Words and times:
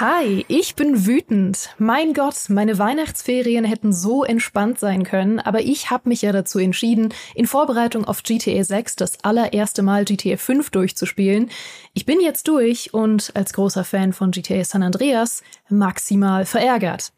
Hi, 0.00 0.44
ich 0.46 0.76
bin 0.76 1.06
wütend. 1.06 1.70
Mein 1.76 2.14
Gott, 2.14 2.50
meine 2.50 2.78
Weihnachtsferien 2.78 3.64
hätten 3.64 3.92
so 3.92 4.22
entspannt 4.22 4.78
sein 4.78 5.02
können, 5.02 5.40
aber 5.40 5.62
ich 5.62 5.90
habe 5.90 6.08
mich 6.08 6.22
ja 6.22 6.30
dazu 6.30 6.60
entschieden, 6.60 7.12
in 7.34 7.48
Vorbereitung 7.48 8.04
auf 8.04 8.22
GTA 8.22 8.62
6 8.62 8.94
das 8.94 9.24
allererste 9.24 9.82
Mal 9.82 10.04
GTA 10.04 10.36
5 10.36 10.70
durchzuspielen. 10.70 11.50
Ich 11.94 12.06
bin 12.06 12.20
jetzt 12.20 12.46
durch 12.46 12.94
und 12.94 13.32
als 13.34 13.52
großer 13.52 13.82
Fan 13.82 14.12
von 14.12 14.30
GTA 14.30 14.62
San 14.62 14.84
Andreas 14.84 15.42
maximal 15.68 16.46
verärgert. 16.46 17.10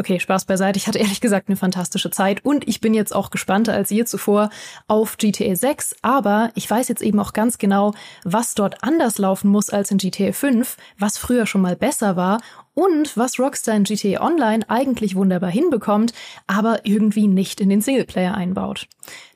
Okay, 0.00 0.20
Spaß 0.20 0.44
beiseite. 0.44 0.78
Ich 0.78 0.86
hatte 0.86 1.00
ehrlich 1.00 1.20
gesagt 1.20 1.48
eine 1.48 1.56
fantastische 1.56 2.12
Zeit 2.12 2.44
und 2.44 2.68
ich 2.68 2.80
bin 2.80 2.94
jetzt 2.94 3.12
auch 3.12 3.30
gespannter 3.30 3.74
als 3.74 3.90
je 3.90 4.04
zuvor 4.04 4.48
auf 4.86 5.16
GTA 5.16 5.56
6, 5.56 5.96
aber 6.02 6.52
ich 6.54 6.70
weiß 6.70 6.86
jetzt 6.86 7.02
eben 7.02 7.18
auch 7.18 7.32
ganz 7.32 7.58
genau, 7.58 7.94
was 8.22 8.54
dort 8.54 8.84
anders 8.84 9.18
laufen 9.18 9.48
muss 9.50 9.70
als 9.70 9.90
in 9.90 9.98
GTA 9.98 10.30
5, 10.30 10.76
was 11.00 11.18
früher 11.18 11.46
schon 11.46 11.62
mal 11.62 11.74
besser 11.74 12.14
war 12.14 12.38
und 12.78 13.16
was 13.16 13.40
Rockstar 13.40 13.74
in 13.74 13.82
GTA 13.82 14.20
Online 14.20 14.64
eigentlich 14.70 15.16
wunderbar 15.16 15.50
hinbekommt, 15.50 16.12
aber 16.46 16.86
irgendwie 16.86 17.26
nicht 17.26 17.60
in 17.60 17.70
den 17.70 17.80
Singleplayer 17.80 18.34
einbaut. 18.34 18.86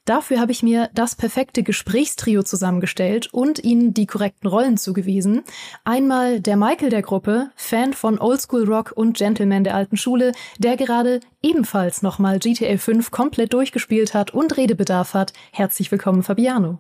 Dafür 0.05 0.39
habe 0.39 0.53
ich 0.53 0.63
mir 0.63 0.91
das 0.95 1.17
perfekte 1.17 1.65
Gesprächstrio 1.65 2.45
zusammengestellt 2.45 3.35
und 3.35 3.59
ihnen 3.65 3.95
die 3.95 4.07
korrekten 4.07 4.49
Rollen 4.49 4.77
zugewiesen. 4.77 5.43
Einmal 5.83 6.39
der 6.39 6.57
Michael 6.57 6.91
der 6.91 7.03
Gruppe, 7.03 7.51
Fan 7.57 7.95
von 7.95 8.21
Oldschool 8.21 8.63
Rock 8.63 8.93
und 8.95 9.17
Gentleman 9.17 9.65
der 9.65 9.75
alten 9.75 9.97
Schule, 9.97 10.31
der 10.59 10.77
gerade 10.77 11.19
ebenfalls 11.43 12.01
nochmal 12.01 12.39
GTA 12.39 12.77
5 12.77 13.11
komplett 13.11 13.53
durchgespielt 13.53 14.15
hat 14.15 14.33
und 14.33 14.57
Redebedarf 14.57 15.15
hat. 15.15 15.33
Herzlich 15.51 15.91
willkommen, 15.91 16.23
Fabiano. 16.23 16.79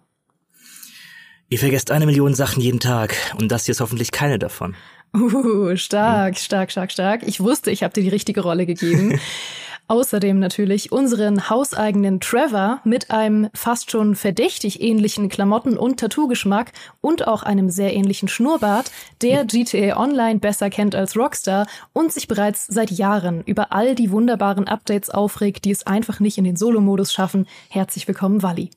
Ihr 1.48 1.58
vergesst 1.58 1.90
eine 1.90 2.06
Million 2.06 2.34
Sachen 2.34 2.62
jeden 2.62 2.78
Tag 2.78 3.16
und 3.38 3.50
das 3.50 3.64
hier 3.64 3.72
ist 3.72 3.80
hoffentlich 3.80 4.12
keine 4.12 4.38
davon. 4.38 4.76
Uh, 5.14 5.76
stark, 5.76 6.38
stark, 6.38 6.70
stark, 6.70 6.90
stark. 6.90 7.22
Ich 7.24 7.40
wusste, 7.40 7.70
ich 7.70 7.82
habe 7.82 7.92
dir 7.92 8.02
die 8.02 8.08
richtige 8.08 8.40
Rolle 8.40 8.66
gegeben. 8.66 9.18
Außerdem 9.88 10.38
natürlich 10.38 10.90
unseren 10.90 11.50
hauseigenen 11.50 12.18
Trevor 12.18 12.80
mit 12.84 13.10
einem 13.10 13.50
fast 13.52 13.90
schon 13.90 14.14
verdächtig 14.14 14.80
ähnlichen 14.80 15.28
Klamotten- 15.28 15.76
und 15.76 16.00
Tattoo-Geschmack 16.00 16.72
und 17.02 17.26
auch 17.26 17.42
einem 17.42 17.68
sehr 17.68 17.92
ähnlichen 17.92 18.28
Schnurrbart, 18.28 18.90
der 19.20 19.44
GTA 19.44 19.98
Online 19.98 20.38
besser 20.38 20.70
kennt 20.70 20.94
als 20.94 21.14
Rockstar 21.14 21.66
und 21.92 22.10
sich 22.10 22.26
bereits 22.26 22.66
seit 22.68 22.90
Jahren 22.90 23.42
über 23.44 23.72
all 23.72 23.94
die 23.94 24.12
wunderbaren 24.12 24.66
Updates 24.66 25.10
aufregt, 25.10 25.66
die 25.66 25.72
es 25.72 25.86
einfach 25.86 26.20
nicht 26.20 26.38
in 26.38 26.44
den 26.44 26.56
Solo-Modus 26.56 27.12
schaffen. 27.12 27.46
Herzlich 27.68 28.08
willkommen, 28.08 28.42
Wally. 28.42 28.70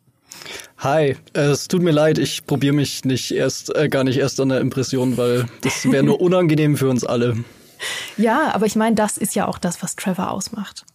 Hi, 0.77 1.15
es 1.33 1.67
tut 1.67 1.81
mir 1.81 1.91
leid, 1.91 2.17
ich 2.17 2.45
probiere 2.45 2.75
mich 2.75 3.05
nicht 3.05 3.31
erst, 3.31 3.75
äh, 3.75 3.89
gar 3.89 4.03
nicht 4.03 4.17
erst 4.17 4.39
an 4.39 4.49
der 4.49 4.59
Impression, 4.59 5.17
weil 5.17 5.45
das 5.61 5.89
wäre 5.89 6.03
nur 6.03 6.21
unangenehm 6.21 6.77
für 6.77 6.89
uns 6.89 7.03
alle. 7.03 7.37
Ja, 8.17 8.53
aber 8.53 8.65
ich 8.65 8.75
meine, 8.75 8.95
das 8.95 9.17
ist 9.17 9.35
ja 9.35 9.47
auch 9.47 9.57
das, 9.57 9.81
was 9.83 9.95
Trevor 9.95 10.31
ausmacht. 10.31 10.85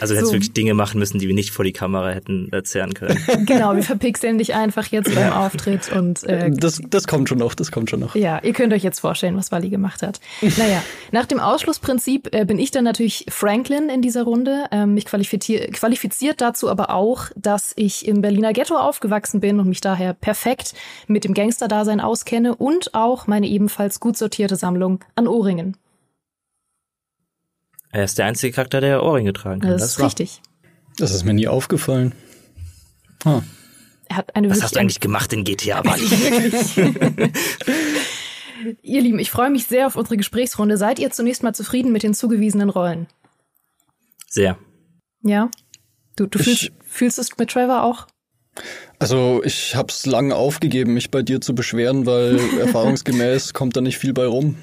Also 0.00 0.14
hättest 0.14 0.30
so. 0.30 0.34
wirklich 0.34 0.52
Dinge 0.52 0.74
machen 0.74 0.98
müssen, 0.98 1.20
die 1.20 1.28
wir 1.28 1.34
nicht 1.34 1.50
vor 1.50 1.64
die 1.64 1.72
Kamera 1.72 2.10
hätten 2.10 2.48
erzählen 2.52 2.92
können. 2.92 3.18
Genau, 3.46 3.74
wir 3.74 3.82
verpixeln 3.82 4.38
dich 4.38 4.54
einfach 4.54 4.86
jetzt 4.86 5.14
beim 5.14 5.32
Auftritt 5.32 5.90
und 5.92 6.24
äh, 6.24 6.50
das, 6.50 6.80
das 6.88 7.06
kommt 7.06 7.28
schon 7.28 7.38
noch, 7.38 7.54
das 7.54 7.70
kommt 7.70 7.90
schon 7.90 8.00
noch. 8.00 8.14
Ja, 8.14 8.40
ihr 8.42 8.52
könnt 8.52 8.72
euch 8.72 8.82
jetzt 8.82 9.00
vorstellen, 9.00 9.36
was 9.36 9.52
Wally 9.52 9.68
gemacht 9.68 10.02
hat. 10.02 10.20
naja, 10.40 10.82
nach 11.12 11.26
dem 11.26 11.40
Ausschlussprinzip 11.40 12.34
äh, 12.34 12.44
bin 12.44 12.58
ich 12.58 12.70
dann 12.70 12.84
natürlich 12.84 13.26
Franklin 13.28 13.88
in 13.88 14.02
dieser 14.02 14.24
Runde. 14.24 14.64
Ähm, 14.70 14.94
mich 14.94 15.06
qualifizier 15.06 15.70
qualifiziert 15.70 16.40
dazu 16.40 16.68
aber 16.68 16.90
auch, 16.90 17.26
dass 17.36 17.72
ich 17.76 18.06
im 18.06 18.22
Berliner 18.22 18.52
Ghetto 18.52 18.76
aufgewachsen 18.76 19.40
bin 19.40 19.60
und 19.60 19.68
mich 19.68 19.80
daher 19.80 20.14
perfekt 20.14 20.74
mit 21.06 21.24
dem 21.24 21.34
Gangster-Dasein 21.34 22.00
auskenne 22.00 22.54
und 22.56 22.94
auch 22.94 23.26
meine 23.26 23.46
ebenfalls 23.46 24.00
gut 24.00 24.16
sortierte 24.16 24.56
Sammlung 24.56 25.04
an 25.14 25.28
Ohrringen. 25.28 25.76
Er 27.92 28.04
ist 28.04 28.18
der 28.18 28.26
einzige 28.26 28.54
Charakter, 28.54 28.80
der 28.80 29.02
Ohrringe 29.02 29.32
tragen 29.34 29.60
kann. 29.60 29.70
Das, 29.70 29.82
das 29.82 29.90
ist 29.92 30.00
richtig. 30.00 30.40
Das 30.98 31.12
ist 31.14 31.24
mir 31.24 31.34
nie 31.34 31.46
aufgefallen. 31.46 32.14
Huh. 33.24 33.42
Er 34.08 34.16
hat 34.16 34.34
eine 34.34 34.50
Was 34.50 34.62
hast 34.62 34.76
du 34.76 34.80
eigentlich 34.80 35.00
gemacht 35.00 35.32
in 35.32 35.44
GTA? 35.44 35.82
ihr 38.82 39.00
Lieben, 39.00 39.18
ich 39.18 39.30
freue 39.30 39.50
mich 39.50 39.66
sehr 39.66 39.86
auf 39.86 39.96
unsere 39.96 40.16
Gesprächsrunde. 40.16 40.76
Seid 40.76 40.98
ihr 40.98 41.10
zunächst 41.10 41.42
mal 41.42 41.54
zufrieden 41.54 41.92
mit 41.92 42.02
den 42.02 42.14
zugewiesenen 42.14 42.70
Rollen? 42.70 43.06
Sehr. 44.26 44.58
Ja? 45.22 45.50
Du, 46.16 46.26
du 46.26 46.38
fühlst, 46.38 46.72
fühlst 46.84 47.18
es 47.18 47.36
mit 47.38 47.50
Trevor 47.50 47.84
auch? 47.84 48.06
Also 48.98 49.42
ich 49.44 49.76
habe 49.76 49.88
es 49.90 50.06
lange 50.06 50.34
aufgegeben, 50.34 50.94
mich 50.94 51.10
bei 51.10 51.22
dir 51.22 51.40
zu 51.40 51.54
beschweren, 51.54 52.06
weil 52.06 52.38
erfahrungsgemäß 52.60 53.52
kommt 53.52 53.76
da 53.76 53.80
nicht 53.80 53.98
viel 53.98 54.12
bei 54.12 54.26
rum. 54.26 54.56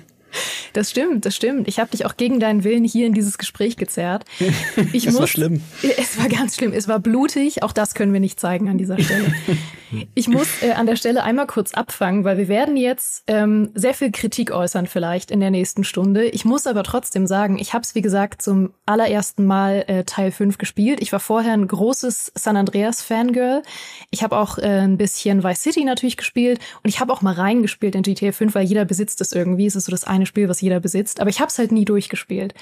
Das 0.73 0.91
stimmt, 0.91 1.25
das 1.25 1.35
stimmt. 1.35 1.67
Ich 1.67 1.79
habe 1.79 1.91
dich 1.91 2.05
auch 2.05 2.17
gegen 2.17 2.39
deinen 2.39 2.63
Willen 2.63 2.83
hier 2.83 3.07
in 3.07 3.13
dieses 3.13 3.37
Gespräch 3.37 3.77
gezerrt. 3.77 4.25
Ich 4.93 5.05
es 5.05 5.13
muss, 5.13 5.21
war 5.21 5.27
schlimm. 5.27 5.61
Es 5.97 6.17
war 6.17 6.29
ganz 6.29 6.55
schlimm. 6.55 6.73
Es 6.73 6.87
war 6.87 6.99
blutig. 6.99 7.63
Auch 7.63 7.71
das 7.71 7.93
können 7.93 8.13
wir 8.13 8.19
nicht 8.19 8.39
zeigen 8.39 8.69
an 8.69 8.77
dieser 8.77 8.99
Stelle. 8.99 9.31
Ich 10.13 10.27
muss 10.27 10.61
äh, 10.61 10.73
an 10.73 10.85
der 10.85 10.95
Stelle 10.95 11.23
einmal 11.23 11.47
kurz 11.47 11.73
abfangen, 11.73 12.23
weil 12.23 12.37
wir 12.37 12.47
werden 12.47 12.77
jetzt 12.77 13.23
ähm, 13.27 13.71
sehr 13.73 13.93
viel 13.93 14.11
Kritik 14.11 14.51
äußern 14.51 14.87
vielleicht 14.87 15.31
in 15.31 15.39
der 15.39 15.49
nächsten 15.49 15.83
Stunde. 15.83 16.25
Ich 16.25 16.45
muss 16.45 16.67
aber 16.67 16.83
trotzdem 16.83 17.25
sagen, 17.25 17.57
ich 17.57 17.73
habe 17.73 17.81
es 17.83 17.95
wie 17.95 18.01
gesagt 18.01 18.41
zum 18.41 18.71
allerersten 18.85 19.45
Mal 19.45 19.85
äh, 19.87 20.03
Teil 20.03 20.31
5 20.31 20.57
gespielt. 20.57 21.01
Ich 21.01 21.11
war 21.11 21.19
vorher 21.19 21.53
ein 21.53 21.67
großes 21.67 22.33
San 22.35 22.57
Andreas 22.57 23.01
Fangirl. 23.01 23.63
Ich 24.11 24.23
habe 24.23 24.37
auch 24.37 24.57
äh, 24.59 24.81
ein 24.81 24.97
bisschen 24.97 25.43
Vice 25.43 25.61
City 25.61 25.83
natürlich 25.83 26.17
gespielt 26.17 26.59
und 26.83 26.89
ich 26.89 26.99
habe 26.99 27.11
auch 27.11 27.21
mal 27.21 27.33
reingespielt 27.33 27.95
in 27.95 28.03
GTA 28.03 28.31
5, 28.31 28.53
weil 28.53 28.65
jeder 28.65 28.85
besitzt 28.85 29.21
es 29.21 29.31
irgendwie. 29.31 29.65
Es 29.65 29.75
ist 29.75 29.85
so 29.85 29.91
das 29.91 30.03
eine 30.03 30.18
Spiel, 30.25 30.49
was 30.49 30.61
jeder 30.61 30.79
besitzt. 30.79 31.19
Aber 31.19 31.29
ich 31.29 31.39
habe 31.39 31.49
es 31.49 31.57
halt 31.57 31.71
nie 31.71 31.85
durchgespielt. 31.85 32.53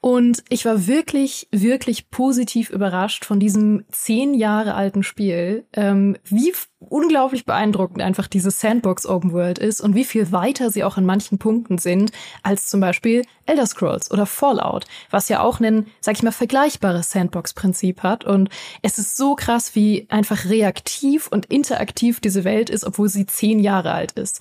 Und 0.00 0.44
ich 0.48 0.64
war 0.64 0.86
wirklich, 0.86 1.48
wirklich 1.50 2.08
positiv 2.10 2.70
überrascht 2.70 3.24
von 3.24 3.40
diesem 3.40 3.84
zehn 3.90 4.32
Jahre 4.32 4.74
alten 4.74 5.02
Spiel, 5.02 5.66
ähm, 5.72 6.16
wie 6.22 6.52
unglaublich 6.78 7.44
beeindruckend 7.44 8.00
einfach 8.00 8.28
diese 8.28 8.52
Sandbox 8.52 9.06
Open 9.06 9.32
World 9.32 9.58
ist 9.58 9.80
und 9.80 9.96
wie 9.96 10.04
viel 10.04 10.30
weiter 10.30 10.70
sie 10.70 10.84
auch 10.84 10.98
in 10.98 11.04
manchen 11.04 11.38
Punkten 11.38 11.78
sind 11.78 12.12
als 12.44 12.68
zum 12.68 12.78
Beispiel 12.78 13.24
Elder 13.46 13.66
Scrolls 13.66 14.12
oder 14.12 14.26
Fallout, 14.26 14.84
was 15.10 15.28
ja 15.28 15.40
auch 15.40 15.58
ein, 15.58 15.86
sag 16.00 16.14
ich 16.14 16.22
mal, 16.22 16.30
vergleichbares 16.30 17.10
Sandbox-Prinzip 17.10 18.04
hat. 18.04 18.24
Und 18.24 18.50
es 18.82 18.98
ist 18.98 19.16
so 19.16 19.34
krass, 19.34 19.74
wie 19.74 20.06
einfach 20.10 20.44
reaktiv 20.44 21.26
und 21.26 21.46
interaktiv 21.46 22.20
diese 22.20 22.44
Welt 22.44 22.70
ist, 22.70 22.84
obwohl 22.84 23.08
sie 23.08 23.26
zehn 23.26 23.58
Jahre 23.58 23.90
alt 23.90 24.12
ist. 24.12 24.40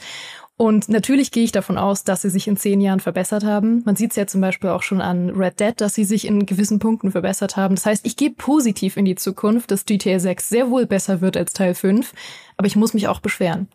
Und 0.57 0.89
natürlich 0.89 1.29
gehe 1.29 1.43
ich 1.43 1.51
davon 1.51 1.77
aus, 1.77 2.03
dass 2.03 2.23
sie 2.23 2.31
sich 2.31 2.47
in 2.47 2.57
zehn 2.57 2.81
Jahren 2.81 2.99
verbessert 2.99 3.43
haben. 3.43 3.83
Man 3.85 3.95
sieht 3.95 4.09
es 4.09 4.15
ja 4.17 4.25
zum 4.25 4.41
Beispiel 4.41 4.71
auch 4.71 4.81
schon 4.81 5.01
an 5.01 5.29
Red 5.29 5.59
Dead, 5.59 5.73
dass 5.77 5.93
sie 5.93 6.03
sich 6.03 6.25
in 6.25 6.47
gewissen 6.47 6.79
Punkten 6.79 7.11
verbessert 7.11 7.55
haben. 7.57 7.75
Das 7.75 7.85
heißt, 7.85 8.05
ich 8.07 8.15
gehe 8.15 8.31
positiv 8.31 8.97
in 8.97 9.05
die 9.05 9.15
Zukunft, 9.15 9.69
dass 9.69 9.85
GTA 9.85 10.17
6 10.17 10.49
sehr 10.49 10.71
wohl 10.71 10.87
besser 10.87 11.21
wird 11.21 11.37
als 11.37 11.53
Teil 11.53 11.75
5, 11.75 12.11
aber 12.57 12.65
ich 12.65 12.75
muss 12.75 12.95
mich 12.95 13.07
auch 13.07 13.19
beschweren. 13.19 13.67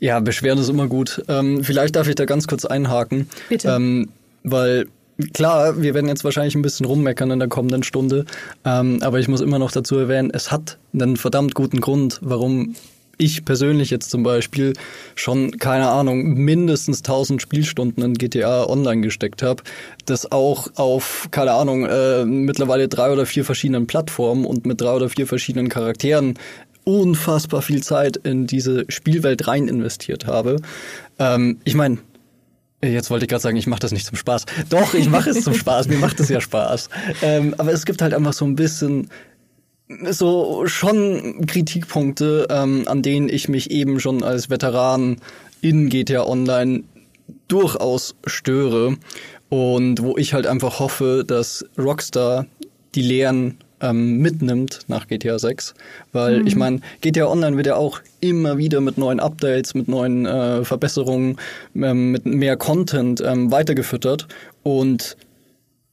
Ja, 0.00 0.18
beschweren 0.18 0.58
ist 0.58 0.68
immer 0.68 0.88
gut. 0.88 1.22
Ähm, 1.28 1.62
vielleicht 1.62 1.94
darf 1.94 2.08
ich 2.08 2.16
da 2.16 2.24
ganz 2.24 2.48
kurz 2.48 2.64
einhaken. 2.64 3.28
Bitte. 3.48 3.68
Ähm, 3.68 4.08
weil 4.42 4.86
Klar, 5.34 5.82
wir 5.82 5.94
werden 5.94 6.06
jetzt 6.06 6.22
wahrscheinlich 6.22 6.54
ein 6.54 6.62
bisschen 6.62 6.86
rummeckern 6.86 7.32
in 7.32 7.40
der 7.40 7.48
kommenden 7.48 7.82
Stunde, 7.82 8.24
ähm, 8.64 9.00
aber 9.02 9.18
ich 9.18 9.26
muss 9.26 9.40
immer 9.40 9.58
noch 9.58 9.72
dazu 9.72 9.98
erwähnen, 9.98 10.30
es 10.32 10.52
hat 10.52 10.78
einen 10.94 11.16
verdammt 11.16 11.56
guten 11.56 11.80
Grund, 11.80 12.20
warum 12.22 12.76
ich 13.18 13.44
persönlich 13.44 13.90
jetzt 13.90 14.10
zum 14.10 14.22
Beispiel 14.22 14.72
schon, 15.14 15.58
keine 15.58 15.88
Ahnung, 15.88 16.34
mindestens 16.34 16.98
1000 16.98 17.42
Spielstunden 17.42 18.02
in 18.02 18.14
GTA 18.14 18.64
Online 18.68 19.02
gesteckt 19.02 19.42
habe, 19.42 19.62
das 20.06 20.30
auch 20.32 20.68
auf, 20.76 21.28
keine 21.30 21.52
Ahnung, 21.52 21.84
äh, 21.84 22.24
mittlerweile 22.24 22.88
drei 22.88 23.12
oder 23.12 23.26
vier 23.26 23.44
verschiedenen 23.44 23.86
Plattformen 23.86 24.44
und 24.44 24.66
mit 24.66 24.80
drei 24.80 24.92
oder 24.92 25.08
vier 25.08 25.26
verschiedenen 25.26 25.68
Charakteren 25.68 26.34
unfassbar 26.84 27.60
viel 27.60 27.82
Zeit 27.82 28.16
in 28.16 28.46
diese 28.46 28.86
Spielwelt 28.88 29.46
rein 29.46 29.68
investiert 29.68 30.26
habe. 30.26 30.56
Ähm, 31.18 31.58
ich 31.64 31.74
meine, 31.74 31.98
Jetzt 32.80 33.10
wollte 33.10 33.24
ich 33.24 33.28
gerade 33.28 33.42
sagen, 33.42 33.56
ich 33.56 33.66
mache 33.66 33.80
das 33.80 33.90
nicht 33.90 34.06
zum 34.06 34.16
Spaß. 34.16 34.46
Doch, 34.68 34.94
ich 34.94 35.10
mache 35.10 35.30
es 35.30 35.42
zum 35.42 35.52
Spaß. 35.52 35.88
Mir 35.88 35.98
macht 35.98 36.20
es 36.20 36.28
ja 36.28 36.40
Spaß. 36.40 36.90
Ähm, 37.22 37.56
aber 37.58 37.72
es 37.72 37.84
gibt 37.84 38.00
halt 38.00 38.14
einfach 38.14 38.32
so 38.32 38.44
ein 38.44 38.54
bisschen 38.54 39.08
so 40.10 40.66
schon 40.66 41.46
Kritikpunkte, 41.46 42.46
ähm, 42.50 42.84
an 42.86 43.02
denen 43.02 43.28
ich 43.28 43.48
mich 43.48 43.70
eben 43.70 44.00
schon 44.00 44.22
als 44.22 44.50
Veteran 44.50 45.16
in 45.60 45.88
GTA 45.88 46.26
Online 46.26 46.84
durchaus 47.48 48.14
störe 48.26 48.96
und 49.48 50.02
wo 50.02 50.16
ich 50.16 50.34
halt 50.34 50.46
einfach 50.46 50.78
hoffe, 50.78 51.24
dass 51.26 51.64
Rockstar 51.78 52.46
die 52.94 53.02
Lehren 53.02 53.58
ähm, 53.80 54.18
mitnimmt 54.18 54.80
nach 54.88 55.06
GTA 55.06 55.38
6, 55.38 55.74
weil 56.12 56.40
mhm. 56.40 56.46
ich 56.46 56.56
meine, 56.56 56.80
GTA 57.00 57.26
Online 57.26 57.56
wird 57.56 57.68
ja 57.68 57.76
auch 57.76 58.00
immer 58.20 58.58
wieder 58.58 58.80
mit 58.80 58.98
neuen 58.98 59.20
Updates, 59.20 59.74
mit 59.74 59.88
neuen 59.88 60.26
äh, 60.26 60.64
Verbesserungen, 60.64 61.36
ähm, 61.76 62.10
mit 62.10 62.26
mehr 62.26 62.56
Content 62.56 63.22
ähm, 63.24 63.50
weitergefüttert 63.50 64.26
und 64.62 65.16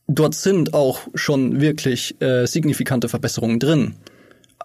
dort 0.08 0.36
sind 0.36 0.74
auch 0.74 1.02
schon 1.14 1.62
wirklich 1.62 2.20
äh, 2.22 2.46
signifikante 2.46 3.10
Verbesserungen 3.10 3.60
drin. 3.60 3.96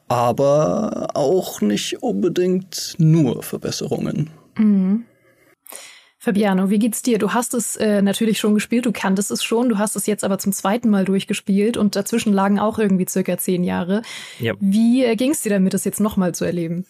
Aber 0.09 1.09
auch 1.15 1.61
nicht 1.61 2.03
unbedingt 2.03 2.97
nur 2.99 3.43
Verbesserungen. 3.43 4.31
Mhm. 4.57 5.05
Fabiano, 6.23 6.69
wie 6.69 6.79
geht's 6.79 7.01
dir? 7.01 7.19
Du 7.19 7.33
hast 7.33 7.55
es 7.55 7.77
äh, 7.77 8.03
natürlich 8.03 8.39
schon 8.39 8.53
gespielt, 8.53 8.85
du 8.85 8.93
kanntest 8.93 9.31
es 9.31 9.43
schon, 9.43 9.71
du 9.71 9.79
hast 9.79 9.97
es 9.97 10.05
jetzt 10.05 10.23
aber 10.23 10.39
zum 10.39 10.53
zweiten 10.53 10.91
Mal 10.91 11.07
durchgespielt 11.07 11.79
und 11.79 11.97
dazwischen 11.97 12.35
lagen 12.35 12.59
auch 12.59 12.79
irgendwie 12.79 13.07
circa 13.09 13.39
zehn 13.39 13.65
Jahre. 13.65 14.03
Ja. 14.39 14.53
Wie 14.61 15.03
äh, 15.03 15.17
ging 15.17 15.31
es 15.31 15.41
dir 15.41 15.49
damit, 15.49 15.73
das 15.73 15.87
jetzt 15.87 15.99
nochmal 15.99 16.35
zu 16.35 16.45
erleben? 16.45 16.85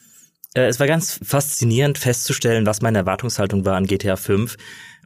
Äh, 0.54 0.66
es 0.66 0.80
war 0.80 0.88
ganz 0.88 1.20
faszinierend 1.22 1.96
festzustellen, 1.98 2.66
was 2.66 2.82
meine 2.82 2.98
Erwartungshaltung 2.98 3.64
war 3.64 3.76
an 3.76 3.86
GTA 3.86 4.16
5, 4.16 4.56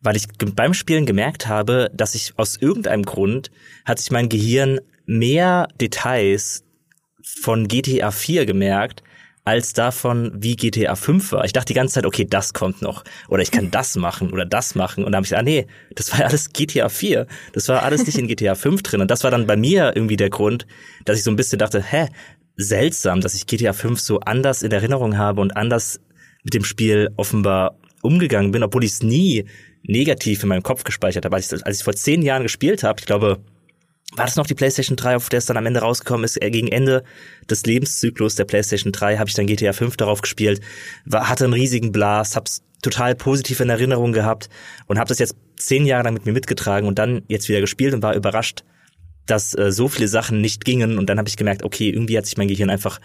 weil 0.05 0.17
ich 0.17 0.29
beim 0.55 0.75
Spielen 0.75 1.06
gemerkt 1.06 1.49
habe, 1.49 1.91
dass 1.95 2.15
ich 2.15 2.35
aus 2.37 2.56
irgendeinem 2.56 3.03
Grund 3.03 3.51
hat 3.85 3.99
sich 3.99 4.11
mein 4.11 4.29
Gehirn 4.29 4.81
mehr 5.06 5.67
Details 5.81 6.62
von 7.23 7.67
GTA 7.69 8.11
4 8.11 8.47
gemerkt, 8.47 9.03
als 9.45 9.75
davon, 9.75 10.33
wie 10.35 10.56
GTA 10.56 10.95
5 10.95 11.33
war. 11.33 11.45
Ich 11.45 11.53
dachte 11.53 11.67
die 11.67 11.75
ganze 11.75 11.95
Zeit, 11.95 12.06
okay, 12.06 12.27
das 12.29 12.55
kommt 12.55 12.81
noch. 12.81 13.05
Oder 13.29 13.43
ich 13.43 13.51
kann 13.51 13.71
das 13.73 13.97
machen 13.97 14.33
oder 14.33 14.47
das 14.47 14.75
machen. 14.75 15.05
Und 15.05 15.12
dann 15.12 15.17
habe 15.17 15.25
ich 15.25 15.31
gesagt, 15.31 15.41
ah, 15.41 15.45
nee, 15.45 15.67
das 15.95 16.12
war 16.12 16.21
ja 16.21 16.27
alles 16.27 16.53
GTA 16.53 16.89
4. 16.89 17.27
Das 17.53 17.69
war 17.69 17.83
alles 17.83 18.06
nicht 18.06 18.19
in 18.19 18.27
GTA 18.27 18.55
5 18.55 18.83
drin. 18.83 19.01
Und 19.01 19.11
das 19.11 19.25
war 19.25 19.31
dann 19.31 19.47
bei 19.47 19.56
mir 19.56 19.93
irgendwie 19.95 20.17
der 20.17 20.31
Grund, 20.31 20.67
dass 21.05 21.19
ich 21.19 21.25
so 21.25 21.31
ein 21.31 21.37
bisschen 21.37 21.59
dachte, 21.59 21.83
hä, 21.83 22.09
seltsam, 22.56 23.21
dass 23.21 23.35
ich 23.35 23.47
GTA 23.47 23.73
5 23.73 24.01
so 24.01 24.21
anders 24.21 24.62
in 24.62 24.73
Erinnerung 24.73 25.19
habe 25.19 25.41
und 25.41 25.56
anders 25.56 26.01
mit 26.43 26.55
dem 26.55 26.65
Spiel 26.65 27.11
offenbar 27.17 27.79
umgegangen 28.03 28.53
bin, 28.53 28.62
obwohl 28.62 28.85
ich 28.85 28.93
es 28.93 29.03
nie 29.03 29.47
negativ 29.86 30.42
in 30.42 30.48
meinem 30.48 30.62
Kopf 30.62 30.84
gespeichert 30.84 31.25
habe. 31.25 31.36
Als 31.36 31.52
ich, 31.52 31.66
als 31.66 31.78
ich 31.78 31.84
vor 31.84 31.94
zehn 31.94 32.22
Jahren 32.22 32.42
gespielt 32.42 32.82
habe, 32.82 33.00
ich 33.00 33.06
glaube, 33.06 33.38
war 34.16 34.25
das 34.25 34.36
noch 34.36 34.46
die 34.46 34.54
PlayStation 34.54 34.96
3, 34.96 35.16
auf 35.16 35.28
der 35.28 35.38
es 35.38 35.46
dann 35.46 35.56
am 35.56 35.66
Ende 35.66 35.81
rausgekommen 35.81 36.25
ist? 36.25 36.40
Äh, 36.40 36.50
gegen 36.50 36.69
Ende 36.69 37.04
des 37.50 37.64
Lebenszyklus 37.66 38.36
der 38.36 38.44
PlayStation 38.44 38.92
3 38.92 39.19
habe 39.19 39.28
ich 39.28 39.34
dann 39.34 39.46
GTA 39.46 39.72
5 39.72 39.96
darauf 39.96 40.20
gespielt, 40.20 40.60
war, 41.04 41.28
hatte 41.28 41.44
einen 41.44 41.52
riesigen 41.52 41.92
Blast, 41.92 42.36
hab's 42.36 42.62
total 42.82 43.14
positiv 43.14 43.60
in 43.60 43.70
Erinnerung 43.70 44.12
gehabt 44.12 44.50
und 44.86 44.98
habe 44.98 45.08
das 45.08 45.19
jetzt 45.19 45.36
zehn 45.56 45.86
Jahre 45.86 46.04
lang 46.04 46.14
mit 46.14 46.26
mir 46.26 46.32
mitgetragen 46.32 46.86
und 46.86 46.98
dann 46.98 47.22
jetzt 47.28 47.48
wieder 47.48 47.60
gespielt 47.60 47.94
und 47.94 48.02
war 48.02 48.14
überrascht, 48.14 48.62
dass 49.26 49.56
äh, 49.56 49.72
so 49.72 49.88
viele 49.88 50.06
Sachen 50.06 50.40
nicht 50.40 50.64
gingen 50.64 50.98
und 50.98 51.08
dann 51.08 51.19
habe 51.19 51.28
ich 51.28 51.36
gemerkt, 51.36 51.62
okay, 51.62 51.88
irgendwie 51.88 52.19
hat 52.19 52.26
sich 52.26 52.36
mein 52.36 52.48
Gehirn 52.48 52.70
einfach 52.70 53.00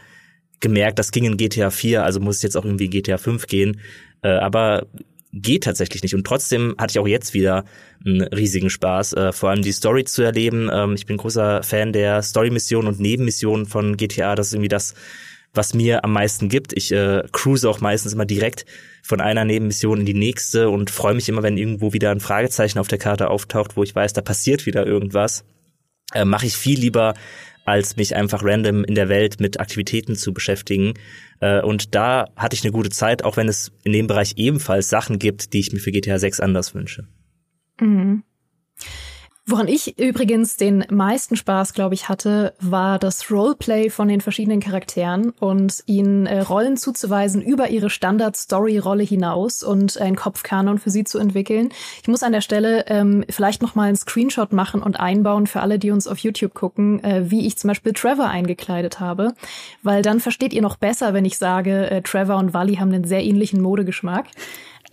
gemerkt, 0.59 0.99
das 0.99 1.11
ging 1.11 1.23
in 1.23 1.37
GTA 1.37 1.71
4, 1.71 2.03
also 2.03 2.19
muss 2.19 2.37
es 2.37 2.41
jetzt 2.41 2.57
auch 2.57 2.65
irgendwie 2.65 2.85
in 2.85 2.91
GTA 2.91 3.17
5 3.17 3.47
gehen. 3.47 3.79
Äh, 4.21 4.29
aber 4.29 4.87
geht 5.31 5.63
tatsächlich 5.63 6.01
nicht. 6.01 6.15
Und 6.15 6.25
trotzdem 6.25 6.75
hatte 6.77 6.91
ich 6.91 6.99
auch 6.99 7.07
jetzt 7.07 7.33
wieder 7.33 7.65
einen 8.05 8.21
riesigen 8.21 8.69
Spaß, 8.69 9.13
äh, 9.13 9.31
vor 9.31 9.49
allem 9.49 9.61
die 9.61 9.71
Story 9.71 10.03
zu 10.03 10.23
erleben. 10.23 10.69
Ähm, 10.71 10.93
ich 10.95 11.05
bin 11.05 11.17
großer 11.17 11.63
Fan 11.63 11.93
der 11.93 12.21
Story-Missionen 12.21 12.87
und 12.87 12.99
Nebenmissionen 12.99 13.65
von 13.65 13.97
GTA. 13.97 14.35
Das 14.35 14.47
ist 14.47 14.53
irgendwie 14.53 14.69
das, 14.69 14.95
was 15.53 15.73
mir 15.73 16.03
am 16.03 16.13
meisten 16.13 16.49
gibt. 16.49 16.73
Ich 16.73 16.91
äh, 16.91 17.23
cruise 17.31 17.67
auch 17.69 17.81
meistens 17.81 18.13
immer 18.13 18.25
direkt 18.25 18.65
von 19.03 19.21
einer 19.21 19.45
Nebenmission 19.45 19.99
in 19.99 20.05
die 20.05 20.13
nächste 20.13 20.69
und 20.69 20.89
freue 20.89 21.15
mich 21.15 21.29
immer, 21.29 21.43
wenn 21.43 21.57
irgendwo 21.57 21.93
wieder 21.93 22.11
ein 22.11 22.19
Fragezeichen 22.19 22.79
auf 22.79 22.87
der 22.87 22.99
Karte 22.99 23.29
auftaucht, 23.29 23.75
wo 23.75 23.83
ich 23.83 23.95
weiß, 23.95 24.13
da 24.13 24.21
passiert 24.21 24.65
wieder 24.65 24.85
irgendwas. 24.85 25.43
Äh, 26.13 26.25
Mache 26.25 26.47
ich 26.47 26.55
viel 26.55 26.79
lieber 26.79 27.13
als 27.65 27.97
mich 27.97 28.15
einfach 28.15 28.43
random 28.43 28.83
in 28.83 28.95
der 28.95 29.09
Welt 29.09 29.39
mit 29.39 29.59
Aktivitäten 29.59 30.15
zu 30.15 30.33
beschäftigen. 30.33 30.95
Äh, 31.39 31.61
und 31.61 31.95
da 31.95 32.27
hatte 32.35 32.55
ich 32.55 32.63
eine 32.63 32.71
gute 32.71 32.89
Zeit, 32.89 33.23
auch 33.23 33.37
wenn 33.37 33.47
es 33.47 33.71
in 33.83 33.93
dem 33.93 34.07
Bereich 34.07 34.33
ebenfalls 34.37 34.89
Sachen 34.89 35.19
gibt, 35.19 35.53
die 35.53 35.59
ich 35.59 35.71
mir 35.71 35.79
für 35.79 35.91
GTA 35.91 36.19
6 36.19 36.39
anders 36.39 36.73
wünsche. 36.75 37.07
Mhm. 37.79 38.23
Woran 39.51 39.67
ich 39.67 39.97
übrigens 39.97 40.57
den 40.57 40.85
meisten 40.91 41.35
Spaß, 41.35 41.73
glaube 41.73 41.95
ich, 41.95 42.07
hatte, 42.07 42.53
war 42.59 42.99
das 42.99 43.31
Roleplay 43.31 43.89
von 43.89 44.07
den 44.07 44.21
verschiedenen 44.21 44.59
Charakteren 44.59 45.31
und 45.39 45.81
ihnen 45.87 46.27
äh, 46.27 46.41
Rollen 46.41 46.77
zuzuweisen 46.77 47.41
über 47.41 47.69
ihre 47.69 47.89
Standard-Story-Rolle 47.89 49.01
hinaus 49.01 49.63
und 49.63 49.99
einen 49.99 50.15
Kopfkanon 50.15 50.77
für 50.77 50.91
sie 50.91 51.03
zu 51.03 51.17
entwickeln. 51.17 51.69
Ich 52.03 52.07
muss 52.07 52.21
an 52.21 52.31
der 52.31 52.41
Stelle 52.41 52.85
ähm, 52.89 53.25
vielleicht 53.27 53.63
noch 53.63 53.73
mal 53.73 53.87
einen 53.87 53.95
Screenshot 53.95 54.53
machen 54.53 54.83
und 54.83 54.99
einbauen 54.99 55.47
für 55.47 55.61
alle, 55.61 55.79
die 55.79 55.89
uns 55.89 56.05
auf 56.05 56.19
YouTube 56.19 56.53
gucken, 56.53 57.03
äh, 57.03 57.31
wie 57.31 57.47
ich 57.47 57.57
zum 57.57 57.69
Beispiel 57.69 57.93
Trevor 57.93 58.27
eingekleidet 58.27 58.99
habe, 58.99 59.33
weil 59.81 60.03
dann 60.03 60.19
versteht 60.19 60.53
ihr 60.53 60.61
noch 60.61 60.75
besser, 60.75 61.15
wenn 61.15 61.25
ich 61.25 61.39
sage, 61.39 61.89
äh, 61.89 62.03
Trevor 62.03 62.37
und 62.37 62.53
Wally 62.53 62.75
haben 62.75 62.93
einen 62.93 63.03
sehr 63.03 63.23
ähnlichen 63.23 63.63
Modegeschmack. 63.63 64.27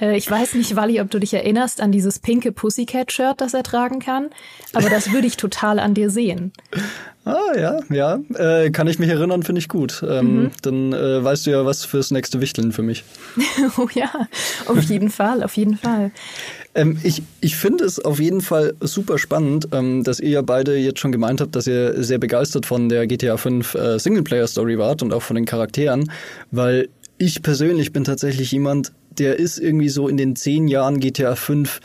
Äh, 0.00 0.16
ich 0.16 0.31
weiß 0.31 0.54
nicht, 0.54 0.76
Wally, 0.76 1.00
ob 1.00 1.10
du 1.10 1.19
dich 1.19 1.34
erinnerst 1.34 1.81
an 1.81 1.93
dieses 1.93 2.19
pinke 2.19 2.52
Pussycat-Shirt, 2.52 3.40
das 3.40 3.54
er 3.54 3.62
tragen 3.62 3.98
kann, 3.98 4.31
aber 4.72 4.90
das 4.90 5.12
würde 5.12 5.26
ich 5.26 5.37
total 5.37 5.78
an 5.78 5.94
dir 5.94 6.10
sehen. 6.10 6.52
Ah 7.25 7.58
ja, 7.58 7.81
ja, 7.90 8.20
äh, 8.34 8.70
kann 8.70 8.87
ich 8.87 9.00
mich 9.00 9.08
erinnern, 9.08 9.43
finde 9.43 9.58
ich 9.58 9.69
gut. 9.69 10.00
Ähm, 10.08 10.43
mhm. 10.43 10.50
Dann 10.62 10.93
äh, 10.93 11.25
weißt 11.25 11.46
du 11.46 11.50
ja, 11.50 11.66
was 11.66 11.84
fürs 11.84 12.12
nächste 12.12 12.40
Wichteln 12.40 12.70
für 12.70 12.82
mich. 12.82 13.02
oh 13.78 13.88
ja, 13.94 14.28
auf 14.66 14.81
jeden 14.84 15.10
Fall, 15.10 15.43
auf 15.43 15.56
jeden 15.56 15.76
Fall. 15.76 16.12
Ähm, 16.76 17.00
ich 17.02 17.25
ich 17.40 17.56
finde 17.56 17.84
es 17.84 17.98
auf 17.98 18.20
jeden 18.20 18.43
Fall 18.43 18.75
super 18.81 19.19
spannend, 19.19 19.66
ähm, 19.72 20.04
dass 20.04 20.20
ihr 20.20 20.28
ja 20.28 20.43
beide 20.43 20.76
jetzt 20.76 21.00
schon 21.00 21.10
gemeint 21.10 21.40
habt, 21.40 21.56
dass 21.56 21.66
ihr 21.66 22.00
sehr 22.00 22.19
begeistert 22.19 22.64
von 22.64 22.88
der 22.88 23.08
GTA 23.08 23.37
5 23.37 23.75
äh, 23.75 23.98
Singleplayer-Story 23.98 24.78
wart 24.78 25.02
und 25.02 25.12
auch 25.12 25.22
von 25.22 25.34
den 25.34 25.46
Charakteren, 25.46 26.12
weil 26.52 26.88
ich 27.19 27.43
persönlich 27.43 27.93
bin 27.93 28.04
tatsächlich 28.04 28.52
jemand, 28.52 28.93
der 29.18 29.38
ist 29.38 29.58
irgendwie 29.58 29.88
so 29.88 30.08
in 30.08 30.16
den 30.16 30.36
zehn 30.36 30.68
Jahren 30.68 31.00
GTA 31.00 31.34
5 31.34 31.80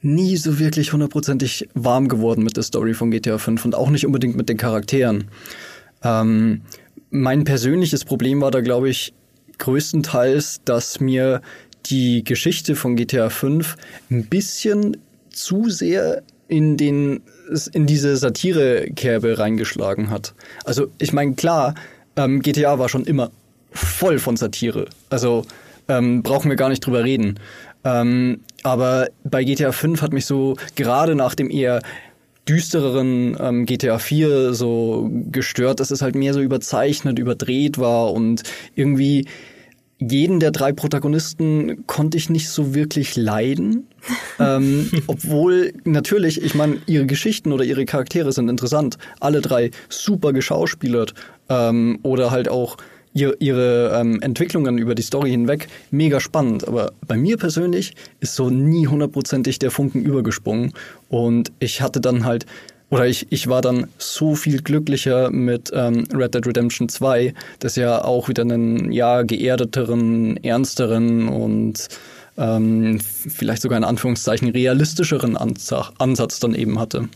nie 0.00 0.36
so 0.36 0.58
wirklich 0.58 0.92
hundertprozentig 0.92 1.68
warm 1.74 2.08
geworden 2.08 2.44
mit 2.44 2.56
der 2.56 2.62
Story 2.62 2.94
von 2.94 3.10
GTA 3.10 3.38
5 3.38 3.64
und 3.64 3.74
auch 3.74 3.90
nicht 3.90 4.06
unbedingt 4.06 4.36
mit 4.36 4.48
den 4.48 4.56
Charakteren. 4.56 5.28
Ähm, 6.02 6.62
mein 7.10 7.44
persönliches 7.44 8.04
Problem 8.04 8.40
war 8.40 8.50
da, 8.50 8.60
glaube 8.60 8.88
ich, 8.88 9.12
größtenteils, 9.58 10.60
dass 10.64 11.00
mir 11.00 11.42
die 11.86 12.22
Geschichte 12.22 12.76
von 12.76 12.96
GTA 12.96 13.30
5 13.30 13.76
ein 14.10 14.26
bisschen 14.26 14.96
zu 15.30 15.68
sehr 15.68 16.22
in 16.48 16.76
den 16.76 17.22
in 17.72 17.86
diese 17.86 18.16
Satire-Kerbe 18.16 19.38
reingeschlagen 19.38 20.10
hat. 20.10 20.34
Also 20.64 20.88
ich 20.98 21.14
meine, 21.14 21.34
klar, 21.34 21.74
ähm, 22.16 22.42
GTA 22.42 22.78
war 22.78 22.90
schon 22.90 23.04
immer 23.04 23.30
voll 23.70 24.18
von 24.18 24.36
Satire. 24.36 24.86
Also 25.08 25.46
ähm, 25.88 26.22
brauchen 26.22 26.50
wir 26.50 26.56
gar 26.56 26.68
nicht 26.68 26.84
drüber 26.84 27.04
reden. 27.04 27.38
Ähm, 27.84 28.40
aber 28.62 29.08
bei 29.24 29.44
GTA 29.44 29.72
5 29.72 30.02
hat 30.02 30.12
mich 30.12 30.26
so 30.26 30.56
gerade 30.74 31.14
nach 31.14 31.34
dem 31.34 31.50
eher 31.50 31.80
düstereren 32.48 33.36
ähm, 33.38 33.66
GTA 33.66 33.98
4 33.98 34.54
so 34.54 35.10
gestört, 35.30 35.80
dass 35.80 35.90
es 35.90 36.02
halt 36.02 36.14
mehr 36.14 36.34
so 36.34 36.40
überzeichnet, 36.40 37.18
überdreht 37.18 37.78
war 37.78 38.12
und 38.12 38.42
irgendwie 38.74 39.26
jeden 40.00 40.38
der 40.38 40.52
drei 40.52 40.72
Protagonisten 40.72 41.86
konnte 41.86 42.16
ich 42.16 42.30
nicht 42.30 42.48
so 42.48 42.74
wirklich 42.74 43.16
leiden. 43.16 43.88
ähm, 44.38 44.90
obwohl 45.08 45.72
natürlich, 45.84 46.42
ich 46.42 46.54
meine, 46.54 46.78
ihre 46.86 47.06
Geschichten 47.06 47.52
oder 47.52 47.64
ihre 47.64 47.84
Charaktere 47.84 48.32
sind 48.32 48.48
interessant. 48.48 48.96
Alle 49.20 49.40
drei 49.40 49.70
super 49.88 50.32
geschauspielert 50.32 51.14
ähm, 51.48 51.98
oder 52.02 52.30
halt 52.30 52.48
auch 52.48 52.76
ihre, 53.18 53.36
ihre 53.40 53.98
ähm, 53.98 54.20
Entwicklungen 54.22 54.78
über 54.78 54.94
die 54.94 55.02
Story 55.02 55.30
hinweg 55.30 55.68
mega 55.90 56.20
spannend. 56.20 56.66
Aber 56.66 56.92
bei 57.06 57.16
mir 57.16 57.36
persönlich 57.36 57.94
ist 58.20 58.34
so 58.34 58.50
nie 58.50 58.86
hundertprozentig 58.86 59.58
der 59.58 59.70
Funken 59.70 60.02
übergesprungen. 60.02 60.72
Und 61.08 61.52
ich 61.58 61.82
hatte 61.82 62.00
dann 62.00 62.24
halt, 62.24 62.46
oder 62.90 63.06
ich, 63.06 63.26
ich 63.30 63.48
war 63.48 63.60
dann 63.60 63.88
so 63.98 64.34
viel 64.34 64.62
glücklicher 64.62 65.30
mit 65.30 65.70
ähm, 65.74 66.04
Red 66.14 66.34
Dead 66.34 66.46
Redemption 66.46 66.88
2, 66.88 67.34
das 67.58 67.76
ja 67.76 68.02
auch 68.04 68.28
wieder 68.28 68.42
einen 68.42 68.92
ja 68.92 69.22
geerdeteren, 69.22 70.36
ernsteren 70.42 71.28
und 71.28 71.88
ähm, 72.38 73.00
vielleicht 73.00 73.62
sogar 73.62 73.78
in 73.78 73.84
Anführungszeichen 73.84 74.48
realistischeren 74.48 75.36
Ansatz 75.36 76.38
dann 76.38 76.54
eben 76.54 76.78
hatte. 76.78 77.08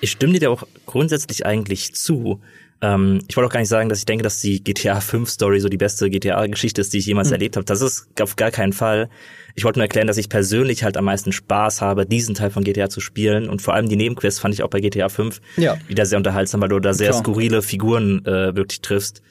Ich 0.00 0.12
stimme 0.12 0.38
dir 0.38 0.50
auch 0.50 0.64
grundsätzlich 0.86 1.44
eigentlich 1.46 1.94
zu. 1.94 2.40
Ähm, 2.80 3.20
ich 3.28 3.36
wollte 3.36 3.48
auch 3.48 3.52
gar 3.52 3.60
nicht 3.60 3.68
sagen, 3.68 3.88
dass 3.88 3.98
ich 3.98 4.06
denke, 4.06 4.22
dass 4.22 4.40
die 4.40 4.62
GTA 4.62 5.00
5 5.00 5.28
Story 5.28 5.60
so 5.60 5.68
die 5.68 5.76
beste 5.76 6.08
GTA-Geschichte 6.10 6.80
ist, 6.80 6.92
die 6.92 6.98
ich 6.98 7.06
jemals 7.06 7.28
mhm. 7.28 7.34
erlebt 7.34 7.56
habe. 7.56 7.64
Das 7.64 7.80
ist 7.80 8.08
auf 8.20 8.36
gar 8.36 8.50
keinen 8.50 8.72
Fall. 8.72 9.08
Ich 9.54 9.64
wollte 9.64 9.80
nur 9.80 9.84
erklären, 9.84 10.06
dass 10.06 10.18
ich 10.18 10.28
persönlich 10.28 10.84
halt 10.84 10.96
am 10.96 11.04
meisten 11.04 11.32
Spaß 11.32 11.82
habe, 11.82 12.06
diesen 12.06 12.34
Teil 12.34 12.50
von 12.50 12.62
GTA 12.62 12.88
zu 12.88 13.00
spielen. 13.00 13.48
Und 13.48 13.62
vor 13.62 13.74
allem 13.74 13.88
die 13.88 13.96
Nebenquests 13.96 14.38
fand 14.38 14.54
ich 14.54 14.62
auch 14.62 14.70
bei 14.70 14.80
GTA 14.80 15.08
5 15.08 15.40
ja. 15.56 15.76
wieder 15.88 16.06
sehr 16.06 16.18
unterhaltsam, 16.18 16.60
weil 16.60 16.68
du 16.68 16.78
da 16.78 16.94
sehr 16.94 17.10
Klar. 17.10 17.22
skurrile 17.22 17.62
Figuren 17.62 18.24
äh, 18.24 18.54
wirklich 18.54 18.80
triffst. 18.80 19.22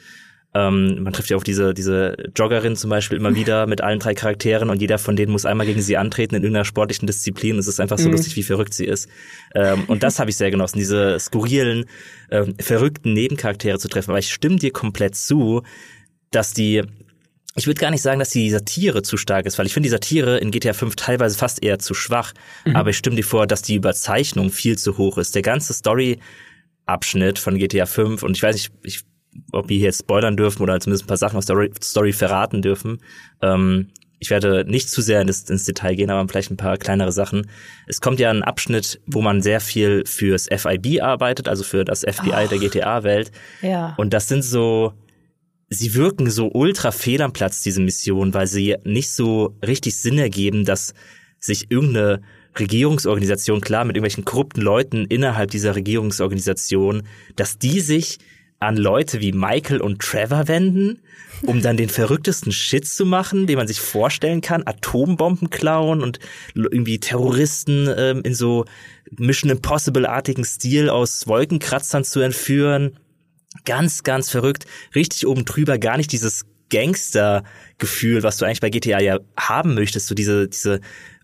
Ähm, 0.53 1.03
man 1.03 1.13
trifft 1.13 1.29
ja 1.29 1.37
auf 1.37 1.43
diese, 1.43 1.73
diese 1.73 2.15
Joggerin 2.35 2.75
zum 2.75 2.89
Beispiel 2.89 3.17
immer 3.17 3.35
wieder 3.35 3.67
mit 3.67 3.81
allen 3.81 3.99
drei 3.99 4.13
Charakteren 4.13 4.69
und 4.69 4.81
jeder 4.81 4.97
von 4.97 5.15
denen 5.15 5.31
muss 5.31 5.45
einmal 5.45 5.67
gegen 5.67 5.81
sie 5.81 5.97
antreten 5.97 6.35
in 6.35 6.43
irgendeiner 6.43 6.65
sportlichen 6.65 7.07
Disziplin. 7.07 7.57
Es 7.57 7.67
ist 7.67 7.79
einfach 7.79 7.97
so 7.97 8.07
mhm. 8.07 8.13
lustig, 8.13 8.35
wie 8.35 8.43
verrückt 8.43 8.73
sie 8.73 8.85
ist. 8.85 9.09
Ähm, 9.53 9.83
und 9.87 10.03
das 10.03 10.19
habe 10.19 10.29
ich 10.29 10.37
sehr 10.37 10.51
genossen, 10.51 10.79
diese 10.79 11.19
skurrilen, 11.19 11.85
ähm, 12.31 12.55
verrückten 12.59 13.13
Nebencharaktere 13.13 13.79
zu 13.79 13.87
treffen. 13.87 14.11
Aber 14.11 14.19
ich 14.19 14.31
stimme 14.31 14.57
dir 14.57 14.71
komplett 14.71 15.15
zu, 15.15 15.63
dass 16.31 16.53
die 16.53 16.83
ich 17.57 17.65
würde 17.65 17.81
gar 17.81 17.89
nicht 17.89 18.03
sagen, 18.03 18.19
dass 18.19 18.29
die 18.29 18.51
Satire 18.51 19.01
zu 19.01 19.17
stark 19.17 19.47
ist, 19.47 19.57
weil 19.57 19.65
ich 19.65 19.73
finde 19.73 19.87
die 19.87 19.91
Satire 19.91 20.37
in 20.37 20.51
GTA 20.51 20.73
5 20.73 20.95
teilweise 20.95 21.35
fast 21.35 21.63
eher 21.63 21.79
zu 21.79 21.95
schwach. 21.95 22.33
Mhm. 22.65 22.75
Aber 22.75 22.91
ich 22.91 22.97
stimme 22.97 23.15
dir 23.15 23.23
vor, 23.23 23.47
dass 23.47 23.63
die 23.63 23.73
Überzeichnung 23.73 24.51
viel 24.51 24.77
zu 24.77 24.99
hoch 24.99 25.17
ist. 25.17 25.33
Der 25.33 25.41
ganze 25.41 25.73
Story-Abschnitt 25.73 27.39
von 27.39 27.57
GTA 27.57 27.87
5 27.87 28.21
und 28.21 28.37
ich 28.37 28.43
weiß 28.43 28.53
nicht, 28.53 28.71
ich 28.83 29.06
ob 29.51 29.69
wir 29.69 29.77
hier 29.77 29.87
jetzt 29.87 29.99
spoilern 29.99 30.37
dürfen 30.37 30.61
oder 30.63 30.79
zumindest 30.79 31.05
ein 31.05 31.07
paar 31.07 31.17
Sachen 31.17 31.37
aus 31.37 31.45
der 31.45 31.69
Story 31.81 32.13
verraten 32.13 32.61
dürfen. 32.61 32.99
Ähm, 33.41 33.87
ich 34.19 34.29
werde 34.29 34.65
nicht 34.67 34.89
zu 34.89 35.01
sehr 35.01 35.21
ins, 35.21 35.49
ins, 35.49 35.65
Detail 35.65 35.95
gehen, 35.95 36.09
aber 36.09 36.27
vielleicht 36.27 36.49
ein 36.49 36.57
paar 36.57 36.77
kleinere 36.77 37.11
Sachen. 37.11 37.47
Es 37.85 38.01
kommt 38.01 38.19
ja 38.19 38.31
ein 38.31 38.43
Abschnitt, 38.43 38.99
wo 39.05 39.21
man 39.21 39.41
sehr 39.41 39.59
viel 39.59 40.03
fürs 40.05 40.47
FIB 40.47 41.01
arbeitet, 41.01 41.47
also 41.47 41.63
für 41.63 41.85
das 41.85 42.01
FBI 42.01 42.31
Ach, 42.33 42.47
der 42.47 42.57
GTA-Welt. 42.57 43.31
Ja. 43.61 43.93
Und 43.97 44.13
das 44.13 44.27
sind 44.27 44.43
so, 44.43 44.93
sie 45.69 45.93
wirken 45.93 46.29
so 46.31 46.49
ultra 46.51 46.91
fehl 46.91 47.21
am 47.21 47.33
Platz, 47.33 47.61
diese 47.61 47.81
Mission, 47.81 48.33
weil 48.33 48.47
sie 48.47 48.75
nicht 48.83 49.11
so 49.11 49.55
richtig 49.65 49.95
Sinn 49.97 50.17
ergeben, 50.17 50.65
dass 50.65 50.95
sich 51.39 51.69
irgendeine 51.69 52.21
Regierungsorganisation, 52.57 53.61
klar, 53.61 53.85
mit 53.85 53.95
irgendwelchen 53.95 54.25
korrupten 54.25 54.61
Leuten 54.61 55.05
innerhalb 55.05 55.51
dieser 55.51 55.75
Regierungsorganisation, 55.75 57.03
dass 57.35 57.59
die 57.59 57.81
sich 57.81 58.17
an 58.59 58.75
Leute 58.75 59.21
wie 59.21 59.31
Michael 59.31 59.81
und 59.81 59.99
Trevor 59.99 60.47
wenden, 60.47 60.99
um 61.43 61.61
dann 61.61 61.77
den 61.77 61.89
verrücktesten 61.89 62.51
Shit 62.51 62.87
zu 62.87 63.05
machen, 63.05 63.45
den 63.45 63.57
man 63.57 63.67
sich 63.67 63.79
vorstellen 63.79 64.41
kann, 64.41 64.65
Atombomben 64.65 65.49
klauen 65.49 66.01
und 66.01 66.19
irgendwie 66.55 66.99
Terroristen 66.99 67.87
ähm, 67.95 68.21
in 68.23 68.33
so 68.33 68.65
Mission 69.11 69.51
Impossible-artigen 69.51 70.43
Stil 70.43 70.89
aus 70.89 71.27
Wolkenkratzern 71.27 72.03
zu 72.03 72.19
entführen. 72.19 72.97
Ganz, 73.65 74.03
ganz 74.03 74.29
verrückt. 74.29 74.65
Richtig 74.95 75.27
oben 75.27 75.45
drüber, 75.45 75.77
gar 75.77 75.97
nicht 75.97 76.11
dieses 76.11 76.45
Gangster-Gefühl, 76.69 78.23
was 78.23 78.37
du 78.37 78.45
eigentlich 78.45 78.61
bei 78.61 78.69
GTA 78.69 78.99
ja 78.99 79.19
haben 79.37 79.75
möchtest, 79.75 80.07
so 80.07 80.15
diese, 80.15 80.47
diese 80.47 80.81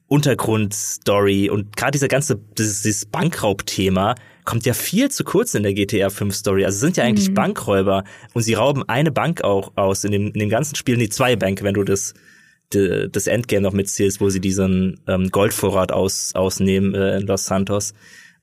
Untergrundstory 0.08 1.50
und 1.50 1.75
gerade 1.75 1.92
dieser 1.92 2.08
ganze, 2.08 2.40
dieses, 2.58 2.84
dieses 2.84 3.06
Bankraubthema 3.06 4.16
kommt 4.46 4.66
ja 4.66 4.74
viel 4.74 5.10
zu 5.10 5.24
kurz 5.24 5.54
in 5.54 5.64
der 5.64 5.74
GTA 5.74 6.10
5 6.10 6.34
Story. 6.36 6.66
Also 6.66 6.80
sind 6.80 6.98
ja 6.98 7.04
eigentlich 7.04 7.30
mhm. 7.30 7.36
Bankräuber 7.36 8.04
und 8.34 8.42
sie 8.42 8.54
rauben 8.54 8.84
eine 8.88 9.12
Bank 9.12 9.44
auch 9.44 9.74
aus. 9.76 10.04
In 10.04 10.12
dem, 10.12 10.28
in 10.28 10.40
dem 10.40 10.50
ganzen 10.50 10.76
Spiel 10.76 10.98
die 10.98 11.10
zwei 11.10 11.36
Bänke, 11.36 11.64
wenn 11.64 11.74
du 11.74 11.84
das, 11.84 12.14
de, 12.74 13.10
das 13.10 13.28
Endgame 13.28 13.62
noch 13.62 13.74
mitzählst, 13.74 14.22
wo 14.22 14.30
sie 14.30 14.42
diesen 14.42 15.00
ähm, 15.08 15.30
Goldvorrat 15.30 15.92
aus, 15.92 16.36
ausnehmen 16.36 16.94
äh, 16.94 17.18
in 17.18 17.28
Los 17.28 17.46
Santos. 17.46 17.94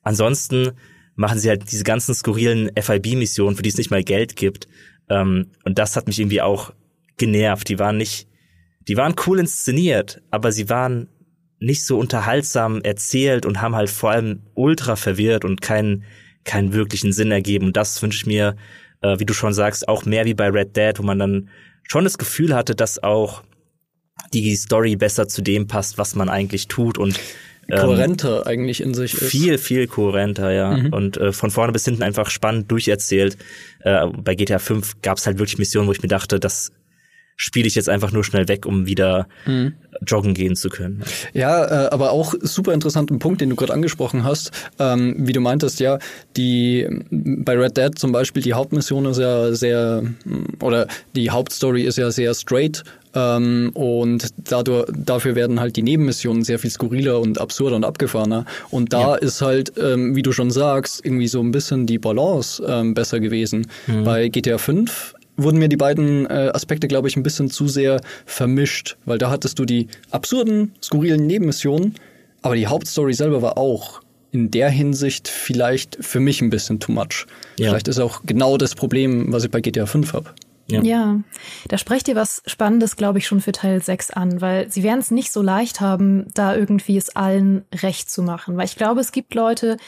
Ansonsten 0.02 0.73
machen 1.14 1.38
sie 1.38 1.49
halt 1.49 1.71
diese 1.71 1.85
ganzen 1.85 2.14
skurrilen 2.14 2.71
FIB-Missionen, 2.76 3.57
für 3.57 3.62
die 3.62 3.69
es 3.69 3.76
nicht 3.76 3.90
mal 3.90 4.02
Geld 4.02 4.37
gibt. 4.37 4.69
Ähm, 5.09 5.49
und 5.64 5.78
das 5.78 5.97
hat 5.97 6.07
mich 6.07 6.19
irgendwie 6.19 6.40
auch 6.40 6.73
genervt. 7.19 7.69
Die 7.69 7.78
waren 7.78 7.99
nicht, 7.99 8.26
die 8.88 8.97
waren 8.97 9.14
cool 9.26 9.38
inszeniert, 9.38 10.23
aber 10.30 10.52
sie 10.52 10.69
waren 10.71 11.09
nicht 11.61 11.85
so 11.85 11.99
unterhaltsam 11.99 12.81
erzählt 12.81 13.47
und 13.47 13.61
haben 13.61 13.76
halt 13.76 13.90
vor 13.90 14.11
allem 14.11 14.43
ultra 14.55 14.97
verwirrt 14.97 15.45
und 15.45 15.61
keinen 15.61 16.05
keinen 16.45 16.73
wirklichen 16.73 17.12
Sinn 17.12 17.31
ergeben. 17.31 17.67
Und 17.67 17.76
das 17.76 18.00
wünsche 18.02 18.17
ich 18.17 18.26
mir, 18.26 18.57
äh, 19.02 19.19
wie 19.19 19.26
du 19.26 19.35
schon 19.35 19.52
sagst, 19.52 19.87
auch 19.88 20.05
mehr 20.05 20.25
wie 20.25 20.35
bei 20.35 20.49
Red 20.49 20.75
Dead, 20.75 20.99
wo 20.99 21.02
man 21.02 21.19
dann 21.19 21.50
schon 21.87 22.05
das 22.05 22.19
Gefühl 22.19 22.55
hatte, 22.55 22.75
dass 22.75 23.02
auch 23.02 23.43
die 24.33 24.55
Story 24.57 24.97
besser 24.97 25.29
zu 25.29 25.43
dem 25.43 25.67
passt, 25.67 25.99
was 25.99 26.14
man 26.14 26.29
eigentlich 26.29 26.69
tut 26.69 26.99
und 26.99 27.21
ähm, 27.69 27.79
kohärenter 27.79 28.47
eigentlich 28.47 28.81
in 28.81 28.95
sich 28.95 29.14
ist. 29.14 29.31
Viel, 29.31 29.59
viel 29.59 29.87
kohärenter, 29.87 30.50
ja. 30.52 30.76
Mhm. 30.76 30.93
Und 30.93 31.17
äh, 31.17 31.33
von 31.33 31.50
vorne 31.50 31.73
bis 31.73 31.85
hinten 31.85 32.02
einfach 32.02 32.31
spannend 32.31 32.71
durcherzählt. 32.71 33.37
Äh, 33.81 34.07
bei 34.07 34.35
GTA 34.35 34.59
5 34.59 35.02
gab 35.02 35.19
es 35.19 35.26
halt 35.26 35.38
wirklich 35.38 35.59
Missionen, 35.59 35.88
wo 35.88 35.93
ich 35.93 36.02
mir 36.02 36.09
dachte, 36.09 36.40
das 36.40 36.73
spiele 37.40 37.66
ich 37.66 37.75
jetzt 37.75 37.88
einfach 37.88 38.12
nur 38.12 38.23
schnell 38.23 38.49
weg, 38.49 38.66
um 38.66 38.85
wieder 38.85 39.26
mhm. 39.47 39.73
joggen 40.06 40.35
gehen 40.35 40.56
zu 40.56 40.68
können. 40.68 41.02
Ja, 41.32 41.87
äh, 41.87 41.88
aber 41.88 42.11
auch 42.11 42.35
super 42.42 42.75
interessanten 42.75 43.18
Punkt, 43.18 43.40
den 43.40 43.49
du 43.49 43.56
gerade 43.56 43.73
angesprochen 43.73 44.25
hast, 44.25 44.50
ähm, 44.78 45.14
wie 45.16 45.32
du 45.32 45.40
meintest, 45.40 45.80
ja, 45.80 45.99
die 46.37 46.87
bei 47.11 47.56
Red 47.56 47.78
Dead 47.78 47.99
zum 47.99 48.12
Beispiel 48.12 48.42
die 48.42 48.52
Hauptmission 48.52 49.06
ist 49.06 49.18
ja 49.18 49.54
sehr 49.54 50.02
oder 50.61 50.87
die 51.16 51.30
Hauptstory 51.30 51.85
ist 51.85 51.97
ja 51.97 52.11
sehr 52.11 52.35
straight 52.35 52.85
ähm, 53.14 53.70
und 53.73 54.28
dadurch, 54.37 54.90
dafür 54.94 55.35
werden 55.35 55.61
halt 55.61 55.76
die 55.76 55.82
Nebenmissionen 55.82 56.44
sehr 56.44 56.59
viel 56.59 56.70
skurriler 56.70 57.20
und 57.20 57.40
absurder 57.40 57.76
und 57.76 57.85
abgefahrener. 57.85 58.44
Und 58.70 58.92
da 58.92 59.12
ja. 59.12 59.14
ist 59.14 59.40
halt, 59.40 59.73
ähm, 59.78 60.14
wie 60.14 60.23
du 60.23 60.32
schon 60.32 60.50
sagst, 60.50 61.04
irgendwie 61.04 61.26
so 61.26 61.40
ein 61.40 61.52
bisschen 61.52 61.87
die 61.87 61.99
Balance 61.99 62.62
ähm, 62.68 62.92
besser 62.92 63.18
gewesen. 63.18 63.66
Mhm. 63.87 64.04
Bei 64.04 64.28
GTA 64.28 64.59
5 64.59 65.14
wurden 65.42 65.59
mir 65.59 65.68
die 65.68 65.76
beiden 65.76 66.26
äh, 66.26 66.50
Aspekte, 66.52 66.88
glaube 66.88 67.09
ich, 67.09 67.16
ein 67.16 67.23
bisschen 67.23 67.50
zu 67.50 67.68
sehr 67.68 68.00
vermischt, 68.26 68.97
weil 69.04 69.18
da 69.18 69.30
hattest 69.30 69.59
du 69.59 69.64
die 69.64 69.88
absurden, 70.11 70.73
skurrilen 70.82 71.26
Nebenmissionen, 71.26 71.94
aber 72.42 72.56
die 72.56 72.66
Hauptstory 72.66 73.14
selber 73.14 73.42
war 73.42 73.59
auch 73.59 74.00
in 74.32 74.50
der 74.50 74.70
Hinsicht 74.70 75.28
vielleicht 75.28 75.99
für 76.00 76.20
mich 76.20 76.40
ein 76.40 76.50
bisschen 76.50 76.78
too 76.78 76.92
much. 76.92 77.26
Ja. 77.59 77.70
Vielleicht 77.70 77.88
ist 77.88 77.99
auch 77.99 78.23
genau 78.25 78.56
das 78.56 78.75
Problem, 78.75 79.32
was 79.32 79.44
ich 79.44 79.50
bei 79.50 79.61
GTA 79.61 79.87
5 79.87 80.12
habe. 80.12 80.30
Ja. 80.70 80.82
ja, 80.82 81.20
da 81.66 81.78
sprecht 81.78 82.06
ihr 82.06 82.14
was 82.14 82.42
Spannendes, 82.47 82.94
glaube 82.94 83.18
ich, 83.18 83.26
schon 83.26 83.40
für 83.40 83.50
Teil 83.50 83.82
6 83.82 84.12
an, 84.12 84.40
weil 84.40 84.70
sie 84.70 84.85
werden 84.85 85.00
es 85.00 85.11
nicht 85.11 85.32
so 85.32 85.42
leicht 85.42 85.80
haben, 85.80 86.26
da 86.35 86.54
irgendwie 86.54 86.97
es 86.97 87.16
allen 87.16 87.64
recht 87.75 88.09
zu 88.09 88.23
machen. 88.23 88.56
Weil 88.56 88.66
ich 88.66 88.76
glaube, 88.76 89.00
es 89.00 89.11
gibt 89.11 89.35
Leute, 89.35 89.78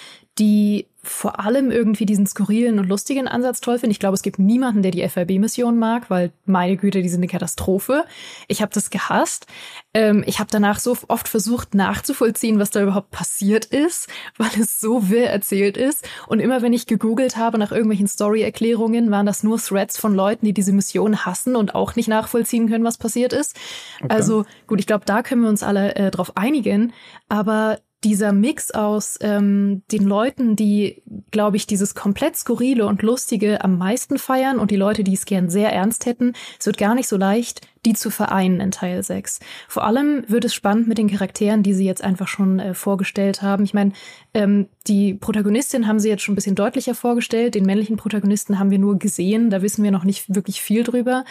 die 0.42 0.88
vor 1.04 1.38
allem 1.38 1.70
irgendwie 1.70 2.04
diesen 2.04 2.26
skurrilen 2.26 2.80
und 2.80 2.88
lustigen 2.88 3.28
Ansatz 3.28 3.61
toll 3.61 3.78
finden. 3.78 3.92
Ich 3.92 4.00
glaube, 4.00 4.14
es 4.14 4.22
gibt 4.22 4.40
niemanden, 4.40 4.82
der 4.82 4.90
die 4.90 5.02
FRB-Mission 5.02 5.78
mag, 5.78 6.11
weil 6.11 6.32
meine 6.46 6.76
Güte, 6.76 7.00
die 7.00 7.08
sind 7.08 7.20
eine 7.20 7.28
Katastrophe. 7.28 8.04
Ich 8.49 8.61
habe 8.61 8.72
das 8.72 8.90
gehasst. 8.90 9.46
Ähm, 9.94 10.25
ich 10.26 10.40
habe 10.40 10.49
danach 10.50 10.80
so 10.80 10.96
oft 11.06 11.28
versucht 11.28 11.75
nachzuvollziehen, 11.76 12.58
was 12.58 12.70
da 12.70 12.82
überhaupt 12.82 13.12
passiert 13.12 13.64
ist, 13.66 14.08
weil 14.37 14.50
es 14.61 14.80
so 14.80 15.08
wirr 15.11 15.28
erzählt 15.28 15.76
ist. 15.76 16.08
Und 16.26 16.40
immer 16.40 16.61
wenn 16.61 16.72
ich 16.72 16.87
gegoogelt 16.88 17.37
habe 17.37 17.58
nach 17.58 17.70
irgendwelchen 17.70 18.08
Story-Erklärungen, 18.08 19.12
waren 19.12 19.26
das 19.26 19.44
nur 19.44 19.58
Threads 19.58 19.99
von 19.99 20.14
Leuten, 20.14 20.46
die 20.46 20.54
diese 20.54 20.72
Mission 20.72 21.25
hassen 21.25 21.54
und 21.54 21.76
auch 21.76 21.94
nicht 21.94 22.08
nachvollziehen 22.08 22.68
können, 22.68 22.84
was 22.84 22.99
passiert 22.99 23.32
ist. 23.32 23.56
Okay. 24.02 24.12
Also 24.12 24.44
gut, 24.66 24.80
ich 24.80 24.88
glaube, 24.88 25.04
da 25.04 25.22
können 25.22 25.42
wir 25.42 25.49
uns 25.49 25.62
alle 25.62 25.94
äh, 25.94 26.11
drauf 26.11 26.37
einigen. 26.37 26.92
Aber 27.28 27.78
dieser 28.04 28.32
Mix 28.32 28.71
aus 28.71 29.18
ähm, 29.21 29.82
den 29.90 30.04
Leuten, 30.04 30.56
die, 30.56 31.02
glaube 31.30 31.56
ich, 31.56 31.66
dieses 31.66 31.94
komplett 31.94 32.37
skurrile 32.37 32.87
und 32.87 33.02
lustige 33.02 33.62
am 33.62 33.78
meisten 33.78 34.18
feiern 34.18 34.59
und 34.59 34.71
die 34.71 34.76
Leute, 34.76 35.04
die 35.04 35.14
es 35.14 35.25
gern 35.25 35.50
sehr 35.50 35.73
ernst 35.73 36.06
hätten, 36.06 36.32
es 36.59 36.66
wird 36.66 36.78
gar 36.78 36.94
nicht 36.94 37.09
so 37.09 37.16
leicht, 37.16 37.61
die 37.85 37.94
zu 37.94 38.11
vereinen 38.11 38.61
in 38.61 38.71
Teil 38.71 39.02
6. 39.02 39.40
Vor 39.68 39.85
allem 39.85 40.25
wird 40.28 40.44
es 40.44 40.54
spannend 40.54 40.88
mit 40.88 40.99
den 40.99 41.11
Charakteren, 41.11 41.62
die 41.62 41.75
sie 41.75 41.85
jetzt 41.85 42.02
einfach 42.02 42.28
schon 42.28 42.59
äh, 42.59 42.75
vorgestellt 42.75 43.42
haben. 43.42 43.64
Ich 43.64 43.75
meine, 43.75 43.92
ähm, 44.35 44.68
die 44.87 45.14
Protagonistin 45.14 45.87
haben 45.87 45.99
sie 45.99 46.09
jetzt 46.09 46.23
schon 46.23 46.32
ein 46.32 46.37
bisschen 46.37 46.54
deutlicher 46.54 46.94
vorgestellt, 46.94 47.54
den 47.54 47.66
männlichen 47.66 47.97
Protagonisten 47.97 48.59
haben 48.59 48.71
wir 48.71 48.78
nur 48.78 48.99
gesehen, 48.99 49.50
da 49.50 49.62
wissen 49.62 49.85
wir 49.85 49.90
noch 49.90 50.04
nicht 50.04 50.35
wirklich 50.35 50.61
viel 50.61 50.85
drüber. 50.85 51.25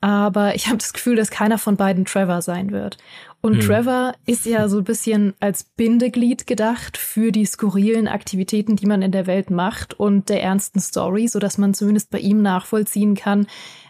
Aber 0.00 0.54
ich 0.54 0.66
habe 0.68 0.78
das 0.78 0.92
Gefühl, 0.92 1.16
dass 1.16 1.30
keiner 1.30 1.58
von 1.58 1.76
beiden 1.76 2.04
Trevor 2.04 2.42
sein 2.42 2.70
wird. 2.70 2.98
Und 3.42 3.54
hm. 3.54 3.60
Trevor 3.60 4.14
ist 4.24 4.46
ja 4.46 4.68
so 4.68 4.78
ein 4.78 4.84
bisschen 4.84 5.34
als 5.40 5.64
Bindeglied 5.64 6.46
gedacht 6.46 6.96
für 6.96 7.32
die 7.32 7.44
skurrilen 7.44 8.06
Aktivitäten, 8.06 8.76
die 8.76 8.86
man 8.86 9.02
in 9.02 9.10
der 9.10 9.26
Welt 9.26 9.50
macht 9.50 9.94
und 9.94 10.28
der 10.28 10.42
ernsten 10.42 10.78
Story, 10.78 11.26
so 11.26 11.40
dass 11.40 11.58
man 11.58 11.74
zumindest 11.74 12.10
bei 12.10 12.20
ihm 12.20 12.40
nachvollziehen 12.40 13.16
kann, 13.16 13.48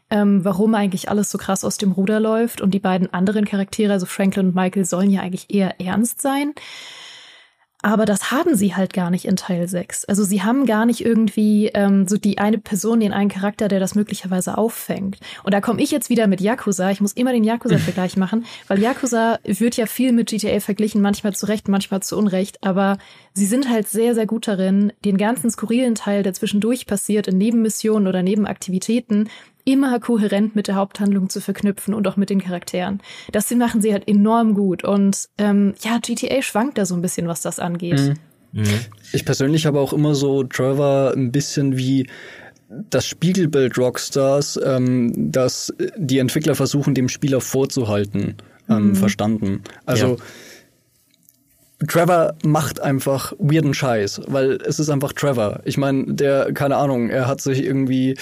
ähm, 0.09 0.43
warum 0.43 0.75
eigentlich 0.75 1.11
alles 1.11 1.31
so 1.31 1.37
krass 1.37 1.65
aus 1.65 1.77
dem 1.77 1.93
Ruder 1.93 2.19
läuft. 2.19 2.63
Und 2.63 2.73
die 2.73 2.79
beiden 2.79 3.13
anderen 3.13 3.45
Charaktere, 3.45 3.93
also 3.93 4.07
Franklin 4.07 4.49
und 4.49 4.55
Michael, 4.55 4.87
sollen 4.87 5.11
ja 5.11 5.21
eigentlich 5.21 5.55
eher 5.55 5.79
ernst 5.79 6.23
sein. 6.23 6.55
Aber 7.83 8.05
das 8.05 8.31
haben 8.31 8.55
sie 8.55 8.77
halt 8.77 8.93
gar 8.93 9.11
nicht 9.11 9.25
in 9.25 9.35
Teil 9.35 9.67
6. 9.67 10.05
Also 10.05 10.23
sie 10.23 10.43
haben 10.43 10.67
gar 10.67 10.87
nicht 10.87 11.05
irgendwie 11.05 11.67
ähm, 11.75 12.07
so 12.07 12.17
die 12.17 12.39
eine 12.39 12.59
Person, 12.59 13.01
den 13.01 13.13
einen 13.13 13.29
Charakter, 13.29 13.67
der 13.67 13.81
das 13.81 13.97
möglicherweise 13.97 14.57
auffängt. 14.57 15.19
Und 15.43 15.53
da 15.53 15.61
komme 15.61 15.83
ich 15.83 15.91
jetzt 15.91 16.09
wieder 16.09 16.29
mit 16.29 16.41
Yakuza. 16.41 16.93
Ich 16.93 17.01
muss 17.01 17.13
immer 17.13 17.33
den 17.33 17.43
Yakuza-Vergleich 17.43 18.17
machen, 18.17 18.47
weil 18.69 18.81
Yakuza 18.81 19.41
wird 19.45 19.77
ja 19.77 19.87
viel 19.87 20.13
mit 20.13 20.31
GTA 20.31 20.61
verglichen, 20.61 21.03
manchmal 21.03 21.35
zu 21.35 21.47
Recht, 21.47 21.67
manchmal 21.67 22.03
zu 22.03 22.17
Unrecht. 22.17 22.63
Aber 22.63 22.99
sie 23.35 23.47
sind 23.47 23.69
halt 23.69 23.89
sehr, 23.89 24.15
sehr 24.15 24.27
gut 24.27 24.47
darin, 24.47 24.93
den 25.05 25.17
ganzen 25.17 25.51
skurrilen 25.51 25.97
Teil, 25.97 26.23
der 26.23 26.35
zwischendurch 26.35 26.87
passiert, 26.87 27.27
in 27.27 27.39
Nebenmissionen 27.39 28.07
oder 28.07 28.23
Nebenaktivitäten, 28.23 29.29
immer 29.65 29.99
kohärent 30.01 30.57
mit 30.57 30.69
der 30.69 30.75
Haupthandlung 30.75 31.29
zu 31.29 31.41
verknüpfen 31.41 31.95
und 31.95 32.07
auch 32.09 32.17
mit 32.17 32.31
den 32.31 32.41
Charakteren. 32.41 33.01
Das 33.31 33.51
machen 33.53 33.81
sie 33.81 33.93
halt 33.93 34.09
enorm 34.09 34.55
gut. 34.55 34.85
Und 34.85 35.29
ähm, 35.39 35.75
ja, 35.83 35.99
GTA 35.99 36.43
schwankt 36.43 36.79
da 36.79 36.87
so 36.87 36.95
ein 36.95 37.03
bisschen, 37.03 37.29
was 37.29 37.43
das 37.43 37.59
angeht. 37.59 38.01
Mhm. 38.01 38.15
Mhm. 38.53 38.81
Ich 39.13 39.25
persönlich 39.25 39.67
habe 39.67 39.81
auch 39.81 39.93
immer 39.93 40.15
so 40.15 40.45
Trevor 40.45 41.13
ein 41.15 41.33
bisschen 41.33 41.77
wie 41.77 42.07
das 42.91 43.07
Spiegelbild 43.07 43.77
Rockstars, 43.79 44.59
ähm, 44.65 45.13
das 45.17 45.73
die 45.97 46.19
Entwickler 46.19 46.55
versuchen, 46.55 46.95
dem 46.95 47.09
Spieler 47.09 47.41
vorzuhalten, 47.41 48.37
ähm, 48.69 48.89
mhm. 48.89 48.95
verstanden. 48.95 49.63
Also 49.85 50.17
ja. 50.17 51.87
Trevor 51.87 52.35
macht 52.45 52.81
einfach 52.81 53.33
weirden 53.39 53.75
Scheiß, 53.75 54.23
weil 54.27 54.53
es 54.65 54.79
ist 54.79 54.89
einfach 54.89 55.13
Trevor. 55.13 55.61
Ich 55.65 55.77
meine, 55.77 56.15
der, 56.15 56.53
keine 56.53 56.77
Ahnung, 56.77 57.11
er 57.11 57.27
hat 57.27 57.41
sich 57.41 57.65
irgendwie 57.65 58.17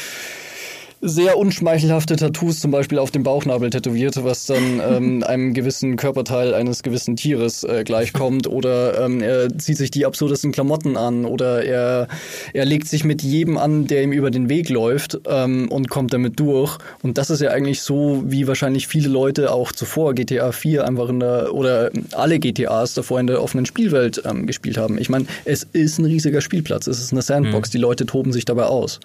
sehr 1.03 1.39
unschmeichelhafte 1.39 2.17
Tattoos 2.17 2.61
zum 2.61 2.71
Beispiel 2.71 2.99
auf 2.99 3.11
dem 3.11 3.23
Bauchnabel 3.23 3.71
tätowiert, 3.71 4.23
was 4.23 4.47
dann 4.47 4.81
ähm, 4.87 5.23
einem 5.23 5.55
gewissen 5.55 5.97
Körperteil 5.97 6.53
eines 6.53 6.83
gewissen 6.83 7.17
Tieres 7.17 7.65
äh, 7.65 7.85
gleichkommt. 7.85 8.47
Oder 8.47 9.01
ähm, 9.05 9.23
er 9.23 9.57
zieht 9.59 9.79
sich 9.79 9.91
die 9.91 10.05
absurdesten 10.05 10.53
Klamotten 10.53 10.97
an 10.97 11.25
oder 11.25 11.65
er, 11.65 12.09
er 12.53 12.65
legt 12.65 12.89
sich 12.89 13.05
mit 13.05 13.23
jedem 13.23 13.57
an, 13.57 13.87
der 13.87 14.03
ihm 14.03 14.13
über 14.13 14.31
den 14.31 14.49
Weg 14.49 14.69
läuft 14.69 15.19
ähm, 15.27 15.69
und 15.71 15.89
kommt 15.89 16.13
damit 16.13 16.39
durch. 16.39 16.79
Und 17.03 17.17
das 17.17 17.31
ist 17.31 17.41
ja 17.41 17.51
eigentlich 17.51 17.81
so, 17.81 18.23
wie 18.27 18.47
wahrscheinlich 18.47 18.87
viele 18.87 19.09
Leute 19.09 19.53
auch 19.53 19.73
zuvor 19.73 20.15
GTA 20.15 20.53
4 20.53 20.87
einfach 20.87 21.09
in 21.09 21.21
der 21.21 21.55
oder 21.55 21.91
alle 22.13 22.39
GTAs 22.39 22.95
davor 22.95 23.21
in 23.21 23.27
der 23.27 23.43
offenen 23.43 23.65
Spielwelt 23.65 24.23
ähm, 24.27 24.47
gespielt 24.47 24.77
haben. 24.77 24.99
Ich 24.99 25.09
meine, 25.09 25.27
es 25.45 25.67
ist 25.73 25.99
ein 25.99 26.05
riesiger 26.05 26.41
Spielplatz, 26.41 26.87
es 26.87 27.01
ist 27.01 27.13
eine 27.13 27.23
Sandbox, 27.23 27.71
mhm. 27.71 27.73
die 27.73 27.79
Leute 27.79 28.07
toben 28.07 28.33
sich 28.33 28.45
dabei 28.45 28.65
aus. 28.65 29.01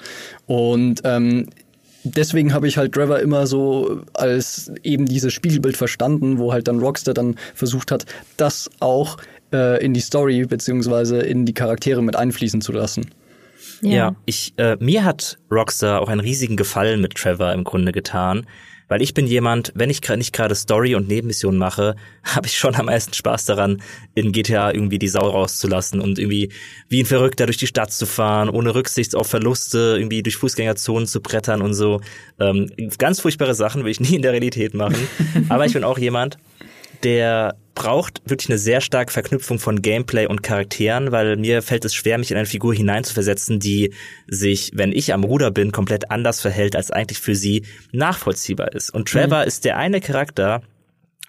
Und 0.45 1.01
ähm, 1.05 1.47
deswegen 2.05 2.53
habe 2.53 2.67
ich 2.67 2.77
halt 2.77 2.93
Trevor 2.93 3.19
immer 3.19 3.47
so 3.47 4.01
als 4.13 4.71
eben 4.83 5.05
dieses 5.05 5.33
Spiegelbild 5.33 5.75
verstanden, 5.75 6.37
wo 6.37 6.53
halt 6.53 6.67
dann 6.67 6.79
Rockstar 6.79 7.13
dann 7.13 7.35
versucht 7.53 7.91
hat, 7.91 8.05
das 8.37 8.69
auch 8.79 9.17
äh, 9.51 9.83
in 9.83 9.93
die 9.93 9.99
Story 9.99 10.45
beziehungsweise 10.45 11.19
in 11.19 11.45
die 11.45 11.53
Charaktere 11.53 12.01
mit 12.01 12.15
einfließen 12.15 12.61
zu 12.61 12.71
lassen. 12.71 13.09
Ja, 13.81 13.91
ja 13.91 14.15
ich 14.25 14.53
äh, 14.57 14.77
mir 14.79 15.03
hat 15.03 15.37
Rockstar 15.51 16.01
auch 16.01 16.09
einen 16.09 16.21
riesigen 16.21 16.55
Gefallen 16.55 17.01
mit 17.01 17.15
Trevor 17.15 17.53
im 17.53 17.63
Grunde 17.63 17.91
getan, 17.91 18.45
weil 18.87 19.01
ich 19.01 19.13
bin 19.13 19.27
jemand, 19.27 19.71
wenn 19.75 19.89
ich 19.89 20.01
nicht 20.15 20.33
gerade 20.33 20.55
Story 20.55 20.95
und 20.95 21.07
Nebenmissionen 21.07 21.59
mache, 21.59 21.95
habe 22.23 22.47
ich 22.47 22.57
schon 22.57 22.75
am 22.75 22.85
meisten 22.85 23.13
Spaß 23.13 23.45
daran, 23.45 23.81
in 24.13 24.31
GTA 24.31 24.71
irgendwie 24.71 24.99
die 24.99 25.07
Sau 25.07 25.27
rauszulassen 25.27 25.99
und 25.99 26.19
irgendwie 26.19 26.51
wie 26.89 27.01
ein 27.01 27.05
Verrückter 27.05 27.45
durch 27.45 27.57
die 27.57 27.67
Stadt 27.67 27.91
zu 27.91 28.05
fahren, 28.05 28.49
ohne 28.49 28.75
Rücksicht 28.75 29.15
auf 29.15 29.27
Verluste, 29.27 29.95
irgendwie 29.97 30.23
durch 30.23 30.37
Fußgängerzonen 30.37 31.07
zu 31.07 31.21
brettern 31.21 31.61
und 31.61 31.73
so. 31.73 32.01
Ähm, 32.39 32.69
ganz 32.97 33.19
furchtbare 33.19 33.55
Sachen 33.55 33.83
will 33.83 33.91
ich 33.91 33.99
nie 33.99 34.15
in 34.15 34.21
der 34.21 34.31
Realität 34.31 34.73
machen. 34.73 35.07
Aber 35.49 35.65
ich 35.65 35.73
bin 35.73 35.83
auch 35.83 35.97
jemand, 35.97 36.37
der 37.03 37.55
braucht 37.75 38.21
wirklich 38.25 38.49
eine 38.49 38.57
sehr 38.57 38.81
starke 38.81 39.11
Verknüpfung 39.11 39.59
von 39.59 39.81
Gameplay 39.81 40.25
und 40.25 40.41
Charakteren, 40.41 41.11
weil 41.11 41.35
mir 41.35 41.61
fällt 41.61 41.85
es 41.85 41.93
schwer, 41.93 42.17
mich 42.17 42.31
in 42.31 42.37
eine 42.37 42.45
Figur 42.45 42.73
hineinzuversetzen, 42.73 43.59
die 43.59 43.93
sich, 44.27 44.71
wenn 44.73 44.91
ich 44.91 45.13
am 45.13 45.23
Ruder 45.23 45.51
bin, 45.51 45.71
komplett 45.71 46.09
anders 46.09 46.41
verhält, 46.41 46.75
als 46.75 46.89
eigentlich 46.89 47.19
für 47.19 47.35
sie 47.35 47.63
nachvollziehbar 47.91 48.73
ist. 48.73 48.89
Und 48.89 49.09
Trevor 49.09 49.41
mhm. 49.41 49.47
ist 49.47 49.65
der 49.65 49.77
eine 49.77 50.01
Charakter, 50.01 50.63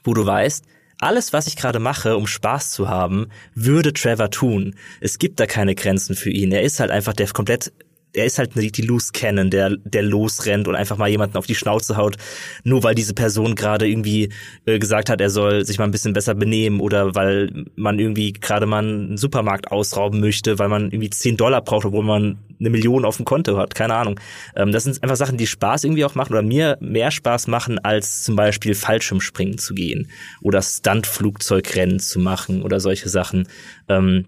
wo 0.04 0.14
du 0.14 0.24
weißt, 0.24 0.64
alles, 0.98 1.32
was 1.32 1.46
ich 1.46 1.56
gerade 1.56 1.78
mache, 1.78 2.16
um 2.16 2.26
Spaß 2.26 2.70
zu 2.70 2.88
haben, 2.88 3.26
würde 3.54 3.92
Trevor 3.92 4.30
tun. 4.30 4.76
Es 5.00 5.18
gibt 5.18 5.38
da 5.40 5.46
keine 5.46 5.74
Grenzen 5.74 6.16
für 6.16 6.30
ihn. 6.30 6.52
Er 6.52 6.62
ist 6.62 6.80
halt 6.80 6.90
einfach 6.90 7.12
der 7.12 7.28
komplett 7.28 7.72
er 8.12 8.25
ist 8.25 8.38
halt 8.38 8.54
die, 8.54 8.72
die 8.72 8.82
Loose 8.82 9.12
Cannon, 9.12 9.50
der, 9.50 9.76
der 9.76 10.02
losrennt 10.02 10.68
und 10.68 10.75
einfach 10.75 10.96
mal 10.96 11.08
jemanden 11.08 11.36
auf 11.36 11.46
die 11.46 11.54
Schnauze 11.54 11.96
haut, 11.96 12.16
nur 12.64 12.82
weil 12.82 12.94
diese 12.94 13.14
Person 13.14 13.54
gerade 13.54 13.86
irgendwie 13.86 14.30
äh, 14.64 14.78
gesagt 14.78 15.10
hat, 15.10 15.20
er 15.20 15.30
soll 15.30 15.64
sich 15.64 15.78
mal 15.78 15.84
ein 15.84 15.90
bisschen 15.90 16.14
besser 16.14 16.34
benehmen 16.34 16.80
oder 16.80 17.14
weil 17.14 17.66
man 17.76 17.98
irgendwie 17.98 18.32
gerade 18.32 18.66
mal 18.66 18.84
einen 18.84 19.16
Supermarkt 19.16 19.70
ausrauben 19.70 20.20
möchte, 20.20 20.58
weil 20.58 20.68
man 20.68 20.90
irgendwie 20.90 21.10
10 21.10 21.36
Dollar 21.36 21.62
braucht, 21.62 21.84
obwohl 21.84 22.04
man 22.04 22.38
eine 22.58 22.70
Million 22.70 23.04
auf 23.04 23.16
dem 23.16 23.26
Konto 23.26 23.58
hat, 23.58 23.75
keine 23.75 23.94
Ahnung. 23.94 24.18
Ähm, 24.54 24.72
das 24.72 24.84
sind 24.84 25.02
einfach 25.02 25.16
Sachen, 25.16 25.36
die 25.36 25.46
Spaß 25.46 25.84
irgendwie 25.84 26.04
auch 26.04 26.14
machen 26.14 26.32
oder 26.32 26.42
mir 26.42 26.78
mehr 26.80 27.10
Spaß 27.10 27.48
machen, 27.48 27.78
als 27.78 28.22
zum 28.22 28.34
Beispiel 28.34 28.75
Fallschirmspringen 28.75 29.58
zu 29.58 29.75
gehen 29.75 30.08
oder 30.40 30.62
Stuntflugzeugrennen 30.62 32.00
zu 32.00 32.18
machen 32.18 32.62
oder 32.62 32.80
solche 32.80 33.08
Sachen. 33.08 33.46
Ähm, 33.88 34.25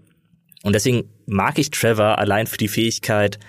und 0.61 0.73
deswegen 0.73 1.09
mag 1.25 1.57
ich 1.57 1.71
Trevor 1.71 2.19
allein 2.19 2.45
für 2.45 2.57
die 2.57 2.67
Fähigkeit, 2.67 3.39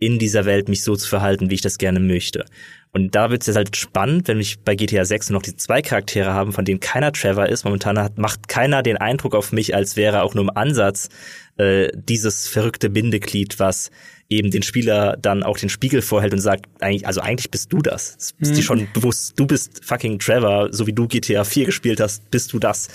in 0.00 0.18
dieser 0.18 0.46
Welt 0.46 0.68
mich 0.68 0.82
so 0.82 0.96
zu 0.96 1.08
verhalten, 1.08 1.50
wie 1.50 1.54
ich 1.54 1.60
das 1.60 1.78
gerne 1.78 2.00
möchte. 2.00 2.46
Und 2.92 3.14
da 3.14 3.30
wird 3.30 3.42
es 3.42 3.46
jetzt 3.46 3.56
halt 3.56 3.76
spannend, 3.76 4.26
wenn 4.26 4.40
ich 4.40 4.58
bei 4.60 4.74
GTA 4.74 5.04
6 5.04 5.30
noch 5.30 5.42
die 5.42 5.56
zwei 5.56 5.80
Charaktere 5.80 6.32
haben, 6.32 6.52
von 6.52 6.64
denen 6.64 6.80
keiner 6.80 7.12
Trevor 7.12 7.46
ist. 7.46 7.64
Momentan 7.64 7.98
hat, 7.98 8.18
macht 8.18 8.48
keiner 8.48 8.82
den 8.82 8.96
Eindruck 8.96 9.36
auf 9.36 9.52
mich, 9.52 9.76
als 9.76 9.94
wäre 9.94 10.22
auch 10.22 10.34
nur 10.34 10.42
im 10.42 10.50
Ansatz 10.50 11.08
äh, 11.56 11.88
dieses 11.94 12.48
verrückte 12.48 12.90
Bindeglied, 12.90 13.60
was 13.60 13.92
eben 14.28 14.50
den 14.50 14.62
Spieler 14.62 15.16
dann 15.20 15.42
auch 15.42 15.58
den 15.58 15.68
Spiegel 15.68 16.02
vorhält 16.02 16.32
und 16.32 16.40
sagt, 16.40 16.66
eigentlich, 16.80 17.06
also 17.06 17.20
eigentlich 17.20 17.50
bist 17.50 17.72
du 17.72 17.78
das. 17.78 18.16
Es 18.18 18.34
ist 18.40 18.50
mhm. 18.50 18.54
dir 18.54 18.62
schon 18.62 18.88
bewusst, 18.92 19.38
du 19.38 19.46
bist 19.46 19.84
fucking 19.84 20.18
Trevor, 20.18 20.72
so 20.72 20.86
wie 20.86 20.92
du 20.92 21.06
GTA 21.06 21.44
4 21.44 21.66
gespielt 21.66 22.00
hast, 22.00 22.28
bist 22.30 22.52
du 22.52 22.58
das. 22.58 22.88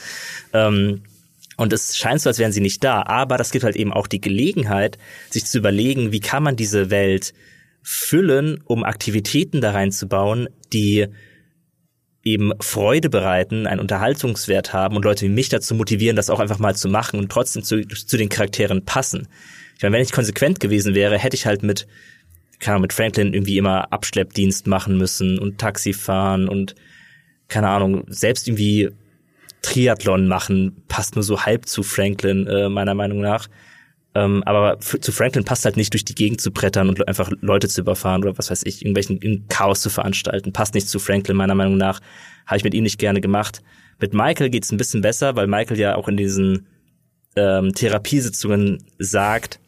Ähm, 0.52 1.04
und 1.58 1.74
es 1.74 1.98
scheint 1.98 2.22
so, 2.22 2.30
als 2.30 2.40
wären 2.40 2.52
sie 2.52 2.62
nicht 2.62 2.84
da. 2.84 3.04
Aber 3.04 3.38
das 3.38 3.52
gibt 3.52 3.64
halt 3.64 3.76
eben 3.76 3.94
auch 3.94 4.08
die 4.08 4.22
Gelegenheit, 4.22 4.98
sich 5.30 5.46
zu 5.46 5.58
überlegen, 5.58 6.12
wie 6.12 6.20
kann 6.20 6.44
man 6.44 6.56
diese 6.56 6.90
Welt 6.90 7.34
füllen, 7.82 8.62
um 8.66 8.84
Aktivitäten 8.84 9.62
da 9.62 9.72
reinzubauen, 9.72 10.50
die 10.74 11.08
eben 12.24 12.52
Freude 12.60 13.10
bereiten, 13.10 13.68
einen 13.68 13.80
Unterhaltungswert 13.80 14.74
haben 14.74 14.96
und 14.96 15.06
Leute 15.06 15.26
wie 15.26 15.30
mich 15.30 15.50
dazu 15.50 15.76
motivieren, 15.76 16.16
das 16.16 16.32
auch 16.32 16.40
einfach 16.40 16.58
mal 16.58 16.76
zu 16.76 16.90
machen 16.90 17.20
und 17.20 17.32
trotzdem 17.32 17.64
zu, 17.64 17.88
zu 17.88 18.18
den 18.18 18.30
Charakteren 18.30 18.84
passen. 18.84 19.28
Ich 19.78 19.84
meine, 19.84 19.96
wenn 19.96 20.02
ich 20.02 20.12
konsequent 20.12 20.60
gewesen 20.60 20.96
wäre, 20.96 21.20
hätte 21.20 21.36
ich 21.36 21.46
halt 21.46 21.62
mit, 21.62 21.86
keine 22.60 22.74
Ahnung, 22.74 22.84
mit 22.84 22.94
Franklin 22.94 23.34
irgendwie 23.34 23.58
immer 23.58 23.94
Abschleppdienst 23.94 24.66
machen 24.66 24.98
müssen 24.98 25.38
und 25.38 25.60
Taxi 25.60 25.94
fahren 25.94 26.50
und 26.50 26.74
keine 27.48 27.70
Ahnung, 27.70 28.06
selbst 28.08 28.48
irgendwie 28.48 28.90
Triathlon 29.66 30.28
machen 30.28 30.84
passt 30.88 31.16
nur 31.16 31.24
so 31.24 31.42
halb 31.42 31.68
zu 31.68 31.82
Franklin, 31.82 32.46
äh, 32.46 32.70
meiner 32.70 32.94
Meinung 32.94 33.20
nach. 33.20 33.48
Ähm, 34.14 34.44
aber 34.46 34.80
zu 34.80 35.12
Franklin 35.12 35.44
passt 35.44 35.66
halt 35.66 35.76
nicht 35.76 35.92
durch 35.92 36.06
die 36.06 36.16
Gegend 36.16 36.40
zu 36.40 36.52
brettern 36.52 36.88
und 36.88 37.06
einfach 37.08 37.32
Leute 37.42 37.68
zu 37.68 37.82
überfahren 37.82 38.24
oder 38.24 38.38
was 38.38 38.52
weiß 38.52 38.62
ich, 38.66 38.86
irgendwelchen 38.86 39.48
Chaos 39.50 39.82
zu 39.82 39.90
veranstalten. 39.90 40.54
Passt 40.54 40.76
nicht 40.76 40.88
zu 40.88 41.00
Franklin, 41.00 41.36
meiner 41.36 41.56
Meinung 41.56 41.78
nach. 41.78 42.00
Habe 42.46 42.58
ich 42.58 42.64
mit 42.64 42.74
ihm 42.76 42.84
nicht 42.84 43.00
gerne 43.00 43.20
gemacht. 43.20 43.62
Mit 44.00 44.14
Michael 44.14 44.50
geht's 44.50 44.72
ein 44.72 44.78
bisschen 44.78 45.02
besser, 45.02 45.36
weil 45.36 45.48
Michael 45.48 45.80
ja 45.80 45.96
auch 45.96 46.08
in 46.08 46.16
diesen 46.16 46.68
ähm, 47.36 47.74
Therapiesitzungen 47.74 48.86
sagt, 49.00 49.60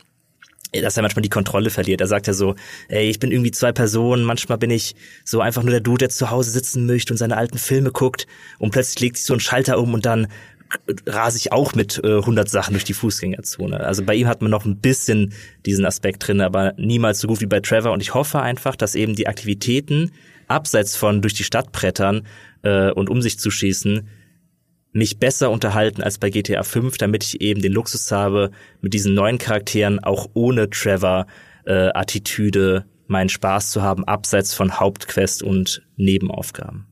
dass 0.74 0.98
er 0.98 1.04
manchmal 1.04 1.22
die 1.22 1.30
Kontrolle 1.30 1.70
verliert. 1.70 2.02
Er 2.02 2.08
sagt 2.08 2.28
ja 2.28 2.34
so, 2.34 2.56
ey, 2.90 3.10
ich 3.10 3.20
bin 3.20 3.32
irgendwie 3.32 3.52
zwei 3.52 3.72
Personen, 3.72 4.24
manchmal 4.24 4.58
bin 4.58 4.70
ich 4.70 4.96
so 5.24 5.42
einfach 5.42 5.64
nur 5.64 5.72
der 5.72 5.80
Dude, 5.80 6.00
der 6.00 6.10
zu 6.10 6.30
Hause 6.30 6.52
sitzen 6.52 6.86
möchte 6.86 7.14
und 7.14 7.18
seine 7.18 7.38
alten 7.38 7.58
Filme 7.58 7.92
guckt 7.92 8.28
und 8.60 8.72
plötzlich 8.72 9.00
legt 9.00 9.18
sich 9.18 9.26
so 9.26 9.34
ein 9.34 9.40
Schalter 9.40 9.80
um 9.80 9.94
und 9.94 10.06
dann 10.06 10.28
rase 11.06 11.38
ich 11.38 11.52
auch 11.52 11.76
mit 11.76 12.02
äh, 12.04 12.18
100 12.18 12.50
Sachen 12.50 12.74
durch 12.74 12.84
die 12.84 12.94
Fußgängerzone. 12.94 13.80
Also 13.80 14.04
bei 14.04 14.16
ihm 14.16 14.28
hat 14.28 14.42
man 14.42 14.52
noch 14.52 14.66
ein 14.66 14.78
bisschen 14.78 15.34
diesen 15.66 15.86
Aspekt 15.86 16.28
drin, 16.28 16.42
aber 16.42 16.74
niemals 16.78 17.20
so 17.20 17.28
gut 17.28 17.42
wie 17.42 17.46
bei 17.46 17.60
Trevor 17.60 17.94
und 17.94 18.02
ich 18.02 18.14
hoffe 18.14 18.42
einfach, 18.42 18.76
dass 18.76 18.96
eben 18.96 19.16
die 19.16 19.28
Aktivitäten 19.28 20.12
abseits 20.48 20.96
von 20.96 21.22
durch 21.22 21.34
die 21.34 21.44
Stadt 21.44 21.72
brettern 21.72 22.28
äh, 22.64 22.92
und 22.92 23.10
um 23.10 23.22
sich 23.22 23.40
zu 23.40 23.52
schießen, 23.52 24.08
mich 24.98 25.20
besser 25.20 25.52
unterhalten 25.52 26.02
als 26.02 26.18
bei 26.18 26.32
GTA 26.32 26.64
5, 26.64 26.98
damit 26.98 27.24
ich 27.24 27.40
eben 27.42 27.62
den 27.62 27.72
Luxus 27.72 28.12
habe, 28.12 28.52
mit 28.82 28.94
diesen 28.94 29.14
neuen 29.14 29.38
Charakteren 29.38 30.04
auch 30.04 30.28
ohne 30.34 30.70
Trevor-Attitüde 30.70 32.86
äh, 32.86 32.90
meinen 33.06 33.30
Spaß 33.30 33.72
zu 33.72 33.84
haben, 33.84 34.04
abseits 34.06 34.54
von 34.54 34.80
Hauptquest 34.80 35.44
und 35.44 35.84
Nebenaufgaben. 35.96 36.88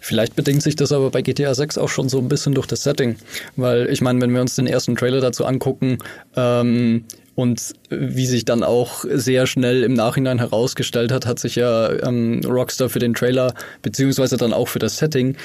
Vielleicht 0.00 0.36
bedingt 0.36 0.62
sich 0.62 0.74
das 0.74 0.90
aber 0.90 1.10
bei 1.10 1.20
GTA 1.22 1.54
6 1.54 1.78
auch 1.78 1.88
schon 1.88 2.08
so 2.08 2.18
ein 2.18 2.26
bisschen 2.28 2.54
durch 2.54 2.66
das 2.66 2.82
Setting, 2.82 3.16
weil 3.56 3.88
ich 3.90 4.00
meine, 4.00 4.20
wenn 4.20 4.34
wir 4.34 4.40
uns 4.40 4.56
den 4.56 4.66
ersten 4.66 4.96
Trailer 4.96 5.20
dazu 5.20 5.44
angucken 5.44 5.98
ähm, 6.34 7.04
und 7.34 7.74
wie 7.90 8.26
sich 8.26 8.46
dann 8.46 8.64
auch 8.64 9.04
sehr 9.08 9.46
schnell 9.46 9.82
im 9.82 9.92
Nachhinein 9.92 10.38
herausgestellt 10.38 11.12
hat, 11.12 11.26
hat 11.26 11.38
sich 11.38 11.56
ja 11.56 11.92
ähm, 12.06 12.40
Rockstar 12.44 12.88
für 12.88 12.98
den 12.98 13.12
Trailer 13.14 13.52
beziehungsweise 13.82 14.38
dann 14.38 14.54
auch 14.54 14.68
für 14.68 14.78
das 14.78 14.96
Setting 14.96 15.36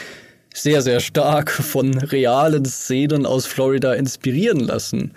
sehr, 0.53 0.81
sehr 0.81 0.99
stark 0.99 1.49
von 1.51 1.97
realen 1.97 2.65
Szenen 2.65 3.25
aus 3.25 3.45
Florida 3.45 3.93
inspirieren 3.93 4.59
lassen. 4.59 5.11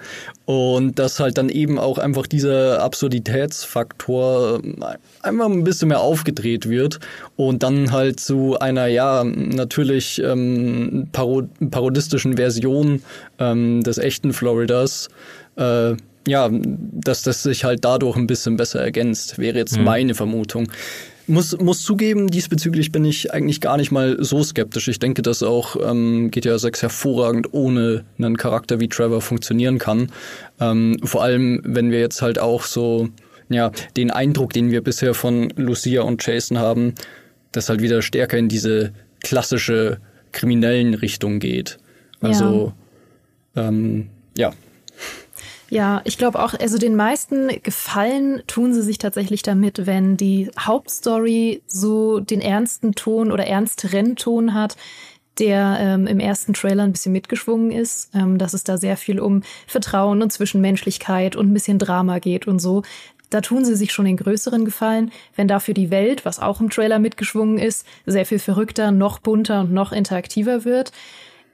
Und 0.45 0.99
dass 0.99 1.21
halt 1.21 1.39
dann 1.39 1.49
eben 1.49 1.79
auch 1.79 1.99
einfach 1.99 2.27
dieser 2.27 2.83
Absurditätsfaktor 2.83 4.61
ähm, 4.63 4.85
einfach 5.23 5.47
ein 5.47 5.65
bisschen 5.65 5.89
mehr 5.89 6.01
aufgedreht 6.01 6.69
wird 6.69 7.01
und 7.37 7.63
dann 7.63 7.91
halt 7.91 8.21
zu 8.21 8.59
einer, 8.59 8.87
ja, 8.87 9.25
natürlich 9.25 10.23
ähm, 10.23 11.09
parod 11.13 11.49
parodistischen 11.71 12.37
Version 12.37 13.03
ähm, 13.39 13.83
des 13.83 13.99
echten 13.99 14.33
Floridas 14.33 15.09
äh, 15.57 15.95
ja, 16.27 16.49
dass 16.51 17.23
das 17.23 17.43
sich 17.43 17.65
halt 17.65 17.85
dadurch 17.85 18.17
ein 18.17 18.27
bisschen 18.27 18.57
besser 18.57 18.81
ergänzt, 18.81 19.39
wäre 19.39 19.59
jetzt 19.59 19.77
mhm. 19.77 19.85
meine 19.85 20.15
Vermutung. 20.15 20.69
Muss, 21.27 21.59
muss 21.59 21.83
zugeben, 21.83 22.29
diesbezüglich 22.29 22.93
bin 22.93 23.05
ich 23.05 23.33
eigentlich 23.33 23.63
gar 23.63 23.79
nicht 23.79 23.91
mal 23.91 24.17
so 24.23 24.43
skeptisch. 24.43 24.89
Ich 24.89 24.99
denke, 24.99 25.23
dass 25.23 25.43
auch 25.43 25.77
ähm, 25.83 26.31
GTA 26.31 26.59
6 26.59 26.83
hervorragend 26.83 27.49
ohne 27.53 28.05
einen 28.19 28.37
Charakter 28.37 28.79
wie 28.79 28.89
Trevor 28.89 29.23
funktionieren 29.23 29.79
kann. 29.79 30.13
Ähm, 30.61 30.99
vor 31.03 31.23
allem, 31.23 31.63
wenn 31.65 31.91
wir 31.91 32.01
jetzt 32.01 32.21
halt 32.21 32.39
auch 32.39 32.65
so, 32.65 33.09
ja, 33.49 33.71
den 33.97 34.11
Eindruck, 34.11 34.53
den 34.53 34.71
wir 34.71 34.83
bisher 34.83 35.15
von 35.15 35.49
Lucia 35.57 36.03
und 36.03 36.25
Jason 36.27 36.59
haben, 36.59 36.95
das 37.53 37.71
halt 37.71 37.81
wieder 37.81 38.03
stärker 38.03 38.37
in 38.37 38.49
diese 38.49 38.93
klassische 39.23 40.01
kriminellen 40.33 40.93
Richtung 40.93 41.39
geht. 41.39 41.79
Also, 42.21 42.75
ja. 43.55 43.69
Ähm, 43.69 44.09
ja. 44.37 44.53
Ja, 45.71 46.03
ich 46.05 46.19
glaube 46.19 46.43
auch, 46.43 46.55
also 46.55 46.79
den 46.79 46.95
meisten 46.95 47.49
Gefallen 47.63 48.43
tun 48.47 48.75
sie 48.75 48.83
sich 48.83 48.99
tatsächlich 48.99 49.43
damit, 49.43 49.87
wenn 49.87 50.17
die 50.17 50.51
Hauptstory 50.59 51.63
so 51.67 52.21
den 52.21 52.41
ernsten 52.41 52.95
Ton 52.95 53.33
oder 53.33 53.47
ernsteren 53.47 54.17
Ton 54.17 54.55
hat, 54.55 54.77
der 55.39 55.79
ähm, 55.81 56.07
im 56.07 56.21
ersten 56.21 56.55
Trailer 56.55 56.85
ein 56.85 56.93
bisschen 56.93 57.13
mitgeschwungen 57.13 57.73
ist, 57.73 58.11
ähm, 58.15 58.39
dass 58.39 58.55
es 58.55 58.63
da 58.63 58.79
sehr 58.79 58.97
viel 58.97 59.19
um 59.19 59.43
Vertrauen 59.67 60.23
und 60.23 60.33
Zwischenmenschlichkeit 60.33 61.35
und 61.35 61.51
ein 61.51 61.55
bisschen 61.55 61.79
Drama 61.79 62.19
geht 62.19 62.47
und 62.47 62.61
so. 62.61 62.83
Da 63.31 63.41
tun 63.41 63.65
sie 63.65 63.75
sich 63.75 63.93
schon 63.93 64.05
den 64.05 64.17
größeren 64.17 64.65
Gefallen, 64.65 65.11
wenn 65.35 65.49
dafür 65.49 65.75
die 65.75 65.91
Welt, 65.91 66.25
was 66.25 66.39
auch 66.39 66.61
im 66.61 66.71
Trailer 66.71 67.01
mitgeschwungen 67.01 67.59
ist, 67.59 67.85
sehr 68.07 68.27
viel 68.27 68.39
verrückter, 68.39 68.93
noch 68.93 69.19
bunter 69.19 69.63
und 69.63 69.73
noch 69.73 69.91
interaktiver 69.91 70.65
wird. 70.65 70.93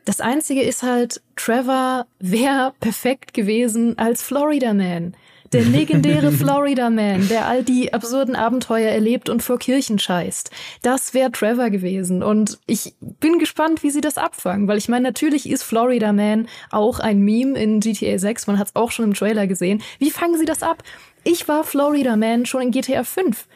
Das 0.04 0.20
Einzige 0.20 0.62
ist 0.62 0.82
halt, 0.82 1.20
Trevor 1.36 2.06
wäre 2.18 2.72
perfekt 2.80 3.34
gewesen 3.34 3.98
als 3.98 4.22
Florida 4.22 4.72
Man. 4.72 5.14
Der 5.52 5.62
legendäre 5.62 6.30
Florida 6.32 6.90
Man, 6.90 7.28
der 7.28 7.46
all 7.46 7.64
die 7.64 7.92
absurden 7.92 8.36
Abenteuer 8.36 8.90
erlebt 8.90 9.28
und 9.28 9.42
vor 9.42 9.58
Kirchen 9.58 9.98
scheißt. 9.98 10.50
Das 10.82 11.12
wäre 11.12 11.32
Trevor 11.32 11.70
gewesen. 11.70 12.22
Und 12.22 12.58
ich 12.66 12.94
bin 13.00 13.38
gespannt, 13.38 13.82
wie 13.82 13.90
sie 13.90 14.00
das 14.00 14.16
abfangen, 14.16 14.68
weil 14.68 14.78
ich 14.78 14.88
meine, 14.88 15.08
natürlich 15.08 15.50
ist 15.50 15.64
Florida 15.64 16.12
Man 16.12 16.48
auch 16.70 17.00
ein 17.00 17.20
Meme 17.20 17.58
in 17.58 17.80
GTA 17.80 18.18
6. 18.18 18.46
Man 18.46 18.58
hat 18.58 18.68
es 18.68 18.76
auch 18.76 18.92
schon 18.92 19.06
im 19.06 19.14
Trailer 19.14 19.46
gesehen. 19.46 19.82
Wie 19.98 20.10
fangen 20.10 20.38
sie 20.38 20.46
das 20.46 20.62
ab? 20.62 20.82
Ich 21.24 21.48
war 21.48 21.64
Florida 21.64 22.16
Man 22.16 22.46
schon 22.46 22.62
in 22.62 22.70
GTA 22.70 23.04
5. 23.04 23.46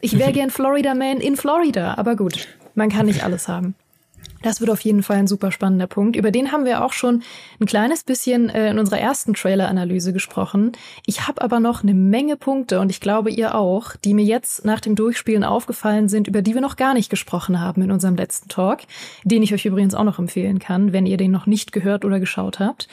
Ich 0.00 0.18
wäre 0.18 0.32
gern 0.34 0.50
Florida 0.50 0.94
Man 0.94 1.18
in 1.18 1.36
Florida, 1.36 1.94
aber 1.96 2.16
gut, 2.16 2.48
man 2.74 2.90
kann 2.90 3.06
nicht 3.06 3.22
alles 3.22 3.48
haben. 3.48 3.74
Das 4.44 4.60
wird 4.60 4.70
auf 4.70 4.80
jeden 4.80 5.02
Fall 5.02 5.16
ein 5.16 5.26
super 5.26 5.50
spannender 5.50 5.86
Punkt. 5.86 6.16
Über 6.16 6.30
den 6.30 6.52
haben 6.52 6.66
wir 6.66 6.84
auch 6.84 6.92
schon 6.92 7.22
ein 7.60 7.66
kleines 7.66 8.04
bisschen 8.04 8.50
äh, 8.50 8.70
in 8.70 8.78
unserer 8.78 9.00
ersten 9.00 9.32
Trailer-Analyse 9.32 10.12
gesprochen. 10.12 10.72
Ich 11.06 11.26
habe 11.26 11.40
aber 11.40 11.60
noch 11.60 11.82
eine 11.82 11.94
Menge 11.94 12.36
Punkte 12.36 12.78
und 12.80 12.90
ich 12.90 13.00
glaube 13.00 13.30
ihr 13.30 13.54
auch, 13.54 13.96
die 13.96 14.12
mir 14.12 14.24
jetzt 14.24 14.66
nach 14.66 14.80
dem 14.80 14.96
Durchspielen 14.96 15.44
aufgefallen 15.44 16.10
sind, 16.10 16.28
über 16.28 16.42
die 16.42 16.52
wir 16.52 16.60
noch 16.60 16.76
gar 16.76 16.92
nicht 16.92 17.08
gesprochen 17.08 17.58
haben 17.58 17.80
in 17.80 17.90
unserem 17.90 18.16
letzten 18.16 18.50
Talk, 18.50 18.80
den 19.24 19.42
ich 19.42 19.54
euch 19.54 19.64
übrigens 19.64 19.94
auch 19.94 20.04
noch 20.04 20.18
empfehlen 20.18 20.58
kann, 20.58 20.92
wenn 20.92 21.06
ihr 21.06 21.16
den 21.16 21.30
noch 21.30 21.46
nicht 21.46 21.72
gehört 21.72 22.04
oder 22.04 22.20
geschaut 22.20 22.60
habt. 22.60 22.88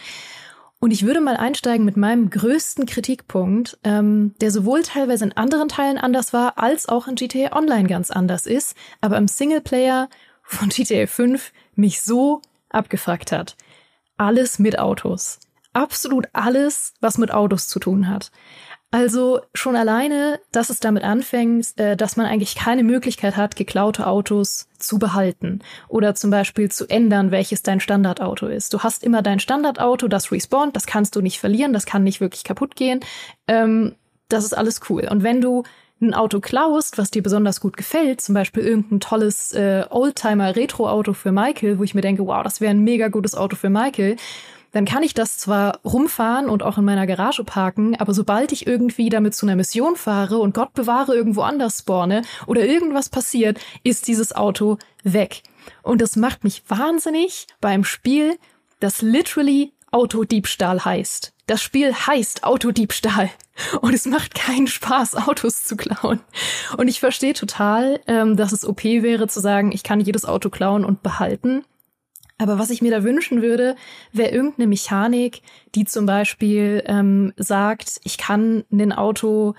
Und 0.79 0.89
ich 0.89 1.05
würde 1.05 1.21
mal 1.21 1.37
einsteigen 1.37 1.85
mit 1.85 1.95
meinem 1.95 2.31
größten 2.31 2.87
Kritikpunkt, 2.87 3.77
ähm, 3.83 4.33
der 4.41 4.49
sowohl 4.49 4.81
teilweise 4.81 5.25
in 5.25 5.33
anderen 5.33 5.67
Teilen 5.67 5.99
anders 5.99 6.33
war, 6.33 6.57
als 6.57 6.89
auch 6.89 7.07
in 7.07 7.15
GTA 7.15 7.55
Online 7.55 7.87
ganz 7.87 8.09
anders 8.09 8.47
ist, 8.47 8.75
aber 8.99 9.17
im 9.17 9.27
Singleplayer 9.27 10.09
von 10.51 10.69
GTA 10.69 11.07
5 11.07 11.51
mich 11.75 12.01
so 12.01 12.41
abgefuckt 12.69 13.31
hat. 13.31 13.55
Alles 14.17 14.59
mit 14.59 14.77
Autos. 14.79 15.39
Absolut 15.73 16.27
alles, 16.33 16.93
was 16.99 17.17
mit 17.17 17.31
Autos 17.31 17.67
zu 17.67 17.79
tun 17.79 18.09
hat. 18.09 18.31
Also 18.93 19.39
schon 19.53 19.77
alleine, 19.77 20.41
dass 20.51 20.69
es 20.69 20.81
damit 20.81 21.03
anfängt, 21.03 21.79
äh, 21.79 21.95
dass 21.95 22.17
man 22.17 22.25
eigentlich 22.25 22.55
keine 22.55 22.83
Möglichkeit 22.83 23.37
hat, 23.37 23.55
geklaute 23.55 24.05
Autos 24.05 24.67
zu 24.77 24.99
behalten 24.99 25.59
oder 25.87 26.13
zum 26.13 26.29
Beispiel 26.29 26.69
zu 26.69 26.87
ändern, 26.89 27.31
welches 27.31 27.63
dein 27.63 27.79
Standardauto 27.79 28.47
ist. 28.47 28.73
Du 28.73 28.79
hast 28.79 29.05
immer 29.05 29.21
dein 29.21 29.39
Standardauto, 29.39 30.09
das 30.09 30.29
respawnt, 30.33 30.75
das 30.75 30.87
kannst 30.87 31.15
du 31.15 31.21
nicht 31.21 31.39
verlieren, 31.39 31.71
das 31.71 31.85
kann 31.85 32.03
nicht 32.03 32.19
wirklich 32.19 32.43
kaputt 32.43 32.75
gehen. 32.75 32.99
Ähm, 33.47 33.95
das 34.27 34.43
ist 34.43 34.57
alles 34.57 34.81
cool. 34.89 35.07
Und 35.09 35.23
wenn 35.23 35.39
du 35.39 35.63
ein 36.01 36.13
Auto 36.13 36.39
klaust, 36.39 36.97
was 36.97 37.11
dir 37.11 37.23
besonders 37.23 37.61
gut 37.61 37.77
gefällt, 37.77 38.21
zum 38.21 38.35
Beispiel 38.35 38.63
irgendein 38.63 38.99
tolles 38.99 39.53
äh, 39.53 39.85
Oldtimer-Retro-Auto 39.89 41.13
für 41.13 41.31
Michael, 41.31 41.79
wo 41.79 41.83
ich 41.83 41.93
mir 41.93 42.01
denke, 42.01 42.25
wow, 42.25 42.43
das 42.43 42.61
wäre 42.61 42.71
ein 42.71 42.83
mega 42.83 43.07
gutes 43.07 43.35
Auto 43.35 43.55
für 43.55 43.69
Michael, 43.69 44.17
dann 44.71 44.85
kann 44.85 45.03
ich 45.03 45.13
das 45.13 45.37
zwar 45.37 45.79
rumfahren 45.83 46.49
und 46.49 46.63
auch 46.63 46.77
in 46.77 46.85
meiner 46.85 47.05
Garage 47.05 47.43
parken, 47.43 47.95
aber 47.97 48.13
sobald 48.13 48.51
ich 48.51 48.67
irgendwie 48.67 49.09
damit 49.09 49.35
zu 49.35 49.45
einer 49.45 49.55
Mission 49.55 49.95
fahre 49.95 50.37
und 50.37 50.53
Gott 50.53 50.73
bewahre 50.73 51.13
irgendwo 51.13 51.41
anders 51.41 51.79
spawne 51.79 52.21
oder 52.47 52.65
irgendwas 52.65 53.09
passiert, 53.09 53.59
ist 53.83 54.07
dieses 54.07 54.33
Auto 54.33 54.77
weg. 55.03 55.43
Und 55.83 56.01
das 56.01 56.15
macht 56.15 56.43
mich 56.43 56.63
wahnsinnig 56.67 57.47
beim 57.59 57.83
Spiel, 57.83 58.37
das 58.79 59.01
literally 59.01 59.73
Autodiebstahl 59.91 60.83
heißt. 60.83 61.33
Das 61.47 61.61
Spiel 61.61 61.93
heißt 61.93 62.43
Autodiebstahl. 62.43 63.29
Und 63.81 63.93
es 63.93 64.05
macht 64.05 64.33
keinen 64.33 64.67
Spaß, 64.67 65.15
Autos 65.27 65.63
zu 65.63 65.75
klauen. 65.75 66.21
Und 66.77 66.87
ich 66.87 66.99
verstehe 66.99 67.33
total, 67.33 67.99
ähm, 68.07 68.37
dass 68.37 68.53
es 68.53 68.65
OP 68.65 68.83
wäre 68.83 69.27
zu 69.27 69.39
sagen, 69.39 69.71
ich 69.71 69.83
kann 69.83 69.99
jedes 69.99 70.25
Auto 70.25 70.49
klauen 70.49 70.85
und 70.85 71.03
behalten. 71.03 71.65
Aber 72.37 72.57
was 72.57 72.71
ich 72.71 72.81
mir 72.81 72.89
da 72.89 73.03
wünschen 73.03 73.41
würde, 73.41 73.75
wäre 74.13 74.31
irgendeine 74.31 74.67
Mechanik, 74.67 75.41
die 75.75 75.85
zum 75.85 76.07
Beispiel 76.07 76.83
ähm, 76.87 77.33
sagt, 77.37 77.99
ich 78.03 78.17
kann 78.17 78.63
ein 78.71 78.93
Auto 78.93 79.53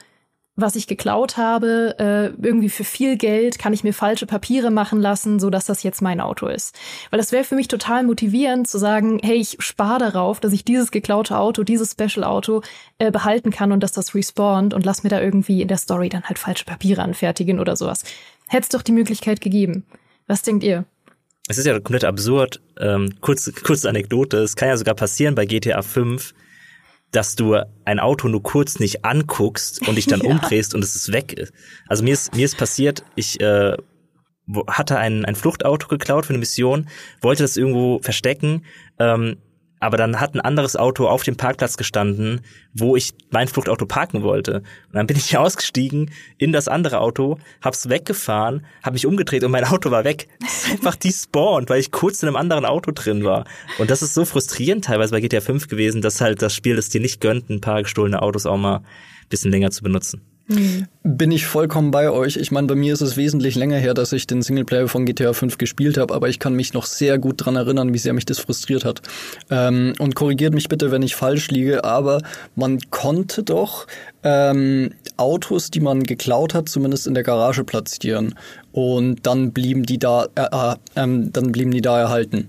was 0.54 0.76
ich 0.76 0.86
geklaut 0.86 1.38
habe, 1.38 1.96
äh, 1.98 2.26
irgendwie 2.44 2.68
für 2.68 2.84
viel 2.84 3.16
Geld 3.16 3.58
kann 3.58 3.72
ich 3.72 3.84
mir 3.84 3.94
falsche 3.94 4.26
Papiere 4.26 4.70
machen 4.70 5.00
lassen, 5.00 5.40
so 5.40 5.48
dass 5.48 5.64
das 5.64 5.82
jetzt 5.82 6.02
mein 6.02 6.20
Auto 6.20 6.46
ist. 6.46 6.74
Weil 7.10 7.18
das 7.18 7.32
wäre 7.32 7.44
für 7.44 7.54
mich 7.54 7.68
total 7.68 8.04
motivierend 8.04 8.68
zu 8.68 8.78
sagen, 8.78 9.18
hey, 9.22 9.36
ich 9.36 9.56
spare 9.60 9.98
darauf, 9.98 10.40
dass 10.40 10.52
ich 10.52 10.64
dieses 10.64 10.90
geklaute 10.90 11.38
Auto, 11.38 11.62
dieses 11.62 11.92
Special 11.92 12.24
Auto 12.24 12.60
äh, 12.98 13.10
behalten 13.10 13.50
kann 13.50 13.72
und 13.72 13.82
dass 13.82 13.92
das 13.92 14.14
respawnt 14.14 14.74
und 14.74 14.84
lass 14.84 15.04
mir 15.04 15.10
da 15.10 15.20
irgendwie 15.20 15.62
in 15.62 15.68
der 15.68 15.78
Story 15.78 16.10
dann 16.10 16.24
halt 16.24 16.38
falsche 16.38 16.66
Papiere 16.66 17.02
anfertigen 17.02 17.58
oder 17.58 17.74
sowas. 17.74 18.04
Hätte 18.46 18.64
es 18.64 18.68
doch 18.68 18.82
die 18.82 18.92
Möglichkeit 18.92 19.40
gegeben. 19.40 19.86
Was 20.26 20.42
denkt 20.42 20.64
ihr? 20.64 20.84
Es 21.48 21.56
ist 21.56 21.64
ja 21.64 21.72
komplett 21.80 22.04
absurd. 22.04 22.60
Ähm, 22.78 23.14
kurze, 23.20 23.52
kurze 23.52 23.88
Anekdote. 23.88 24.38
Es 24.38 24.54
kann 24.54 24.68
ja 24.68 24.76
sogar 24.76 24.94
passieren 24.94 25.34
bei 25.34 25.46
GTA 25.46 25.80
5, 25.80 26.34
dass 27.12 27.37
du 27.37 27.57
ein 27.85 28.01
Auto 28.01 28.29
nur 28.29 28.42
kurz 28.42 28.81
nicht 28.81 29.05
anguckst 29.05 29.87
und 29.87 29.96
dich 29.96 30.07
dann 30.07 30.20
ja. 30.25 30.31
umdrehst 30.31 30.75
und 30.75 30.83
es 30.83 30.96
ist 30.96 31.12
weg. 31.12 31.51
Also 31.87 32.03
mir 32.03 32.12
ist 32.14 32.35
mir 32.35 32.44
ist 32.44 32.59
passiert, 32.59 33.05
ich 33.14 33.40
äh, 33.40 33.77
hatte 34.66 34.98
ein, 34.98 35.25
ein 35.25 35.35
Fluchtauto 35.35 35.88
geklaut 35.88 36.27
für 36.27 36.31
eine 36.31 36.38
Mission, 36.38 36.88
wollte 37.20 37.44
das 37.44 37.57
irgendwo 37.57 38.01
verstecken, 38.01 38.64
ähm, 38.98 39.37
aber 39.82 39.96
dann 39.96 40.20
hat 40.20 40.34
ein 40.34 40.40
anderes 40.40 40.76
Auto 40.76 41.08
auf 41.08 41.24
dem 41.24 41.36
Parkplatz 41.36 41.76
gestanden, 41.76 42.42
wo 42.72 42.94
ich 42.94 43.14
mein 43.30 43.48
Fluchtauto 43.48 43.84
parken 43.84 44.22
wollte. 44.22 44.58
Und 44.58 44.94
dann 44.94 45.08
bin 45.08 45.16
ich 45.16 45.36
ausgestiegen 45.36 46.12
in 46.38 46.52
das 46.52 46.68
andere 46.68 47.00
Auto, 47.00 47.38
hab's 47.60 47.88
weggefahren, 47.88 48.64
hab 48.84 48.92
mich 48.92 49.06
umgedreht 49.06 49.42
und 49.42 49.50
mein 49.50 49.64
Auto 49.64 49.90
war 49.90 50.04
weg. 50.04 50.28
Einfach 50.70 50.94
despawned, 50.94 51.68
weil 51.68 51.80
ich 51.80 51.90
kurz 51.90 52.22
in 52.22 52.28
einem 52.28 52.36
anderen 52.36 52.64
Auto 52.64 52.92
drin 52.92 53.24
war. 53.24 53.44
Und 53.78 53.90
das 53.90 54.02
ist 54.02 54.14
so 54.14 54.24
frustrierend 54.24 54.84
teilweise 54.84 55.10
bei 55.10 55.20
GTA 55.20 55.40
5 55.40 55.66
gewesen, 55.66 56.00
dass 56.00 56.20
halt 56.20 56.42
das 56.42 56.54
Spiel 56.54 56.78
es 56.78 56.88
dir 56.88 57.00
nicht 57.00 57.20
gönnt, 57.20 57.50
ein 57.50 57.60
paar 57.60 57.82
gestohlene 57.82 58.22
Autos 58.22 58.46
auch 58.46 58.56
mal 58.56 58.82
bisschen 59.30 59.50
länger 59.50 59.72
zu 59.72 59.82
benutzen. 59.82 60.31
Mhm. 60.48 60.87
Bin 61.05 61.31
ich 61.31 61.46
vollkommen 61.46 61.90
bei 61.90 62.11
euch. 62.11 62.37
Ich 62.37 62.50
meine, 62.50 62.66
bei 62.66 62.74
mir 62.74 62.92
ist 62.92 63.00
es 63.00 63.16
wesentlich 63.16 63.55
länger 63.55 63.78
her, 63.78 63.94
dass 63.94 64.12
ich 64.12 64.26
den 64.26 64.42
Singleplayer 64.42 64.88
von 64.88 65.05
GTA 65.05 65.33
5 65.33 65.59
gespielt 65.59 65.98
habe, 65.98 66.14
aber 66.14 66.28
ich 66.28 66.38
kann 66.38 66.55
mich 66.55 66.72
noch 66.72 66.87
sehr 66.87 67.18
gut 67.18 67.44
dran 67.44 67.57
erinnern, 67.57 67.94
wie 67.94 67.98
sehr 67.98 68.12
mich 68.12 68.26
das 68.26 68.38
frustriert 68.38 68.85
hat. 68.85 69.02
Ähm, 69.50 69.94
und 69.98 70.14
korrigiert 70.14 70.55
mich 70.55 70.68
bitte, 70.68 70.90
wenn 70.90 71.02
ich 71.02 71.14
falsch 71.14 71.48
liege, 71.48 71.85
aber 71.85 72.22
man 72.55 72.78
konnte 72.90 73.42
doch 73.42 73.87
ähm, 74.22 74.92
Autos, 75.16 75.70
die 75.70 75.81
man 75.81 76.02
geklaut 76.02 76.55
hat, 76.55 76.68
zumindest 76.68 77.07
in 77.07 77.14
der 77.14 77.22
Garage 77.22 77.64
platzieren. 77.64 78.35
Und 78.72 79.26
dann 79.26 79.52
blieben 79.52 79.85
die 79.85 79.98
da, 79.98 80.26
äh, 80.35 80.42
äh, 80.50 80.76
ähm, 80.96 81.33
dann 81.33 81.52
blieben 81.52 81.70
die 81.70 81.83
da 81.83 82.00
erhalten. 82.00 82.48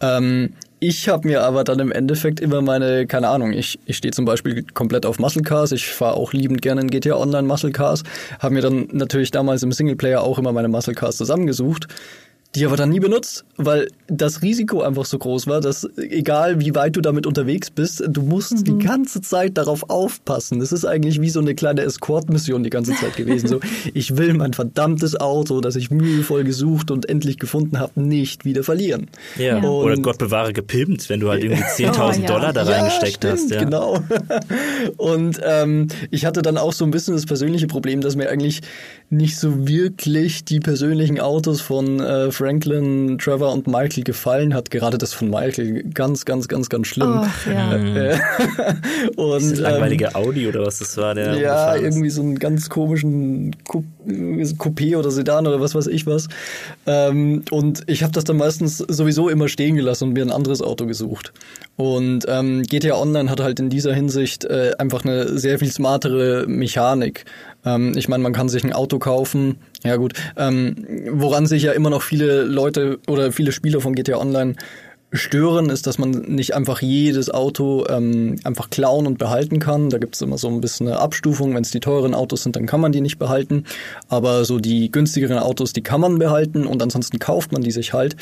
Ähm, 0.00 0.52
ich 0.78 1.08
habe 1.08 1.26
mir 1.26 1.42
aber 1.42 1.64
dann 1.64 1.78
im 1.80 1.90
Endeffekt 1.90 2.40
immer 2.40 2.60
meine, 2.60 3.06
keine 3.06 3.28
Ahnung, 3.28 3.52
ich, 3.52 3.78
ich 3.86 3.96
stehe 3.96 4.12
zum 4.12 4.24
Beispiel 4.24 4.64
komplett 4.74 5.06
auf 5.06 5.18
Muscle 5.18 5.42
Cars, 5.42 5.72
ich 5.72 5.86
fahre 5.86 6.14
auch 6.14 6.32
liebend 6.32 6.60
gerne 6.62 6.82
in 6.82 6.90
GTA 6.90 7.16
Online 7.16 7.46
Muscle 7.46 7.72
Cars, 7.72 8.02
habe 8.40 8.54
mir 8.54 8.60
dann 8.60 8.88
natürlich 8.92 9.30
damals 9.30 9.62
im 9.62 9.72
Singleplayer 9.72 10.22
auch 10.22 10.38
immer 10.38 10.52
meine 10.52 10.68
Muscle 10.68 10.94
Cars 10.94 11.16
zusammengesucht 11.16 11.88
die 12.54 12.64
aber 12.64 12.76
dann 12.76 12.88
nie 12.88 13.00
benutzt, 13.00 13.44
weil 13.56 13.88
das 14.06 14.40
Risiko 14.40 14.80
einfach 14.80 15.04
so 15.04 15.18
groß 15.18 15.46
war, 15.46 15.60
dass 15.60 15.88
egal 15.96 16.60
wie 16.60 16.74
weit 16.74 16.96
du 16.96 17.00
damit 17.00 17.26
unterwegs 17.26 17.70
bist, 17.70 18.02
du 18.08 18.22
musst 18.22 18.52
mhm. 18.52 18.64
die 18.64 18.78
ganze 18.84 19.20
Zeit 19.20 19.58
darauf 19.58 19.90
aufpassen. 19.90 20.60
Das 20.60 20.72
ist 20.72 20.84
eigentlich 20.84 21.20
wie 21.20 21.28
so 21.28 21.40
eine 21.40 21.54
kleine 21.54 21.82
Escort-Mission 21.82 22.62
die 22.62 22.70
ganze 22.70 22.94
Zeit 22.94 23.16
gewesen. 23.16 23.48
So, 23.48 23.60
ich 23.94 24.16
will 24.16 24.32
mein 24.34 24.54
verdammtes 24.54 25.20
Auto, 25.20 25.60
das 25.60 25.76
ich 25.76 25.90
mühevoll 25.90 26.44
gesucht 26.44 26.90
und 26.90 27.08
endlich 27.08 27.38
gefunden 27.38 27.78
habe, 27.78 28.00
nicht 28.00 28.44
wieder 28.44 28.62
verlieren. 28.62 29.08
Ja. 29.38 29.56
Und 29.58 29.64
Oder 29.64 29.96
Gott 29.96 30.18
bewahre 30.18 30.52
gepimpt, 30.52 31.08
wenn 31.10 31.20
du 31.20 31.28
halt 31.28 31.44
irgendwie 31.44 31.62
10.000 31.84 31.98
oh, 31.98 32.20
ja. 32.20 32.26
Dollar 32.26 32.52
da 32.52 32.62
reingesteckt 32.62 33.24
ja, 33.24 33.36
stimmt, 33.36 33.42
hast. 33.42 33.50
Ja. 33.50 33.64
Genau. 33.64 34.02
Und 34.96 35.40
ähm, 35.44 35.88
ich 36.10 36.24
hatte 36.24 36.42
dann 36.42 36.56
auch 36.56 36.72
so 36.72 36.84
ein 36.84 36.90
bisschen 36.90 37.14
das 37.14 37.26
persönliche 37.26 37.66
Problem, 37.66 38.00
dass 38.00 38.16
mir 38.16 38.30
eigentlich 38.30 38.62
nicht 39.08 39.38
so 39.38 39.68
wirklich 39.68 40.44
die 40.44 40.58
persönlichen 40.58 41.20
Autos 41.20 41.60
von, 41.60 42.00
äh, 42.00 42.32
Franklin, 42.32 43.18
Trevor 43.18 43.52
und 43.52 43.68
Michael 43.68 44.02
gefallen 44.02 44.52
hat. 44.52 44.70
Gerade 44.70 44.98
das 44.98 45.12
von 45.12 45.30
Michael 45.30 45.84
ganz, 45.94 46.24
ganz, 46.24 46.48
ganz, 46.48 46.68
ganz 46.68 46.88
schlimm. 46.88 47.22
Oh, 47.22 47.50
ja. 47.50 47.76
Äh, 47.76 48.18
und, 49.16 49.52
das 49.52 49.58
langweilige 49.60 50.06
ähm, 50.06 50.14
Audi 50.14 50.48
oder 50.48 50.66
was 50.66 50.80
das 50.80 50.96
war, 50.96 51.14
der. 51.14 51.38
Ja, 51.38 51.76
irgendwie 51.76 52.10
so 52.10 52.20
einen 52.20 52.38
ganz 52.38 52.68
komischen 52.68 53.54
Coupé 53.64 54.96
oder 54.96 55.12
Sedan 55.12 55.46
oder 55.46 55.60
was 55.60 55.76
weiß 55.76 55.86
ich 55.86 56.06
was. 56.06 56.26
Ähm, 56.86 57.44
und 57.50 57.84
ich 57.86 58.02
habe 58.02 58.12
das 58.12 58.24
dann 58.24 58.38
meistens 58.38 58.78
sowieso 58.78 59.28
immer 59.28 59.48
stehen 59.48 59.76
gelassen 59.76 60.08
und 60.08 60.12
mir 60.14 60.24
ein 60.24 60.32
anderes 60.32 60.62
Auto 60.62 60.84
gesucht. 60.86 61.32
Und 61.76 62.24
ähm, 62.26 62.64
GTA 62.64 63.00
Online 63.00 63.30
hat 63.30 63.40
halt 63.40 63.60
in 63.60 63.70
dieser 63.70 63.94
Hinsicht 63.94 64.44
äh, 64.46 64.72
einfach 64.78 65.04
eine 65.04 65.38
sehr 65.38 65.60
viel 65.60 65.70
smartere 65.70 66.46
Mechanik. 66.48 67.24
Ähm, 67.66 67.92
ich 67.96 68.08
meine, 68.08 68.22
man 68.22 68.32
kann 68.32 68.48
sich 68.48 68.64
ein 68.64 68.72
Auto 68.72 68.98
kaufen. 68.98 69.56
Ja 69.84 69.96
gut, 69.96 70.14
ähm, 70.36 70.86
woran 71.10 71.46
sich 71.46 71.64
ja 71.64 71.72
immer 71.72 71.90
noch 71.90 72.02
viele 72.02 72.44
Leute 72.44 72.98
oder 73.06 73.32
viele 73.32 73.52
Spieler 73.52 73.80
von 73.80 73.94
GTA 73.94 74.16
Online 74.16 74.54
stören, 75.12 75.70
ist, 75.70 75.86
dass 75.86 75.98
man 75.98 76.10
nicht 76.10 76.54
einfach 76.54 76.82
jedes 76.82 77.30
Auto 77.30 77.86
ähm, 77.88 78.36
einfach 78.44 78.70
klauen 78.70 79.06
und 79.06 79.18
behalten 79.18 79.60
kann. 79.60 79.88
Da 79.88 79.98
gibt 79.98 80.16
es 80.16 80.22
immer 80.22 80.36
so 80.36 80.48
ein 80.48 80.60
bisschen 80.60 80.88
eine 80.88 80.98
Abstufung. 80.98 81.54
Wenn 81.54 81.62
es 81.62 81.70
die 81.70 81.80
teuren 81.80 82.14
Autos 82.14 82.42
sind, 82.42 82.56
dann 82.56 82.66
kann 82.66 82.80
man 82.80 82.92
die 82.92 83.00
nicht 83.00 83.18
behalten. 83.18 83.64
Aber 84.08 84.44
so 84.44 84.58
die 84.58 84.90
günstigeren 84.90 85.38
Autos, 85.38 85.72
die 85.72 85.82
kann 85.82 86.00
man 86.00 86.18
behalten 86.18 86.66
und 86.66 86.82
ansonsten 86.82 87.18
kauft 87.18 87.52
man 87.52 87.62
die 87.62 87.70
sich 87.70 87.92
halt, 87.92 88.16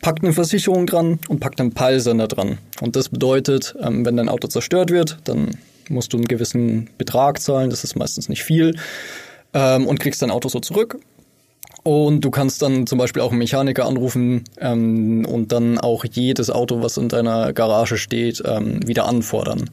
packt 0.00 0.22
eine 0.22 0.32
Versicherung 0.32 0.86
dran 0.86 1.18
und 1.28 1.40
packt 1.40 1.60
einen 1.60 1.72
Peilsender 1.72 2.28
dran. 2.28 2.58
Und 2.80 2.96
das 2.96 3.08
bedeutet, 3.08 3.74
ähm, 3.80 4.04
wenn 4.04 4.16
dein 4.16 4.28
Auto 4.28 4.48
zerstört 4.48 4.90
wird, 4.90 5.18
dann 5.24 5.56
musst 5.88 6.12
du 6.12 6.16
einen 6.16 6.28
gewissen 6.28 6.90
Betrag 6.98 7.40
zahlen, 7.40 7.70
das 7.70 7.84
ist 7.84 7.96
meistens 7.96 8.28
nicht 8.28 8.44
viel, 8.44 8.76
ähm, 9.52 9.86
und 9.86 10.00
kriegst 10.00 10.22
dein 10.22 10.30
Auto 10.30 10.48
so 10.48 10.60
zurück. 10.60 10.98
Und 11.82 12.22
du 12.22 12.30
kannst 12.30 12.62
dann 12.62 12.86
zum 12.86 12.98
Beispiel 12.98 13.20
auch 13.20 13.30
einen 13.30 13.38
Mechaniker 13.38 13.84
anrufen 13.84 14.44
ähm, 14.58 15.26
und 15.26 15.52
dann 15.52 15.78
auch 15.78 16.04
jedes 16.04 16.50
Auto, 16.50 16.82
was 16.82 16.96
in 16.96 17.08
deiner 17.08 17.52
Garage 17.52 17.98
steht, 17.98 18.42
ähm, 18.46 18.80
wieder 18.86 19.06
anfordern. 19.06 19.68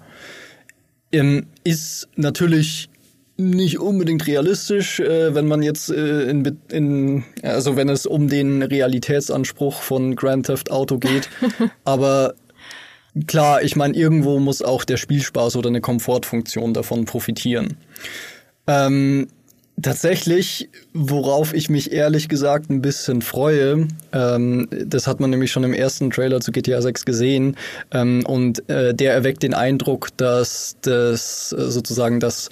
Ähm, 1.14 1.48
ist 1.64 2.10
natürlich 2.18 2.90
nicht 3.38 3.80
unbedingt 3.80 4.28
realistisch, 4.28 5.00
äh, 5.00 5.34
wenn 5.34 5.48
man 5.48 5.64
jetzt 5.64 5.90
äh, 5.90 6.30
in, 6.30 6.58
in, 6.70 7.24
also 7.44 7.76
wenn 7.76 7.90
es 7.90 8.06
um 8.06 8.28
den 8.28 8.62
Realitätsanspruch 8.62 9.82
von 9.82 10.16
Grand 10.16 10.46
Theft 10.48 10.72
Auto 10.72 10.98
geht. 10.98 11.30
Aber 11.84 12.36
klar, 13.28 13.62
ich 13.64 13.76
meine, 13.76 13.96
irgendwo 13.96 14.40
muss 14.40 14.62
auch 14.62 14.84
der 14.84 14.98
Spielspaß 14.98 15.56
oder 15.56 15.70
eine 15.70 15.82
Komfortfunktion 15.82 16.74
davon 16.74 17.06
profitieren. 17.06 17.78
Ähm, 18.68 19.28
Tatsächlich, 19.82 20.70
worauf 20.94 21.54
ich 21.54 21.70
mich 21.70 21.92
ehrlich 21.92 22.30
gesagt 22.30 22.70
ein 22.70 22.82
bisschen 22.82 23.22
freue, 23.22 23.88
ähm, 24.14 24.68
das 24.70 25.08
hat 25.08 25.20
man 25.20 25.30
nämlich 25.30 25.52
schon 25.52 25.64
im 25.64 25.74
ersten 25.74 26.12
Trailer 26.12 26.40
zu 26.40 26.52
GTA 26.52 26.82
6 26.82 27.06
gesehen, 27.06 27.56
ähm, 27.92 28.24
und 28.28 28.70
äh, 28.70 28.94
der 28.94 29.14
erweckt 29.14 29.44
den 29.44 29.54
Eindruck, 29.54 30.10
dass 30.18 30.76
das 30.82 31.56
äh, 31.58 31.72
sozusagen 31.72 32.20
das 32.20 32.50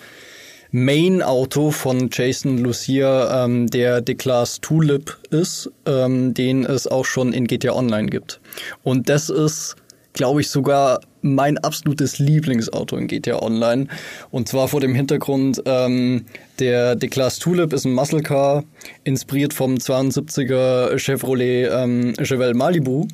Main-Auto 0.72 1.72
von 1.72 2.10
Jason 2.12 2.58
Lucia 2.58 3.44
ähm, 3.44 3.68
der 3.68 4.02
D-Class 4.02 4.62
Tulip 4.62 5.18
ist, 5.30 5.70
ähm, 5.86 6.34
den 6.34 6.64
es 6.66 6.88
auch 6.88 7.06
schon 7.06 7.34
in 7.34 7.48
GTA 7.48 7.74
Online 7.74 8.08
gibt. 8.08 8.40
Und 8.84 9.10
das 9.10 9.30
ist 9.30 9.76
glaube 10.14 10.42
ich, 10.42 10.50
sogar 10.50 11.02
mein 11.22 11.58
absolutes 11.58 12.20
Lieblingsauto 12.20 12.96
in 12.96 13.08
GTA 13.08 13.42
Online. 13.42 13.88
Und 14.32 14.48
zwar 14.48 14.68
vor 14.68 14.80
dem 14.80 14.96
Hintergrund, 14.96 15.62
ähm, 15.66 16.26
der 16.60 16.96
D-Class 16.96 17.40
Tulip 17.40 17.74
ist 17.74 17.86
ein 17.86 17.94
Muscle 17.94 18.22
Car, 18.22 18.64
inspiriert 19.04 19.54
vom 19.54 19.76
72er 19.76 20.98
Chevrolet 20.98 21.70
ähm, 21.72 22.14
Chevelle 22.22 22.54
Malibu. 22.54 23.08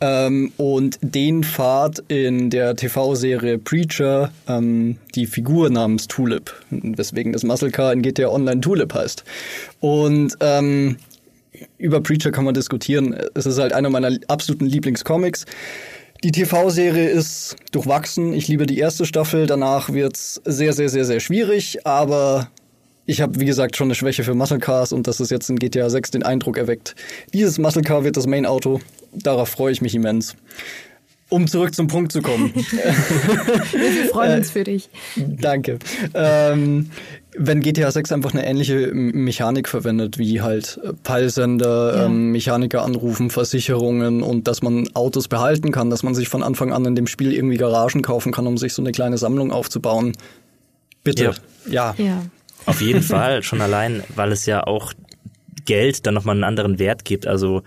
Ähm, 0.00 0.52
und 0.56 0.98
den 1.00 1.44
fahrt 1.44 2.02
in 2.08 2.50
der 2.50 2.76
TV-Serie 2.76 3.58
Preacher 3.58 4.30
ähm, 4.48 4.98
die 5.14 5.26
Figur 5.26 5.70
namens 5.70 6.08
Tulip, 6.08 6.52
weswegen 6.70 7.32
das 7.32 7.44
Muscle 7.44 7.70
Car 7.70 7.92
in 7.92 8.02
GTA 8.02 8.28
Online 8.28 8.60
Tulip 8.60 8.92
heißt. 8.92 9.24
Und 9.80 10.36
ähm, 10.40 10.96
über 11.78 12.00
Preacher 12.00 12.30
kann 12.30 12.44
man 12.44 12.54
diskutieren. 12.54 13.16
Es 13.34 13.46
ist 13.46 13.58
halt 13.58 13.72
einer 13.72 13.90
meiner 13.90 14.18
absoluten 14.28 14.66
Lieblingscomics. 14.66 15.46
Die 16.24 16.32
TV-Serie 16.32 17.10
ist 17.10 17.56
durchwachsen. 17.70 18.32
Ich 18.32 18.48
liebe 18.48 18.64
die 18.64 18.78
erste 18.78 19.04
Staffel. 19.04 19.46
Danach 19.46 19.92
wird's 19.92 20.40
sehr, 20.46 20.72
sehr, 20.72 20.88
sehr, 20.88 21.04
sehr 21.04 21.20
schwierig. 21.20 21.86
Aber 21.86 22.48
ich 23.04 23.20
habe, 23.20 23.38
wie 23.40 23.44
gesagt, 23.44 23.76
schon 23.76 23.88
eine 23.88 23.94
Schwäche 23.94 24.24
für 24.24 24.32
Muscle 24.32 24.58
Cars 24.58 24.94
und 24.94 25.06
dass 25.06 25.20
es 25.20 25.28
jetzt 25.28 25.50
in 25.50 25.58
GTA 25.58 25.90
6 25.90 26.12
den 26.12 26.22
Eindruck 26.22 26.56
erweckt. 26.56 26.94
Dieses 27.34 27.58
Muscle 27.58 27.82
Car 27.82 28.04
wird 28.04 28.16
das 28.16 28.26
Main-Auto. 28.26 28.80
Darauf 29.12 29.50
freue 29.50 29.72
ich 29.72 29.82
mich 29.82 29.94
immens. 29.94 30.34
Um 31.30 31.46
zurück 31.46 31.74
zum 31.74 31.86
Punkt 31.86 32.12
zu 32.12 32.20
kommen. 32.20 32.52
Wir 32.54 34.08
freuen 34.12 34.38
uns 34.38 34.50
für 34.50 34.62
dich. 34.62 34.90
Danke. 35.16 35.78
Ähm, 36.12 36.90
wenn 37.36 37.60
GTA 37.60 37.90
6 37.90 38.12
einfach 38.12 38.32
eine 38.32 38.46
ähnliche 38.46 38.92
Mechanik 38.92 39.68
verwendet, 39.68 40.18
wie 40.18 40.42
halt 40.42 40.78
Peilsender, 41.02 41.96
ja. 41.96 42.04
ähm, 42.06 42.30
Mechaniker 42.30 42.82
anrufen, 42.82 43.30
Versicherungen 43.30 44.22
und 44.22 44.46
dass 44.46 44.62
man 44.62 44.88
Autos 44.94 45.28
behalten 45.28 45.72
kann, 45.72 45.90
dass 45.90 46.02
man 46.02 46.14
sich 46.14 46.28
von 46.28 46.42
Anfang 46.42 46.72
an 46.72 46.84
in 46.84 46.94
dem 46.94 47.06
Spiel 47.06 47.32
irgendwie 47.32 47.56
Garagen 47.56 48.02
kaufen 48.02 48.30
kann, 48.30 48.46
um 48.46 48.58
sich 48.58 48.72
so 48.74 48.82
eine 48.82 48.92
kleine 48.92 49.18
Sammlung 49.18 49.50
aufzubauen. 49.50 50.12
Bitte. 51.02 51.34
Ja. 51.66 51.94
ja. 51.98 52.04
ja. 52.04 52.22
Auf 52.66 52.80
jeden 52.80 53.02
Fall, 53.02 53.42
schon 53.42 53.60
allein, 53.60 54.02
weil 54.14 54.32
es 54.32 54.46
ja 54.46 54.64
auch 54.66 54.92
Geld 55.64 56.06
dann 56.06 56.14
nochmal 56.14 56.36
einen 56.36 56.44
anderen 56.44 56.78
Wert 56.78 57.04
gibt. 57.04 57.26
Also 57.26 57.62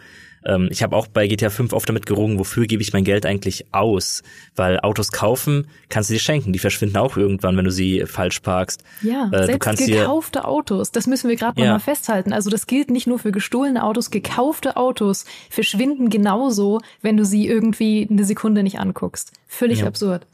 ähm, 0.47 0.69
ich 0.71 0.81
habe 0.81 0.95
auch 0.95 1.07
bei 1.07 1.27
GTA 1.27 1.49
5 1.49 1.73
oft 1.73 1.87
damit 1.87 2.05
gerungen, 2.05 2.39
wofür 2.39 2.65
gebe 2.65 2.81
ich 2.81 2.93
mein 2.93 3.03
Geld 3.03 3.25
eigentlich 3.25 3.65
aus? 3.73 4.23
Weil 4.55 4.79
Autos 4.79 5.11
kaufen 5.11 5.67
kannst 5.89 6.09
du 6.09 6.13
dir 6.13 6.19
schenken, 6.19 6.53
die 6.53 6.59
verschwinden 6.59 6.97
auch 6.97 7.17
irgendwann, 7.17 7.57
wenn 7.57 7.65
du 7.65 7.71
sie 7.71 8.05
falsch 8.05 8.39
parkst. 8.39 8.83
Ja, 9.01 9.29
äh, 9.33 9.45
selbst 9.45 9.85
gekaufte 9.85 10.45
Autos, 10.45 10.91
das 10.91 11.05
müssen 11.05 11.29
wir 11.29 11.35
gerade 11.35 11.59
ja. 11.59 11.67
nochmal 11.67 11.81
festhalten. 11.81 12.31
Also 12.31 12.49
das 12.49 12.65
gilt 12.65 12.89
nicht 12.89 13.07
nur 13.07 13.19
für 13.19 13.31
gestohlene 13.31 13.83
Autos, 13.83 14.09
gekaufte 14.09 14.77
Autos 14.77 15.25
verschwinden 15.49 16.09
genauso, 16.09 16.79
wenn 17.01 17.17
du 17.17 17.25
sie 17.25 17.45
irgendwie 17.45 18.07
eine 18.09 18.23
Sekunde 18.23 18.63
nicht 18.63 18.79
anguckst. 18.79 19.33
Völlig 19.47 19.79
ja. 19.79 19.87
absurd. 19.87 20.25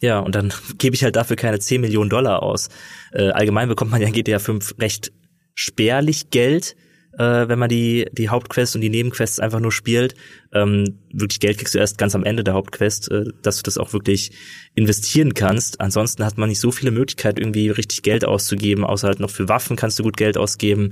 Ja, 0.00 0.18
und 0.18 0.34
dann 0.34 0.52
gebe 0.78 0.96
ich 0.96 1.04
halt 1.04 1.14
dafür 1.14 1.36
keine 1.36 1.60
10 1.60 1.80
Millionen 1.80 2.10
Dollar 2.10 2.42
aus. 2.42 2.70
Äh, 3.12 3.30
allgemein 3.30 3.68
bekommt 3.68 3.92
man 3.92 4.00
ja 4.00 4.08
in 4.08 4.14
GTA 4.14 4.40
5 4.40 4.74
recht 4.80 5.12
spärlich 5.54 6.30
Geld 6.30 6.74
äh, 7.18 7.48
wenn 7.48 7.58
man 7.58 7.68
die, 7.68 8.06
die 8.12 8.28
Hauptquests 8.28 8.74
und 8.74 8.80
die 8.80 8.90
Nebenquests 8.90 9.40
einfach 9.40 9.60
nur 9.60 9.72
spielt. 9.72 10.14
Ähm, 10.52 10.98
wirklich 11.12 11.40
Geld 11.40 11.58
kriegst 11.58 11.74
du 11.74 11.78
erst 11.78 11.98
ganz 11.98 12.14
am 12.14 12.24
Ende 12.24 12.44
der 12.44 12.54
Hauptquest, 12.54 13.10
äh, 13.10 13.24
dass 13.42 13.56
du 13.56 13.62
das 13.62 13.78
auch 13.78 13.92
wirklich 13.92 14.32
investieren 14.74 15.34
kannst. 15.34 15.80
Ansonsten 15.80 16.24
hat 16.24 16.38
man 16.38 16.48
nicht 16.48 16.60
so 16.60 16.70
viele 16.70 16.90
Möglichkeiten, 16.90 17.40
irgendwie 17.40 17.70
richtig 17.70 18.02
Geld 18.02 18.24
auszugeben, 18.24 18.84
außer 18.84 19.08
halt 19.08 19.20
noch 19.20 19.30
für 19.30 19.48
Waffen 19.48 19.76
kannst 19.76 19.98
du 19.98 20.02
gut 20.02 20.16
Geld 20.16 20.38
ausgeben 20.38 20.90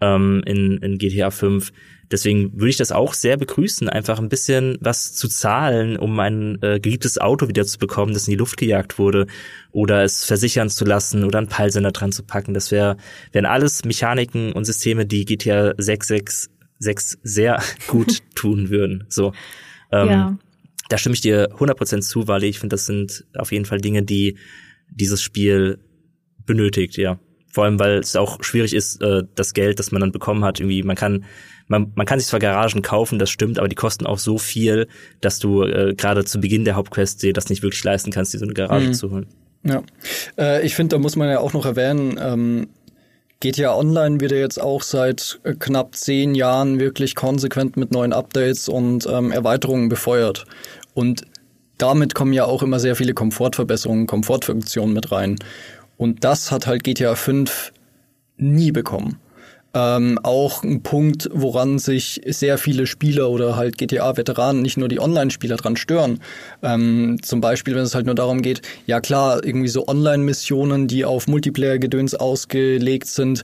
ähm, 0.00 0.42
in, 0.46 0.78
in 0.78 0.98
GTA 0.98 1.30
5. 1.30 1.72
Deswegen 2.12 2.52
würde 2.52 2.68
ich 2.68 2.76
das 2.76 2.92
auch 2.92 3.14
sehr 3.14 3.38
begrüßen, 3.38 3.88
einfach 3.88 4.18
ein 4.18 4.28
bisschen 4.28 4.76
was 4.80 5.14
zu 5.14 5.28
zahlen, 5.28 5.96
um 5.96 6.20
ein 6.20 6.62
äh, 6.62 6.78
geliebtes 6.78 7.18
Auto 7.18 7.48
wieder 7.48 7.64
zu 7.64 7.78
bekommen, 7.78 8.12
das 8.12 8.28
in 8.28 8.32
die 8.32 8.38
Luft 8.38 8.58
gejagt 8.58 8.98
wurde, 8.98 9.26
oder 9.72 10.04
es 10.04 10.24
versichern 10.24 10.68
zu 10.68 10.84
lassen 10.84 11.24
oder 11.24 11.38
einen 11.38 11.48
Peilsender 11.48 11.90
dran 11.90 12.12
zu 12.12 12.22
packen. 12.22 12.52
Das 12.52 12.70
wäre 12.70 12.98
wären 13.32 13.46
alles 13.46 13.86
Mechaniken 13.86 14.52
und 14.52 14.66
Systeme, 14.66 15.06
die 15.06 15.24
GTA 15.24 15.72
666 15.78 17.18
sehr 17.22 17.62
gut 17.86 18.18
tun 18.34 18.68
würden. 18.68 19.04
So. 19.08 19.32
Ähm, 19.90 20.08
ja. 20.08 20.38
Da 20.90 20.98
stimme 20.98 21.14
ich 21.14 21.22
dir 21.22 21.50
100% 21.54 22.02
zu, 22.02 22.28
weil 22.28 22.44
ich 22.44 22.58
finde, 22.58 22.74
das 22.74 22.84
sind 22.84 23.24
auf 23.34 23.50
jeden 23.50 23.64
Fall 23.64 23.80
Dinge, 23.80 24.02
die 24.02 24.36
dieses 24.90 25.22
Spiel 25.22 25.78
benötigt, 26.44 26.98
ja. 26.98 27.18
Vor 27.50 27.64
allem, 27.64 27.78
weil 27.78 27.98
es 27.98 28.16
auch 28.16 28.42
schwierig 28.42 28.74
ist, 28.74 29.02
äh, 29.02 29.22
das 29.34 29.54
Geld, 29.54 29.78
das 29.78 29.92
man 29.92 30.00
dann 30.00 30.12
bekommen 30.12 30.44
hat, 30.44 30.60
irgendwie, 30.60 30.82
man 30.82 30.96
kann, 30.96 31.24
man, 31.72 31.90
man 31.94 32.06
kann 32.06 32.20
sich 32.20 32.28
zwar 32.28 32.38
Garagen 32.38 32.82
kaufen, 32.82 33.18
das 33.18 33.30
stimmt, 33.30 33.58
aber 33.58 33.66
die 33.66 33.74
kosten 33.74 34.06
auch 34.06 34.18
so 34.18 34.38
viel, 34.38 34.86
dass 35.20 35.38
du 35.38 35.64
äh, 35.64 35.94
gerade 35.94 36.24
zu 36.24 36.40
Beginn 36.40 36.64
der 36.64 36.76
Hauptquest 36.76 37.22
dir 37.22 37.32
das 37.32 37.48
nicht 37.48 37.62
wirklich 37.62 37.82
leisten 37.82 38.12
kannst, 38.12 38.34
dir 38.34 38.38
so 38.38 38.44
eine 38.44 38.54
Garage 38.54 38.88
mhm. 38.88 38.94
zu 38.94 39.10
holen. 39.10 39.26
Ja, 39.64 39.82
äh, 40.38 40.64
ich 40.64 40.74
finde, 40.74 40.96
da 40.96 41.00
muss 41.00 41.16
man 41.16 41.28
ja 41.28 41.40
auch 41.40 41.54
noch 41.54 41.64
erwähnen, 41.64 42.18
ähm, 42.20 42.68
GTA 43.40 43.74
Online 43.74 44.20
wird 44.20 44.32
ja 44.32 44.38
jetzt 44.38 44.60
auch 44.60 44.82
seit 44.82 45.40
äh, 45.44 45.54
knapp 45.54 45.96
zehn 45.96 46.34
Jahren 46.34 46.78
wirklich 46.78 47.14
konsequent 47.14 47.76
mit 47.76 47.90
neuen 47.90 48.12
Updates 48.12 48.68
und 48.68 49.06
ähm, 49.06 49.32
Erweiterungen 49.32 49.88
befeuert. 49.88 50.44
Und 50.94 51.22
damit 51.78 52.14
kommen 52.14 52.34
ja 52.34 52.44
auch 52.44 52.62
immer 52.62 52.78
sehr 52.80 52.96
viele 52.96 53.14
Komfortverbesserungen, 53.14 54.06
Komfortfunktionen 54.06 54.94
mit 54.94 55.10
rein. 55.10 55.36
Und 55.96 56.22
das 56.22 56.52
hat 56.52 56.66
halt 56.66 56.84
GTA 56.84 57.14
5 57.14 57.72
nie 58.36 58.72
bekommen. 58.72 59.18
Ähm, 59.74 60.18
auch 60.22 60.62
ein 60.62 60.82
Punkt, 60.82 61.30
woran 61.32 61.78
sich 61.78 62.20
sehr 62.26 62.58
viele 62.58 62.86
Spieler 62.86 63.30
oder 63.30 63.56
halt 63.56 63.78
GTA-Veteranen, 63.78 64.60
nicht 64.60 64.76
nur 64.76 64.88
die 64.88 65.00
Online-Spieler 65.00 65.56
dran 65.56 65.76
stören. 65.76 66.20
Ähm, 66.62 67.18
zum 67.22 67.40
Beispiel, 67.40 67.74
wenn 67.74 67.82
es 67.82 67.94
halt 67.94 68.04
nur 68.04 68.14
darum 68.14 68.42
geht, 68.42 68.60
ja 68.86 69.00
klar, 69.00 69.42
irgendwie 69.44 69.68
so 69.68 69.88
Online-Missionen, 69.88 70.88
die 70.88 71.06
auf 71.06 71.26
Multiplayer-Gedöns 71.26 72.14
ausgelegt 72.14 73.06
sind, 73.06 73.42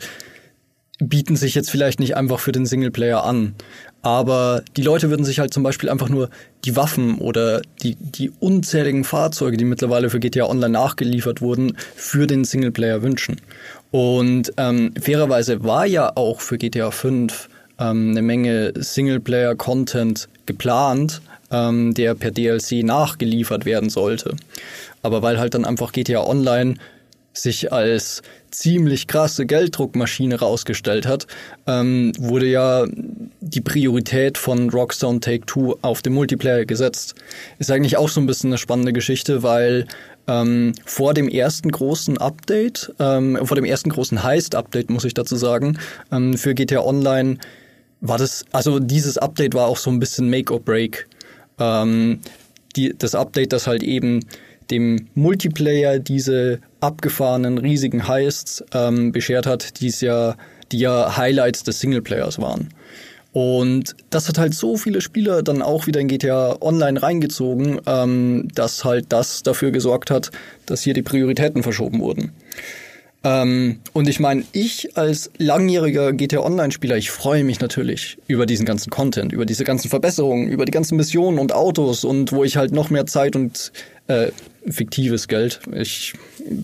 bieten 0.98 1.36
sich 1.36 1.54
jetzt 1.54 1.70
vielleicht 1.70 2.00
nicht 2.00 2.16
einfach 2.16 2.40
für 2.40 2.52
den 2.52 2.66
Singleplayer 2.66 3.24
an. 3.24 3.54
Aber 4.02 4.62
die 4.76 4.82
Leute 4.82 5.10
würden 5.10 5.24
sich 5.24 5.38
halt 5.38 5.52
zum 5.52 5.62
Beispiel 5.62 5.88
einfach 5.88 6.08
nur 6.08 6.30
die 6.64 6.76
Waffen 6.76 7.18
oder 7.18 7.62
die, 7.82 7.96
die 7.96 8.30
unzähligen 8.30 9.04
Fahrzeuge, 9.04 9.56
die 9.56 9.64
mittlerweile 9.64 10.10
für 10.10 10.20
GTA 10.20 10.46
Online 10.46 10.72
nachgeliefert 10.72 11.40
wurden, 11.40 11.76
für 11.94 12.26
den 12.26 12.44
Singleplayer 12.44 13.02
wünschen. 13.02 13.40
Und 13.90 14.52
ähm, 14.56 14.92
fairerweise 15.00 15.64
war 15.64 15.86
ja 15.86 16.12
auch 16.14 16.40
für 16.40 16.58
GTA 16.58 16.90
5 16.90 17.48
ähm, 17.78 18.10
eine 18.10 18.22
Menge 18.22 18.72
Singleplayer-Content 18.76 20.28
geplant, 20.46 21.22
ähm, 21.50 21.94
der 21.94 22.14
per 22.14 22.30
DLC 22.30 22.84
nachgeliefert 22.84 23.64
werden 23.64 23.88
sollte. 23.88 24.36
Aber 25.02 25.22
weil 25.22 25.38
halt 25.38 25.54
dann 25.54 25.64
einfach 25.64 25.92
GTA 25.92 26.26
Online 26.26 26.74
sich 27.32 27.72
als 27.72 28.22
ziemlich 28.50 29.06
krasse 29.06 29.46
Gelddruckmaschine 29.46 30.40
rausgestellt 30.40 31.06
hat, 31.06 31.26
ähm, 31.66 32.12
wurde 32.18 32.46
ja 32.46 32.86
die 33.40 33.60
Priorität 33.60 34.38
von 34.38 34.70
Rockstar 34.70 35.10
und 35.10 35.22
Take-Two 35.22 35.76
auf 35.82 36.02
den 36.02 36.14
Multiplayer 36.14 36.64
gesetzt. 36.64 37.14
Ist 37.58 37.70
eigentlich 37.70 37.96
auch 37.96 38.08
so 38.08 38.20
ein 38.20 38.26
bisschen 38.26 38.50
eine 38.50 38.58
spannende 38.58 38.92
Geschichte, 38.92 39.42
weil 39.42 39.86
ähm, 40.28 40.74
vor 40.84 41.14
dem 41.14 41.28
ersten 41.28 41.72
großen 41.72 42.18
Update, 42.18 42.94
ähm, 43.00 43.38
vor 43.42 43.56
dem 43.56 43.64
ersten 43.64 43.90
großen 43.90 44.22
Heist-Update, 44.22 44.90
muss 44.90 45.04
ich 45.04 45.14
dazu 45.14 45.36
sagen, 45.36 45.78
ähm, 46.12 46.34
für 46.34 46.54
GTA 46.54 46.80
Online 46.80 47.38
war 48.00 48.18
das, 48.18 48.44
also 48.52 48.78
dieses 48.78 49.18
Update 49.18 49.54
war 49.54 49.66
auch 49.66 49.78
so 49.78 49.90
ein 49.90 49.98
bisschen 49.98 50.30
Make 50.30 50.52
or 50.52 50.60
Break. 50.60 51.08
Ähm, 51.58 52.20
die, 52.76 52.94
das 52.96 53.14
Update, 53.14 53.52
das 53.52 53.66
halt 53.66 53.82
eben 53.82 54.20
dem 54.70 55.08
Multiplayer 55.14 55.98
diese 55.98 56.60
abgefahrenen 56.80 57.58
riesigen 57.58 58.06
Heists 58.06 58.62
ähm, 58.72 59.12
beschert 59.12 59.46
hat, 59.46 59.80
die 59.80 59.92
ja, 60.00 60.36
die 60.70 60.78
ja 60.78 61.16
Highlights 61.16 61.64
des 61.64 61.80
Singleplayers 61.80 62.38
waren. 62.38 62.68
Und 63.32 63.94
das 64.10 64.28
hat 64.28 64.38
halt 64.38 64.54
so 64.54 64.76
viele 64.76 65.00
Spieler 65.00 65.42
dann 65.42 65.62
auch 65.62 65.86
wieder 65.86 66.00
in 66.00 66.08
GTA 66.08 66.56
Online 66.60 67.02
reingezogen, 67.02 67.80
ähm, 67.86 68.48
dass 68.54 68.84
halt 68.84 69.06
das 69.10 69.42
dafür 69.42 69.70
gesorgt 69.70 70.10
hat, 70.10 70.30
dass 70.66 70.82
hier 70.82 70.94
die 70.94 71.02
Prioritäten 71.02 71.62
verschoben 71.62 72.00
wurden. 72.00 72.32
Ähm, 73.24 73.80
und 73.92 74.08
ich 74.08 74.20
meine, 74.20 74.44
ich 74.52 74.96
als 74.96 75.30
langjähriger 75.38 76.12
GTA 76.12 76.40
Online-Spieler, 76.40 76.96
ich 76.96 77.10
freue 77.10 77.42
mich 77.42 77.60
natürlich 77.60 78.16
über 78.28 78.46
diesen 78.46 78.64
ganzen 78.64 78.90
Content, 78.90 79.32
über 79.32 79.44
diese 79.44 79.64
ganzen 79.64 79.88
Verbesserungen, 79.88 80.48
über 80.48 80.64
die 80.64 80.72
ganzen 80.72 80.96
Missionen 80.96 81.38
und 81.38 81.52
Autos 81.52 82.04
und 82.04 82.32
wo 82.32 82.44
ich 82.44 82.56
halt 82.56 82.72
noch 82.72 82.90
mehr 82.90 83.06
Zeit 83.06 83.34
und 83.34 83.72
äh, 84.06 84.28
fiktives 84.72 85.28
Geld. 85.28 85.60
Ich 85.72 86.14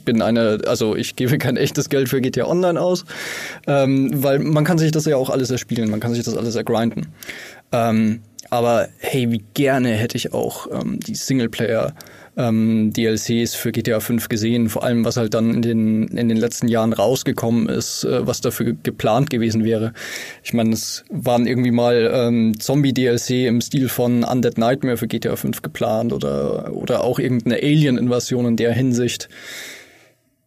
bin 0.05 0.23
eine, 0.23 0.61
also 0.67 0.97
ich 0.97 1.17
gebe 1.17 1.39
kein 1.39 1.57
echtes 1.57 1.89
Geld 1.89 2.09
für 2.09 2.21
GTA 2.21 2.47
Online 2.47 2.81
aus, 2.81 3.05
ähm, 3.67 4.11
weil 4.23 4.39
man 4.39 4.65
kann 4.65 4.79
sich 4.79 4.93
das 4.93 5.05
ja 5.05 5.17
auch 5.17 5.31
alles 5.31 5.51
erspielen, 5.51 5.91
man 5.91 6.01
kann 6.01 6.15
sich 6.15 6.25
das 6.25 6.37
alles 6.37 6.55
ergrinden. 6.55 7.09
Ähm, 7.73 8.21
aber 8.51 8.89
hey, 8.99 9.31
wie 9.31 9.45
gerne 9.55 9.91
hätte 9.91 10.17
ich 10.17 10.33
auch 10.33 10.69
ähm, 10.71 11.01
die 11.01 11.15
Singleplayer 11.15 11.95
ähm, 12.37 12.93
DLCs 12.93 13.55
für 13.55 13.73
GTA 13.73 14.01
5 14.01 14.29
gesehen, 14.29 14.69
vor 14.69 14.85
allem 14.85 15.05
was 15.05 15.17
halt 15.17 15.35
dann 15.35 15.55
in 15.55 15.63
den, 15.63 16.09
in 16.09 16.29
den 16.29 16.37
letzten 16.37 16.69
Jahren 16.69 16.93
rausgekommen 16.93 17.69
ist, 17.69 18.05
äh, 18.05 18.27
was 18.27 18.41
dafür 18.41 18.75
geplant 18.83 19.31
gewesen 19.31 19.65
wäre. 19.65 19.93
Ich 20.43 20.53
meine, 20.53 20.73
es 20.73 21.05
waren 21.11 21.47
irgendwie 21.47 21.71
mal 21.71 22.11
ähm, 22.13 22.59
Zombie-DLC 22.59 23.47
im 23.47 23.61
Stil 23.61 23.89
von 23.89 24.25
Undead 24.25 24.59
Nightmare 24.59 24.97
für 24.97 25.07
GTA 25.07 25.37
5 25.37 25.63
geplant 25.63 26.13
oder, 26.13 26.73
oder 26.75 27.05
auch 27.05 27.19
irgendeine 27.19 27.57
Alien-Invasion 27.57 28.47
in 28.47 28.57
der 28.57 28.73
Hinsicht. 28.73 29.29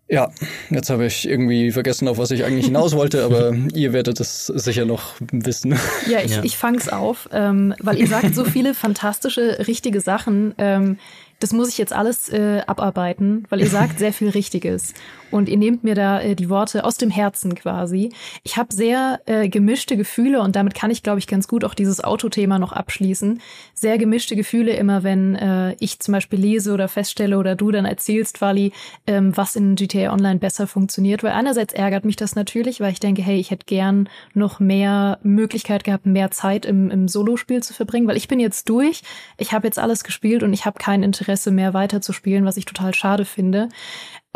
Ja, 0.09 0.31
jetzt 0.69 0.89
habe 0.89 1.05
ich 1.05 1.27
irgendwie 1.27 1.71
vergessen, 1.71 2.07
auf 2.07 2.17
was 2.17 2.31
ich 2.31 2.45
eigentlich 2.45 2.65
hinaus 2.65 2.95
wollte, 2.95 3.25
aber 3.25 3.53
ihr 3.73 3.91
werdet 3.91 4.21
es 4.21 4.45
sicher 4.47 4.85
noch 4.85 5.15
wissen. 5.19 5.77
Ja, 6.09 6.19
ich, 6.23 6.37
ja. 6.37 6.43
ich 6.43 6.55
fange 6.55 6.77
es 6.77 6.87
auf, 6.87 7.27
ähm, 7.33 7.73
weil 7.79 7.97
ihr 7.97 8.07
sagt 8.07 8.33
so 8.33 8.45
viele 8.45 8.73
fantastische, 8.73 9.67
richtige 9.67 9.99
Sachen. 9.99 10.53
Ähm, 10.57 10.97
das 11.39 11.53
muss 11.53 11.69
ich 11.69 11.77
jetzt 11.77 11.93
alles 11.93 12.29
äh, 12.29 12.61
abarbeiten, 12.65 13.45
weil 13.49 13.59
ihr 13.59 13.69
sagt 13.69 13.99
sehr 13.99 14.13
viel 14.13 14.29
Richtiges. 14.29 14.93
Und 15.29 15.49
ihr 15.49 15.57
nehmt 15.57 15.83
mir 15.83 15.93
da 15.93 16.21
äh, 16.21 16.35
die 16.35 16.49
Worte 16.49 16.83
aus 16.83 16.97
dem 16.97 17.11
Herzen 17.11 17.53
quasi. 17.53 18.11
Ich 18.43 18.57
habe 18.57 18.73
sehr 18.73 19.19
äh, 19.25 19.49
gemischte 19.49 19.97
Gefühle 19.97 20.41
und 20.41 20.55
damit 20.55 20.73
kann 20.73 20.89
ich, 20.89 21.03
glaube 21.03 21.19
ich, 21.19 21.27
ganz 21.27 21.47
gut 21.47 21.63
auch 21.63 21.73
dieses 21.73 22.03
Autothema 22.03 22.59
noch 22.59 22.71
abschließen. 22.71 23.41
Sehr 23.73 23.97
gemischte 23.97 24.35
Gefühle 24.35 24.71
immer, 24.73 25.03
wenn 25.03 25.35
äh, 25.35 25.75
ich 25.79 25.99
zum 25.99 26.13
Beispiel 26.13 26.39
lese 26.39 26.73
oder 26.73 26.87
feststelle 26.87 27.37
oder 27.37 27.55
du 27.55 27.71
dann 27.71 27.85
erzählst, 27.85 28.41
Wally, 28.41 28.71
ähm, 29.05 29.35
was 29.35 29.55
in 29.55 29.75
GTA 29.75 30.13
Online 30.13 30.39
besser 30.39 30.65
funktioniert. 30.65 31.23
Weil 31.23 31.33
einerseits 31.33 31.73
ärgert 31.73 32.05
mich 32.05 32.15
das 32.15 32.35
natürlich, 32.35 32.79
weil 32.79 32.93
ich 32.93 32.99
denke, 32.99 33.21
hey, 33.21 33.37
ich 33.37 33.51
hätte 33.51 33.65
gern 33.65 34.09
noch 34.33 34.59
mehr 34.59 35.19
Möglichkeit 35.23 35.83
gehabt, 35.83 36.05
mehr 36.05 36.31
Zeit 36.31 36.65
im, 36.65 36.89
im 36.89 37.07
Solospiel 37.07 37.61
zu 37.61 37.73
verbringen, 37.73 38.07
weil 38.07 38.17
ich 38.17 38.27
bin 38.27 38.39
jetzt 38.39 38.69
durch. 38.69 39.03
Ich 39.37 39.51
habe 39.51 39.67
jetzt 39.67 39.77
alles 39.77 40.03
gespielt 40.03 40.41
und 40.41 40.53
ich 40.53 40.65
habe 40.65 40.79
kein 40.79 41.03
Interesse 41.03 41.26
mehr 41.51 41.73
weiterzuspielen, 41.73 42.45
was 42.45 42.57
ich 42.57 42.65
total 42.65 42.93
schade 42.93 43.25
finde 43.25 43.69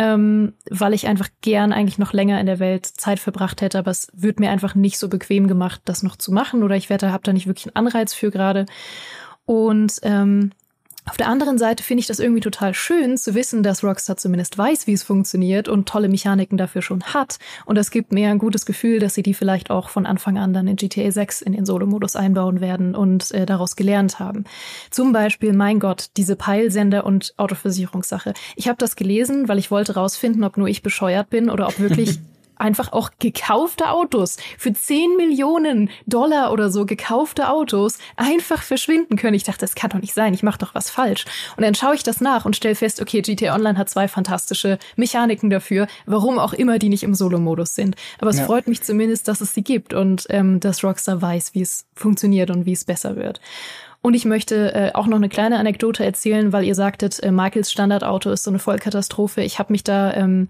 ähm, 0.02 0.54
weil 0.70 0.96
ich 0.96 1.08
einfach 1.08 1.30
gern 1.42 1.72
eigentlich 1.72 2.00
noch 2.00 2.12
länger 2.12 2.40
in 2.40 2.48
der 2.48 2.58
Welt 2.58 2.88
Zeit 2.88 3.20
verbracht 3.20 3.62
hätte, 3.62 3.78
aber 3.78 3.92
es 3.92 4.08
wird 4.14 4.40
mir 4.40 4.50
einfach 4.50 4.74
nicht 4.74 4.98
so 4.98 5.10
bequem 5.10 5.48
gemacht, 5.48 5.82
das 5.86 6.02
noch 6.02 6.16
zu 6.16 6.32
machen 6.32 6.64
oder 6.64 6.76
ich 6.76 6.90
werde, 6.90 7.12
habe 7.12 7.24
da 7.24 7.34
nicht 7.34 7.46
wirklich 7.46 7.68
einen 7.68 7.86
Anreiz 7.88 8.14
für 8.16 8.32
gerade. 8.32 8.66
Und 9.46 10.00
ähm, 10.02 10.54
auf 11.10 11.18
der 11.18 11.28
anderen 11.28 11.58
Seite 11.58 11.84
finde 11.84 12.02
ich 12.02 12.08
das 12.08 12.20
irgendwie 12.20 12.42
total 12.42 12.76
schön 12.76 13.18
zu 13.18 13.34
wissen, 13.34 13.64
dass 13.64 13.84
Rockstar 13.84 14.18
zumindest 14.18 14.58
weiß, 14.58 14.86
wie 14.86 14.94
es 14.94 15.02
funktioniert 15.02 15.68
und 15.68 15.90
tolle 15.90 16.08
Mechaniken 16.08 16.60
dafür 16.60 16.84
schon 16.84 17.02
hat. 17.04 17.40
Und 17.66 17.78
es 17.78 17.90
gibt 17.90 18.14
mir 18.14 18.30
ein 18.30 18.38
gutes 18.38 18.68
Gefühl, 18.68 19.00
dass 19.00 19.16
sie 19.16 19.24
die 19.24 19.34
vielleicht 19.34 19.72
auch 19.72 19.90
von 19.90 20.06
Anfang 20.06 20.38
an 20.38 20.54
dann 20.54 20.68
in 20.68 20.76
GTA 20.76 21.12
6 21.12 21.42
in 21.42 21.54
den 21.54 21.66
Solo-Modus 21.66 22.16
einbauen 22.16 22.62
werden 22.62 22.96
und 22.96 23.32
äh, 23.32 23.48
daraus 23.48 23.76
gelernt 23.76 24.20
haben. 24.20 24.44
Zum 24.92 25.12
Beispiel, 25.12 25.54
mein 25.54 25.80
Gott, 25.80 26.12
diese 26.18 26.36
Peilsender 26.36 27.04
und 27.04 27.34
Autoversicherungssache. 27.38 28.36
Ich 28.56 28.68
habe 28.68 28.78
das 28.78 28.96
gelesen, 28.96 29.48
weil 29.48 29.58
ich 29.58 29.72
wollte 29.72 29.96
rausfinden, 29.96 30.44
ob 30.44 30.58
nur 30.58 30.68
ich 30.68 30.84
bescheuert 30.84 31.32
bin 31.32 31.50
oder 31.50 31.68
ob 31.68 31.80
wirklich 31.80 32.20
einfach 32.62 32.94
auch 32.94 33.12
gekaufte 33.20 33.90
Autos 33.90 34.38
für 34.58 34.72
10 34.74 35.18
Millionen 35.18 35.90
Dollar 36.06 36.52
oder 36.52 36.70
so 36.70 36.86
gekaufte 36.86 37.50
Autos 37.50 37.98
einfach 38.16 38.62
verschwinden 38.64 39.18
können. 39.18 39.34
Ich 39.34 39.44
dachte, 39.44 39.60
das 39.62 39.76
kann 39.76 39.90
doch 39.90 40.00
nicht 40.00 40.14
sein, 40.14 40.34
ich 40.34 40.44
mache 40.44 40.60
doch 40.60 40.76
was 40.76 40.90
falsch. 40.90 41.26
Und 41.58 41.64
dann 41.64 41.76
schaue 41.76 41.96
ich 41.96 42.04
das 42.04 42.22
nach 42.22 42.46
und 42.46 42.56
stelle 42.56 42.76
fest, 42.76 43.02
okay, 43.02 43.22
GTA 43.22 43.56
Online 43.56 43.78
hat 43.78 43.90
zwei 43.90 44.08
fantastische 44.08 44.78
Mechaniken 44.96 45.50
dafür, 45.50 45.88
warum 46.06 46.40
auch 46.40 46.54
immer 46.54 46.80
die 46.80 46.90
nicht 46.90 47.04
im 47.04 47.16
Solo-Modus 47.16 47.76
sind. 47.76 47.96
Aber 48.20 48.30
es 48.30 48.38
ja. 48.38 48.46
freut 48.46 48.68
mich 48.68 48.82
zumindest, 48.82 49.28
dass 49.28 49.42
es 49.42 49.54
sie 49.54 49.64
gibt 49.64 49.94
und 49.94 50.26
ähm, 50.30 50.60
dass 50.60 50.84
Rockstar 50.84 51.22
weiß, 51.22 51.54
wie 51.54 51.62
es 51.62 51.86
funktioniert 51.96 52.50
und 52.50 52.66
wie 52.66 52.74
es 52.74 52.86
besser 52.86 53.16
wird. 53.16 53.42
Und 54.02 54.16
ich 54.16 54.26
möchte 54.26 54.74
äh, 54.74 54.92
auch 54.94 55.06
noch 55.06 55.18
eine 55.18 55.30
kleine 55.30 55.60
Anekdote 55.60 56.04
erzählen, 56.04 56.52
weil 56.52 56.64
ihr 56.64 56.74
sagtet, 56.74 57.22
äh, 57.22 57.32
Michaels 57.32 57.72
Standardauto 57.72 58.32
ist 58.32 58.44
so 58.44 58.50
eine 58.50 58.58
Vollkatastrophe. 58.58 59.42
Ich 59.44 59.60
habe 59.60 59.72
mich 59.72 59.84
da 59.84 60.14
ähm, 60.14 60.48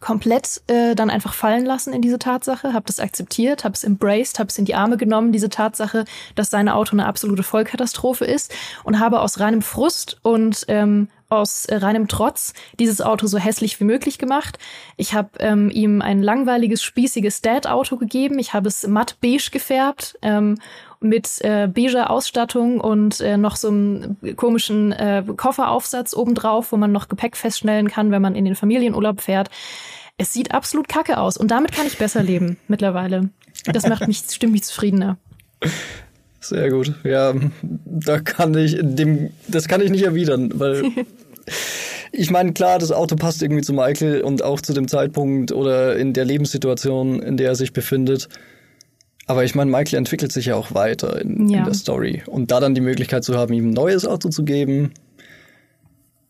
komplett 0.00 0.62
äh, 0.66 0.94
dann 0.94 1.10
einfach 1.10 1.34
fallen 1.34 1.64
lassen 1.64 1.92
in 1.92 2.02
diese 2.02 2.18
Tatsache, 2.18 2.72
habe 2.72 2.86
das 2.86 3.00
akzeptiert, 3.00 3.64
habe 3.64 3.74
es 3.74 3.84
embraced, 3.84 4.38
habe 4.38 4.48
es 4.48 4.58
in 4.58 4.64
die 4.64 4.74
Arme 4.74 4.96
genommen, 4.96 5.32
diese 5.32 5.48
Tatsache, 5.48 6.04
dass 6.34 6.50
sein 6.50 6.68
Auto 6.68 6.92
eine 6.92 7.06
absolute 7.06 7.42
Vollkatastrophe 7.42 8.24
ist 8.24 8.54
und 8.84 8.98
habe 9.00 9.20
aus 9.20 9.40
reinem 9.40 9.62
Frust 9.62 10.18
und 10.22 10.64
ähm, 10.68 11.08
aus 11.28 11.64
äh, 11.66 11.76
reinem 11.76 12.08
Trotz 12.08 12.52
dieses 12.78 13.00
Auto 13.00 13.26
so 13.26 13.38
hässlich 13.38 13.80
wie 13.80 13.84
möglich 13.84 14.18
gemacht. 14.18 14.58
Ich 14.96 15.14
habe 15.14 15.30
ähm, 15.40 15.70
ihm 15.70 16.02
ein 16.02 16.22
langweiliges, 16.22 16.82
spießiges 16.82 17.42
Dad-Auto 17.42 17.96
gegeben. 17.96 18.38
Ich 18.38 18.54
habe 18.54 18.68
es 18.68 18.86
matt 18.86 19.16
beige 19.20 19.50
gefärbt 19.50 20.18
ähm, 20.22 20.58
mit 21.00 21.40
äh, 21.42 21.68
beiger 21.68 22.10
Ausstattung 22.10 22.80
und 22.80 23.20
äh, 23.20 23.36
noch 23.36 23.56
so 23.56 23.68
einem 23.68 24.16
komischen 24.36 24.92
äh, 24.92 25.22
Kofferaufsatz 25.36 26.14
obendrauf, 26.14 26.72
wo 26.72 26.76
man 26.76 26.92
noch 26.92 27.08
Gepäck 27.08 27.36
feststellen 27.36 27.88
kann, 27.88 28.10
wenn 28.10 28.22
man 28.22 28.34
in 28.34 28.44
den 28.44 28.54
Familienurlaub 28.54 29.20
fährt. 29.20 29.50
Es 30.18 30.32
sieht 30.32 30.52
absolut 30.52 30.88
kacke 30.88 31.18
aus 31.18 31.36
und 31.36 31.50
damit 31.50 31.72
kann 31.72 31.86
ich 31.86 31.98
besser 31.98 32.22
leben 32.22 32.56
mittlerweile. 32.68 33.30
Das 33.64 33.86
macht 33.88 34.06
mich, 34.06 34.18
stimmt 34.30 34.52
mich 34.52 34.64
zufriedener. 34.64 35.18
Sehr 36.40 36.70
gut. 36.70 36.94
Ja, 37.04 37.34
da 37.62 38.20
kann 38.20 38.56
ich 38.56 38.78
dem, 38.80 39.30
das 39.48 39.68
kann 39.68 39.80
ich 39.80 39.90
nicht 39.90 40.04
erwidern, 40.04 40.52
weil 40.54 40.84
ich 42.12 42.30
meine, 42.30 42.52
klar, 42.52 42.78
das 42.78 42.92
Auto 42.92 43.16
passt 43.16 43.42
irgendwie 43.42 43.62
zu 43.62 43.72
Michael 43.72 44.20
und 44.20 44.42
auch 44.42 44.60
zu 44.60 44.72
dem 44.72 44.88
Zeitpunkt 44.88 45.52
oder 45.52 45.96
in 45.96 46.12
der 46.12 46.24
Lebenssituation, 46.24 47.20
in 47.20 47.36
der 47.36 47.48
er 47.48 47.54
sich 47.56 47.72
befindet. 47.72 48.28
Aber 49.26 49.44
ich 49.44 49.54
meine, 49.54 49.70
Michael 49.70 49.98
entwickelt 49.98 50.32
sich 50.32 50.46
ja 50.46 50.54
auch 50.54 50.72
weiter 50.72 51.20
in, 51.20 51.48
ja. 51.48 51.58
in 51.58 51.64
der 51.64 51.74
Story. 51.74 52.22
Und 52.26 52.50
da 52.50 52.60
dann 52.60 52.74
die 52.74 52.80
Möglichkeit 52.80 53.24
zu 53.24 53.36
haben, 53.36 53.52
ihm 53.52 53.70
ein 53.70 53.72
neues 53.72 54.06
Auto 54.06 54.28
zu 54.28 54.44
geben, 54.44 54.92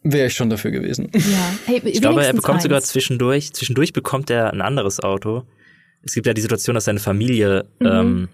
wäre 0.02 0.28
ich 0.28 0.35
schon 0.35 0.48
dafür 0.48 0.70
gewesen. 0.70 1.11
Ja. 1.12 1.20
Hey, 1.66 1.82
ich 1.85 2.00
glaube, 2.00 2.24
er 2.24 2.32
bekommt 2.32 2.56
eins. 2.56 2.62
sogar 2.62 2.80
zwischendurch, 2.82 3.52
zwischendurch 3.52 3.92
bekommt 3.92 4.30
er 4.30 4.52
ein 4.52 4.62
anderes 4.62 5.00
Auto. 5.00 5.44
Es 6.02 6.14
gibt 6.14 6.26
ja 6.26 6.32
die 6.32 6.40
Situation, 6.40 6.74
dass 6.74 6.85
seine 6.85 7.00
Familie 7.00 7.66
mhm. 7.80 7.87
ähm, 7.87 8.28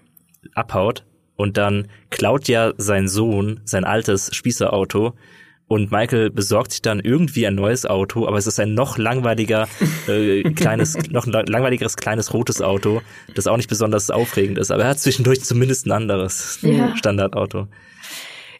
abhaut 0.53 1.05
und 1.35 1.57
dann 1.57 1.87
klaut 2.09 2.47
ja 2.47 2.73
sein 2.77 3.07
Sohn 3.07 3.59
sein 3.65 3.83
altes 3.83 4.33
Spießerauto 4.33 5.13
und 5.67 5.91
Michael 5.91 6.29
besorgt 6.29 6.71
sich 6.71 6.81
dann 6.81 6.99
irgendwie 6.99 7.47
ein 7.47 7.55
neues 7.55 7.85
Auto, 7.85 8.27
aber 8.27 8.37
es 8.37 8.47
ist 8.47 8.59
ein 8.59 8.73
noch 8.73 8.97
langweiliger 8.97 9.67
äh, 10.07 10.43
kleines, 10.43 10.97
noch 11.09 11.25
langweiligeres 11.25 11.95
kleines 11.95 12.33
rotes 12.33 12.61
Auto, 12.61 13.01
das 13.35 13.47
auch 13.47 13.57
nicht 13.57 13.69
besonders 13.69 14.09
aufregend 14.09 14.57
ist, 14.57 14.71
aber 14.71 14.83
er 14.83 14.89
hat 14.89 14.99
zwischendurch 14.99 15.43
zumindest 15.43 15.85
ein 15.87 15.91
anderes 15.91 16.59
ja. 16.61 16.95
Standardauto. 16.97 17.67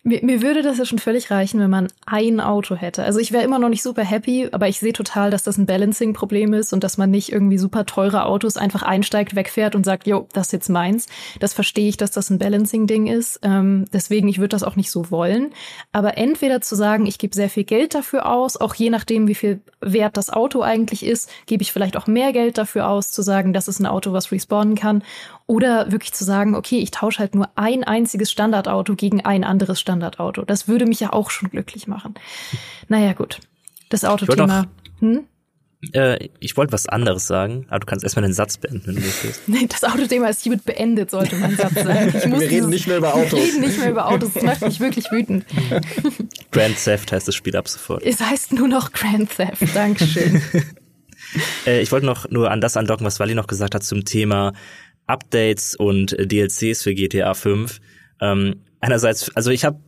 Mir, 0.06 0.20
mir 0.22 0.41
würde 0.41 0.64
das 0.64 0.78
ja 0.78 0.86
schon 0.86 0.99
völlig 0.99 1.32
reichen, 1.32 1.62
wenn 1.62 1.70
man 1.70 1.88
ein 2.06 2.41
Auto 2.41 2.76
hätte. 2.76 3.06
Also 3.06 3.20
ich 3.20 3.32
wäre 3.32 3.45
immer 3.45 3.58
noch 3.58 3.70
nicht 3.70 3.82
super 3.82 4.04
happy, 4.04 4.49
aber 4.51 4.68
ich 4.68 4.82
sehe 4.82 4.91
total, 4.91 5.32
dass 5.32 5.43
das 5.43 5.58
ein 5.58 5.66
Balancing-Problem 5.66 6.54
ist 6.54 6.74
und 6.74 6.84
dass 6.84 6.97
man 6.97 7.10
nicht 7.10 7.32
irgendwie 7.32 7.58
super 7.58 7.86
teure 7.86 8.26
Autos 8.26 8.58
einfach 8.58 8.84
einsteigt, 8.84 9.34
wegfährt 9.34 9.76
und 9.76 9.86
sagt, 9.86 10.06
jo, 10.06 10.28
das 10.34 10.47
ist 10.47 10.51
jetzt 10.51 10.70
meins. 10.70 11.08
Das 11.39 11.54
verstehe 11.54 11.88
ich, 11.88 11.95
dass 11.95 12.12
das 12.12 12.30
ein 12.30 12.38
Balancing-Ding 12.38 13.08
ist. 13.08 13.39
Ähm, 13.43 13.86
deswegen, 13.93 14.28
ich 14.28 14.39
würde 14.39 14.49
das 14.49 14.64
auch 14.64 14.76
nicht 14.76 14.91
so 14.91 15.10
wollen. 15.10 15.54
Aber 15.93 16.18
entweder 16.18 16.60
zu 16.60 16.76
sagen, 16.76 17.06
ich 17.06 17.18
gebe 17.18 17.34
sehr 17.34 17.49
viel 17.49 17.64
Geld 17.64 17.95
dafür 17.95 18.26
aus, 18.30 18.58
auch 18.58 18.76
je 18.76 18.89
nachdem, 18.89 19.30
wie 19.30 19.36
viel 19.36 19.62
wert 19.80 20.18
das 20.18 20.30
Auto 20.30 20.62
eigentlich 20.62 21.06
ist, 21.06 21.30
gebe 21.45 21.64
ich 21.64 21.72
vielleicht 21.72 21.95
auch 21.95 22.08
mehr 22.08 22.34
Geld 22.34 22.58
dafür 22.58 22.89
aus, 22.89 23.12
zu 23.12 23.22
sagen, 23.22 23.54
das 23.54 23.70
ist 23.70 23.80
ein 23.80 23.86
Auto, 23.86 24.12
was 24.12 24.34
respawnen 24.34 24.76
kann. 24.76 25.01
Oder 25.45 25.91
wirklich 25.91 26.13
zu 26.13 26.23
sagen, 26.23 26.55
okay, 26.55 26.79
ich 26.79 26.91
tausche 26.91 27.19
halt 27.19 27.35
nur 27.35 27.49
ein 27.55 27.83
einziges 27.83 28.31
Standardauto 28.31 28.95
gegen 28.95 29.25
ein 29.25 29.43
anderes 29.43 29.79
Standardauto. 29.79 30.43
Das 30.43 30.67
würde 30.67 30.85
mich 30.85 31.01
ja 31.01 31.11
auch 31.11 31.29
schon 31.29 31.49
glücklich 31.49 31.87
machen. 31.87 32.13
Naja, 32.87 33.13
gut. 33.13 33.39
Das 33.89 34.05
Autothema. 34.05 34.67
Hm? 34.99 35.25
Äh, 35.91 36.29
ich 36.39 36.55
wollte 36.55 36.71
was 36.71 36.87
anderes 36.87 37.27
sagen, 37.27 37.65
aber 37.69 37.79
du 37.79 37.85
kannst 37.85 38.03
erstmal 38.03 38.23
den 38.23 38.33
Satz 38.33 38.57
beenden, 38.57 38.87
wenn 38.87 38.95
du 38.95 39.01
möchtest. 39.01 39.49
Nee, 39.49 39.67
das 39.67 39.83
Autothema 39.83 40.27
ist 40.27 40.41
hiermit 40.41 40.63
beendet, 40.63 41.11
sollte 41.11 41.35
mein 41.35 41.57
Satz 41.57 41.73
sein. 41.73 42.13
Wir 42.13 42.39
reden 42.39 42.69
nicht 42.69 42.87
mehr 42.87 42.97
über 42.97 43.13
Autos. 43.13 43.33
Wir 43.33 43.43
reden 43.43 43.61
nicht 43.61 43.79
mehr 43.79 43.89
über 43.89 44.07
Autos. 44.07 44.33
Das 44.33 44.43
macht 44.43 44.61
mich 44.61 44.79
wirklich 44.79 45.11
wütend. 45.11 45.45
Grand 46.51 46.81
Theft 46.81 47.11
heißt 47.11 47.27
das 47.27 47.35
Spiel 47.35 47.55
ab 47.57 47.67
sofort. 47.67 48.03
Es 48.03 48.21
heißt 48.21 48.53
nur 48.53 48.69
noch 48.69 48.93
Grand 48.93 49.29
Theft. 49.35 49.75
Dankeschön. 49.75 50.41
äh, 51.65 51.81
ich 51.81 51.91
wollte 51.91 52.05
noch 52.05 52.29
nur 52.29 52.49
an 52.49 52.61
das 52.61 52.77
andocken, 52.77 53.05
was 53.05 53.19
Wally 53.19 53.35
noch 53.35 53.47
gesagt 53.47 53.75
hat 53.75 53.83
zum 53.83 54.05
Thema 54.05 54.53
Updates 55.08 55.76
und 55.76 56.14
äh, 56.14 56.28
DLCs 56.28 56.84
für 56.84 56.93
GTA 56.93 57.34
5. 57.34 57.80
Ähm, 58.22 58.62
einerseits, 58.80 59.36
also 59.36 59.51
ich 59.51 59.66
habe 59.66 59.80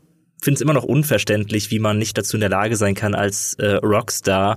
finde 0.42 0.56
es 0.56 0.62
immer 0.62 0.74
noch 0.74 0.84
unverständlich, 0.84 1.72
wie 1.72 1.80
man 1.80 1.98
nicht 1.98 2.18
dazu 2.18 2.38
in 2.38 2.42
der 2.42 2.50
Lage 2.50 2.76
sein 2.76 2.94
kann, 2.94 3.16
als 3.16 3.56
äh, 3.56 3.76
Rockstar 3.76 4.56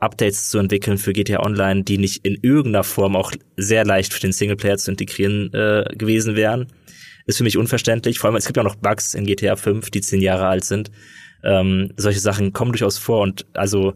Updates 0.00 0.50
zu 0.50 0.58
entwickeln 0.58 0.98
für 0.98 1.12
GTA 1.12 1.40
Online, 1.40 1.84
die 1.84 1.98
nicht 1.98 2.24
in 2.24 2.38
irgendeiner 2.42 2.84
Form 2.84 3.16
auch 3.16 3.32
sehr 3.56 3.84
leicht 3.84 4.14
für 4.14 4.20
den 4.20 4.32
Singleplayer 4.32 4.78
zu 4.78 4.90
integrieren 4.90 5.52
äh, 5.52 5.84
gewesen 5.94 6.36
wären. 6.36 6.68
Ist 7.26 7.38
für 7.38 7.44
mich 7.44 7.58
unverständlich. 7.58 8.18
Vor 8.18 8.28
allem, 8.28 8.36
es 8.36 8.46
gibt 8.46 8.56
ja 8.56 8.62
noch 8.62 8.76
Bugs 8.76 9.14
in 9.14 9.26
GTA 9.26 9.56
5, 9.56 9.90
die 9.90 10.00
zehn 10.00 10.20
Jahre 10.20 10.46
alt 10.46 10.64
sind. 10.64 10.90
Ähm, 11.44 11.92
solche 11.96 12.20
Sachen 12.20 12.52
kommen 12.52 12.72
durchaus 12.72 12.98
vor 12.98 13.20
und 13.20 13.46
also 13.54 13.94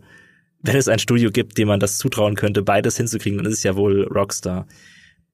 wenn 0.63 0.77
es 0.77 0.89
ein 0.89 0.99
Studio 0.99 1.31
gibt, 1.31 1.59
dem 1.59 1.69
man 1.69 1.81
das 1.81 1.99
zutrauen 1.99 2.37
könnte, 2.37 2.63
beides 2.63 2.97
hinzukriegen, 2.97 3.39
dann 3.39 3.47
ist 3.47 3.59
es 3.59 3.63
ja 3.65 3.77
wohl 3.77 4.05
Rockstar. 4.05 4.67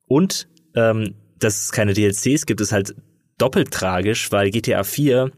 Und 0.06 0.48
ähm, 0.74 1.14
dass 1.38 1.64
es 1.64 1.72
keine 1.72 1.94
DLCs 1.94 2.46
gibt, 2.46 2.60
ist 2.60 2.72
halt 2.72 2.94
doppelt 3.38 3.70
tragisch, 3.70 4.30
weil 4.30 4.50
GTA 4.50 4.84
4 4.84 5.30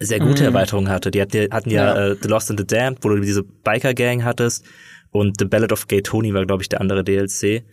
sehr 0.00 0.20
gute 0.20 0.42
mhm. 0.42 0.48
Erweiterungen 0.48 0.90
hatte. 0.90 1.10
Die 1.10 1.20
hatten, 1.20 1.52
hatten 1.52 1.70
ja, 1.70 1.94
ja. 1.94 2.08
Äh, 2.10 2.16
The 2.20 2.28
Lost 2.28 2.50
and 2.50 2.60
the 2.60 2.66
Damned, 2.66 2.98
wo 3.02 3.08
du 3.08 3.20
diese 3.20 3.42
Biker-Gang 3.42 4.24
hattest 4.24 4.64
und 5.10 5.38
The 5.38 5.44
Ballad 5.44 5.72
of 5.72 5.88
Gay 5.88 6.02
Tony 6.02 6.34
war, 6.34 6.46
glaube 6.46 6.62
ich, 6.62 6.68
der 6.68 6.80
andere 6.80 7.04
DLC. 7.04 7.64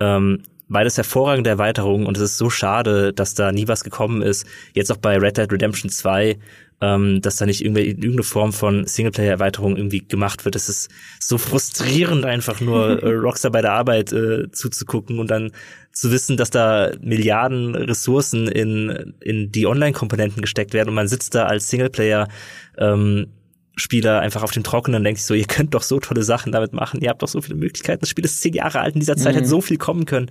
Ähm, 0.00 0.42
beides 0.68 0.96
hervorragende 0.96 1.50
Erweiterungen 1.50 2.06
und 2.06 2.16
es 2.16 2.22
ist 2.22 2.38
so 2.38 2.50
schade, 2.50 3.12
dass 3.12 3.34
da 3.34 3.52
nie 3.52 3.68
was 3.68 3.84
gekommen 3.84 4.22
ist. 4.22 4.46
Jetzt 4.72 4.90
auch 4.90 4.96
bei 4.96 5.16
Red 5.18 5.36
Dead 5.36 5.50
Redemption 5.50 5.90
2 5.90 6.38
ähm, 6.84 7.22
dass 7.22 7.36
da 7.36 7.46
nicht 7.46 7.64
irgendeine 7.64 8.22
Form 8.22 8.52
von 8.52 8.86
Singleplayer-Erweiterung 8.86 9.76
irgendwie 9.76 10.06
gemacht 10.06 10.44
wird. 10.44 10.54
Es 10.54 10.68
ist 10.68 10.90
so 11.18 11.38
frustrierend, 11.38 12.24
einfach 12.24 12.60
nur 12.60 13.02
äh, 13.02 13.14
Rockstar 13.14 13.50
bei 13.50 13.62
der 13.62 13.72
Arbeit 13.72 14.12
äh, 14.12 14.50
zuzugucken 14.50 15.18
und 15.18 15.30
dann 15.30 15.52
zu 15.92 16.10
wissen, 16.10 16.36
dass 16.36 16.50
da 16.50 16.90
Milliarden 17.00 17.74
Ressourcen 17.74 18.48
in, 18.48 19.14
in 19.20 19.50
die 19.50 19.66
Online-Komponenten 19.66 20.42
gesteckt 20.42 20.74
werden 20.74 20.90
und 20.90 20.94
man 20.94 21.08
sitzt 21.08 21.34
da 21.34 21.46
als 21.46 21.70
Singleplayer 21.70 22.28
ähm, 22.76 23.28
Spieler 23.76 24.20
einfach 24.20 24.42
auf 24.42 24.52
dem 24.52 24.62
Trockenen 24.62 24.98
und 24.98 25.04
denkt 25.04 25.18
sich 25.18 25.26
so, 25.26 25.34
ihr 25.34 25.46
könnt 25.46 25.74
doch 25.74 25.82
so 25.82 25.98
tolle 25.98 26.22
Sachen 26.22 26.52
damit 26.52 26.72
machen, 26.72 27.00
ihr 27.00 27.08
habt 27.08 27.22
doch 27.22 27.28
so 27.28 27.40
viele 27.40 27.56
Möglichkeiten. 27.56 28.00
Das 28.00 28.08
Spiel 28.08 28.24
ist 28.24 28.40
zehn 28.40 28.52
Jahre 28.52 28.80
alt, 28.80 28.94
in 28.94 29.00
dieser 29.00 29.16
Zeit 29.16 29.32
mhm. 29.32 29.38
hätte 29.38 29.48
so 29.48 29.60
viel 29.60 29.78
kommen 29.78 30.04
können. 30.04 30.30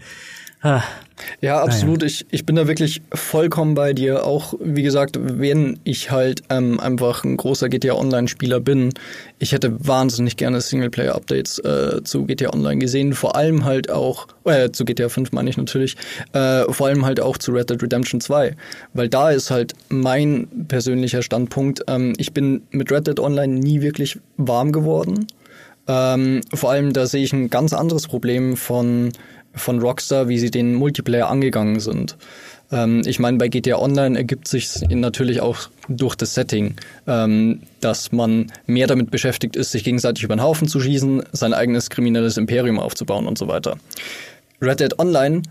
Ah. 0.64 0.82
Ja, 1.42 1.62
absolut. 1.62 2.00
Naja. 2.00 2.08
Ich, 2.08 2.26
ich 2.32 2.46
bin 2.46 2.56
da 2.56 2.68
wirklich 2.68 3.02
vollkommen 3.14 3.76
bei 3.76 3.94
dir. 3.94 4.26
Auch, 4.26 4.54
wie 4.62 4.82
gesagt, 4.82 5.18
wenn 5.22 5.80
ich 5.84 6.10
halt 6.10 6.42
ähm, 6.50 6.80
einfach 6.80 7.24
ein 7.24 7.38
großer 7.38 7.70
GTA 7.70 7.94
Online-Spieler 7.94 8.60
bin, 8.62 8.94
ich 9.40 9.52
hätte 9.52 9.76
wahnsinnig 9.86 10.38
gerne 10.38 10.62
Singleplayer-Updates 10.62 11.60
äh, 11.60 12.04
zu 12.04 12.26
GTA 12.26 12.54
Online 12.54 12.78
gesehen. 12.78 13.14
Vor 13.14 13.36
allem 13.36 13.66
halt 13.66 13.92
auch, 13.92 14.28
äh, 14.46 14.72
zu 14.72 14.86
GTA 14.86 15.10
5 15.10 15.34
meine 15.34 15.50
ich 15.50 15.58
natürlich, 15.58 15.98
äh, 16.32 16.64
vor 16.72 16.88
allem 16.88 17.06
halt 17.06 17.20
auch 17.20 17.38
zu 17.38 17.52
Red 17.52 17.70
Dead 17.70 17.82
Redemption 17.82 18.22
2. 18.22 18.56
Weil 18.94 19.10
da 19.10 19.32
ist 19.32 19.52
halt 19.52 19.74
mein 19.90 20.48
persönlicher 20.70 21.22
Standpunkt. 21.22 21.84
Ähm, 21.88 22.14
ich 22.18 22.34
bin 22.34 22.64
mit 22.72 22.90
Red 22.90 23.08
Dead 23.08 23.20
Online 23.20 23.54
nie 23.54 23.82
wirklich 23.82 24.18
warm 24.38 24.72
geworden. 24.72 25.28
Ähm, 25.88 26.40
vor 26.54 26.72
allem, 26.72 26.94
da 26.94 27.06
sehe 27.06 27.24
ich 27.24 27.34
ein 27.34 27.50
ganz 27.50 27.74
anderes 27.74 28.08
Problem 28.08 28.56
von 28.56 29.12
von 29.54 29.80
Rockstar, 29.80 30.28
wie 30.28 30.40
sie 30.40 30.52
den 30.52 30.76
Multiplayer 30.76 31.30
angegangen 31.30 31.80
sind. 31.80 32.18
Ähm, 32.72 33.04
ich 33.06 33.20
meine, 33.20 33.38
bei 33.38 33.48
GTA 33.48 33.78
Online 33.78 34.18
ergibt 34.18 34.48
sich 34.48 34.82
natürlich 34.90 35.42
auch 35.42 35.70
durch 35.88 36.16
das 36.16 36.34
Setting, 36.34 36.76
ähm, 37.08 37.62
dass 37.80 38.12
man 38.12 38.52
mehr 38.66 38.88
damit 38.88 39.12
beschäftigt 39.12 39.56
ist, 39.56 39.72
sich 39.72 39.84
gegenseitig 39.84 40.24
über 40.24 40.36
den 40.36 40.44
Haufen 40.44 40.68
zu 40.68 40.80
schießen, 40.80 41.24
sein 41.32 41.54
eigenes 41.54 41.90
kriminelles 41.90 42.38
Imperium 42.38 42.80
aufzubauen 42.80 43.28
und 43.28 43.38
so 43.38 43.48
weiter. 43.48 43.78
Red 44.62 44.80
Dead 44.80 45.00
Online 45.00 45.44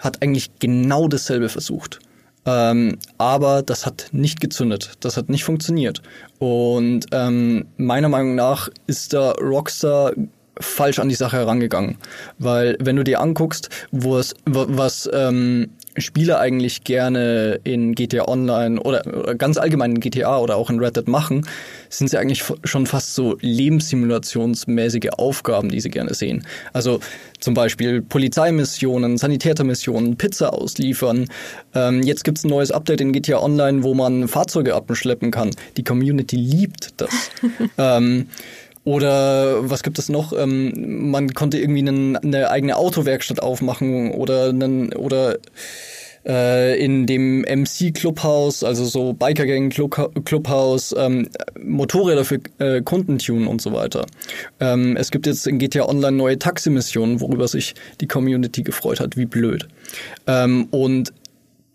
hat 0.00 0.22
eigentlich 0.22 0.50
genau 0.58 1.08
dasselbe 1.08 1.48
versucht. 1.48 2.00
Ähm, 2.46 2.96
aber 3.18 3.62
das 3.62 3.84
hat 3.84 4.08
nicht 4.12 4.40
gezündet, 4.40 4.92
das 5.00 5.18
hat 5.18 5.28
nicht 5.28 5.44
funktioniert. 5.44 6.00
Und 6.38 7.06
ähm, 7.12 7.66
meiner 7.76 8.08
Meinung 8.08 8.34
nach 8.34 8.70
ist 8.86 9.12
da 9.12 9.32
Rockstar 9.32 10.12
falsch 10.60 10.98
an 10.98 11.08
die 11.08 11.14
Sache 11.14 11.38
herangegangen. 11.38 11.96
Weil 12.38 12.76
wenn 12.80 12.96
du 12.96 13.04
dir 13.04 13.20
anguckst, 13.20 13.68
wo 13.90 14.18
es, 14.18 14.34
was 14.44 15.08
ähm, 15.12 15.70
Spieler 15.96 16.38
eigentlich 16.38 16.84
gerne 16.84 17.60
in 17.64 17.94
GTA 17.94 18.28
Online 18.28 18.80
oder 18.80 19.02
ganz 19.34 19.58
allgemein 19.58 19.96
in 19.96 20.00
GTA 20.00 20.38
oder 20.38 20.56
auch 20.56 20.70
in 20.70 20.78
Red 20.78 20.96
Dead 20.96 21.08
machen, 21.08 21.46
sind 21.88 22.08
sie 22.08 22.18
eigentlich 22.18 22.44
schon 22.64 22.86
fast 22.86 23.14
so 23.14 23.36
lebenssimulationsmäßige 23.40 25.10
Aufgaben, 25.16 25.68
die 25.68 25.80
sie 25.80 25.90
gerne 25.90 26.14
sehen. 26.14 26.46
Also 26.72 27.00
zum 27.40 27.54
Beispiel 27.54 28.02
Polizeimissionen, 28.02 29.18
Sanitätermissionen, 29.18 30.16
Pizza 30.16 30.52
ausliefern. 30.52 31.26
Ähm, 31.74 32.02
jetzt 32.02 32.24
gibt's 32.24 32.44
ein 32.44 32.50
neues 32.50 32.70
Update 32.70 33.00
in 33.00 33.12
GTA 33.12 33.42
Online, 33.42 33.82
wo 33.82 33.94
man 33.94 34.28
Fahrzeuge 34.28 34.74
abschleppen 34.74 35.30
kann. 35.30 35.50
Die 35.76 35.84
Community 35.84 36.36
liebt 36.36 37.00
das. 37.00 37.30
ähm, 37.78 38.28
oder 38.84 39.68
was 39.68 39.82
gibt 39.82 39.98
es 39.98 40.08
noch? 40.08 40.32
Ähm, 40.32 41.10
man 41.10 41.34
konnte 41.34 41.58
irgendwie 41.58 41.80
einen, 41.80 42.16
eine 42.16 42.50
eigene 42.50 42.76
Autowerkstatt 42.76 43.42
aufmachen 43.42 44.12
oder 44.12 44.48
einen, 44.48 44.92
oder 44.94 45.38
äh, 46.26 46.82
in 46.82 47.06
dem 47.06 47.42
MC 47.42 47.94
Clubhaus, 47.94 48.62
also 48.64 48.84
so 48.84 49.12
Biker 49.12 49.46
Gang 49.46 49.72
Club, 49.72 50.24
Clubhaus, 50.24 50.94
ähm, 50.96 51.28
Motorräder 51.62 52.24
für 52.24 52.40
äh, 52.58 52.82
Kunden 52.82 53.18
tunen 53.18 53.46
und 53.46 53.60
so 53.62 53.72
weiter. 53.72 54.06
Ähm, 54.60 54.96
es 54.96 55.10
gibt 55.10 55.26
jetzt 55.26 55.46
in 55.46 55.58
GTA 55.58 55.88
Online 55.88 56.16
neue 56.16 56.38
Taximissionen, 56.38 57.20
worüber 57.20 57.48
sich 57.48 57.74
die 58.00 58.08
Community 58.08 58.62
gefreut 58.62 59.00
hat, 59.00 59.16
wie 59.16 59.26
blöd. 59.26 59.68
Ähm, 60.26 60.68
und 60.70 61.12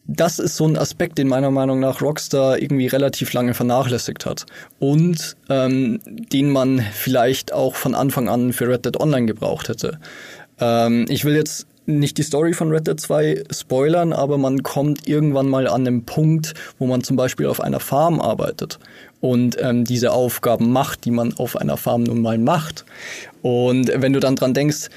das 0.07 0.39
ist 0.39 0.55
so 0.55 0.67
ein 0.67 0.77
Aspekt, 0.77 1.17
den 1.17 1.27
meiner 1.27 1.51
Meinung 1.51 1.79
nach 1.79 2.01
Rockstar 2.01 2.59
irgendwie 2.59 2.87
relativ 2.87 3.33
lange 3.33 3.53
vernachlässigt 3.53 4.25
hat 4.25 4.45
und 4.79 5.35
ähm, 5.49 5.99
den 6.05 6.51
man 6.51 6.79
vielleicht 6.79 7.51
auch 7.53 7.75
von 7.75 7.95
Anfang 7.95 8.29
an 8.29 8.53
für 8.53 8.67
Red 8.67 8.85
Dead 8.85 8.99
Online 8.99 9.25
gebraucht 9.25 9.69
hätte. 9.69 9.99
Ähm, 10.59 11.05
ich 11.09 11.25
will 11.25 11.35
jetzt 11.35 11.67
nicht 11.87 12.17
die 12.17 12.23
Story 12.23 12.53
von 12.53 12.71
Red 12.71 12.87
Dead 12.87 12.99
2 12.99 13.43
spoilern, 13.51 14.13
aber 14.13 14.37
man 14.37 14.63
kommt 14.63 15.07
irgendwann 15.07 15.47
mal 15.47 15.67
an 15.67 15.85
den 15.85 16.05
Punkt, 16.05 16.53
wo 16.79 16.87
man 16.87 17.03
zum 17.03 17.15
Beispiel 17.15 17.47
auf 17.47 17.61
einer 17.61 17.79
Farm 17.79 18.19
arbeitet 18.19 18.79
und 19.21 19.57
ähm, 19.59 19.85
diese 19.85 20.11
Aufgaben 20.11 20.71
macht, 20.71 21.05
die 21.05 21.11
man 21.11 21.33
auf 21.33 21.55
einer 21.55 21.77
Farm 21.77 22.03
nun 22.03 22.21
mal 22.21 22.37
macht. 22.37 22.85
Und 23.41 23.91
wenn 23.93 24.13
du 24.13 24.19
dann 24.19 24.35
dran 24.35 24.53
denkst, 24.53 24.89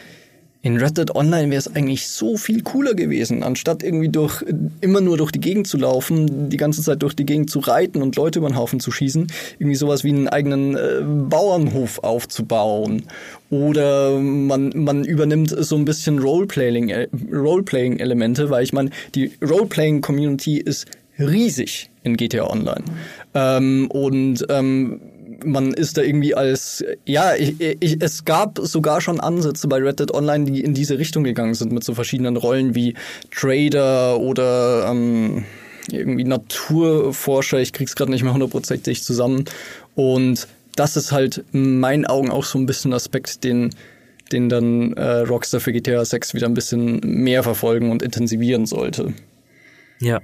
in 0.61 0.77
Red 0.77 0.99
Dead 0.99 1.15
Online 1.15 1.51
wäre 1.51 1.59
es 1.59 1.75
eigentlich 1.75 2.09
so 2.09 2.37
viel 2.37 2.63
cooler 2.63 2.95
gewesen, 2.95 3.45
anstatt 3.45 3.85
irgendwie 3.85 4.09
durch 4.09 4.45
immer 4.81 5.01
nur 5.01 5.17
durch 5.17 5.31
die 5.31 5.41
Gegend 5.41 5.69
zu 5.69 5.77
laufen, 5.77 6.49
die 6.49 6.57
ganze 6.57 6.83
Zeit 6.83 7.03
durch 7.03 7.15
die 7.15 7.25
Gegend 7.25 7.49
zu 7.49 7.61
reiten 7.61 8.03
und 8.03 8.17
Leute 8.17 8.41
über 8.41 8.49
den 8.49 8.57
Haufen 8.57 8.81
zu 8.81 8.91
schießen, 8.91 9.29
irgendwie 9.59 9.77
sowas 9.77 10.03
wie 10.03 10.11
einen 10.11 10.29
eigenen 10.29 10.77
äh, 10.77 11.03
Bauernhof 11.03 12.01
aufzubauen. 12.03 13.05
Oder 13.51 14.19
man, 14.19 14.73
man 14.75 15.05
übernimmt 15.05 15.55
so 15.57 15.77
ein 15.77 15.85
bisschen 15.85 16.19
Roleplaying, 16.19 16.89
äh, 16.89 17.09
Roleplaying-Elemente, 17.33 18.51
weil 18.51 18.65
ich 18.65 18.73
meine, 18.73 18.91
die 19.15 19.31
Roleplaying-Community 19.41 20.59
ist 20.59 20.87
riesig 21.19 21.91
in 22.03 22.17
GTA 22.17 22.51
Online. 22.51 22.85
Ähm, 23.35 23.89
und 23.91 24.45
ähm, 24.49 25.01
man 25.45 25.73
ist 25.73 25.97
da 25.97 26.03
irgendwie 26.03 26.35
als, 26.35 26.85
ja, 27.05 27.35
ich, 27.35 27.61
ich, 27.61 28.03
es 28.03 28.25
gab 28.25 28.59
sogar 28.61 29.01
schon 29.01 29.21
Ansätze 29.21 29.69
bei 29.69 29.79
Red 29.79 30.01
Dead 30.01 30.13
Online, 30.13 30.45
die 30.45 30.61
in 30.63 30.75
diese 30.75 30.99
Richtung 30.99 31.25
gegangen 31.25 31.55
sind, 31.55 31.73
mit 31.73 31.85
so 31.85 31.95
verschiedenen 31.95 32.37
Rollen 32.37 32.75
wie 32.75 32.95
Trader 33.31 34.19
oder 34.19 34.89
ähm, 34.91 35.45
irgendwie 35.91 36.25
Naturforscher. 36.25 37.61
Ich 37.61 37.73
krieg's 37.73 37.95
gerade 37.95 38.11
nicht 38.11 38.25
mehr 38.25 38.33
hundertprozentig 38.33 39.03
zusammen. 39.03 39.45
Und 39.95 40.49
das 40.77 40.97
ist 40.97 41.13
halt 41.13 41.45
in 41.53 41.81
meinen 41.81 42.07
Augen 42.07 42.31
auch 42.31 42.45
so 42.45 42.59
ein 42.59 42.67
bisschen 42.67 42.93
Aspekt, 42.93 43.45
den 43.45 43.71
den 44.33 44.49
dann 44.49 44.93
äh, 44.95 45.21
Rockstar 45.21 45.61
für 45.61 45.73
GTA 45.73 46.05
6 46.05 46.35
wieder 46.35 46.47
ein 46.47 46.55
bisschen 46.55 47.01
mehr 47.03 47.43
verfolgen 47.43 47.91
und 47.91 48.03
intensivieren 48.03 48.67
sollte. 48.67 49.15
Ja, 50.01 50.21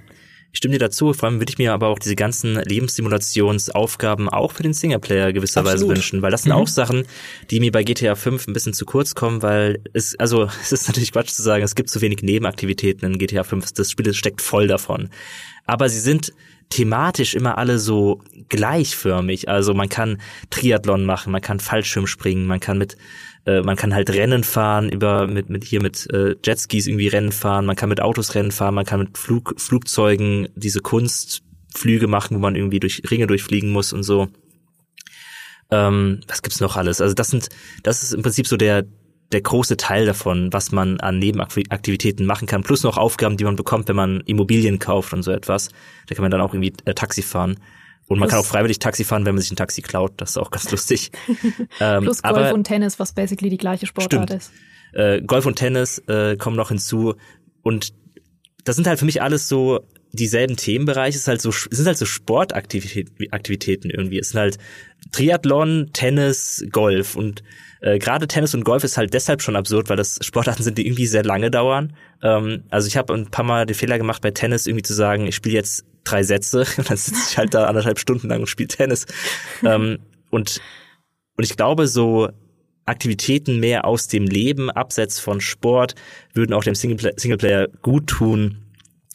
ich 0.54 0.58
stimme 0.58 0.74
dir 0.74 0.78
dazu, 0.78 1.12
vor 1.12 1.28
allem 1.28 1.40
würde 1.40 1.50
ich 1.50 1.58
mir 1.58 1.72
aber 1.72 1.88
auch 1.88 1.98
diese 1.98 2.14
ganzen 2.14 2.54
Lebenssimulationsaufgaben 2.54 4.28
auch 4.28 4.52
für 4.52 4.62
den 4.62 4.72
Singleplayer 4.72 5.32
gewisserweise 5.32 5.88
wünschen, 5.88 6.22
weil 6.22 6.30
das 6.30 6.44
sind 6.44 6.52
mhm. 6.52 6.58
auch 6.58 6.68
Sachen, 6.68 7.08
die 7.50 7.58
mir 7.58 7.72
bei 7.72 7.82
GTA 7.82 8.14
5 8.14 8.46
ein 8.46 8.52
bisschen 8.52 8.72
zu 8.72 8.84
kurz 8.84 9.16
kommen, 9.16 9.42
weil 9.42 9.80
es, 9.94 10.16
also 10.20 10.44
es 10.62 10.70
ist 10.70 10.86
natürlich 10.86 11.10
Quatsch 11.10 11.30
zu 11.30 11.42
sagen, 11.42 11.64
es 11.64 11.74
gibt 11.74 11.90
zu 11.90 12.00
wenig 12.00 12.22
Nebenaktivitäten 12.22 13.12
in 13.12 13.18
GTA 13.18 13.42
5, 13.42 13.72
das 13.72 13.90
Spiel 13.90 14.14
steckt 14.14 14.40
voll 14.40 14.68
davon. 14.68 15.08
Aber 15.66 15.88
sie 15.88 15.98
sind 15.98 16.32
thematisch 16.70 17.34
immer 17.34 17.58
alle 17.58 17.80
so 17.80 18.22
gleichförmig. 18.48 19.48
Also 19.48 19.74
man 19.74 19.88
kann 19.88 20.20
Triathlon 20.50 21.04
machen, 21.04 21.32
man 21.32 21.42
kann 21.42 21.58
Fallschirm 21.58 22.06
springen, 22.06 22.46
man 22.46 22.60
kann 22.60 22.78
mit 22.78 22.96
äh, 23.46 23.62
man 23.62 23.76
kann 23.76 23.94
halt 23.94 24.10
Rennen 24.10 24.44
fahren 24.44 24.88
über 24.88 25.26
mit 25.26 25.50
mit 25.50 25.64
hier 25.64 25.82
mit 25.82 26.08
äh, 26.12 26.36
Jetskis 26.44 26.86
irgendwie 26.86 27.08
Rennen 27.08 27.32
fahren, 27.32 27.66
man 27.66 27.76
kann 27.76 27.88
mit 27.88 28.00
Autos 28.00 28.34
Rennen 28.34 28.52
fahren, 28.52 28.74
man 28.74 28.86
kann 28.86 29.00
mit 29.00 29.18
Flug, 29.18 29.54
Flugzeugen 29.58 30.48
diese 30.54 30.80
Kunstflüge 30.80 32.06
machen, 32.06 32.36
wo 32.36 32.40
man 32.40 32.56
irgendwie 32.56 32.80
durch 32.80 33.02
Ringe 33.10 33.26
durchfliegen 33.26 33.70
muss 33.70 33.92
und 33.92 34.02
so. 34.02 34.28
Ähm, 35.70 36.20
was 36.28 36.42
gibt's 36.42 36.60
noch 36.60 36.76
alles? 36.76 37.00
Also 37.00 37.14
das 37.14 37.28
sind 37.28 37.48
das 37.82 38.02
ist 38.02 38.12
im 38.12 38.22
Prinzip 38.22 38.46
so 38.46 38.56
der 38.56 38.84
der 39.32 39.40
große 39.40 39.76
Teil 39.76 40.06
davon, 40.06 40.52
was 40.52 40.70
man 40.70 41.00
an 41.00 41.18
Nebenaktivitäten 41.18 42.24
machen 42.24 42.46
kann, 42.46 42.62
plus 42.62 42.84
noch 42.84 42.96
Aufgaben, 42.96 43.36
die 43.36 43.44
man 43.44 43.56
bekommt, 43.56 43.88
wenn 43.88 43.96
man 43.96 44.20
Immobilien 44.20 44.78
kauft 44.78 45.12
und 45.12 45.22
so 45.22 45.32
etwas. 45.32 45.70
Da 46.06 46.14
kann 46.14 46.22
man 46.22 46.30
dann 46.30 46.40
auch 46.40 46.54
irgendwie 46.54 46.72
äh, 46.84 46.94
Taxi 46.94 47.22
fahren. 47.22 47.56
Und 48.06 48.18
man 48.18 48.28
plus, 48.28 48.30
kann 48.30 48.40
auch 48.40 48.46
freiwillig 48.46 48.78
Taxi 48.78 49.04
fahren, 49.04 49.24
wenn 49.24 49.34
man 49.34 49.42
sich 49.42 49.50
ein 49.50 49.56
Taxi 49.56 49.82
klaut. 49.82 50.12
Das 50.18 50.30
ist 50.30 50.36
auch 50.36 50.50
ganz 50.50 50.70
lustig. 50.70 51.10
ähm, 51.80 52.04
plus 52.04 52.22
Golf 52.22 52.36
aber, 52.36 52.54
und 52.54 52.64
Tennis, 52.64 52.98
was 52.98 53.12
basically 53.12 53.50
die 53.50 53.56
gleiche 53.56 53.86
Sportart 53.86 54.28
stimmt. 54.28 54.42
ist. 54.42 54.52
Äh, 54.92 55.22
Golf 55.22 55.46
und 55.46 55.56
Tennis 55.56 55.98
äh, 56.06 56.36
kommen 56.36 56.56
noch 56.56 56.68
hinzu. 56.68 57.14
Und 57.62 57.94
das 58.64 58.76
sind 58.76 58.86
halt 58.86 58.98
für 58.98 59.06
mich 59.06 59.22
alles 59.22 59.48
so 59.48 59.80
dieselben 60.12 60.56
Themenbereiche. 60.56 61.16
Es 61.16 61.22
ist 61.22 61.28
halt 61.28 61.40
so, 61.40 61.50
es 61.50 61.64
sind 61.70 61.86
halt 61.86 61.98
so 61.98 62.04
Sportaktivitäten 62.04 63.90
irgendwie. 63.90 64.18
Es 64.18 64.30
sind 64.30 64.40
halt 64.40 64.58
Triathlon, 65.12 65.90
Tennis, 65.92 66.64
Golf 66.70 67.16
und 67.16 67.42
äh, 67.80 67.98
gerade 67.98 68.26
Tennis 68.28 68.54
und 68.54 68.64
Golf 68.64 68.84
ist 68.84 68.96
halt 68.96 69.12
deshalb 69.12 69.42
schon 69.42 69.56
absurd, 69.56 69.88
weil 69.88 69.96
das 69.96 70.18
Sportarten 70.22 70.62
sind, 70.62 70.78
die 70.78 70.86
irgendwie 70.86 71.06
sehr 71.06 71.24
lange 71.24 71.50
dauern. 71.50 71.94
Ähm, 72.22 72.64
also 72.70 72.88
ich 72.88 72.96
habe 72.96 73.12
ein 73.12 73.30
paar 73.30 73.44
Mal 73.44 73.66
den 73.66 73.74
Fehler 73.74 73.98
gemacht 73.98 74.22
bei 74.22 74.30
Tennis 74.30 74.66
irgendwie 74.66 74.82
zu 74.82 74.94
sagen, 74.94 75.26
ich 75.26 75.34
spiele 75.34 75.56
jetzt 75.56 75.84
drei 76.04 76.22
Sätze 76.22 76.66
und 76.76 76.90
dann 76.90 76.96
sitze 76.96 77.20
ich 77.30 77.38
halt 77.38 77.54
da 77.54 77.66
anderthalb 77.66 77.98
Stunden 77.98 78.28
lang 78.28 78.40
und 78.40 78.46
spiele 78.46 78.68
Tennis. 78.68 79.06
ähm, 79.64 79.98
und 80.30 80.60
und 81.36 81.42
ich 81.44 81.56
glaube, 81.56 81.88
so 81.88 82.28
Aktivitäten 82.86 83.60
mehr 83.60 83.86
aus 83.86 84.08
dem 84.08 84.24
Leben, 84.24 84.70
abseits 84.70 85.18
von 85.18 85.40
Sport, 85.40 85.94
würden 86.34 86.52
auch 86.52 86.64
dem 86.64 86.74
Singleplayer, 86.74 87.68
gut 87.82 88.06
tun, 88.08 88.58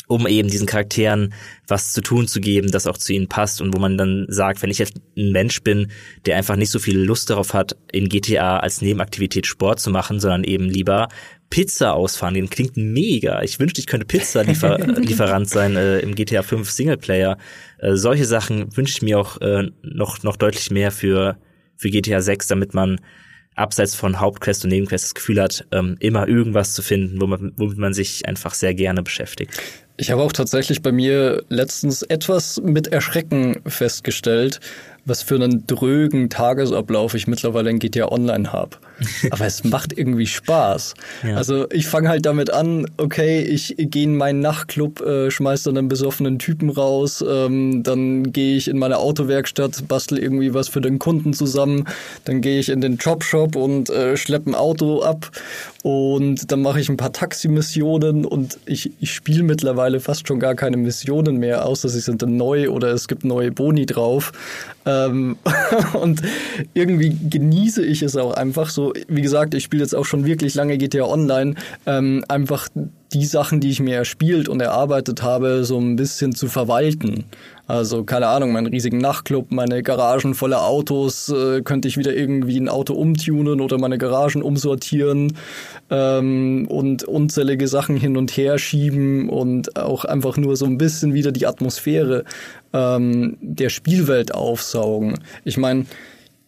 um 0.10 0.26
eben 0.26 0.50
diesen 0.50 0.66
Charakteren 0.66 1.34
was 1.68 1.94
zu 1.94 2.02
tun 2.02 2.28
zu 2.28 2.42
geben, 2.42 2.72
das 2.72 2.88
auch 2.88 2.98
zu 2.98 3.14
ihnen 3.14 3.30
passt 3.30 3.62
und 3.62 3.76
wo 3.76 3.80
man 3.80 3.96
dann 3.96 4.26
sagt, 4.28 4.64
wenn 4.64 4.72
ich 4.72 4.80
jetzt 4.80 5.00
ein 5.16 5.32
Mensch 5.32 5.62
bin, 5.62 5.92
der 6.26 6.36
einfach 6.36 6.56
nicht 6.56 6.72
so 6.72 6.80
viel 6.80 6.98
Lust 6.98 7.30
darauf 7.30 7.54
hat, 7.54 7.78
in 7.92 8.10
GTA 8.10 8.58
als 8.58 8.82
Nebenaktivität 8.82 9.46
Sport 9.46 9.80
zu 9.80 9.92
machen, 9.92 10.20
sondern 10.20 10.44
eben 10.44 10.66
lieber 10.66 11.10
Pizza 11.52 11.94
ausfahren, 11.94 12.34
den 12.34 12.50
klingt 12.50 12.76
mega. 12.76 13.44
Ich 13.44 13.60
wünschte, 13.60 13.82
ich 13.82 13.88
könnte 13.88 14.08
Pizza-Lieferant 14.08 15.48
sein 15.48 15.76
äh, 15.76 16.00
im 16.00 16.16
GTA 16.16 16.42
5 16.42 16.70
Singleplayer. 16.70 17.38
Äh, 17.78 17.96
solche 17.96 18.26
Sachen 18.26 18.76
wünsche 18.76 18.94
ich 18.94 19.02
mir 19.04 19.20
auch 19.20 19.40
äh, 19.42 19.70
noch, 19.84 20.24
noch 20.24 20.38
deutlich 20.38 20.72
mehr 20.72 20.92
für, 20.92 21.38
für 21.76 21.92
GTA 21.92 22.22
6, 22.22 22.48
damit 22.48 22.74
man 22.74 23.00
abseits 23.54 23.94
von 23.94 24.20
Hauptquest 24.20 24.64
und 24.64 24.72
Nebenquest 24.72 25.06
das 25.06 25.16
Gefühl 25.16 25.40
hat, 25.40 25.68
ähm, 25.72 25.98
immer 26.00 26.28
irgendwas 26.28 26.74
zu 26.74 26.82
finden, 26.82 27.20
womit 27.22 27.78
man 27.78 27.94
sich 27.94 28.28
einfach 28.28 28.56
sehr 28.56 28.74
gerne 28.74 29.04
beschäftigt. 29.04 29.62
Ich 30.00 30.12
habe 30.12 30.22
auch 30.22 30.32
tatsächlich 30.32 30.82
bei 30.82 30.94
mir 30.94 31.44
letztens 31.50 32.04
etwas 32.04 32.62
mit 32.64 32.88
Erschrecken 32.88 33.58
festgestellt, 33.68 34.62
was 35.06 35.22
für 35.22 35.36
einen 35.36 35.66
drögen 35.68 36.30
Tagesablauf 36.30 37.14
ich 37.14 37.28
mittlerweile 37.28 37.70
in 37.70 37.80
GTA 37.80 38.12
Online 38.12 38.52
habe. 38.52 38.78
Aber 39.32 39.46
es 39.46 39.64
macht 39.64 39.98
irgendwie 39.98 40.28
Spaß. 40.28 40.94
Ja. 41.24 41.36
Also 41.36 41.70
ich 41.72 41.88
fange 41.88 42.10
halt 42.10 42.26
damit 42.26 42.52
an, 42.52 42.86
okay, 42.98 43.42
ich 43.42 43.76
gehe 43.78 44.04
in 44.04 44.18
meinen 44.18 44.40
Nachtclub, 44.42 45.02
äh, 45.02 45.32
schmeiß 45.32 45.64
dann 45.64 45.78
einen 45.78 45.88
besoffenen 45.88 46.40
Typen 46.40 46.70
raus, 46.70 47.24
ähm, 47.28 47.84
dann 47.84 48.32
gehe 48.32 48.58
ich 48.58 48.68
in 48.68 48.78
meine 48.78 48.98
Autowerkstatt, 48.98 49.88
bastel 49.88 50.20
irgendwie 50.20 50.54
was 50.54 50.68
für 50.68 50.82
den 50.82 51.00
Kunden 51.00 51.34
zusammen, 51.34 51.86
dann 52.26 52.42
gehe 52.42 52.60
ich 52.60 52.70
in 52.70 52.82
den 52.82 52.98
Jobshop 52.98 53.56
und 53.56 53.90
äh, 53.90 54.18
schleppe 54.18 54.52
ein 54.52 54.56
Auto 54.56 55.02
ab 55.02 55.32
und 55.84 56.52
dann 56.52 56.62
mache 56.62 56.80
ich 56.80 56.90
ein 56.90 56.98
paar 56.98 57.14
Taximissionen 57.14 58.26
und 58.26 58.60
ich, 58.66 58.92
ich 59.00 59.14
spiele 59.14 59.44
mittlerweile 59.44 60.00
fast 60.00 60.28
schon 60.28 60.40
gar 60.40 60.56
keine 60.56 60.78
Missionen 60.78 61.38
mehr, 61.38 61.66
außer 61.66 61.88
sie 61.88 62.02
sind 62.02 62.22
dann 62.22 62.36
neu 62.38 62.70
oder 62.70 62.90
es 62.90 63.08
gibt 63.08 63.24
neue 63.24 63.52
Boni 63.52 63.86
drauf. 63.86 64.32
Ähm, 64.90 65.38
und 65.94 66.22
irgendwie 66.74 67.16
genieße 67.30 67.86
ich 67.86 68.02
es 68.02 68.16
auch 68.16 68.34
einfach 68.34 68.70
so. 68.70 68.94
Wie 69.08 69.22
gesagt, 69.22 69.54
ich 69.54 69.64
spiele 69.64 69.84
jetzt 69.84 69.96
auch 69.96 70.06
schon 70.06 70.26
wirklich 70.26 70.56
lange 70.56 70.78
GTA 70.78 71.04
Online. 71.04 71.56
Ähm, 71.86 72.24
einfach 72.28 72.70
die 73.14 73.26
Sachen, 73.26 73.60
die 73.60 73.70
ich 73.70 73.80
mir 73.80 73.96
erspielt 73.96 74.48
und 74.50 74.62
erarbeitet 74.62 75.24
habe, 75.24 75.64
so 75.64 75.80
ein 75.80 75.96
bisschen 75.96 76.36
zu 76.36 76.48
verwalten. 76.48 77.26
Also 77.68 78.04
keine 78.04 78.28
Ahnung, 78.28 78.52
meinen 78.52 78.68
riesigen 78.68 78.98
Nachtclub, 78.98 79.52
meine 79.52 79.84
Garagen 79.84 80.34
voller 80.34 80.66
Autos, 80.66 81.30
äh, 81.30 81.62
könnte 81.62 81.88
ich 81.88 81.98
wieder 81.98 82.16
irgendwie 82.16 82.60
ein 82.60 82.68
Auto 82.68 82.94
umtunen 82.96 83.62
oder 83.62 83.78
meine 83.78 83.98
Garagen 83.98 84.42
umsortieren 84.42 85.38
ähm, 85.92 86.68
und 86.68 87.04
unzählige 87.04 87.68
Sachen 87.68 87.96
hin 87.96 88.18
und 88.18 88.36
her 88.36 88.58
schieben 88.58 89.30
und 89.30 89.76
auch 89.76 90.04
einfach 90.06 90.38
nur 90.38 90.56
so 90.56 90.66
ein 90.66 90.80
bisschen 90.80 91.14
wieder 91.14 91.32
die 91.32 91.46
Atmosphäre 91.46 92.24
ähm, 92.74 93.38
der 93.42 93.70
Spielwelt 93.70 94.34
aufsaugen. 94.34 95.20
Ich 95.46 95.58
meine, 95.58 95.86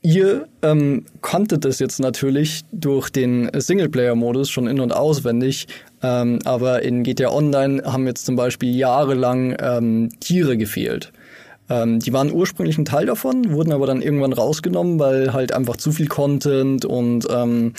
Ihr 0.03 0.47
ähm, 0.63 1.05
konntet 1.21 1.63
es 1.63 1.77
jetzt 1.77 1.99
natürlich 1.99 2.63
durch 2.71 3.11
den 3.11 3.51
Singleplayer-Modus 3.53 4.49
schon 4.49 4.65
in- 4.65 4.79
und 4.79 4.91
auswendig, 4.91 5.67
ähm, 6.03 6.39
aber 6.45 6.81
in 6.81 7.03
GTA 7.03 7.31
Online 7.31 7.83
haben 7.85 8.07
jetzt 8.07 8.25
zum 8.25 8.35
Beispiel 8.35 8.75
jahrelang 8.75 9.55
ähm, 9.59 10.09
Tiere 10.19 10.57
gefehlt. 10.57 11.11
Ähm, 11.69 11.99
die 11.99 12.11
waren 12.11 12.31
ursprünglich 12.31 12.77
ein 12.77 12.85
Teil 12.85 13.05
davon, 13.05 13.51
wurden 13.51 13.71
aber 13.71 13.87
dann 13.87 14.01
irgendwann 14.01 14.33
rausgenommen, 14.33 14.99
weil 14.99 15.33
halt 15.33 15.53
einfach 15.53 15.77
zu 15.77 15.91
viel 15.91 16.07
Content 16.07 16.85
und 16.85 17.27
ähm, 17.31 17.73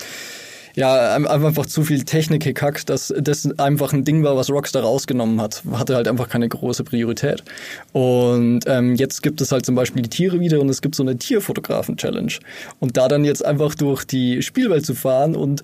ja, 0.75 1.15
einfach 1.17 1.67
zu 1.67 1.85
viel 1.85 2.05
Technik 2.05 2.45
gekackt, 2.45 2.89
dass 2.89 3.13
das 3.19 3.47
einfach 3.59 3.93
ein 3.93 4.05
Ding 4.05 4.25
war, 4.25 4.37
was 4.37 4.51
Rockstar 4.51 4.83
rausgenommen 4.83 5.41
hat. 5.41 5.63
Hatte 5.73 5.95
halt 5.95 6.09
einfach 6.09 6.29
keine 6.29 6.49
große 6.49 6.85
Priorität. 6.85 7.45
Und 7.93 8.61
ähm, 8.67 8.95
jetzt 8.95 9.23
gibt 9.23 9.41
es 9.41 9.53
halt 9.53 9.67
zum 9.67 9.75
Beispiel 9.75 10.03
die 10.03 10.09
Tiere 10.09 10.41
wieder 10.41 10.61
und 10.61 10.71
es 10.71 10.81
gibt 10.81 10.95
so 10.95 11.03
eine 11.03 11.19
Tierfotografen-Challenge. 11.19 12.33
Und 12.81 12.97
da 12.97 13.09
dann 13.09 13.25
jetzt 13.25 13.45
einfach 13.45 13.75
durch 13.75 14.05
die 14.05 14.41
Spielwelt 14.41 14.87
zu 14.87 14.95
fahren 14.95 15.37
und 15.37 15.63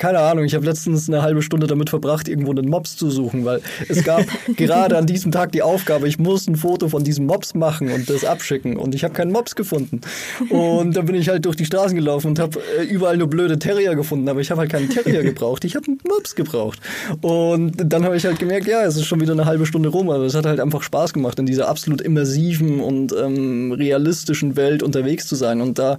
keine 0.00 0.20
Ahnung, 0.20 0.46
ich 0.46 0.54
habe 0.54 0.64
letztens 0.64 1.08
eine 1.08 1.20
halbe 1.20 1.42
Stunde 1.42 1.66
damit 1.66 1.90
verbracht, 1.90 2.26
irgendwo 2.26 2.50
einen 2.52 2.70
Mops 2.70 2.96
zu 2.96 3.10
suchen, 3.10 3.44
weil 3.44 3.60
es 3.86 4.02
gab 4.02 4.24
gerade 4.56 4.96
an 4.96 5.06
diesem 5.06 5.30
Tag 5.30 5.52
die 5.52 5.60
Aufgabe, 5.60 6.08
ich 6.08 6.18
muss 6.18 6.48
ein 6.48 6.56
Foto 6.56 6.88
von 6.88 7.04
diesem 7.04 7.26
Mops 7.26 7.54
machen 7.54 7.92
und 7.92 8.08
das 8.08 8.24
abschicken 8.24 8.78
und 8.78 8.94
ich 8.94 9.04
habe 9.04 9.12
keinen 9.12 9.30
Mops 9.30 9.54
gefunden. 9.54 10.00
Und 10.48 10.96
dann 10.96 11.04
bin 11.04 11.16
ich 11.16 11.28
halt 11.28 11.44
durch 11.44 11.56
die 11.56 11.66
Straßen 11.66 11.94
gelaufen 11.94 12.28
und 12.28 12.38
habe 12.38 12.58
äh, 12.80 12.84
überall 12.84 13.18
nur 13.18 13.28
blöde 13.28 13.58
Terrier 13.58 13.94
gefunden, 13.94 14.26
aber 14.30 14.40
ich 14.40 14.50
habe 14.50 14.62
halt 14.62 14.72
keinen 14.72 14.88
Terrier 14.88 15.22
gebraucht, 15.22 15.66
ich 15.66 15.76
habe 15.76 15.86
einen 15.86 15.98
Mops 16.08 16.34
gebraucht. 16.34 16.80
Und 17.20 17.74
dann 17.76 18.02
habe 18.04 18.16
ich 18.16 18.24
halt 18.24 18.38
gemerkt, 18.38 18.66
ja, 18.66 18.82
es 18.84 18.96
ist 18.96 19.04
schon 19.04 19.20
wieder 19.20 19.32
eine 19.32 19.44
halbe 19.44 19.66
Stunde 19.66 19.90
rum, 19.90 20.08
aber 20.08 20.24
es 20.24 20.34
hat 20.34 20.46
halt 20.46 20.60
einfach 20.60 20.82
Spaß 20.82 21.12
gemacht, 21.12 21.38
in 21.38 21.44
dieser 21.44 21.68
absolut 21.68 22.00
immersiven 22.00 22.80
und 22.80 23.12
ähm, 23.12 23.72
realistischen 23.72 24.56
Welt 24.56 24.82
unterwegs 24.82 25.26
zu 25.26 25.36
sein 25.36 25.60
und 25.60 25.78
da 25.78 25.98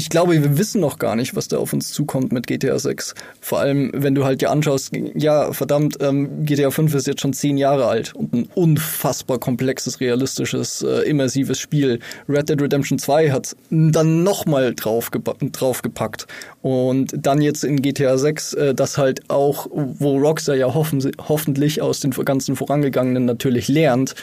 ich 0.00 0.08
glaube, 0.08 0.32
wir 0.32 0.56
wissen 0.56 0.80
noch 0.80 0.98
gar 0.98 1.14
nicht, 1.14 1.36
was 1.36 1.48
da 1.48 1.58
auf 1.58 1.74
uns 1.74 1.92
zukommt 1.92 2.32
mit 2.32 2.46
GTA 2.46 2.78
6. 2.78 3.14
Vor 3.38 3.60
allem, 3.60 3.90
wenn 3.92 4.14
du 4.14 4.24
halt 4.24 4.40
dir 4.40 4.50
anschaust, 4.50 4.92
ja, 5.14 5.52
verdammt, 5.52 5.98
ähm, 6.00 6.46
GTA 6.46 6.70
5 6.70 6.94
ist 6.94 7.06
jetzt 7.06 7.20
schon 7.20 7.34
zehn 7.34 7.58
Jahre 7.58 7.86
alt 7.86 8.14
und 8.14 8.32
ein 8.32 8.48
unfassbar 8.54 9.38
komplexes, 9.38 10.00
realistisches, 10.00 10.80
äh, 10.80 11.02
immersives 11.02 11.58
Spiel. 11.58 11.98
Red 12.30 12.48
Dead 12.48 12.62
Redemption 12.62 12.98
2 12.98 13.30
hat 13.30 13.54
dann 13.68 14.22
nochmal 14.22 14.74
draufgepackt. 14.74 16.26
Und 16.62 17.14
dann 17.14 17.42
jetzt 17.42 17.62
in 17.62 17.82
GTA 17.82 18.16
6, 18.16 18.54
äh, 18.54 18.74
das 18.74 18.96
halt 18.96 19.28
auch, 19.28 19.66
wo 19.70 20.16
Rockstar 20.16 20.54
ja 20.56 20.72
hoffen, 20.72 21.10
hoffentlich 21.28 21.82
aus 21.82 22.00
den 22.00 22.12
ganzen 22.12 22.56
vorangegangenen 22.56 23.26
natürlich 23.26 23.68
lernt. 23.68 24.14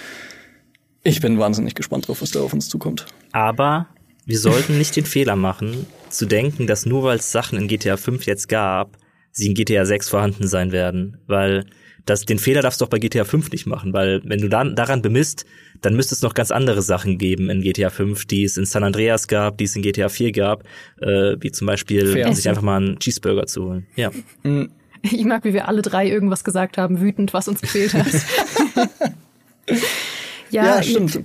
Ich 1.04 1.22
bin 1.22 1.38
wahnsinnig 1.38 1.76
gespannt 1.76 2.08
drauf, 2.08 2.24
was 2.24 2.32
da 2.32 2.40
auf 2.40 2.54
uns 2.54 2.68
zukommt. 2.68 3.06
Aber 3.32 3.86
wir 4.28 4.38
sollten 4.38 4.78
nicht 4.78 4.96
den 4.98 5.06
Fehler 5.06 5.38
machen, 5.38 5.88
zu 6.10 6.26
denken, 6.26 6.68
dass 6.68 6.86
nur 6.86 7.04
weil 7.04 7.18
es 7.18 7.32
Sachen 7.32 7.58
in 7.58 7.70
GTA 7.70 7.96
5 7.96 8.26
jetzt 8.26 8.50
gab, 8.50 8.98
sie 9.32 9.48
in 9.48 9.54
GTA 9.54 9.86
6 9.86 10.10
vorhanden 10.10 10.48
sein 10.48 10.74
werden, 10.74 11.18
weil 11.28 11.66
das, 12.06 12.26
den 12.26 12.38
Fehler 12.38 12.62
darfst 12.62 12.82
du 12.82 12.86
doch 12.86 12.90
bei 12.90 13.00
GTA 13.00 13.24
5 13.24 13.52
nicht 13.52 13.68
machen, 13.68 13.94
weil 13.94 14.22
wenn 14.26 14.42
du 14.42 14.50
dann 14.50 14.76
daran 14.76 15.02
bemisst, 15.02 15.46
dann 15.80 15.96
müsste 15.96 16.14
es 16.14 16.22
noch 16.22 16.34
ganz 16.34 16.52
andere 16.52 16.82
Sachen 16.82 17.18
geben 17.18 17.50
in 17.50 17.62
GTA 17.62 17.90
5, 17.90 18.26
die 18.26 18.44
es 18.44 18.58
in 18.58 18.66
San 18.66 18.84
Andreas 18.84 19.30
gab, 19.30 19.58
die 19.58 19.64
es 19.64 19.76
in 19.78 19.82
GTA 19.82 20.10
4 20.10 20.34
gab, 20.34 20.64
äh, 21.02 21.38
wie 21.40 21.52
zum 21.52 21.68
Beispiel 21.68 22.12
Fair. 22.12 22.34
sich 22.34 22.50
einfach 22.50 22.62
mal 22.62 22.78
einen 22.78 23.00
Cheeseburger 23.00 23.46
zu 23.46 23.64
holen. 23.64 23.88
Ja. 23.96 24.12
Mhm. 24.44 24.72
Ich 25.04 25.24
mag, 25.24 25.46
wie 25.46 25.54
wir 25.54 25.70
alle 25.70 25.82
drei 25.82 26.10
irgendwas 26.10 26.44
gesagt 26.44 26.78
haben, 26.78 27.00
wütend, 27.00 27.34
was 27.34 27.48
uns 27.48 27.62
gefehlt 27.62 27.94
hat. 27.94 28.08
ja, 30.50 30.66
ja, 30.66 30.84
stimmt. 30.84 31.22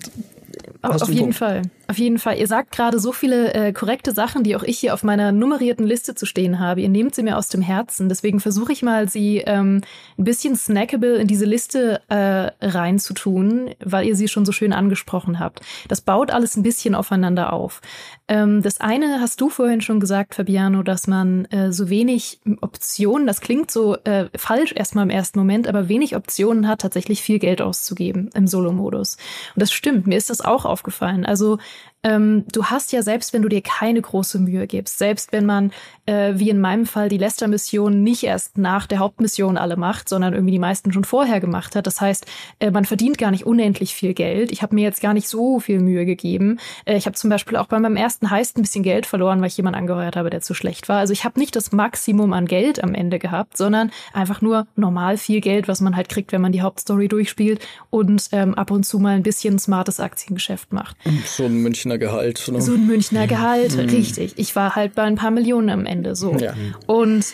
Auf 0.82 1.08
jeden 1.08 1.20
Punkt. 1.20 1.36
Fall. 1.36 1.62
Auf 1.88 1.98
jeden 1.98 2.18
Fall. 2.18 2.38
Ihr 2.38 2.46
sagt 2.46 2.72
gerade 2.72 2.98
so 2.98 3.12
viele 3.12 3.54
äh, 3.54 3.72
korrekte 3.72 4.12
Sachen, 4.12 4.42
die 4.42 4.56
auch 4.56 4.62
ich 4.62 4.78
hier 4.78 4.94
auf 4.94 5.02
meiner 5.02 5.30
nummerierten 5.30 5.86
Liste 5.86 6.14
zu 6.14 6.26
stehen 6.26 6.58
habe. 6.58 6.80
Ihr 6.80 6.88
nehmt 6.88 7.14
sie 7.14 7.22
mir 7.22 7.36
aus 7.36 7.48
dem 7.48 7.62
Herzen. 7.62 8.08
Deswegen 8.08 8.40
versuche 8.40 8.72
ich 8.72 8.82
mal, 8.82 9.08
sie 9.08 9.38
ähm, 9.38 9.82
ein 10.18 10.24
bisschen 10.24 10.56
snackable 10.56 11.16
in 11.16 11.26
diese 11.26 11.44
Liste 11.44 12.00
äh, 12.08 12.50
reinzutun, 12.66 13.70
weil 13.84 14.06
ihr 14.06 14.16
sie 14.16 14.28
schon 14.28 14.44
so 14.44 14.52
schön 14.52 14.72
angesprochen 14.72 15.38
habt. 15.38 15.60
Das 15.88 16.00
baut 16.00 16.30
alles 16.30 16.56
ein 16.56 16.62
bisschen 16.62 16.94
aufeinander 16.94 17.52
auf. 17.52 17.80
Ähm, 18.26 18.62
das 18.62 18.80
eine 18.80 19.20
hast 19.20 19.40
du 19.40 19.50
vorhin 19.50 19.82
schon 19.82 20.00
gesagt, 20.00 20.34
Fabiano, 20.34 20.82
dass 20.82 21.06
man 21.06 21.44
äh, 21.46 21.72
so 21.72 21.90
wenig 21.90 22.40
Optionen, 22.60 23.26
das 23.26 23.40
klingt 23.40 23.70
so 23.70 23.96
äh, 24.04 24.30
falsch 24.34 24.72
erstmal 24.74 25.04
im 25.04 25.10
ersten 25.10 25.38
Moment, 25.38 25.68
aber 25.68 25.88
wenig 25.88 26.16
Optionen 26.16 26.66
hat, 26.68 26.80
tatsächlich 26.80 27.20
viel 27.20 27.38
Geld 27.38 27.60
auszugeben 27.60 28.30
im 28.34 28.46
Solo-Modus. 28.46 29.18
Und 29.54 29.60
das 29.60 29.72
stimmt, 29.72 30.06
mir 30.06 30.16
ist 30.16 30.30
das 30.30 30.40
auch 30.40 30.64
aufgefallen. 30.72 31.24
Also 31.24 31.58
ähm, 32.04 32.44
du 32.52 32.64
hast 32.64 32.92
ja 32.92 33.02
selbst, 33.02 33.32
wenn 33.32 33.42
du 33.42 33.48
dir 33.48 33.62
keine 33.62 34.00
große 34.02 34.38
Mühe 34.40 34.66
gibst, 34.66 34.98
selbst 34.98 35.32
wenn 35.32 35.46
man, 35.46 35.72
äh, 36.06 36.32
wie 36.34 36.50
in 36.50 36.60
meinem 36.60 36.84
Fall, 36.84 37.08
die 37.08 37.18
Lester-Mission 37.18 38.02
nicht 38.02 38.24
erst 38.24 38.58
nach 38.58 38.86
der 38.86 38.98
Hauptmission 38.98 39.56
alle 39.56 39.76
macht, 39.76 40.08
sondern 40.08 40.32
irgendwie 40.34 40.52
die 40.52 40.58
meisten 40.58 40.92
schon 40.92 41.04
vorher 41.04 41.40
gemacht 41.40 41.76
hat. 41.76 41.86
Das 41.86 42.00
heißt, 42.00 42.26
äh, 42.58 42.70
man 42.72 42.84
verdient 42.84 43.18
gar 43.18 43.30
nicht 43.30 43.46
unendlich 43.46 43.94
viel 43.94 44.14
Geld. 44.14 44.50
Ich 44.50 44.62
habe 44.62 44.74
mir 44.74 44.82
jetzt 44.82 45.00
gar 45.00 45.14
nicht 45.14 45.28
so 45.28 45.60
viel 45.60 45.78
Mühe 45.78 46.04
gegeben. 46.04 46.58
Äh, 46.86 46.96
ich 46.96 47.06
habe 47.06 47.16
zum 47.16 47.30
Beispiel 47.30 47.56
auch 47.56 47.66
bei 47.66 47.78
meinem 47.78 47.96
ersten 47.96 48.30
Heist 48.30 48.58
ein 48.58 48.62
bisschen 48.62 48.82
Geld 48.82 49.06
verloren, 49.06 49.40
weil 49.40 49.48
ich 49.48 49.56
jemanden 49.56 49.78
angeheuert 49.78 50.16
habe, 50.16 50.30
der 50.30 50.40
zu 50.40 50.54
schlecht 50.54 50.88
war. 50.88 50.98
Also 50.98 51.12
ich 51.12 51.24
habe 51.24 51.38
nicht 51.38 51.54
das 51.54 51.70
Maximum 51.70 52.32
an 52.32 52.46
Geld 52.46 52.82
am 52.82 52.94
Ende 52.94 53.20
gehabt, 53.20 53.56
sondern 53.56 53.92
einfach 54.12 54.40
nur 54.40 54.66
normal 54.74 55.18
viel 55.18 55.40
Geld, 55.40 55.68
was 55.68 55.80
man 55.80 55.94
halt 55.94 56.08
kriegt, 56.08 56.32
wenn 56.32 56.40
man 56.40 56.52
die 56.52 56.62
Hauptstory 56.62 57.06
durchspielt 57.06 57.64
und 57.90 58.28
ähm, 58.32 58.54
ab 58.54 58.72
und 58.72 58.84
zu 58.84 58.98
mal 58.98 59.14
ein 59.14 59.22
bisschen 59.22 59.60
smartes 59.60 60.00
Aktiengeschäft 60.00 60.72
macht. 60.72 60.96
So 61.26 61.44
ein 61.44 61.62
Münchner 61.62 61.91
Münchner 61.92 61.98
Gehalt. 61.98 62.48
Ne? 62.48 62.62
So 62.62 62.74
ein 62.74 62.86
Münchner 62.86 63.26
Gehalt, 63.26 63.74
mhm. 63.74 63.88
richtig. 63.88 64.34
Ich 64.36 64.56
war 64.56 64.74
halt 64.76 64.94
bei 64.94 65.02
ein 65.02 65.16
paar 65.16 65.30
Millionen 65.30 65.70
am 65.70 65.86
Ende 65.86 66.14
so. 66.16 66.34
Ja. 66.36 66.54
Und 66.86 67.24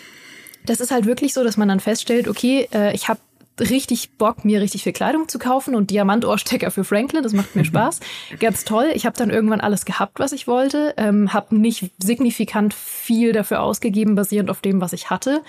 das 0.67 0.81
ist 0.81 0.91
halt 0.91 1.07
wirklich 1.07 1.35
so, 1.35 1.45
dass 1.45 1.57
man 1.57 1.69
dann 1.69 1.81
feststellt, 1.81 2.29
okay, 2.29 2.69
äh, 2.73 2.95
ich 2.95 3.09
habe 3.09 3.21
richtig 3.61 4.11
Bock, 4.19 4.45
mir 4.45 4.61
richtig 4.61 4.85
viel 4.85 4.93
Kleidung 4.93 5.29
zu 5.29 5.39
kaufen 5.39 5.75
und 5.75 5.91
Diamantohrstecker 5.91 6.71
für 6.71 6.85
Franklin. 6.85 7.23
Das 7.23 7.33
macht 7.33 7.57
mir 7.57 7.65
Spaß. 7.67 8.01
Ganz 8.39 8.65
toll. 8.65 8.91
Ich 8.95 9.07
habe 9.07 9.17
dann 9.17 9.31
irgendwann 9.31 9.61
alles 9.61 9.85
gehabt, 9.85 10.21
was 10.21 10.33
ich 10.33 10.47
wollte. 10.47 10.95
Ähm, 10.97 11.33
habe 11.33 11.57
nicht 11.57 11.91
signifikant 11.99 12.75
viel 12.75 13.33
dafür 13.33 13.63
ausgegeben, 13.63 14.15
basierend 14.15 14.51
auf 14.51 14.61
dem, 14.61 14.81
was 14.81 14.93
ich 14.93 15.11
hatte. 15.11 15.43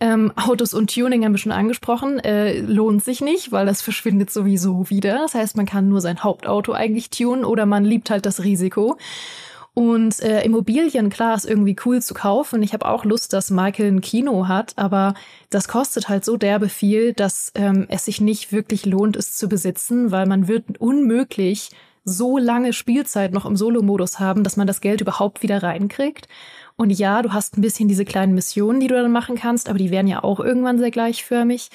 Ähm, 0.00 0.32
Autos 0.34 0.72
und 0.72 0.94
Tuning 0.94 1.24
haben 1.24 1.32
wir 1.32 1.38
schon 1.38 1.52
angesprochen. 1.52 2.18
Äh, 2.20 2.60
lohnt 2.60 3.04
sich 3.04 3.20
nicht, 3.20 3.52
weil 3.52 3.66
das 3.66 3.82
verschwindet 3.82 4.30
sowieso 4.30 4.88
wieder. 4.88 5.18
Das 5.18 5.34
heißt, 5.34 5.56
man 5.56 5.66
kann 5.66 5.90
nur 5.90 6.00
sein 6.00 6.24
Hauptauto 6.24 6.72
eigentlich 6.72 7.10
tunen 7.10 7.44
oder 7.44 7.66
man 7.66 7.84
liebt 7.84 8.08
halt 8.08 8.24
das 8.24 8.42
Risiko. 8.42 8.96
Und 9.74 10.20
äh, 10.20 10.42
Immobilien, 10.42 11.10
klar, 11.10 11.36
ist 11.36 11.44
irgendwie 11.44 11.76
cool 11.84 12.02
zu 12.02 12.14
kaufen. 12.14 12.62
Ich 12.62 12.72
habe 12.72 12.88
auch 12.88 13.04
Lust, 13.04 13.32
dass 13.32 13.50
Michael 13.50 13.92
ein 13.92 14.00
Kino 14.00 14.48
hat, 14.48 14.72
aber 14.76 15.14
das 15.48 15.68
kostet 15.68 16.08
halt 16.08 16.24
so 16.24 16.36
derbe 16.36 16.68
viel, 16.68 17.12
dass 17.12 17.52
ähm, 17.54 17.86
es 17.88 18.06
sich 18.06 18.20
nicht 18.20 18.52
wirklich 18.52 18.84
lohnt, 18.84 19.16
es 19.16 19.36
zu 19.36 19.48
besitzen, 19.48 20.10
weil 20.10 20.26
man 20.26 20.48
wird 20.48 20.80
unmöglich 20.80 21.70
so 22.04 22.38
lange 22.38 22.72
Spielzeit 22.72 23.32
noch 23.32 23.46
im 23.46 23.56
Solo-Modus 23.56 24.18
haben, 24.18 24.42
dass 24.42 24.56
man 24.56 24.66
das 24.66 24.80
Geld 24.80 25.00
überhaupt 25.00 25.42
wieder 25.42 25.62
reinkriegt. 25.62 26.26
Und 26.80 26.88
ja, 26.88 27.20
du 27.20 27.34
hast 27.34 27.58
ein 27.58 27.60
bisschen 27.60 27.88
diese 27.88 28.06
kleinen 28.06 28.34
Missionen, 28.34 28.80
die 28.80 28.86
du 28.86 28.94
dann 28.94 29.12
machen 29.12 29.36
kannst, 29.36 29.68
aber 29.68 29.76
die 29.76 29.90
werden 29.90 30.06
ja 30.06 30.24
auch 30.24 30.40
irgendwann 30.40 30.78
sehr 30.78 30.90
gleichförmig. 30.90 31.68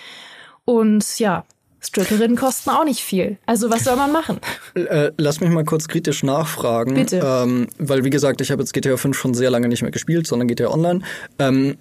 Und 0.66 1.20
ja, 1.20 1.46
Stripperinnen 1.80 2.36
kosten 2.36 2.72
auch 2.72 2.86
nicht 2.86 3.02
viel. 3.02 3.38
Also 3.46 3.70
was 3.70 3.84
soll 3.84 3.98
man 3.98 4.12
machen? 4.12 4.40
Äh, 4.74 5.12
lass 5.18 5.42
mich 5.42 5.52
mal 5.52 5.64
kurz 5.64 5.88
kritisch 5.88 6.24
nachfragen. 6.24 6.96
Bitte. 6.96 7.22
Ähm, 7.24 7.68
weil 7.78 8.04
wie 8.04 8.10
gesagt, 8.10 8.42
ich 8.42 8.50
habe 8.50 8.64
jetzt 8.64 8.74
GTA 8.74 8.98
5 8.98 9.16
schon 9.16 9.36
sehr 9.36 9.52
lange 9.52 9.68
nicht 9.68 9.84
mehr 9.84 9.92
gespielt, 9.92 10.26
sondern 10.26 10.48
GTA 10.48 10.72
Online. 10.72 11.02
Ähm, 11.38 11.78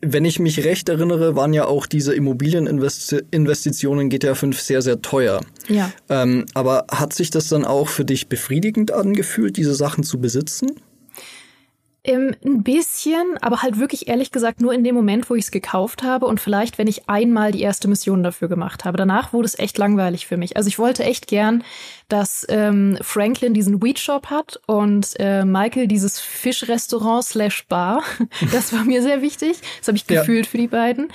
wenn 0.00 0.24
ich 0.24 0.38
mich 0.38 0.64
recht 0.64 0.88
erinnere, 0.88 1.34
waren 1.34 1.52
ja 1.52 1.64
auch 1.64 1.86
diese 1.86 2.14
Immobilieninvestitionen 2.14 4.02
in 4.02 4.10
GTA 4.10 4.36
5 4.36 4.60
sehr, 4.60 4.80
sehr 4.80 5.02
teuer. 5.02 5.40
Ja. 5.66 5.90
Ähm, 6.08 6.46
aber 6.54 6.86
hat 6.88 7.14
sich 7.14 7.30
das 7.30 7.48
dann 7.48 7.64
auch 7.64 7.88
für 7.88 8.04
dich 8.04 8.28
befriedigend 8.28 8.92
angefühlt, 8.92 9.56
diese 9.56 9.74
Sachen 9.74 10.04
zu 10.04 10.20
besitzen? 10.20 10.80
Ähm, 12.04 12.34
ein 12.44 12.62
bisschen, 12.62 13.36
aber 13.40 13.62
halt 13.62 13.78
wirklich 13.78 14.08
ehrlich 14.08 14.30
gesagt 14.30 14.60
nur 14.60 14.72
in 14.72 14.84
dem 14.84 14.94
Moment, 14.94 15.28
wo 15.28 15.34
ich 15.34 15.44
es 15.44 15.50
gekauft 15.50 16.02
habe 16.02 16.26
und 16.26 16.40
vielleicht, 16.40 16.78
wenn 16.78 16.86
ich 16.86 17.08
einmal 17.08 17.50
die 17.50 17.60
erste 17.60 17.88
Mission 17.88 18.22
dafür 18.22 18.48
gemacht 18.48 18.84
habe. 18.84 18.96
Danach 18.96 19.32
wurde 19.32 19.46
es 19.46 19.58
echt 19.58 19.76
langweilig 19.78 20.26
für 20.26 20.36
mich. 20.36 20.56
Also 20.56 20.68
ich 20.68 20.78
wollte 20.78 21.04
echt 21.04 21.26
gern 21.26 21.64
dass 22.08 22.46
ähm, 22.48 22.98
Franklin 23.02 23.52
diesen 23.52 23.82
Weed 23.82 23.98
Shop 23.98 24.26
hat 24.26 24.60
und 24.66 25.14
äh, 25.18 25.44
Michael 25.44 25.86
dieses 25.86 26.18
Fischrestaurant 26.18 27.24
slash 27.24 27.66
Bar. 27.66 28.02
Das 28.52 28.72
war 28.72 28.84
mir 28.84 29.02
sehr 29.02 29.20
wichtig. 29.20 29.58
Das 29.78 29.88
habe 29.88 29.96
ich 29.96 30.06
gefühlt 30.06 30.46
ja. 30.46 30.50
für 30.50 30.58
die 30.58 30.68
beiden. 30.68 31.08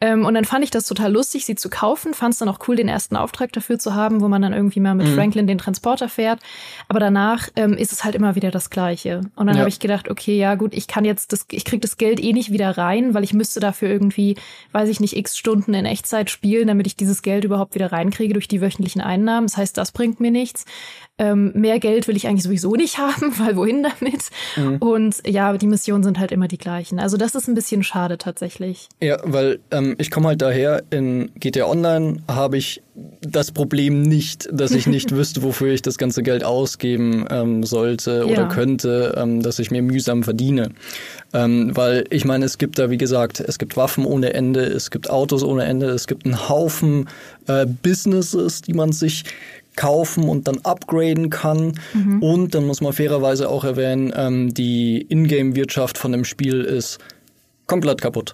Ähm, 0.00 0.24
und 0.24 0.34
dann 0.34 0.44
fand 0.44 0.62
ich 0.62 0.70
das 0.70 0.86
total 0.86 1.12
lustig, 1.12 1.46
sie 1.46 1.54
zu 1.54 1.70
kaufen. 1.70 2.14
Fand 2.14 2.34
es 2.34 2.38
dann 2.38 2.48
auch 2.48 2.58
cool, 2.68 2.76
den 2.76 2.88
ersten 2.88 3.16
Auftrag 3.16 3.52
dafür 3.52 3.78
zu 3.78 3.94
haben, 3.94 4.20
wo 4.20 4.28
man 4.28 4.42
dann 4.42 4.52
irgendwie 4.52 4.80
mal 4.80 4.94
mit 4.94 5.08
mhm. 5.08 5.14
Franklin 5.14 5.46
den 5.46 5.58
Transporter 5.58 6.08
fährt. 6.08 6.40
Aber 6.88 7.00
danach 7.00 7.48
ähm, 7.56 7.72
ist 7.72 7.92
es 7.92 8.04
halt 8.04 8.14
immer 8.14 8.34
wieder 8.34 8.50
das 8.50 8.70
Gleiche. 8.70 9.22
Und 9.36 9.46
dann 9.46 9.56
ja. 9.56 9.60
habe 9.60 9.68
ich 9.68 9.80
gedacht, 9.80 10.08
okay, 10.10 10.36
ja 10.36 10.54
gut, 10.54 10.74
ich 10.74 10.86
kann 10.86 11.04
jetzt 11.04 11.32
das, 11.32 11.46
ich 11.50 11.64
krieg 11.64 11.80
das 11.80 11.96
Geld 11.96 12.22
eh 12.22 12.32
nicht 12.32 12.52
wieder 12.52 12.76
rein, 12.76 13.14
weil 13.14 13.24
ich 13.24 13.32
müsste 13.32 13.58
dafür 13.58 13.88
irgendwie, 13.88 14.36
weiß 14.72 14.88
ich 14.88 15.00
nicht, 15.00 15.16
x 15.16 15.36
Stunden 15.36 15.74
in 15.74 15.86
Echtzeit 15.86 16.30
spielen, 16.30 16.68
damit 16.68 16.86
ich 16.86 16.96
dieses 16.96 17.22
Geld 17.22 17.44
überhaupt 17.44 17.74
wieder 17.74 17.90
reinkriege 17.90 18.34
durch 18.34 18.48
die 18.48 18.60
wöchentlichen 18.60 19.00
Einnahmen. 19.00 19.46
Das 19.46 19.56
heißt, 19.56 19.76
das 19.76 19.92
bringt 19.92 20.20
mir 20.20 20.30
nichts. 20.36 20.64
Ähm, 21.18 21.52
mehr 21.54 21.80
Geld 21.80 22.08
will 22.08 22.16
ich 22.16 22.26
eigentlich 22.26 22.42
sowieso 22.42 22.74
nicht 22.74 22.98
haben, 22.98 23.32
weil 23.38 23.56
wohin 23.56 23.82
damit? 23.82 24.28
Mhm. 24.56 24.76
Und 24.76 25.16
ja, 25.26 25.56
die 25.56 25.66
Missionen 25.66 26.02
sind 26.02 26.18
halt 26.18 26.30
immer 26.30 26.46
die 26.46 26.58
gleichen. 26.58 26.98
Also 26.98 27.16
das 27.16 27.34
ist 27.34 27.48
ein 27.48 27.54
bisschen 27.54 27.82
schade 27.82 28.18
tatsächlich. 28.18 28.88
Ja, 29.00 29.18
weil 29.24 29.60
ähm, 29.70 29.94
ich 29.98 30.10
komme 30.10 30.28
halt 30.28 30.42
daher, 30.42 30.82
in 30.90 31.30
GTA 31.36 31.66
Online 31.66 32.22
habe 32.28 32.58
ich 32.58 32.82
das 33.20 33.52
Problem 33.52 34.02
nicht, 34.02 34.48
dass 34.52 34.72
ich 34.72 34.86
nicht 34.86 35.12
wüsste, 35.14 35.42
wofür 35.42 35.72
ich 35.72 35.82
das 35.82 35.96
ganze 35.96 36.22
Geld 36.22 36.44
ausgeben 36.44 37.26
ähm, 37.30 37.62
sollte 37.62 38.24
oder 38.26 38.42
ja. 38.42 38.48
könnte, 38.48 39.14
ähm, 39.16 39.42
dass 39.42 39.58
ich 39.58 39.70
mir 39.70 39.82
mühsam 39.82 40.22
verdiene. 40.22 40.70
Ähm, 41.32 41.74
weil 41.74 42.04
ich 42.10 42.24
meine, 42.24 42.44
es 42.44 42.58
gibt 42.58 42.78
da, 42.78 42.90
wie 42.90 42.98
gesagt, 42.98 43.40
es 43.40 43.58
gibt 43.58 43.76
Waffen 43.76 44.04
ohne 44.04 44.34
Ende, 44.34 44.64
es 44.64 44.90
gibt 44.90 45.08
Autos 45.08 45.42
ohne 45.42 45.64
Ende, 45.64 45.86
es 45.88 46.06
gibt 46.06 46.24
einen 46.26 46.48
Haufen 46.48 47.08
äh, 47.46 47.66
Businesses, 47.66 48.62
die 48.62 48.74
man 48.74 48.92
sich 48.92 49.24
kaufen 49.76 50.28
und 50.28 50.48
dann 50.48 50.58
upgraden 50.64 51.30
kann. 51.30 51.78
Mhm. 51.92 52.22
Und 52.22 52.54
dann 52.54 52.66
muss 52.66 52.80
man 52.80 52.92
fairerweise 52.92 53.48
auch 53.48 53.64
erwähnen, 53.64 54.12
ähm, 54.16 54.52
die 54.52 55.02
Ingame-Wirtschaft 55.08 55.98
von 55.98 56.12
dem 56.12 56.24
Spiel 56.24 56.62
ist 56.62 56.98
komplett 57.66 58.00
kaputt. 58.00 58.32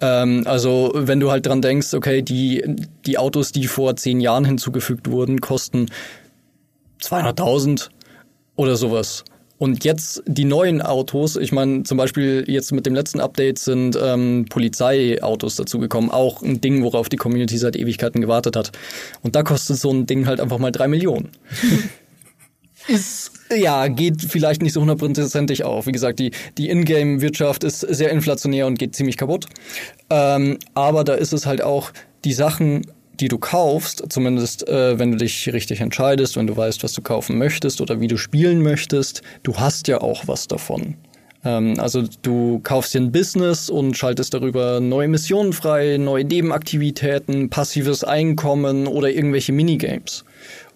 Ähm, 0.00 0.42
also 0.46 0.92
wenn 0.94 1.20
du 1.20 1.30
halt 1.30 1.46
dran 1.46 1.62
denkst, 1.62 1.94
okay, 1.94 2.22
die, 2.22 2.64
die 3.06 3.18
Autos, 3.18 3.52
die 3.52 3.66
vor 3.66 3.96
zehn 3.96 4.20
Jahren 4.20 4.44
hinzugefügt 4.44 5.10
wurden, 5.10 5.40
kosten 5.40 5.86
200.000 7.02 7.88
oder 8.56 8.76
sowas. 8.76 9.24
Und 9.60 9.84
jetzt 9.84 10.22
die 10.26 10.46
neuen 10.46 10.80
Autos, 10.80 11.36
ich 11.36 11.52
meine, 11.52 11.82
zum 11.82 11.98
Beispiel 11.98 12.44
jetzt 12.46 12.72
mit 12.72 12.86
dem 12.86 12.94
letzten 12.94 13.20
Update 13.20 13.58
sind 13.58 13.94
ähm, 14.02 14.46
Polizeiautos 14.48 15.56
dazugekommen. 15.56 16.10
Auch 16.10 16.40
ein 16.40 16.62
Ding, 16.62 16.82
worauf 16.82 17.10
die 17.10 17.18
Community 17.18 17.58
seit 17.58 17.76
Ewigkeiten 17.76 18.22
gewartet 18.22 18.56
hat. 18.56 18.72
Und 19.22 19.36
da 19.36 19.42
kostet 19.42 19.76
so 19.76 19.90
ein 19.90 20.06
Ding 20.06 20.26
halt 20.26 20.40
einfach 20.40 20.56
mal 20.56 20.72
drei 20.72 20.88
Millionen. 20.88 21.28
ist, 22.88 23.32
ja, 23.54 23.86
geht 23.88 24.22
vielleicht 24.22 24.62
nicht 24.62 24.72
so 24.72 24.80
hundertprozentig 24.80 25.62
auf. 25.62 25.86
Wie 25.86 25.92
gesagt, 25.92 26.20
die, 26.20 26.30
die 26.56 26.70
Ingame-Wirtschaft 26.70 27.62
ist 27.62 27.80
sehr 27.80 28.12
inflationär 28.12 28.66
und 28.66 28.78
geht 28.78 28.96
ziemlich 28.96 29.18
kaputt. 29.18 29.44
Ähm, 30.08 30.56
aber 30.72 31.04
da 31.04 31.12
ist 31.12 31.34
es 31.34 31.44
halt 31.44 31.60
auch, 31.60 31.92
die 32.24 32.32
Sachen 32.32 32.86
die 33.20 33.28
du 33.28 33.38
kaufst, 33.38 34.02
zumindest 34.08 34.66
äh, 34.68 34.98
wenn 34.98 35.12
du 35.12 35.18
dich 35.18 35.52
richtig 35.52 35.80
entscheidest, 35.80 36.36
wenn 36.36 36.46
du 36.46 36.56
weißt, 36.56 36.82
was 36.82 36.92
du 36.92 37.02
kaufen 37.02 37.38
möchtest 37.38 37.80
oder 37.80 38.00
wie 38.00 38.08
du 38.08 38.16
spielen 38.16 38.62
möchtest, 38.62 39.22
du 39.42 39.56
hast 39.56 39.88
ja 39.88 40.00
auch 40.00 40.26
was 40.26 40.48
davon. 40.48 40.96
Ähm, 41.44 41.74
also 41.78 42.04
du 42.22 42.60
kaufst 42.62 42.94
dir 42.94 43.00
ein 43.00 43.12
Business 43.12 43.68
und 43.70 43.96
schaltest 43.96 44.34
darüber 44.34 44.80
neue 44.80 45.08
Missionen 45.08 45.52
frei, 45.52 45.96
neue 45.98 46.24
Nebenaktivitäten, 46.24 47.50
passives 47.50 48.04
Einkommen 48.04 48.86
oder 48.86 49.10
irgendwelche 49.10 49.52
Minigames. 49.52 50.24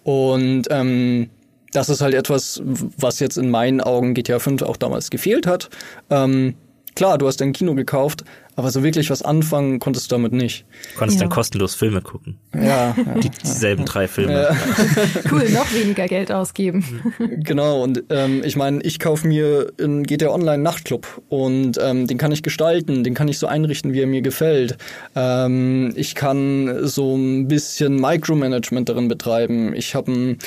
Und 0.03 0.67
ähm, 0.69 1.29
das 1.71 1.89
ist 1.89 2.01
halt 2.01 2.13
etwas, 2.13 2.61
was 2.63 3.19
jetzt 3.19 3.37
in 3.37 3.49
meinen 3.49 3.81
Augen 3.81 4.13
GTA 4.13 4.39
5 4.39 4.61
auch 4.61 4.77
damals 4.77 5.09
gefehlt 5.09 5.45
hat. 5.45 5.69
Ähm, 6.09 6.55
klar, 6.95 7.17
du 7.17 7.27
hast 7.27 7.41
dein 7.41 7.53
Kino 7.53 7.75
gekauft, 7.75 8.23
aber 8.55 8.71
so 8.71 8.83
wirklich 8.83 9.09
was 9.09 9.21
anfangen 9.21 9.79
konntest 9.79 10.11
du 10.11 10.15
damit 10.15 10.31
nicht. 10.31 10.65
Du 10.93 10.99
konntest 10.99 11.19
ja. 11.19 11.25
dann 11.25 11.33
kostenlos 11.33 11.75
Filme 11.75 12.01
gucken. 12.01 12.37
Ja. 12.53 12.95
ja 12.95 12.95
Die, 13.21 13.29
dieselben 13.29 13.85
drei 13.85 14.07
Filme. 14.07 14.33
Ja. 14.33 14.55
cool, 15.31 15.49
noch 15.49 15.73
weniger 15.73 16.07
Geld 16.07 16.31
ausgeben. 16.31 16.83
Genau, 17.37 17.83
und 17.83 18.03
ähm, 18.09 18.41
ich 18.43 18.55
meine, 18.55 18.81
ich 18.81 18.99
kaufe 18.99 19.27
mir 19.27 19.71
in 19.77 20.03
GTA 20.03 20.29
Online 20.29 20.61
Nachtclub 20.61 21.21
und 21.29 21.77
ähm, 21.81 22.07
den 22.07 22.17
kann 22.17 22.31
ich 22.31 22.43
gestalten, 22.43 23.03
den 23.03 23.13
kann 23.13 23.27
ich 23.27 23.39
so 23.39 23.47
einrichten, 23.47 23.93
wie 23.93 24.01
er 24.01 24.07
mir 24.07 24.21
gefällt. 24.21 24.77
Ähm, 25.15 25.93
ich 25.95 26.15
kann 26.15 26.85
so 26.87 27.15
ein 27.15 27.47
bisschen 27.47 27.99
Micromanagement 27.99 28.89
darin 28.89 29.07
betreiben. 29.07 29.73
Ich 29.75 29.95
habe 29.95 30.11
ein 30.11 30.37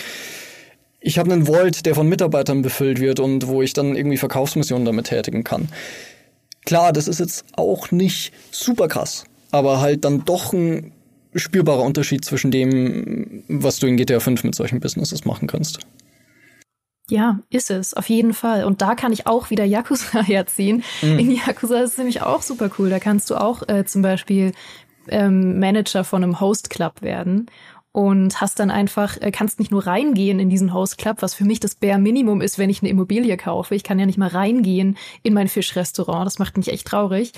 ich 1.00 1.18
habe 1.18 1.32
einen 1.32 1.46
Vault, 1.46 1.86
der 1.86 1.94
von 1.94 2.08
Mitarbeitern 2.08 2.62
befüllt 2.62 3.00
wird 3.00 3.20
und 3.20 3.46
wo 3.46 3.62
ich 3.62 3.72
dann 3.72 3.94
irgendwie 3.94 4.16
Verkaufsmissionen 4.16 4.84
damit 4.84 5.06
tätigen 5.06 5.44
kann. 5.44 5.68
Klar, 6.64 6.92
das 6.92 7.08
ist 7.08 7.20
jetzt 7.20 7.44
auch 7.56 7.90
nicht 7.90 8.32
super 8.50 8.88
krass, 8.88 9.24
aber 9.50 9.80
halt 9.80 10.04
dann 10.04 10.24
doch 10.24 10.52
ein 10.52 10.92
spürbarer 11.34 11.82
Unterschied 11.82 12.24
zwischen 12.24 12.50
dem, 12.50 13.44
was 13.48 13.78
du 13.78 13.86
in 13.86 13.96
GTA 13.96 14.20
5 14.20 14.44
mit 14.44 14.54
solchen 14.54 14.80
Businesses 14.80 15.24
machen 15.24 15.48
kannst. 15.48 15.80
Ja, 17.10 17.40
ist 17.48 17.70
es, 17.70 17.94
auf 17.94 18.08
jeden 18.10 18.34
Fall. 18.34 18.64
Und 18.64 18.82
da 18.82 18.94
kann 18.94 19.12
ich 19.12 19.26
auch 19.26 19.48
wieder 19.50 19.64
Yakuza 19.64 20.22
herziehen. 20.22 20.84
Mhm. 21.00 21.18
In 21.18 21.30
Yakuza 21.30 21.80
ist 21.80 21.92
es 21.92 21.98
nämlich 21.98 22.22
auch 22.22 22.42
super 22.42 22.70
cool. 22.78 22.90
Da 22.90 22.98
kannst 22.98 23.30
du 23.30 23.36
auch 23.36 23.66
äh, 23.68 23.84
zum 23.86 24.02
Beispiel 24.02 24.52
ähm, 25.08 25.58
Manager 25.58 26.04
von 26.04 26.22
einem 26.22 26.40
Host 26.40 26.68
Club 26.68 27.00
werden 27.00 27.46
und 27.98 28.40
hast 28.40 28.60
dann 28.60 28.70
einfach, 28.70 29.20
äh, 29.20 29.32
kannst 29.32 29.58
nicht 29.58 29.72
nur 29.72 29.84
reingehen 29.84 30.38
in 30.38 30.48
diesen 30.48 30.72
Host 30.72 30.98
Club, 30.98 31.16
was 31.18 31.34
für 31.34 31.44
mich 31.44 31.58
das 31.58 31.74
Bare 31.74 31.98
Minimum 31.98 32.40
ist, 32.40 32.56
wenn 32.56 32.70
ich 32.70 32.80
eine 32.80 32.90
Immobilie 32.90 33.36
kaufe. 33.36 33.74
Ich 33.74 33.82
kann 33.82 33.98
ja 33.98 34.06
nicht 34.06 34.18
mal 34.18 34.28
reingehen 34.28 34.96
in 35.24 35.34
mein 35.34 35.48
Fischrestaurant. 35.48 36.24
Das 36.24 36.38
macht 36.38 36.56
mich 36.56 36.68
echt 36.68 36.86
traurig. 36.86 37.32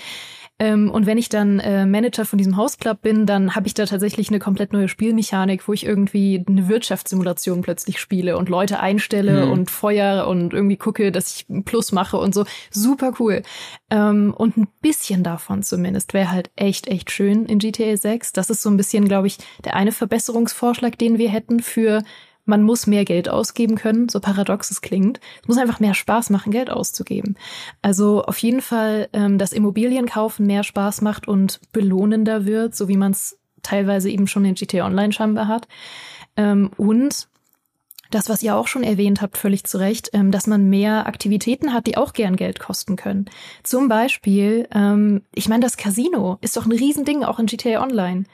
Ähm, 0.61 0.91
und 0.91 1.07
wenn 1.07 1.17
ich 1.17 1.31
dann 1.31 1.59
äh, 1.59 1.87
Manager 1.87 2.27
von 2.27 2.37
diesem 2.37 2.59
Hausclub 2.59 3.01
bin, 3.01 3.25
dann 3.25 3.57
habe 3.57 3.67
ich 3.67 3.73
da 3.73 3.87
tatsächlich 3.87 4.29
eine 4.29 4.39
komplett 4.39 4.75
neue 4.75 4.89
Spielmechanik, 4.89 5.67
wo 5.67 5.73
ich 5.73 5.87
irgendwie 5.87 6.45
eine 6.47 6.69
Wirtschaftssimulation 6.69 7.63
plötzlich 7.63 7.99
spiele 7.99 8.37
und 8.37 8.51
Leute 8.51 8.79
einstelle 8.79 9.47
mhm. 9.47 9.53
und 9.53 9.71
feuer 9.71 10.27
und 10.29 10.53
irgendwie 10.53 10.77
gucke, 10.77 11.11
dass 11.13 11.35
ich 11.35 11.49
einen 11.49 11.65
Plus 11.65 11.93
mache 11.93 12.19
und 12.19 12.35
so. 12.35 12.45
Super 12.71 13.15
cool. 13.19 13.43
Ähm, 13.89 14.35
und 14.37 14.59
ein 14.59 14.69
bisschen 14.83 15.23
davon 15.23 15.63
zumindest 15.63 16.13
wäre 16.13 16.31
halt 16.31 16.51
echt, 16.57 16.89
echt 16.89 17.11
schön 17.11 17.47
in 17.47 17.59
GTA 17.59 17.97
6. 17.97 18.35
Das 18.35 18.51
ist 18.51 18.63
so 18.63 18.69
ein 18.69 18.77
bisschen, 18.77 19.09
glaube 19.09 19.29
ich, 19.29 19.39
der 19.65 19.77
eine 19.77 19.93
Verbesserungsvorschlag, 19.93 20.99
den 20.99 21.17
wir 21.17 21.31
hätten 21.31 21.61
für 21.61 22.03
man 22.51 22.62
muss 22.62 22.86
mehr 22.86 23.07
Geld 23.07 23.30
ausgeben 23.30 23.76
können, 23.76 24.11
so 24.11 24.20
paradox 24.20 24.70
es 24.70 24.82
klingt. 24.82 25.20
Es 25.40 25.48
muss 25.48 25.57
einfach 25.57 25.80
mehr 25.80 25.94
Spaß 25.94 26.28
machen, 26.28 26.53
Geld 26.53 26.68
auszugeben. 26.68 27.36
Also 27.80 28.22
auf 28.22 28.36
jeden 28.38 28.61
Fall, 28.61 29.09
ähm, 29.14 29.38
dass 29.38 29.55
Immobilienkaufen 29.55 30.46
mehr 30.46 30.64
Spaß 30.64 31.01
macht 31.01 31.26
und 31.26 31.61
belohnender 31.72 32.44
wird, 32.44 32.74
so 32.74 32.88
wie 32.88 32.98
man 32.98 33.12
es 33.12 33.38
teilweise 33.62 34.11
eben 34.11 34.26
schon 34.26 34.44
in 34.44 34.55
GTA 34.55 34.84
Online 34.84 35.12
scheinbar 35.12 35.48
hat. 35.48 35.68
Ähm, 36.36 36.70
und 36.76 37.28
das, 38.11 38.28
was 38.28 38.42
ihr 38.42 38.57
auch 38.57 38.66
schon 38.66 38.82
erwähnt 38.82 39.22
habt, 39.22 39.36
völlig 39.36 39.64
zu 39.64 39.78
Recht, 39.78 40.11
ähm, 40.12 40.32
dass 40.32 40.46
man 40.46 40.68
mehr 40.68 41.07
Aktivitäten 41.07 41.72
hat, 41.72 41.86
die 41.86 41.96
auch 41.96 42.12
gern 42.12 42.36
Geld 42.36 42.59
kosten 42.59 42.96
können. 42.96 43.26
Zum 43.62 43.88
Beispiel, 43.88 44.68
ähm, 44.74 45.22
ich 45.34 45.48
meine, 45.48 45.62
das 45.62 45.76
Casino 45.76 46.38
ist 46.40 46.57
doch 46.57 46.66
ein 46.66 46.72
Riesending 46.72 47.22
auch 47.22 47.38
in 47.38 47.46
GTA 47.46 47.82
Online. 47.82 48.24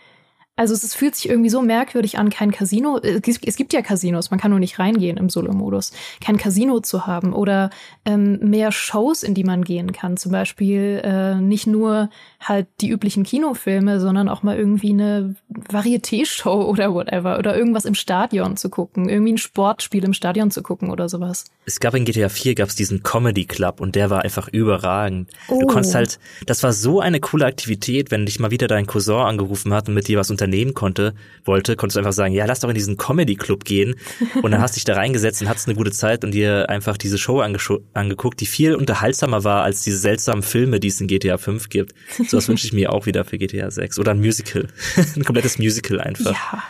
Also 0.56 0.72
es, 0.72 0.82
es, 0.82 0.94
fühlt 0.94 1.14
sich 1.14 1.28
irgendwie 1.28 1.50
so 1.50 1.60
merkwürdig 1.60 2.18
an, 2.18 2.30
kein 2.30 2.50
Casino. 2.50 2.98
Es 2.98 3.20
gibt, 3.20 3.46
es 3.46 3.56
gibt 3.56 3.74
ja 3.74 3.82
Casinos, 3.82 4.30
man 4.30 4.40
kann 4.40 4.50
nur 4.50 4.58
nicht 4.58 4.78
reingehen 4.78 5.18
im 5.18 5.28
Solo-Modus. 5.28 5.92
Kein 6.24 6.38
Casino 6.38 6.80
zu 6.80 7.06
haben 7.06 7.34
oder 7.34 7.68
ähm, 8.06 8.38
mehr 8.40 8.72
Shows, 8.72 9.22
in 9.22 9.34
die 9.34 9.44
man 9.44 9.64
gehen 9.64 9.92
kann. 9.92 10.16
Zum 10.16 10.32
Beispiel 10.32 11.02
äh, 11.04 11.34
nicht 11.34 11.66
nur 11.66 12.08
halt 12.40 12.68
die 12.80 12.88
üblichen 12.88 13.22
Kinofilme, 13.22 14.00
sondern 14.00 14.30
auch 14.30 14.42
mal 14.42 14.56
irgendwie 14.56 14.90
eine 14.90 15.36
Varieté-Show 15.50 16.62
oder 16.70 16.94
whatever. 16.94 17.38
Oder 17.38 17.54
irgendwas 17.54 17.84
im 17.84 17.94
Stadion 17.94 18.56
zu 18.56 18.70
gucken. 18.70 19.10
Irgendwie 19.10 19.34
ein 19.34 19.38
Sportspiel 19.38 20.04
im 20.04 20.14
Stadion 20.14 20.50
zu 20.50 20.62
gucken 20.62 20.90
oder 20.90 21.10
sowas. 21.10 21.44
Es 21.66 21.80
gab 21.80 21.94
in 21.94 22.06
GTA 22.06 22.30
4 22.30 22.54
gab 22.54 22.70
es 22.70 22.76
diesen 22.76 23.02
Comedy 23.02 23.44
Club 23.44 23.80
und 23.80 23.94
der 23.94 24.08
war 24.08 24.22
einfach 24.22 24.48
überragend. 24.48 25.28
Oh. 25.48 25.60
Du 25.60 25.66
konntest 25.66 25.94
halt, 25.94 26.18
das 26.46 26.62
war 26.62 26.72
so 26.72 27.00
eine 27.00 27.20
coole 27.20 27.44
Aktivität, 27.44 28.10
wenn 28.10 28.24
dich 28.24 28.40
mal 28.40 28.50
wieder 28.50 28.68
dein 28.68 28.86
Cousin 28.86 29.16
angerufen 29.16 29.74
hat 29.74 29.88
und 29.88 29.94
mit 29.94 30.08
dir 30.08 30.18
was 30.18 30.30
unter 30.30 30.45
unternehmen 30.46 30.74
konnte, 30.74 31.14
wollte, 31.44 31.76
konntest 31.76 31.96
du 31.96 32.00
einfach 32.00 32.12
sagen, 32.12 32.32
ja, 32.32 32.46
lass 32.46 32.60
doch 32.60 32.68
in 32.68 32.74
diesen 32.74 32.96
Comedy-Club 32.96 33.64
gehen. 33.64 33.96
Und 34.42 34.50
dann 34.50 34.60
hast 34.62 34.74
du 34.74 34.78
dich 34.78 34.84
da 34.84 34.94
reingesetzt 34.94 35.42
und 35.42 35.48
hattest 35.48 35.68
eine 35.68 35.76
gute 35.76 35.90
Zeit 35.90 36.24
und 36.24 36.32
dir 36.32 36.70
einfach 36.70 36.96
diese 36.96 37.18
Show 37.18 37.40
angeguckt, 37.40 38.40
die 38.40 38.46
viel 38.46 38.74
unterhaltsamer 38.74 39.44
war 39.44 39.64
als 39.64 39.82
diese 39.82 39.98
seltsamen 39.98 40.42
Filme, 40.42 40.80
die 40.80 40.88
es 40.88 41.00
in 41.00 41.08
GTA 41.08 41.38
5 41.38 41.68
gibt. 41.68 41.94
So 42.28 42.36
was 42.36 42.48
wünsche 42.48 42.66
ich 42.66 42.72
mir 42.72 42.92
auch 42.92 43.06
wieder 43.06 43.24
für 43.24 43.38
GTA 43.38 43.70
6. 43.70 43.98
Oder 43.98 44.12
ein 44.12 44.20
Musical. 44.20 44.68
ein 45.16 45.24
komplettes 45.24 45.58
Musical 45.58 46.00
einfach. 46.00 46.32
Ja. 46.32 46.62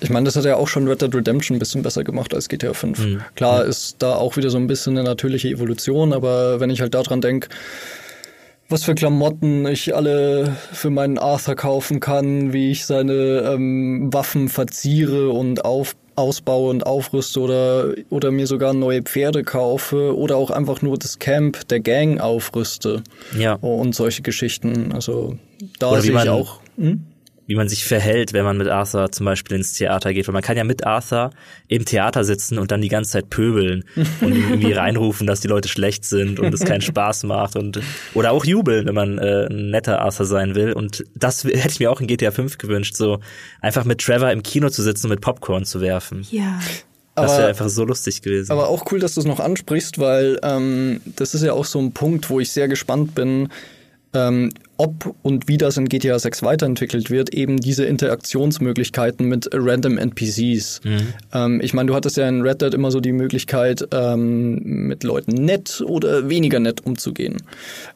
Ich 0.00 0.10
meine, 0.10 0.24
das 0.24 0.36
hat 0.36 0.44
ja 0.44 0.54
auch 0.54 0.68
schon 0.68 0.86
Red 0.86 1.02
Dead 1.02 1.12
Redemption 1.12 1.56
ein 1.56 1.58
bisschen 1.58 1.82
besser 1.82 2.04
gemacht 2.04 2.32
als 2.34 2.48
GTA 2.48 2.72
5. 2.72 2.98
Mhm. 2.98 3.20
Klar 3.34 3.64
ist 3.64 3.96
da 3.98 4.14
auch 4.14 4.36
wieder 4.36 4.48
so 4.50 4.58
ein 4.58 4.68
bisschen 4.68 4.96
eine 4.96 5.08
natürliche 5.08 5.48
Evolution, 5.48 6.12
aber 6.12 6.60
wenn 6.60 6.70
ich 6.70 6.80
halt 6.80 6.94
daran 6.94 7.20
denke, 7.20 7.48
was 8.68 8.84
für 8.84 8.94
Klamotten 8.94 9.66
ich 9.66 9.94
alle 9.94 10.56
für 10.72 10.90
meinen 10.90 11.18
Arthur 11.18 11.54
kaufen 11.54 12.00
kann, 12.00 12.52
wie 12.52 12.70
ich 12.70 12.86
seine 12.86 13.52
ähm, 13.52 14.12
Waffen 14.12 14.48
verziere 14.48 15.30
und 15.30 15.64
auf, 15.64 15.96
ausbaue 16.16 16.70
und 16.70 16.86
aufrüste 16.86 17.40
oder, 17.40 17.94
oder 18.10 18.30
mir 18.30 18.46
sogar 18.46 18.74
neue 18.74 19.02
Pferde 19.02 19.44
kaufe 19.44 20.16
oder 20.16 20.36
auch 20.36 20.50
einfach 20.50 20.82
nur 20.82 20.98
das 20.98 21.18
Camp 21.18 21.68
der 21.68 21.80
Gang 21.80 22.20
aufrüste. 22.20 23.02
Ja. 23.38 23.54
Und 23.54 23.94
solche 23.94 24.22
Geschichten. 24.22 24.92
Also 24.92 25.36
da 25.78 26.00
sehe 26.00 26.12
ich 26.12 26.28
auch. 26.28 26.60
Hm? 26.76 27.04
Wie 27.46 27.54
man 27.54 27.68
sich 27.68 27.84
verhält, 27.84 28.32
wenn 28.32 28.44
man 28.44 28.58
mit 28.58 28.68
Arthur 28.68 29.12
zum 29.12 29.26
Beispiel 29.26 29.56
ins 29.56 29.72
Theater 29.72 30.12
geht. 30.12 30.26
Weil 30.26 30.32
man 30.32 30.42
kann 30.42 30.56
ja 30.56 30.64
mit 30.64 30.86
Arthur 30.86 31.30
im 31.68 31.84
Theater 31.84 32.24
sitzen 32.24 32.58
und 32.58 32.70
dann 32.70 32.80
die 32.80 32.88
ganze 32.88 33.12
Zeit 33.12 33.30
pöbeln 33.30 33.84
und 34.20 34.34
irgendwie 34.34 34.72
reinrufen, 34.72 35.26
dass 35.26 35.40
die 35.40 35.48
Leute 35.48 35.68
schlecht 35.68 36.04
sind 36.04 36.40
und 36.40 36.52
es 36.52 36.64
keinen 36.64 36.80
Spaß 36.80 37.24
macht 37.24 37.56
und 37.56 37.80
oder 38.14 38.32
auch 38.32 38.44
jubeln, 38.44 38.86
wenn 38.86 38.94
man 38.94 39.18
äh, 39.18 39.46
ein 39.46 39.70
netter 39.70 40.00
Arthur 40.00 40.26
sein 40.26 40.54
will. 40.54 40.72
Und 40.72 41.04
das 41.14 41.44
hätte 41.44 41.68
ich 41.68 41.80
mir 41.80 41.90
auch 41.90 42.00
in 42.00 42.06
GTA 42.06 42.30
5 42.30 42.58
gewünscht, 42.58 42.96
so 42.96 43.20
einfach 43.60 43.84
mit 43.84 44.00
Trevor 44.00 44.30
im 44.30 44.42
Kino 44.42 44.68
zu 44.68 44.82
sitzen 44.82 45.06
und 45.06 45.10
mit 45.10 45.20
Popcorn 45.20 45.64
zu 45.64 45.80
werfen. 45.80 46.26
Ja. 46.30 46.58
Das 47.16 47.38
wäre 47.38 47.48
einfach 47.48 47.70
so 47.70 47.84
lustig 47.84 48.20
gewesen. 48.20 48.52
Aber 48.52 48.68
auch 48.68 48.92
cool, 48.92 49.00
dass 49.00 49.14
du 49.14 49.20
es 49.20 49.26
noch 49.26 49.40
ansprichst, 49.40 49.98
weil 49.98 50.38
ähm, 50.42 51.00
das 51.16 51.34
ist 51.34 51.42
ja 51.42 51.54
auch 51.54 51.64
so 51.64 51.78
ein 51.78 51.92
Punkt, 51.92 52.28
wo 52.28 52.40
ich 52.40 52.52
sehr 52.52 52.68
gespannt 52.68 53.14
bin, 53.14 53.48
ähm, 54.16 54.50
ob 54.78 55.14
und 55.22 55.48
wie 55.48 55.58
das 55.58 55.76
in 55.76 55.88
GTA 55.88 56.18
6 56.18 56.42
weiterentwickelt 56.42 57.10
wird, 57.10 57.34
eben 57.34 57.58
diese 57.58 57.84
Interaktionsmöglichkeiten 57.84 59.26
mit 59.26 59.48
random 59.52 59.98
NPCs. 59.98 60.80
Mhm. 60.84 60.98
Ähm, 61.32 61.60
ich 61.62 61.74
meine, 61.74 61.88
du 61.88 61.94
hattest 61.94 62.16
ja 62.16 62.28
in 62.28 62.42
Red 62.42 62.62
Dead 62.62 62.74
immer 62.74 62.90
so 62.90 63.00
die 63.00 63.12
Möglichkeit, 63.12 63.86
ähm, 63.92 64.60
mit 64.62 65.04
Leuten 65.04 65.32
nett 65.32 65.82
oder 65.84 66.28
weniger 66.28 66.60
nett 66.60 66.84
umzugehen. 66.84 67.36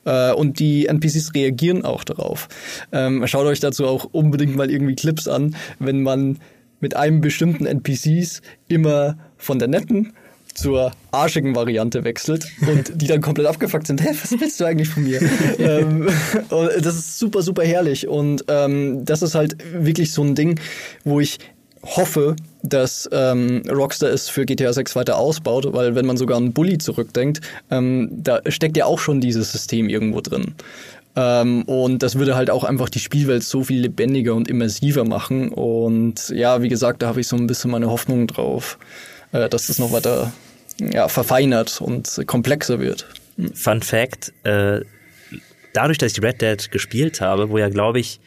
Äh, 0.05 0.33
und 0.33 0.59
die 0.59 0.87
NPCs 0.87 1.35
reagieren 1.35 1.85
auch 1.85 2.05
darauf. 2.05 2.49
Ähm, 2.93 3.27
schaut 3.27 3.47
euch 3.47 3.61
dazu 3.61 3.87
auch 3.87 4.07
unbedingt 4.13 4.57
mal 4.57 4.71
irgendwie 4.71 4.97
Clips 4.97 5.29
an, 5.29 5.57
wenn 5.79 6.03
man 6.03 6.39
mit 6.81 6.97
einem 6.97 7.21
bestimmten 7.21 7.67
NPCs 7.67 8.41
immer 8.69 9.19
von 9.37 9.59
der 9.59 9.69
netten 9.69 10.13
zur 10.55 10.93
arschigen 11.11 11.55
Variante 11.55 12.05
wechselt 12.05 12.47
und 12.67 12.93
die 12.95 13.07
dann 13.07 13.21
komplett 13.21 13.47
abgefuckt 13.47 13.87
sind. 13.87 14.03
Hä, 14.03 14.11
was 14.11 14.39
willst 14.39 14.61
du 14.61 14.65
eigentlich 14.65 14.89
von 14.89 15.05
mir? 15.05 15.21
ähm, 15.59 16.09
das 16.49 16.97
ist 16.97 17.19
super, 17.19 17.43
super 17.43 17.65
herrlich 17.65 18.09
und 18.09 18.45
ähm, 18.49 19.05
das 19.05 19.23
ist 19.23 19.35
halt 19.35 19.57
wirklich 19.73 20.13
so 20.13 20.23
ein 20.23 20.35
Ding, 20.35 20.59
wo 21.05 21.21
ich 21.21 21.39
hoffe, 21.83 22.37
dass 22.63 23.09
ähm, 23.13 23.63
Rockstar 23.71 24.11
es 24.11 24.29
für 24.29 24.45
GTA 24.45 24.73
6 24.73 24.97
weiter 24.97 25.17
ausbaut, 25.17 25.73
weil 25.73 25.95
wenn 25.95 26.07
man 26.07 26.17
sogar 26.17 26.37
an 26.37 26.53
Bully 26.53 26.79
zurückdenkt, 26.79 27.41
ähm, 27.71 28.09
da 28.11 28.41
steckt 28.49 28.77
ja 28.77 28.85
auch 28.85 28.99
schon 28.99 29.21
dieses 29.21 29.53
System 29.53 29.89
irgendwo 29.89 30.21
drin. 30.21 30.55
Ähm, 31.17 31.63
und 31.63 32.03
das 32.03 32.17
würde 32.17 32.37
halt 32.37 32.51
auch 32.51 32.65
einfach 32.65 32.89
die 32.89 33.01
Spielwelt 33.01 33.43
so 33.43 33.65
viel 33.65 33.81
lebendiger 33.81 34.35
und 34.35 34.49
immersiver 34.49 35.05
machen. 35.05 35.49
Und 35.49 36.29
ja, 36.31 36.63
wie 36.63 36.69
gesagt, 36.69 37.03
da 37.03 37.09
habe 37.09 37.21
ich 37.21 37.29
so 37.29 37.37
ein 37.37 37.47
bisschen 37.47 37.71
meine 37.71 37.91
Hoffnung 37.91 38.27
drauf, 38.27 38.79
äh, 39.33 39.49
dass 39.49 39.67
das 39.67 39.79
noch 39.79 39.93
weiter 39.93 40.33
ja, 40.79 41.09
verfeinert 41.09 41.81
und 41.81 42.23
komplexer 42.27 42.81
wird. 42.81 43.07
Fun 43.55 43.83
Fact, 43.83 44.33
äh, 44.45 44.81
dadurch, 45.73 45.99
dass 45.99 46.13
ich 46.13 46.23
Red 46.23 46.41
Dead 46.41 46.71
gespielt 46.71 47.21
habe, 47.21 47.51
wo 47.51 47.59
ja, 47.59 47.69
glaube 47.69 48.01
ich, 48.01 48.21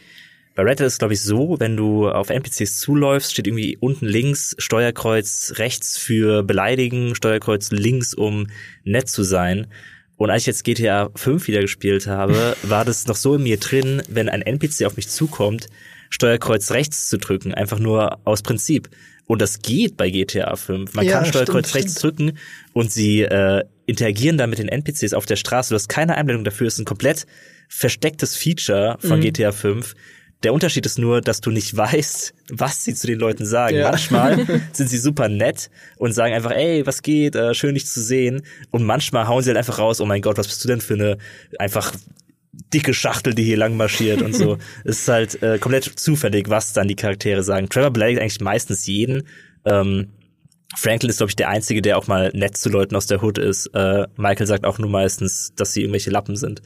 bei 0.56 0.64
Red 0.64 0.80
Dead 0.80 0.88
ist 0.88 1.00
glaube 1.00 1.16
ich 1.16 1.22
so, 1.22 1.60
wenn 1.60 1.76
du 1.76 2.10
auf 2.10 2.30
NPCs 2.30 2.80
zuläufst, 2.80 3.32
steht 3.32 3.48
irgendwie 3.48 3.78
unten 3.80 4.06
links 4.06 4.56
Steuerkreuz 4.60 5.54
rechts 5.58 5.98
für 5.98 6.44
beleidigen, 6.44 7.16
Steuerkreuz 7.16 7.72
links, 7.72 8.14
um 8.14 8.48
nett 8.84 9.10
zu 9.10 9.24
sein. 9.24 9.68
Und 10.16 10.30
als 10.30 10.44
ich 10.44 10.48
jetzt 10.48 10.64
GTA 10.64 11.10
5 11.16 11.48
wieder 11.48 11.62
gespielt 11.62 12.06
habe, 12.06 12.56
war 12.64 12.86
das 12.86 13.08
noch 13.08 13.16
so 13.16 13.36
in 13.36 13.44
mir 13.44 13.58
drin, 13.58 14.04
wenn 14.08 14.30
ein 14.30 14.44
NPC 14.44 14.86
auf 14.86 14.96
mich 14.96 15.10
zukommt, 15.10 15.68
Steuerkreuz 16.12 16.70
rechts 16.72 17.10
zu 17.10 17.18
drücken, 17.18 17.56
einfach 17.56 17.80
nur 17.80 18.20
aus 18.24 18.44
Prinzip. 18.44 18.90
Und 19.26 19.42
das 19.42 19.62
geht 19.62 19.96
bei 19.98 20.10
GTA 20.10 20.56
5. 20.56 20.94
Man 20.94 21.06
Ja, 21.06 21.14
kann 21.14 21.26
Steuerkreuz 21.26 21.70
stimmt, 21.70 21.76
rechts 21.86 21.96
drücken 21.96 22.38
und 22.74 22.92
sie 22.92 23.22
äh, 23.22 23.64
interagieren 23.86 24.38
dann 24.38 24.50
mit 24.50 24.60
den 24.60 24.68
NPCs 24.68 25.14
auf 25.14 25.26
der 25.26 25.38
Straße. 25.38 25.70
Du 25.70 25.76
hast 25.76 25.88
keine 25.90 26.16
Einblendung 26.16 26.44
dafür. 26.44 26.68
Es 26.68 26.74
ist 26.74 26.80
ein 26.80 26.86
komplett 26.86 27.26
verstecktes 27.70 28.36
Feature 28.36 28.98
von 29.00 29.20
Mhm. 29.20 29.24
GTA 29.24 29.52
5. 29.52 29.96
Der 30.44 30.54
Unterschied 30.54 30.86
ist 30.86 31.00
nur, 31.00 31.22
dass 31.22 31.40
du 31.40 31.52
nicht 31.52 31.76
weißt, 31.78 32.34
was 32.52 32.84
sie 32.84 32.94
zu 32.94 33.08
den 33.08 33.18
Leuten 33.18 33.46
sagen. 33.46 33.78
Ja. 33.78 33.90
Manchmal 33.92 34.46
sind 34.74 34.90
sie 34.90 34.98
super 34.98 35.30
nett 35.30 35.70
und 35.98 36.12
sagen 36.12 36.34
einfach, 36.34 36.52
ey, 36.52 36.86
was 36.86 37.02
geht, 37.02 37.36
äh, 37.36 37.54
schön 37.54 37.76
dich 37.76 37.86
zu 37.88 38.02
sehen. 38.02 38.42
Und 38.72 38.84
manchmal 38.84 39.28
hauen 39.28 39.42
sie 39.42 39.50
halt 39.50 39.58
einfach 39.58 39.80
raus, 39.80 40.02
oh 40.02 40.06
mein 40.06 40.22
Gott, 40.22 40.38
was 40.38 40.48
bist 40.48 40.64
du 40.64 40.68
denn 40.68 40.82
für 40.82 40.96
eine 40.96 41.18
einfach 41.60 41.94
dicke 42.74 42.94
Schachtel, 42.94 43.34
die 43.34 43.44
hier 43.44 43.58
lang 43.58 43.76
marschiert 43.78 44.22
und 44.22 44.36
so. 44.36 44.58
es 44.84 45.00
ist 45.00 45.08
halt 45.08 45.42
äh, 45.42 45.58
komplett 45.60 45.86
zufällig, 45.86 46.50
was 46.50 46.74
dann 46.74 46.88
die 46.88 46.96
Charaktere 46.96 47.44
sagen. 47.44 47.70
Trevor 47.70 47.92
beleidigt 47.92 48.22
eigentlich 48.22 48.42
meistens 48.42 48.86
jeden. 48.86 49.24
Ähm, 49.66 50.10
Franklin 50.76 51.10
ist, 51.10 51.18
glaube 51.18 51.30
ich, 51.32 51.36
der 51.36 51.50
Einzige, 51.50 51.82
der 51.82 51.98
auch 51.98 52.08
mal 52.08 52.32
nett 52.34 52.58
zu 52.58 52.70
Leuten 52.70 52.96
aus 52.96 53.06
der 53.06 53.22
Hood 53.22 53.38
ist. 53.38 53.68
Äh, 53.74 54.08
Michael 54.18 54.48
sagt 54.48 54.66
auch 54.66 54.80
nur 54.80 54.90
meistens, 54.90 55.54
dass 55.56 55.74
sie 55.74 55.82
irgendwelche 55.82 56.10
Lappen 56.10 56.36
sind. 56.36 56.62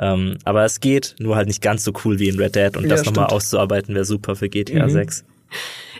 Ähm, 0.00 0.38
aber 0.44 0.64
es 0.64 0.78
geht, 0.80 1.16
nur 1.18 1.34
halt 1.34 1.48
nicht 1.48 1.60
ganz 1.60 1.82
so 1.82 1.92
cool 2.04 2.20
wie 2.20 2.28
in 2.28 2.38
Red 2.38 2.54
Dead 2.54 2.76
und 2.76 2.84
Ja, 2.84 2.90
das 2.90 3.04
nochmal 3.04 3.26
auszuarbeiten 3.26 3.94
wäre 3.94 4.04
super 4.04 4.36
für 4.36 4.48
GTA 4.48 4.86
Mhm. 4.86 4.90
6. 4.90 5.24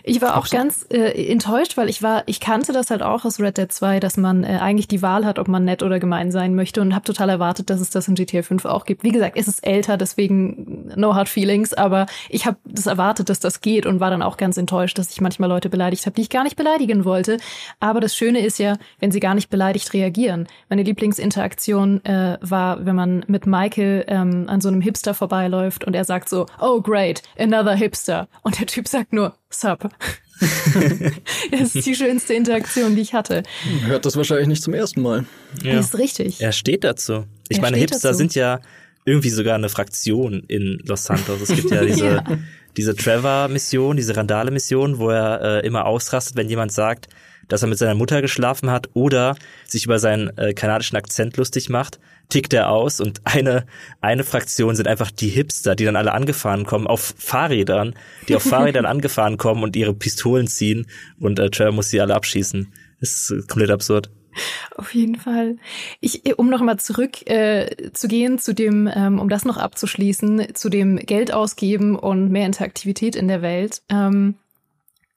Ich 0.03 0.21
war 0.21 0.37
auch 0.37 0.49
ganz 0.49 0.85
äh, 0.89 1.31
enttäuscht, 1.31 1.77
weil 1.77 1.89
ich 1.89 2.01
war, 2.01 2.23
ich 2.25 2.39
kannte 2.39 2.71
das 2.71 2.89
halt 2.89 3.03
auch 3.03 3.25
aus 3.25 3.39
Red 3.39 3.57
Dead 3.57 3.71
2, 3.71 3.99
dass 3.99 4.17
man 4.17 4.43
äh, 4.43 4.57
eigentlich 4.61 4.87
die 4.87 5.01
Wahl 5.01 5.25
hat, 5.25 5.39
ob 5.39 5.47
man 5.47 5.65
nett 5.65 5.83
oder 5.83 5.99
gemein 5.99 6.31
sein 6.31 6.55
möchte 6.55 6.81
und 6.81 6.95
habe 6.95 7.05
total 7.05 7.29
erwartet, 7.29 7.69
dass 7.69 7.81
es 7.81 7.89
das 7.89 8.07
in 8.07 8.15
GTA 8.15 8.41
5 8.41 8.65
auch 8.65 8.85
gibt. 8.85 9.03
Wie 9.03 9.11
gesagt, 9.11 9.37
es 9.37 9.47
ist 9.47 9.65
älter, 9.65 9.97
deswegen 9.97 10.91
no 10.95 11.15
hard 11.15 11.29
feelings, 11.29 11.73
aber 11.73 12.05
ich 12.29 12.45
habe 12.45 12.57
das 12.65 12.87
erwartet, 12.87 13.29
dass 13.29 13.39
das 13.39 13.61
geht 13.61 13.85
und 13.85 13.99
war 13.99 14.09
dann 14.09 14.21
auch 14.21 14.37
ganz 14.37 14.57
enttäuscht, 14.57 14.97
dass 14.97 15.11
ich 15.11 15.21
manchmal 15.21 15.49
Leute 15.49 15.69
beleidigt 15.69 16.05
habe, 16.05 16.15
die 16.15 16.21
ich 16.21 16.29
gar 16.29 16.43
nicht 16.43 16.55
beleidigen 16.55 17.05
wollte. 17.05 17.37
Aber 17.79 17.99
das 17.99 18.15
Schöne 18.15 18.39
ist 18.45 18.59
ja, 18.59 18.77
wenn 18.99 19.11
sie 19.11 19.19
gar 19.19 19.35
nicht 19.35 19.49
beleidigt 19.49 19.93
reagieren. 19.93 20.47
Meine 20.69 20.83
Lieblingsinteraktion 20.83 22.03
äh, 22.05 22.37
war, 22.41 22.85
wenn 22.85 22.95
man 22.95 23.25
mit 23.27 23.45
Michael 23.45 24.05
ähm, 24.07 24.45
an 24.47 24.61
so 24.61 24.69
einem 24.69 24.81
Hipster 24.81 25.13
vorbeiläuft 25.13 25.83
und 25.83 25.95
er 25.95 26.05
sagt 26.05 26.29
so, 26.29 26.45
oh 26.59 26.81
great, 26.81 27.21
another 27.37 27.75
hipster. 27.75 28.27
Und 28.43 28.59
der 28.59 28.67
Typ 28.67 28.87
sagt 28.87 29.13
nur, 29.13 29.33
sup. 29.49 29.89
das 31.51 31.75
ist 31.75 31.85
die 31.85 31.95
schönste 31.95 32.33
Interaktion, 32.33 32.95
die 32.95 33.01
ich 33.01 33.13
hatte. 33.13 33.43
Hört 33.85 34.05
das 34.05 34.15
wahrscheinlich 34.15 34.47
nicht 34.47 34.63
zum 34.63 34.73
ersten 34.73 35.01
Mal. 35.01 35.25
Ja. 35.63 35.75
Das 35.75 35.87
ist 35.87 35.97
richtig. 35.97 36.41
Er 36.41 36.51
steht 36.53 36.83
dazu. 36.83 37.25
Ich 37.49 37.57
Er 37.57 37.61
meine, 37.63 37.77
Hipster 37.77 38.09
dazu. 38.09 38.17
sind 38.19 38.35
ja 38.35 38.59
irgendwie 39.05 39.29
sogar 39.29 39.55
eine 39.55 39.69
Fraktion 39.69 40.43
in 40.47 40.81
Los 40.85 41.05
Santos. 41.05 41.41
Es 41.41 41.55
gibt 41.55 41.71
ja 41.71 41.83
diese, 41.85 42.05
Ja. 42.05 42.23
diese 42.77 42.95
Trevor-Mission, 42.95 43.97
diese 43.97 44.15
Randale-Mission, 44.15 44.97
wo 44.99 45.09
er 45.09 45.41
äh, 45.63 45.67
immer 45.67 45.85
ausrastet, 45.85 46.35
wenn 46.37 46.47
jemand 46.47 46.71
sagt, 46.71 47.07
dass 47.47 47.61
er 47.63 47.67
mit 47.67 47.77
seiner 47.79 47.95
Mutter 47.95 48.21
geschlafen 48.21 48.69
hat 48.69 48.89
oder 48.93 49.35
sich 49.67 49.85
über 49.85 49.99
seinen 49.99 50.37
äh, 50.37 50.53
kanadischen 50.53 50.95
Akzent 50.97 51.35
lustig 51.37 51.69
macht, 51.69 51.99
tickt 52.29 52.53
er 52.53 52.69
aus 52.69 53.01
und 53.01 53.21
eine, 53.25 53.65
eine 54.01 54.23
Fraktion 54.23 54.75
sind 54.75 54.87
einfach 54.87 55.11
die 55.11 55.29
Hipster, 55.29 55.75
die 55.75 55.85
dann 55.85 55.95
alle 55.95 56.13
angefahren 56.13 56.65
kommen 56.65 56.87
auf 56.87 57.15
Fahrrädern, 57.17 57.95
die 58.27 58.35
auf 58.35 58.43
Fahrrädern 58.43 58.85
angefahren 58.87 59.37
kommen 59.37 59.63
und 59.63 59.75
ihre 59.75 59.93
Pistolen 59.93 60.47
ziehen 60.47 60.87
und 61.19 61.39
äh, 61.39 61.49
Trevor 61.49 61.73
muss 61.73 61.89
sie 61.89 61.99
alle 61.99 62.15
abschießen. 62.15 62.71
Das 62.99 63.31
ist 63.31 63.47
komplett 63.47 63.71
absurd. 63.71 64.11
Auf 64.75 64.93
jeden 64.93 65.15
Fall. 65.15 65.57
Ich, 65.99 66.37
um 66.37 66.49
noch 66.49 66.61
mal 66.61 66.77
zurück 66.77 67.27
äh, 67.27 67.91
zu 67.93 68.07
gehen 68.07 68.37
zu 68.37 68.53
dem, 68.53 68.89
ähm, 68.93 69.19
um 69.19 69.27
das 69.27 69.43
noch 69.43 69.57
abzuschließen, 69.57 70.53
zu 70.53 70.69
dem 70.69 70.97
Geld 70.97 71.33
ausgeben 71.33 71.97
und 71.97 72.29
mehr 72.29 72.45
Interaktivität 72.45 73.15
in 73.15 73.27
der 73.27 73.41
Welt. 73.41 73.81
Ähm, 73.89 74.35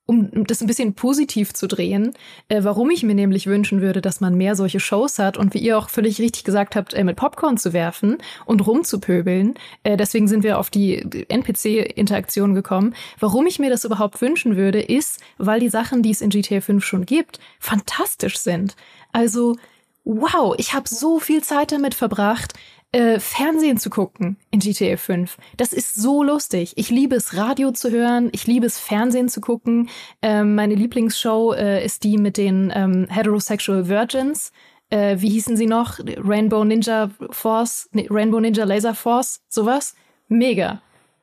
um 0.04 0.44
das 0.46 0.60
ein 0.60 0.66
bisschen 0.66 0.94
positiv 0.94 1.54
zu 1.54 1.68
drehen, 1.68 2.12
äh, 2.48 2.64
warum 2.64 2.90
ich 2.90 3.02
mir 3.02 3.14
nämlich 3.14 3.46
wünschen 3.46 3.80
würde, 3.80 4.00
dass 4.00 4.20
man 4.20 4.34
mehr 4.34 4.56
solche 4.56 4.80
Shows 4.80 5.18
hat 5.18 5.36
und 5.36 5.54
wie 5.54 5.58
ihr 5.58 5.78
auch 5.78 5.88
völlig 5.88 6.18
richtig 6.18 6.44
gesagt 6.44 6.74
habt, 6.74 6.92
äh, 6.92 7.04
mit 7.04 7.16
Popcorn 7.16 7.56
zu 7.56 7.72
werfen 7.72 8.18
und 8.44 8.66
rumzupöbeln. 8.66 9.54
Äh, 9.84 9.96
deswegen 9.96 10.26
sind 10.26 10.42
wir 10.42 10.58
auf 10.58 10.70
die 10.70 11.26
NPC-Interaktion 11.28 12.54
gekommen. 12.54 12.94
Warum 13.20 13.46
ich 13.46 13.58
mir 13.58 13.70
das 13.70 13.84
überhaupt 13.84 14.20
wünschen 14.20 14.56
würde, 14.56 14.80
ist, 14.80 15.20
weil 15.38 15.60
die 15.60 15.68
Sachen, 15.68 16.02
die 16.02 16.10
es 16.10 16.20
in 16.20 16.30
GTA 16.30 16.60
5 16.60 16.84
schon 16.84 17.06
gibt, 17.06 17.38
fantastisch 17.60 18.38
sind. 18.38 18.74
Also, 19.12 19.56
wow, 20.04 20.54
ich 20.58 20.74
habe 20.74 20.88
so 20.88 21.20
viel 21.20 21.42
Zeit 21.44 21.70
damit 21.70 21.94
verbracht, 21.94 22.54
äh, 22.92 23.18
Fernsehen 23.18 23.78
zu 23.78 23.90
gucken 23.90 24.36
in 24.50 24.60
GTA 24.60 24.96
5. 24.96 25.38
Das 25.56 25.72
ist 25.72 25.94
so 25.94 26.22
lustig. 26.22 26.74
Ich 26.76 26.90
liebe 26.90 27.16
es, 27.16 27.36
Radio 27.36 27.72
zu 27.72 27.90
hören. 27.90 28.28
Ich 28.32 28.46
liebe 28.46 28.66
es, 28.66 28.78
Fernsehen 28.78 29.28
zu 29.28 29.40
gucken. 29.40 29.88
Ähm, 30.20 30.54
meine 30.54 30.74
Lieblingsshow 30.74 31.54
äh, 31.54 31.84
ist 31.84 32.04
die 32.04 32.18
mit 32.18 32.36
den 32.36 32.70
ähm, 32.74 33.06
Heterosexual 33.08 33.88
Virgins. 33.88 34.52
Äh, 34.90 35.16
wie 35.20 35.30
hießen 35.30 35.56
sie 35.56 35.66
noch? 35.66 36.00
Rainbow 36.00 36.64
Ninja 36.64 37.10
Force, 37.30 37.88
Rainbow 37.94 38.40
Ninja 38.40 38.64
Laser 38.64 38.94
Force, 38.94 39.40
sowas. 39.48 39.94
Mega. 40.28 40.82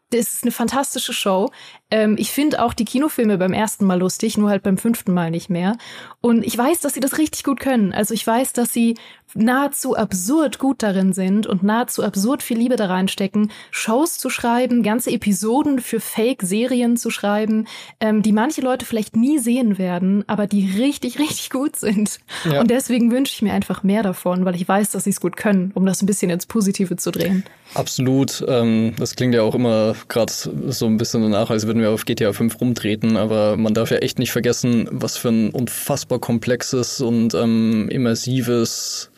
Das 0.09 0.33
ist 0.33 0.43
eine 0.43 0.51
fantastische 0.51 1.13
Show. 1.13 1.51
Ähm, 1.91 2.15
ich 2.17 2.31
finde 2.31 2.63
auch 2.63 2.73
die 2.73 2.85
Kinofilme 2.85 3.37
beim 3.37 3.53
ersten 3.53 3.85
Mal 3.85 3.99
lustig, 3.99 4.37
nur 4.37 4.49
halt 4.49 4.63
beim 4.63 4.77
fünften 4.77 5.13
Mal 5.13 5.31
nicht 5.31 5.49
mehr. 5.49 5.77
Und 6.21 6.45
ich 6.45 6.57
weiß, 6.57 6.81
dass 6.81 6.93
sie 6.93 6.99
das 6.99 7.17
richtig 7.17 7.43
gut 7.43 7.59
können. 7.59 7.93
Also 7.93 8.13
ich 8.13 8.25
weiß, 8.25 8.53
dass 8.53 8.71
sie 8.73 8.95
nahezu 9.35 9.95
absurd 9.95 10.59
gut 10.59 10.81
darin 10.81 11.13
sind 11.13 11.47
und 11.47 11.63
nahezu 11.63 12.03
absurd 12.03 12.43
viel 12.43 12.57
Liebe 12.57 12.75
da 12.75 12.87
reinstecken, 12.87 13.51
Shows 13.71 14.17
zu 14.17 14.29
schreiben, 14.29 14.83
ganze 14.83 15.11
Episoden 15.11 15.79
für 15.79 15.99
Fake-Serien 15.99 16.97
zu 16.97 17.09
schreiben, 17.09 17.67
ähm, 17.99 18.21
die 18.21 18.31
manche 18.31 18.61
Leute 18.61 18.85
vielleicht 18.85 19.15
nie 19.15 19.39
sehen 19.39 19.77
werden, 19.77 20.23
aber 20.27 20.47
die 20.47 20.71
richtig, 20.77 21.19
richtig 21.19 21.49
gut 21.49 21.75
sind. 21.75 22.19
Ja. 22.45 22.61
Und 22.61 22.71
deswegen 22.71 23.11
wünsche 23.11 23.33
ich 23.33 23.41
mir 23.41 23.53
einfach 23.53 23.83
mehr 23.83 24.03
davon, 24.03 24.45
weil 24.45 24.55
ich 24.55 24.67
weiß, 24.67 24.91
dass 24.91 25.03
sie 25.03 25.11
es 25.11 25.21
gut 25.21 25.37
können, 25.37 25.71
um 25.75 25.85
das 25.85 26.01
ein 26.01 26.05
bisschen 26.05 26.31
ins 26.31 26.45
Positive 26.45 26.95
zu 26.95 27.11
drehen. 27.11 27.43
Absolut. 27.75 28.43
Ähm, 28.47 28.93
das 28.97 29.15
klingt 29.15 29.35
ja 29.35 29.43
auch 29.43 29.55
immer 29.55 29.95
gerade 30.07 30.33
so 30.33 30.85
ein 30.85 30.97
bisschen 30.97 31.21
danach, 31.21 31.49
als 31.49 31.67
würden 31.67 31.78
wir 31.81 31.91
auf 31.91 32.05
GTA 32.05 32.33
5 32.33 32.59
rumtreten, 32.59 33.17
aber 33.17 33.57
man 33.57 33.73
darf 33.73 33.91
ja 33.91 33.97
echt 33.97 34.19
nicht 34.19 34.31
vergessen, 34.31 34.87
was 34.91 35.17
für 35.17 35.29
ein 35.29 35.51
unfassbar 35.51 36.19
komplexes 36.19 37.01
und 37.01 37.33
ähm, 37.33 37.89
immersives 37.89 39.09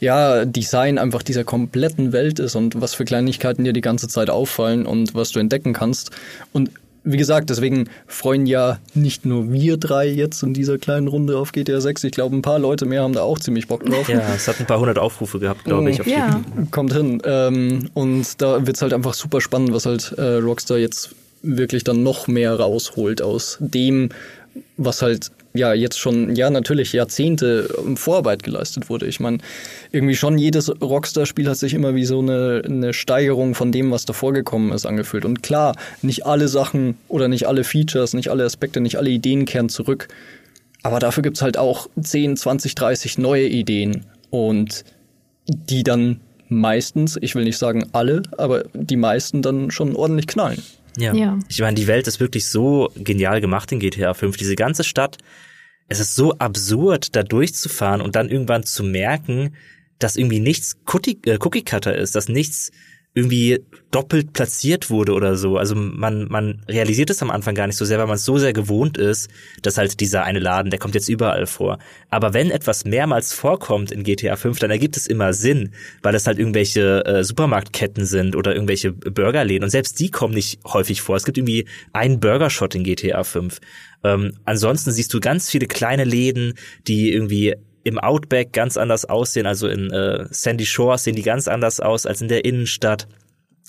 ja, 0.00 0.44
Design 0.44 0.98
einfach 0.98 1.22
dieser 1.22 1.44
kompletten 1.44 2.12
Welt 2.12 2.38
ist 2.38 2.54
und 2.54 2.80
was 2.80 2.94
für 2.94 3.04
Kleinigkeiten 3.04 3.64
dir 3.64 3.72
die 3.72 3.80
ganze 3.80 4.08
Zeit 4.08 4.30
auffallen 4.30 4.86
und 4.86 5.14
was 5.14 5.30
du 5.30 5.40
entdecken 5.40 5.72
kannst. 5.72 6.10
Und 6.52 6.70
wie 7.04 7.16
gesagt, 7.16 7.48
deswegen 7.48 7.88
freuen 8.06 8.46
ja 8.46 8.78
nicht 8.94 9.24
nur 9.24 9.50
wir 9.50 9.76
drei 9.76 10.06
jetzt 10.08 10.42
in 10.42 10.52
dieser 10.52 10.78
kleinen 10.78 11.08
Runde 11.08 11.38
auf 11.38 11.52
GTA 11.52 11.80
6. 11.80 12.04
Ich 12.04 12.12
glaube, 12.12 12.36
ein 12.36 12.42
paar 12.42 12.58
Leute 12.58 12.84
mehr 12.84 13.02
haben 13.02 13.14
da 13.14 13.22
auch 13.22 13.38
ziemlich 13.38 13.66
Bock 13.66 13.84
drauf. 13.84 14.08
Ja, 14.08 14.20
es 14.34 14.46
hat 14.46 14.60
ein 14.60 14.66
paar 14.66 14.80
hundert 14.80 14.98
Aufrufe 14.98 15.38
gehabt, 15.38 15.64
glaube 15.64 15.90
ich. 15.90 16.00
Auf 16.00 16.06
Ja. 16.06 16.40
Kommt 16.70 16.92
hin. 16.92 17.22
Ähm, 17.24 17.88
und 17.94 18.40
da 18.42 18.66
wird's 18.66 18.82
halt 18.82 18.92
einfach 18.92 19.14
super 19.14 19.40
spannend, 19.40 19.72
was 19.72 19.86
halt 19.86 20.12
äh, 20.18 20.36
Rockstar 20.36 20.78
jetzt 20.78 21.14
wirklich 21.42 21.84
dann 21.84 22.02
noch 22.02 22.28
mehr 22.28 22.54
rausholt 22.54 23.22
aus 23.22 23.58
dem, 23.60 24.10
was 24.76 25.02
halt 25.02 25.30
ja 25.54 25.72
jetzt 25.72 25.98
schon, 25.98 26.34
ja 26.36 26.50
natürlich 26.50 26.92
Jahrzehnte 26.92 27.68
ähm, 27.78 27.96
Vorarbeit 27.96 28.42
geleistet 28.42 28.88
wurde. 28.88 29.06
Ich 29.06 29.20
meine, 29.20 29.38
irgendwie 29.92 30.16
schon 30.16 30.38
jedes 30.38 30.70
Rockstar-Spiel 30.80 31.48
hat 31.48 31.56
sich 31.56 31.74
immer 31.74 31.94
wie 31.94 32.04
so 32.04 32.20
eine, 32.20 32.62
eine 32.64 32.92
Steigerung 32.92 33.54
von 33.54 33.72
dem, 33.72 33.90
was 33.90 34.04
davor 34.04 34.32
gekommen 34.32 34.72
ist, 34.72 34.86
angefühlt. 34.86 35.24
Und 35.24 35.42
klar, 35.42 35.74
nicht 36.02 36.26
alle 36.26 36.48
Sachen 36.48 36.96
oder 37.08 37.28
nicht 37.28 37.46
alle 37.46 37.64
Features, 37.64 38.14
nicht 38.14 38.30
alle 38.30 38.44
Aspekte, 38.44 38.80
nicht 38.80 38.96
alle 38.96 39.10
Ideen 39.10 39.44
kehren 39.44 39.68
zurück. 39.68 40.08
Aber 40.82 41.00
dafür 41.00 41.22
gibt's 41.22 41.42
halt 41.42 41.58
auch 41.58 41.88
10, 42.00 42.36
20, 42.36 42.74
30 42.74 43.18
neue 43.18 43.48
Ideen. 43.48 44.06
Und 44.30 44.84
die 45.46 45.82
dann 45.82 46.20
meistens, 46.48 47.18
ich 47.20 47.34
will 47.34 47.44
nicht 47.44 47.58
sagen 47.58 47.88
alle, 47.92 48.22
aber 48.36 48.64
die 48.74 48.96
meisten 48.96 49.42
dann 49.42 49.70
schon 49.70 49.96
ordentlich 49.96 50.26
knallen. 50.26 50.62
Ja. 50.96 51.14
Ja. 51.14 51.38
Ich 51.48 51.60
meine, 51.60 51.74
die 51.74 51.86
Welt 51.86 52.06
ist 52.06 52.20
wirklich 52.20 52.48
so 52.48 52.90
genial 52.96 53.40
gemacht 53.40 53.70
in 53.72 53.78
GTA 53.80 54.14
5. 54.14 54.36
Diese 54.36 54.56
ganze 54.56 54.84
Stadt, 54.84 55.18
es 55.88 56.00
ist 56.00 56.14
so 56.14 56.32
absurd, 56.38 57.14
da 57.16 57.22
durchzufahren 57.22 58.00
und 58.00 58.16
dann 58.16 58.28
irgendwann 58.28 58.62
zu 58.64 58.82
merken, 58.82 59.54
dass 59.98 60.16
irgendwie 60.16 60.40
nichts 60.40 60.76
Cookie- 60.86 61.18
äh, 61.26 61.38
Cookie-Cutter 61.40 61.94
ist, 61.96 62.14
dass 62.14 62.28
nichts 62.28 62.70
irgendwie 63.18 63.64
doppelt 63.90 64.32
platziert 64.32 64.90
wurde 64.90 65.12
oder 65.12 65.36
so. 65.36 65.56
Also 65.56 65.74
man, 65.74 66.28
man 66.28 66.62
realisiert 66.68 67.10
es 67.10 67.20
am 67.20 67.30
Anfang 67.30 67.56
gar 67.56 67.66
nicht 67.66 67.76
so 67.76 67.84
sehr, 67.84 67.98
weil 67.98 68.06
man 68.06 68.14
es 68.14 68.24
so 68.24 68.38
sehr 68.38 68.52
gewohnt 68.52 68.96
ist, 68.96 69.28
dass 69.62 69.76
halt 69.76 69.98
dieser 69.98 70.22
eine 70.22 70.38
Laden, 70.38 70.70
der 70.70 70.78
kommt 70.78 70.94
jetzt 70.94 71.08
überall 71.08 71.46
vor. 71.46 71.78
Aber 72.10 72.32
wenn 72.32 72.50
etwas 72.52 72.84
mehrmals 72.84 73.32
vorkommt 73.32 73.90
in 73.90 74.04
GTA 74.04 74.36
5, 74.36 74.60
dann 74.60 74.70
ergibt 74.70 74.96
es 74.96 75.08
immer 75.08 75.32
Sinn, 75.32 75.72
weil 76.02 76.14
es 76.14 76.26
halt 76.28 76.38
irgendwelche 76.38 77.04
äh, 77.06 77.24
Supermarktketten 77.24 78.04
sind 78.04 78.36
oder 78.36 78.54
irgendwelche 78.54 78.92
Burgerläden 78.92 79.64
und 79.64 79.70
selbst 79.70 79.98
die 79.98 80.10
kommen 80.10 80.34
nicht 80.34 80.60
häufig 80.64 81.02
vor. 81.02 81.16
Es 81.16 81.24
gibt 81.24 81.38
irgendwie 81.38 81.66
einen 81.92 82.20
Burgershot 82.20 82.76
in 82.76 82.84
GTA 82.84 83.24
5. 83.24 83.58
Ähm, 84.04 84.34
ansonsten 84.44 84.92
siehst 84.92 85.12
du 85.12 85.18
ganz 85.18 85.50
viele 85.50 85.66
kleine 85.66 86.04
Läden, 86.04 86.54
die 86.86 87.12
irgendwie 87.12 87.56
im 87.84 87.98
Outback 87.98 88.52
ganz 88.52 88.76
anders 88.76 89.04
aussehen, 89.04 89.46
also 89.46 89.68
in 89.68 89.90
äh, 89.90 90.26
Sandy 90.30 90.66
Shores 90.66 91.04
sehen 91.04 91.16
die 91.16 91.22
ganz 91.22 91.48
anders 91.48 91.80
aus 91.80 92.06
als 92.06 92.20
in 92.20 92.28
der 92.28 92.44
Innenstadt. 92.44 93.06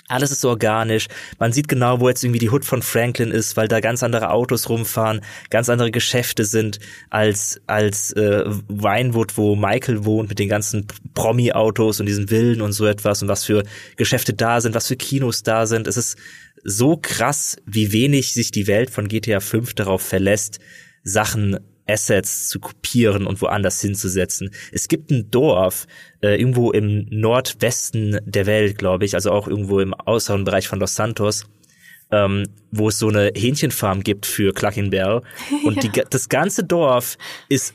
alles 0.07 0.31
ist 0.31 0.43
organisch. 0.43 1.07
Man 1.37 1.53
sieht 1.53 1.67
genau, 1.67 1.99
wo 1.99 2.09
jetzt 2.09 2.23
irgendwie 2.23 2.39
die 2.39 2.49
Hood 2.49 2.65
von 2.65 2.81
Franklin 2.81 3.31
ist, 3.31 3.55
weil 3.55 3.67
da 3.67 3.79
ganz 3.79 4.01
andere 4.01 4.31
Autos 4.31 4.67
rumfahren, 4.67 5.21
ganz 5.51 5.69
andere 5.69 5.91
Geschäfte 5.91 6.45
sind 6.45 6.79
als 7.09 7.61
als 7.67 8.11
äh, 8.13 8.43
Winewood, 8.67 9.37
wo 9.37 9.55
Michael 9.55 10.05
wohnt 10.05 10.29
mit 10.29 10.39
den 10.39 10.49
ganzen 10.49 10.87
Promi-Autos 11.13 11.99
und 11.99 12.07
diesen 12.07 12.27
Villen 12.27 12.61
und 12.61 12.73
so 12.73 12.87
etwas 12.87 13.21
und 13.21 13.27
was 13.27 13.45
für 13.45 13.63
Geschäfte 13.97 14.33
da 14.33 14.59
sind, 14.61 14.73
was 14.75 14.87
für 14.87 14.97
Kinos 14.97 15.43
da 15.43 15.67
sind. 15.67 15.87
Es 15.87 15.95
ist 15.95 16.17
so 16.63 16.97
krass, 16.97 17.57
wie 17.65 17.93
wenig 17.93 18.33
sich 18.33 18.51
die 18.51 18.67
Welt 18.67 18.89
von 18.89 19.07
GTA 19.07 19.39
5 19.39 19.75
darauf 19.75 20.01
verlässt, 20.01 20.59
Sachen 21.03 21.59
Assets 21.89 22.47
zu 22.47 22.59
kopieren 22.59 23.25
und 23.25 23.41
woanders 23.41 23.81
hinzusetzen. 23.81 24.51
Es 24.71 24.87
gibt 24.87 25.11
ein 25.11 25.31
Dorf 25.31 25.87
äh, 26.21 26.39
irgendwo 26.39 26.71
im 26.71 27.07
Nordwesten 27.09 28.19
der 28.25 28.45
Welt, 28.45 28.77
glaube 28.77 29.05
ich, 29.05 29.15
also 29.15 29.31
auch 29.31 29.47
irgendwo 29.47 29.79
im 29.79 29.93
äußeren 30.05 30.43
Bereich 30.43 30.67
von 30.67 30.79
Los 30.79 30.95
Santos, 30.95 31.45
ähm, 32.11 32.43
wo 32.71 32.89
es 32.89 32.99
so 32.99 33.07
eine 33.07 33.31
Hähnchenfarm 33.35 34.01
gibt 34.03 34.25
für 34.25 34.53
Clucking 34.53 34.89
Bell. 34.89 35.21
Und 35.63 35.83
die, 35.83 35.91
das 36.09 36.29
ganze 36.29 36.63
Dorf 36.63 37.17
ist 37.49 37.73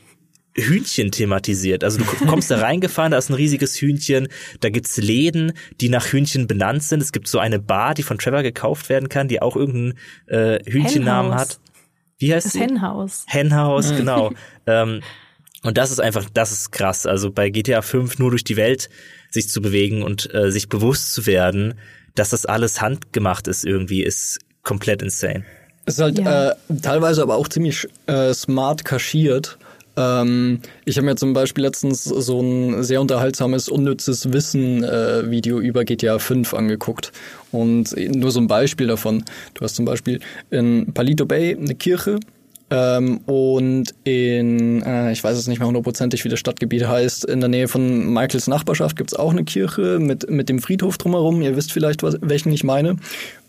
Hühnchen 0.57 1.11
thematisiert. 1.11 1.83
Also 1.83 1.99
du 1.99 2.05
kommst 2.25 2.49
da 2.49 2.59
reingefahren, 2.59 3.11
da 3.11 3.17
ist 3.17 3.29
ein 3.29 3.33
riesiges 3.33 3.79
Hühnchen, 3.79 4.29
da 4.61 4.69
gibt's 4.69 4.97
Läden, 4.97 5.51
die 5.81 5.89
nach 5.89 6.07
Hühnchen 6.07 6.47
benannt 6.47 6.83
sind. 6.83 7.01
Es 7.01 7.11
gibt 7.11 7.27
so 7.27 7.39
eine 7.39 7.59
Bar, 7.59 7.93
die 7.93 8.03
von 8.03 8.17
Trevor 8.17 8.41
gekauft 8.41 8.87
werden 8.87 9.09
kann, 9.09 9.27
die 9.27 9.41
auch 9.41 9.55
irgendeinen 9.55 9.99
äh, 10.27 10.59
Hühnchennamen 10.65 11.35
hat. 11.35 11.59
Wie 12.25 12.33
heißt 12.33 12.45
das 12.45 12.53
sie? 12.53 12.61
Henhaus. 12.61 13.25
Henhaus, 13.27 13.91
mhm. 13.91 13.97
genau. 13.97 14.31
ähm, 14.65 15.01
und 15.63 15.77
das 15.77 15.91
ist 15.91 15.99
einfach, 15.99 16.29
das 16.33 16.51
ist 16.51 16.71
krass. 16.71 17.05
Also 17.05 17.31
bei 17.31 17.49
GTA 17.49 17.81
5 17.81 18.19
nur 18.19 18.31
durch 18.31 18.43
die 18.43 18.55
Welt 18.55 18.89
sich 19.29 19.49
zu 19.49 19.61
bewegen 19.61 20.03
und 20.03 20.33
äh, 20.33 20.51
sich 20.51 20.69
bewusst 20.69 21.13
zu 21.13 21.25
werden, 21.25 21.75
dass 22.15 22.29
das 22.29 22.45
alles 22.45 22.81
handgemacht 22.81 23.47
ist 23.47 23.65
irgendwie, 23.65 24.03
ist 24.03 24.39
komplett 24.63 25.01
insane. 25.01 25.43
Es 25.85 25.95
ist 25.95 26.01
halt 26.01 26.19
ja. 26.19 26.49
äh, 26.51 26.55
teilweise 26.81 27.21
aber 27.21 27.35
auch 27.35 27.47
ziemlich 27.47 27.87
äh, 28.07 28.33
smart 28.33 28.85
kaschiert. 28.85 29.57
Ähm, 29.97 30.59
ich 30.85 30.97
habe 30.97 31.05
mir 31.05 31.15
zum 31.15 31.33
Beispiel 31.33 31.63
letztens 31.63 32.03
so 32.03 32.41
ein 32.41 32.83
sehr 32.83 33.01
unterhaltsames, 33.01 33.69
unnützes 33.69 34.31
Wissen-Video 34.31 35.59
äh, 35.59 35.65
über 35.65 35.85
GTA 35.85 36.19
5 36.19 36.53
angeguckt. 36.53 37.11
Und 37.51 37.95
nur 38.15 38.31
so 38.31 38.39
ein 38.39 38.47
Beispiel 38.47 38.87
davon. 38.87 39.23
Du 39.53 39.61
hast 39.61 39.75
zum 39.75 39.85
Beispiel 39.85 40.19
in 40.49 40.93
Palito 40.93 41.25
Bay 41.25 41.55
eine 41.55 41.75
Kirche, 41.75 42.19
ähm, 42.71 43.19
und 43.25 43.93
in, 44.05 44.81
äh, 44.81 45.11
ich 45.11 45.23
weiß 45.23 45.37
es 45.37 45.47
nicht 45.47 45.59
mehr 45.59 45.67
hundertprozentig, 45.67 46.25
wie 46.25 46.29
das 46.29 46.39
Stadtgebiet 46.39 46.87
heißt, 46.87 47.25
in 47.25 47.39
der 47.39 47.49
Nähe 47.49 47.67
von 47.67 48.11
Michaels 48.11 48.47
Nachbarschaft 48.47 48.95
gibt's 48.95 49.13
auch 49.13 49.31
eine 49.31 49.43
Kirche 49.43 49.99
mit, 49.99 50.29
mit 50.29 50.49
dem 50.49 50.59
Friedhof 50.59 50.97
drumherum. 50.97 51.41
Ihr 51.41 51.55
wisst 51.55 51.71
vielleicht, 51.71 52.01
was, 52.01 52.17
welchen 52.21 52.51
ich 52.51 52.63
meine. 52.63 52.97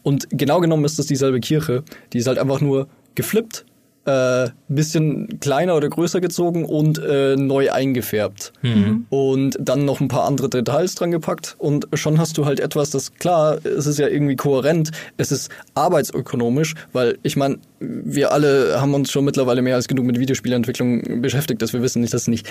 Und 0.03 0.29
genau 0.31 0.61
genommen 0.61 0.85
ist 0.85 0.99
das 0.99 1.07
dieselbe 1.07 1.41
Kirche. 1.41 1.83
Die 2.13 2.19
ist 2.19 2.27
halt 2.27 2.39
einfach 2.39 2.61
nur 2.61 2.89
geflippt 3.15 3.65
äh, 4.07 4.49
bisschen 4.69 5.41
kleiner 5.41 5.77
oder 5.77 5.89
größer 5.89 6.21
gezogen 6.21 6.65
und 6.65 6.99
äh, 6.99 7.37
neu 7.37 7.71
eingefärbt. 7.71 8.53
Mhm. 8.63 9.07
Und 9.11 9.57
dann 9.61 9.85
noch 9.85 10.01
ein 10.01 10.09
paar 10.09 10.25
andere 10.25 10.49
Details 10.49 10.95
dran 10.95 11.11
gepackt 11.11 11.57
und 11.59 11.89
schon 11.95 12.19
hast 12.19 12.39
du 12.39 12.47
halt 12.47 12.61
etwas, 12.61 12.91
das 12.91 13.15
klar, 13.15 13.59
es 13.65 13.87
ist 13.87 13.99
ja 13.99 14.09
irgendwie 14.09 14.37
kohärent, 14.37 14.93
es 15.17 15.33
ist 15.33 15.51
arbeitsökonomisch, 15.75 16.75
weil 16.93 17.19
ich 17.23 17.37
meine, 17.37 17.59
wir 17.81 18.33
alle 18.33 18.81
haben 18.81 18.95
uns 18.95 19.11
schon 19.11 19.25
mittlerweile 19.25 19.63
mehr 19.63 19.75
als 19.75 19.89
genug 19.89 20.07
mit 20.07 20.19
Videospielentwicklung 20.19 21.21
beschäftigt, 21.21 21.61
dass 21.61 21.73
wir 21.73 21.83
wissen 21.83 22.01
nicht, 22.01 22.15
dass 22.15 22.29
nicht 22.29 22.49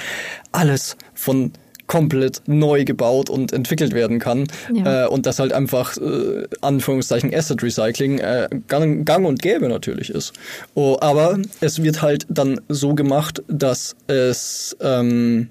alles 0.52 0.98
von 1.14 1.52
komplett 1.88 2.42
neu 2.48 2.84
gebaut 2.86 3.30
und 3.30 3.54
entwickelt 3.54 3.94
werden 3.94 4.20
kann 4.20 4.48
ja. 4.74 5.06
äh, 5.06 5.08
und 5.08 5.26
das 5.26 5.40
halt 5.40 5.54
einfach 5.54 5.98
äh, 5.98 6.44
Anführungszeichen 6.62 7.34
Asset 7.34 7.62
Recycling 7.62 8.20
äh, 8.20 8.50
gang, 8.68 9.06
gang 9.06 9.26
und 9.26 9.42
gäbe 9.42 9.70
natürlich 9.70 10.10
ist. 10.10 10.34
Oh, 10.74 10.98
aber 11.02 11.40
es 11.62 11.82
wird 11.84 12.02
halt 12.02 12.26
dann 12.30 12.60
so 12.70 12.96
gemacht, 12.96 13.44
dass 13.48 13.96
es 14.08 14.76
ähm, 14.82 15.50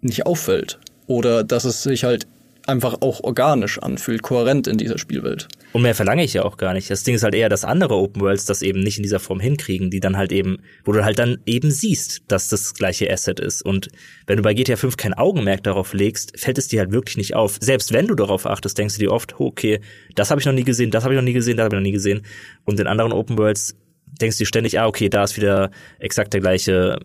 nicht 0.00 0.26
auffällt 0.26 0.78
oder 1.06 1.44
dass 1.44 1.64
es 1.64 1.82
sich 1.82 2.04
halt 2.04 2.26
einfach 2.66 2.96
auch 3.00 3.22
organisch 3.22 3.78
anfühlt, 3.78 4.22
kohärent 4.22 4.66
in 4.66 4.76
dieser 4.76 4.98
Spielwelt. 4.98 5.48
Und 5.72 5.82
mehr 5.82 5.94
verlange 5.94 6.24
ich 6.24 6.34
ja 6.34 6.44
auch 6.44 6.56
gar 6.56 6.72
nicht. 6.72 6.90
Das 6.90 7.02
Ding 7.02 7.14
ist 7.14 7.22
halt 7.22 7.34
eher, 7.34 7.48
dass 7.48 7.64
andere 7.64 7.94
Open 7.94 8.22
Worlds 8.22 8.44
das 8.46 8.62
eben 8.62 8.80
nicht 8.80 8.96
in 8.96 9.02
dieser 9.02 9.20
Form 9.20 9.40
hinkriegen, 9.40 9.90
die 9.90 10.00
dann 10.00 10.16
halt 10.16 10.32
eben, 10.32 10.58
wo 10.84 10.92
du 10.92 11.04
halt 11.04 11.18
dann 11.18 11.38
eben 11.46 11.70
siehst, 11.70 12.22
dass 12.28 12.48
das 12.48 12.74
gleiche 12.74 13.10
Asset 13.12 13.40
ist. 13.40 13.62
Und 13.62 13.88
wenn 14.26 14.36
du 14.36 14.42
bei 14.42 14.54
GTA 14.54 14.76
5 14.76 14.96
kein 14.96 15.14
Augenmerk 15.14 15.62
darauf 15.62 15.92
legst, 15.92 16.38
fällt 16.38 16.58
es 16.58 16.68
dir 16.68 16.80
halt 16.80 16.92
wirklich 16.92 17.16
nicht 17.16 17.34
auf. 17.34 17.58
Selbst 17.60 17.92
wenn 17.92 18.06
du 18.06 18.14
darauf 18.14 18.46
achtest, 18.46 18.78
denkst 18.78 18.94
du 18.94 19.00
dir 19.00 19.12
oft, 19.12 19.38
okay, 19.38 19.80
das 20.14 20.30
habe 20.30 20.40
ich 20.40 20.46
noch 20.46 20.52
nie 20.52 20.64
gesehen, 20.64 20.90
das 20.90 21.04
habe 21.04 21.14
ich 21.14 21.18
noch 21.18 21.24
nie 21.24 21.32
gesehen, 21.32 21.56
das 21.56 21.64
habe 21.64 21.76
ich 21.76 21.80
noch 21.80 21.86
nie 21.86 21.92
gesehen. 21.92 22.22
Und 22.64 22.80
in 22.80 22.86
anderen 22.86 23.12
Open 23.12 23.38
Worlds 23.38 23.76
denkst 24.20 24.38
du 24.38 24.42
dir 24.42 24.48
ständig, 24.48 24.80
ah, 24.80 24.86
okay, 24.86 25.08
da 25.08 25.24
ist 25.24 25.36
wieder 25.36 25.70
exakt 25.98 26.32
der 26.32 26.40
gleiche 26.40 26.98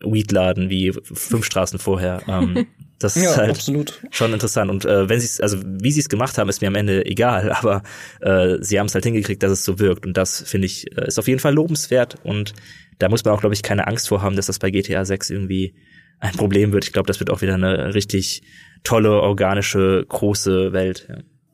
Weedladen 0.00 0.70
wie 0.70 0.92
fünf 0.92 1.44
Straßen 1.44 1.78
vorher. 1.78 2.22
Ähm, 2.28 2.66
das 2.98 3.14
ja, 3.14 3.30
ist 3.30 3.36
halt 3.36 3.50
absolut. 3.50 4.00
schon 4.10 4.32
interessant. 4.32 4.70
Und 4.70 4.84
äh, 4.84 5.08
wenn 5.08 5.20
sie 5.20 5.26
es, 5.26 5.40
also 5.40 5.58
wie 5.64 5.92
sie 5.92 6.00
es 6.00 6.08
gemacht 6.08 6.38
haben, 6.38 6.48
ist 6.48 6.60
mir 6.62 6.68
am 6.68 6.74
Ende 6.74 7.04
egal, 7.04 7.52
aber 7.60 7.82
äh, 8.20 8.56
sie 8.60 8.78
haben 8.78 8.86
es 8.86 8.94
halt 8.94 9.04
hingekriegt, 9.04 9.42
dass 9.42 9.52
es 9.52 9.64
so 9.64 9.78
wirkt. 9.78 10.06
Und 10.06 10.16
das 10.16 10.42
finde 10.46 10.66
ich, 10.66 10.90
äh, 10.96 11.06
ist 11.06 11.18
auf 11.18 11.28
jeden 11.28 11.40
Fall 11.40 11.54
lobenswert. 11.54 12.16
Und 12.24 12.54
da 12.98 13.08
muss 13.08 13.24
man 13.24 13.34
auch, 13.34 13.40
glaube 13.40 13.54
ich, 13.54 13.62
keine 13.62 13.86
Angst 13.86 14.08
vor 14.08 14.22
haben, 14.22 14.36
dass 14.36 14.46
das 14.46 14.58
bei 14.58 14.70
GTA 14.70 15.04
6 15.04 15.30
irgendwie 15.30 15.74
ein 16.18 16.32
Problem 16.32 16.72
wird. 16.72 16.84
Ich 16.84 16.92
glaube, 16.92 17.06
das 17.06 17.20
wird 17.20 17.30
auch 17.30 17.42
wieder 17.42 17.54
eine 17.54 17.94
richtig 17.94 18.42
tolle, 18.84 19.20
organische, 19.20 20.04
große 20.08 20.72
Welt. 20.72 21.08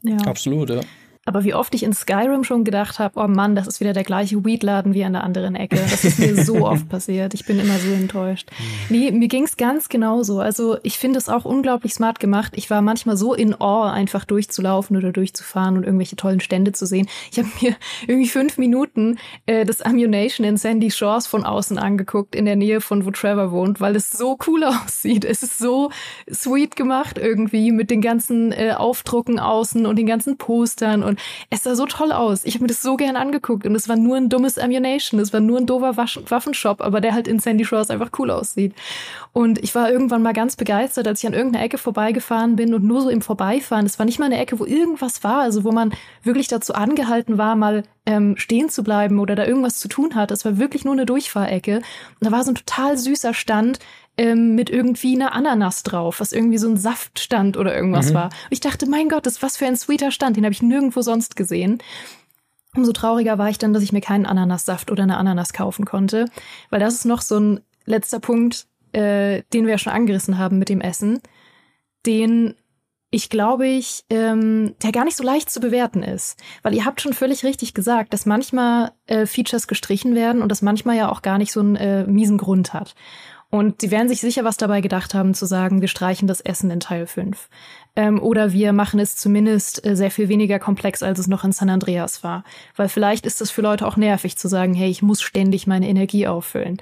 Ja. 0.04 0.12
ja. 0.12 0.16
Absolut, 0.26 0.70
ja. 0.70 0.80
Aber 1.24 1.44
wie 1.44 1.54
oft 1.54 1.72
ich 1.76 1.84
in 1.84 1.92
Skyrim 1.92 2.42
schon 2.42 2.64
gedacht 2.64 2.98
habe, 2.98 3.20
oh 3.20 3.28
Mann, 3.28 3.54
das 3.54 3.68
ist 3.68 3.78
wieder 3.78 3.92
der 3.92 4.02
gleiche 4.02 4.44
Weedladen 4.44 4.92
wie 4.92 5.04
an 5.04 5.12
der 5.12 5.22
anderen 5.22 5.54
Ecke. 5.54 5.76
Das 5.76 6.04
ist 6.04 6.18
mir 6.18 6.42
so 6.42 6.66
oft 6.66 6.88
passiert. 6.88 7.32
Ich 7.32 7.46
bin 7.46 7.60
immer 7.60 7.78
so 7.78 7.92
enttäuscht. 7.92 8.50
Nee, 8.88 9.12
mir 9.12 9.28
ging's 9.28 9.56
ganz 9.56 9.88
genauso. 9.88 10.40
Also 10.40 10.78
ich 10.82 10.98
finde 10.98 11.18
es 11.18 11.28
auch 11.28 11.44
unglaublich 11.44 11.94
smart 11.94 12.18
gemacht. 12.18 12.54
Ich 12.56 12.70
war 12.70 12.82
manchmal 12.82 13.16
so 13.16 13.34
in 13.34 13.54
Awe, 13.54 13.92
einfach 13.92 14.24
durchzulaufen 14.24 14.96
oder 14.96 15.12
durchzufahren 15.12 15.76
und 15.76 15.84
irgendwelche 15.84 16.16
tollen 16.16 16.40
Stände 16.40 16.72
zu 16.72 16.86
sehen. 16.86 17.08
Ich 17.30 17.38
habe 17.38 17.48
mir 17.60 17.76
irgendwie 18.08 18.28
fünf 18.28 18.58
Minuten 18.58 19.18
äh, 19.46 19.64
das 19.64 19.80
Ammunition 19.80 20.44
in 20.44 20.56
Sandy 20.56 20.90
Shores 20.90 21.28
von 21.28 21.44
außen 21.44 21.78
angeguckt, 21.78 22.34
in 22.34 22.46
der 22.46 22.56
Nähe 22.56 22.80
von 22.80 23.06
wo 23.06 23.12
Trevor 23.12 23.52
wohnt, 23.52 23.80
weil 23.80 23.94
es 23.94 24.10
so 24.10 24.36
cool 24.48 24.64
aussieht. 24.84 25.24
Es 25.24 25.44
ist 25.44 25.58
so 25.58 25.92
sweet 26.32 26.74
gemacht 26.74 27.16
irgendwie 27.16 27.70
mit 27.70 27.90
den 27.90 28.00
ganzen 28.00 28.50
äh, 28.50 28.72
Aufdrucken 28.76 29.38
außen 29.38 29.86
und 29.86 29.94
den 29.94 30.06
ganzen 30.06 30.36
Postern 30.36 31.04
und 31.04 31.11
es 31.50 31.62
sah 31.62 31.74
so 31.74 31.86
toll 31.86 32.12
aus. 32.12 32.44
Ich 32.44 32.54
habe 32.54 32.64
mir 32.64 32.68
das 32.68 32.82
so 32.82 32.96
gern 32.96 33.16
angeguckt 33.16 33.66
und 33.66 33.74
es 33.74 33.88
war 33.88 33.96
nur 33.96 34.16
ein 34.16 34.28
dummes 34.28 34.58
Ammunition, 34.58 35.20
es 35.20 35.32
war 35.32 35.40
nur 35.40 35.58
ein 35.58 35.66
doofer 35.66 35.96
Waffenshop, 35.96 36.80
aber 36.80 37.00
der 37.00 37.14
halt 37.14 37.28
in 37.28 37.38
Sandy 37.38 37.64
Shores 37.64 37.90
einfach 37.90 38.10
cool 38.18 38.30
aussieht. 38.30 38.74
Und 39.32 39.62
ich 39.62 39.74
war 39.74 39.90
irgendwann 39.90 40.22
mal 40.22 40.32
ganz 40.32 40.56
begeistert, 40.56 41.06
als 41.08 41.22
ich 41.22 41.26
an 41.26 41.34
irgendeiner 41.34 41.64
Ecke 41.64 41.78
vorbeigefahren 41.78 42.56
bin 42.56 42.74
und 42.74 42.84
nur 42.84 43.02
so 43.02 43.08
im 43.08 43.22
Vorbeifahren, 43.22 43.86
es 43.86 43.98
war 43.98 44.06
nicht 44.06 44.18
mal 44.18 44.26
eine 44.26 44.38
Ecke, 44.38 44.58
wo 44.60 44.66
irgendwas 44.66 45.24
war, 45.24 45.40
also 45.40 45.64
wo 45.64 45.72
man 45.72 45.92
wirklich 46.22 46.48
dazu 46.48 46.74
angehalten 46.74 47.38
war, 47.38 47.56
mal 47.56 47.84
ähm, 48.04 48.36
stehen 48.36 48.68
zu 48.68 48.82
bleiben 48.82 49.20
oder 49.20 49.34
da 49.34 49.46
irgendwas 49.46 49.78
zu 49.78 49.88
tun 49.88 50.14
hat. 50.14 50.30
Das 50.30 50.44
war 50.44 50.58
wirklich 50.58 50.84
nur 50.84 50.92
eine 50.92 51.06
Durchfahrecke. 51.06 51.76
Und 51.76 51.84
da 52.20 52.32
war 52.32 52.42
so 52.42 52.50
ein 52.50 52.56
total 52.56 52.98
süßer 52.98 53.32
Stand, 53.32 53.78
ähm, 54.16 54.54
mit 54.54 54.70
irgendwie 54.70 55.14
einer 55.14 55.34
Ananas 55.34 55.82
drauf, 55.82 56.20
was 56.20 56.32
irgendwie 56.32 56.58
so 56.58 56.68
ein 56.68 56.76
Saftstand 56.76 57.56
oder 57.56 57.74
irgendwas 57.74 58.10
mhm. 58.10 58.14
war. 58.14 58.24
Und 58.26 58.50
ich 58.50 58.60
dachte, 58.60 58.86
mein 58.88 59.08
Gott, 59.08 59.26
das 59.26 59.34
ist 59.34 59.42
was 59.42 59.56
für 59.56 59.66
ein 59.66 59.76
sweeter 59.76 60.10
Stand, 60.10 60.36
den 60.36 60.44
habe 60.44 60.52
ich 60.52 60.62
nirgendwo 60.62 61.02
sonst 61.02 61.36
gesehen. 61.36 61.78
Umso 62.74 62.92
trauriger 62.92 63.38
war 63.38 63.50
ich 63.50 63.58
dann, 63.58 63.72
dass 63.72 63.82
ich 63.82 63.92
mir 63.92 64.00
keinen 64.00 64.26
Ananassaft 64.26 64.90
oder 64.90 65.02
eine 65.02 65.16
Ananas 65.16 65.52
kaufen 65.52 65.84
konnte, 65.84 66.26
weil 66.70 66.80
das 66.80 66.94
ist 66.94 67.04
noch 67.04 67.20
so 67.20 67.38
ein 67.38 67.60
letzter 67.84 68.20
Punkt, 68.20 68.66
äh, 68.92 69.42
den 69.52 69.64
wir 69.64 69.72
ja 69.72 69.78
schon 69.78 69.92
angerissen 69.92 70.38
haben 70.38 70.58
mit 70.58 70.68
dem 70.68 70.80
Essen, 70.80 71.20
den 72.06 72.54
ich 73.14 73.28
glaube 73.28 73.68
ich, 73.68 74.04
ähm, 74.08 74.74
der 74.82 74.90
gar 74.90 75.04
nicht 75.04 75.18
so 75.18 75.22
leicht 75.22 75.50
zu 75.50 75.60
bewerten 75.60 76.02
ist. 76.02 76.38
Weil 76.62 76.72
ihr 76.72 76.86
habt 76.86 77.02
schon 77.02 77.12
völlig 77.12 77.44
richtig 77.44 77.74
gesagt, 77.74 78.14
dass 78.14 78.24
manchmal 78.24 78.92
äh, 79.06 79.26
Features 79.26 79.68
gestrichen 79.68 80.14
werden 80.14 80.40
und 80.40 80.48
das 80.48 80.62
manchmal 80.62 80.96
ja 80.96 81.10
auch 81.10 81.20
gar 81.20 81.36
nicht 81.36 81.52
so 81.52 81.60
einen 81.60 81.76
äh, 81.76 82.06
miesen 82.06 82.38
Grund 82.38 82.72
hat. 82.72 82.94
Und 83.54 83.82
sie 83.82 83.90
werden 83.90 84.08
sich 84.08 84.22
sicher 84.22 84.44
was 84.44 84.56
dabei 84.56 84.80
gedacht 84.80 85.12
haben, 85.12 85.34
zu 85.34 85.44
sagen, 85.44 85.82
wir 85.82 85.88
streichen 85.88 86.26
das 86.26 86.40
Essen 86.40 86.70
in 86.70 86.80
Teil 86.80 87.06
5. 87.06 87.50
Ähm, 87.96 88.18
oder 88.22 88.54
wir 88.54 88.72
machen 88.72 88.98
es 88.98 89.14
zumindest 89.14 89.84
äh, 89.84 89.94
sehr 89.94 90.10
viel 90.10 90.30
weniger 90.30 90.58
komplex, 90.58 91.02
als 91.02 91.18
es 91.18 91.26
noch 91.26 91.44
in 91.44 91.52
San 91.52 91.68
Andreas 91.68 92.24
war. 92.24 92.44
Weil 92.76 92.88
vielleicht 92.88 93.26
ist 93.26 93.42
es 93.42 93.50
für 93.50 93.60
Leute 93.60 93.86
auch 93.86 93.98
nervig 93.98 94.38
zu 94.38 94.48
sagen, 94.48 94.72
hey, 94.72 94.88
ich 94.88 95.02
muss 95.02 95.20
ständig 95.20 95.66
meine 95.66 95.86
Energie 95.86 96.26
auffüllen. 96.26 96.80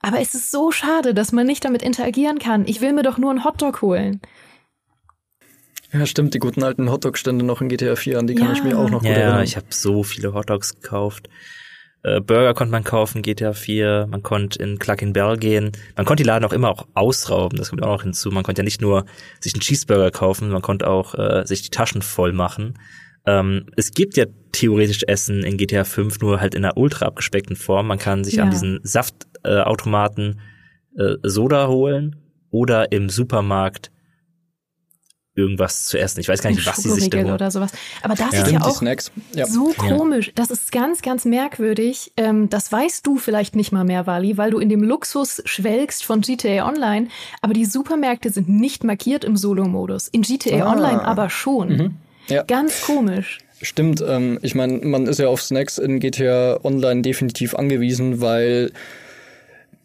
Aber 0.00 0.20
es 0.20 0.34
ist 0.34 0.50
so 0.50 0.70
schade, 0.70 1.12
dass 1.12 1.32
man 1.32 1.46
nicht 1.46 1.66
damit 1.66 1.82
interagieren 1.82 2.38
kann. 2.38 2.66
Ich 2.66 2.80
will 2.80 2.94
mir 2.94 3.02
doch 3.02 3.18
nur 3.18 3.28
einen 3.28 3.44
Hotdog 3.44 3.82
holen. 3.82 4.22
Ja, 5.92 6.06
stimmt, 6.06 6.32
die 6.32 6.38
guten 6.38 6.62
alten 6.62 6.90
Hotdog-Stände 6.90 7.44
noch 7.44 7.60
in 7.60 7.68
GTA 7.68 7.94
4 7.94 8.20
an, 8.20 8.26
die 8.26 8.36
ja. 8.36 8.46
kann 8.46 8.54
ich 8.54 8.64
mir 8.64 8.78
auch 8.78 8.88
noch 8.88 9.00
gut 9.00 9.10
ja, 9.10 9.16
erinnern. 9.16 9.36
Ja, 9.36 9.42
ich 9.42 9.56
habe 9.56 9.66
so 9.68 10.02
viele 10.02 10.32
Hotdogs 10.32 10.80
gekauft. 10.80 11.28
Äh, 12.02 12.20
Burger 12.20 12.54
konnte 12.54 12.72
man 12.72 12.84
kaufen, 12.84 13.22
GTA 13.22 13.52
4, 13.52 14.06
man 14.10 14.22
konnte 14.22 14.62
in 14.62 14.78
Clucking 14.78 15.12
Bell 15.12 15.36
gehen. 15.36 15.72
Man 15.96 16.06
konnte 16.06 16.22
die 16.22 16.26
Laden 16.26 16.44
auch 16.44 16.52
immer 16.52 16.70
auch 16.70 16.86
ausrauben, 16.94 17.58
das 17.58 17.70
kommt 17.70 17.82
auch 17.82 17.96
noch 17.96 18.02
hinzu. 18.02 18.30
Man 18.30 18.42
konnte 18.42 18.60
ja 18.60 18.64
nicht 18.64 18.80
nur 18.80 19.04
sich 19.40 19.54
einen 19.54 19.60
Cheeseburger 19.60 20.10
kaufen, 20.10 20.50
man 20.50 20.62
konnte 20.62 20.88
auch 20.88 21.14
äh, 21.14 21.46
sich 21.46 21.62
die 21.62 21.70
Taschen 21.70 22.02
voll 22.02 22.32
machen. 22.32 22.78
Ähm, 23.26 23.66
es 23.76 23.92
gibt 23.92 24.16
ja 24.16 24.24
theoretisch 24.52 25.02
Essen 25.06 25.42
in 25.42 25.58
GTA 25.58 25.84
5 25.84 26.20
nur 26.20 26.40
halt 26.40 26.54
in 26.54 26.64
einer 26.64 26.76
ultra 26.76 27.06
abgespeckten 27.06 27.56
Form. 27.56 27.86
Man 27.86 27.98
kann 27.98 28.24
sich 28.24 28.36
ja. 28.36 28.44
an 28.44 28.50
diesen 28.50 28.80
Saftautomaten 28.82 30.40
äh, 30.96 31.16
Soda 31.22 31.68
holen 31.68 32.16
oder 32.50 32.92
im 32.92 33.10
Supermarkt 33.10 33.90
irgendwas 35.34 35.84
zu 35.86 35.98
essen. 35.98 36.20
Ich 36.20 36.28
weiß 36.28 36.42
gar 36.42 36.50
nicht, 36.50 36.66
was 36.66 36.76
sie 36.78 36.90
sich 36.90 37.08
da 37.08 37.34
oder 37.34 37.50
sowas. 37.50 37.70
Aber 38.02 38.14
das 38.14 38.32
ja. 38.32 38.42
ist 38.42 38.50
ja 38.50 38.60
auch 38.62 38.82
ja. 38.82 39.46
so 39.46 39.72
komisch. 39.76 40.32
Das 40.34 40.50
ist 40.50 40.72
ganz, 40.72 41.02
ganz 41.02 41.24
merkwürdig. 41.24 42.12
Ähm, 42.16 42.50
das 42.50 42.70
weißt 42.70 43.06
du 43.06 43.16
vielleicht 43.16 43.54
nicht 43.54 43.72
mal 43.72 43.84
mehr, 43.84 44.06
Wally, 44.06 44.36
weil 44.36 44.50
du 44.50 44.58
in 44.58 44.68
dem 44.68 44.82
Luxus 44.82 45.42
schwelgst 45.44 46.04
von 46.04 46.20
GTA 46.20 46.68
Online. 46.68 47.08
Aber 47.42 47.54
die 47.54 47.64
Supermärkte 47.64 48.30
sind 48.30 48.48
nicht 48.48 48.82
markiert 48.84 49.24
im 49.24 49.36
Solo-Modus. 49.36 50.08
In 50.08 50.22
GTA 50.22 50.64
ah. 50.64 50.72
Online 50.72 51.04
aber 51.04 51.30
schon. 51.30 51.68
Mhm. 51.68 51.94
Ja. 52.26 52.42
Ganz 52.42 52.82
komisch. 52.82 53.38
Stimmt. 53.62 54.02
Ähm, 54.06 54.38
ich 54.42 54.54
meine, 54.54 54.78
man 54.78 55.06
ist 55.06 55.18
ja 55.18 55.28
auf 55.28 55.42
Snacks 55.42 55.78
in 55.78 56.00
GTA 56.00 56.58
Online 56.64 57.02
definitiv 57.02 57.54
angewiesen, 57.54 58.20
weil 58.20 58.72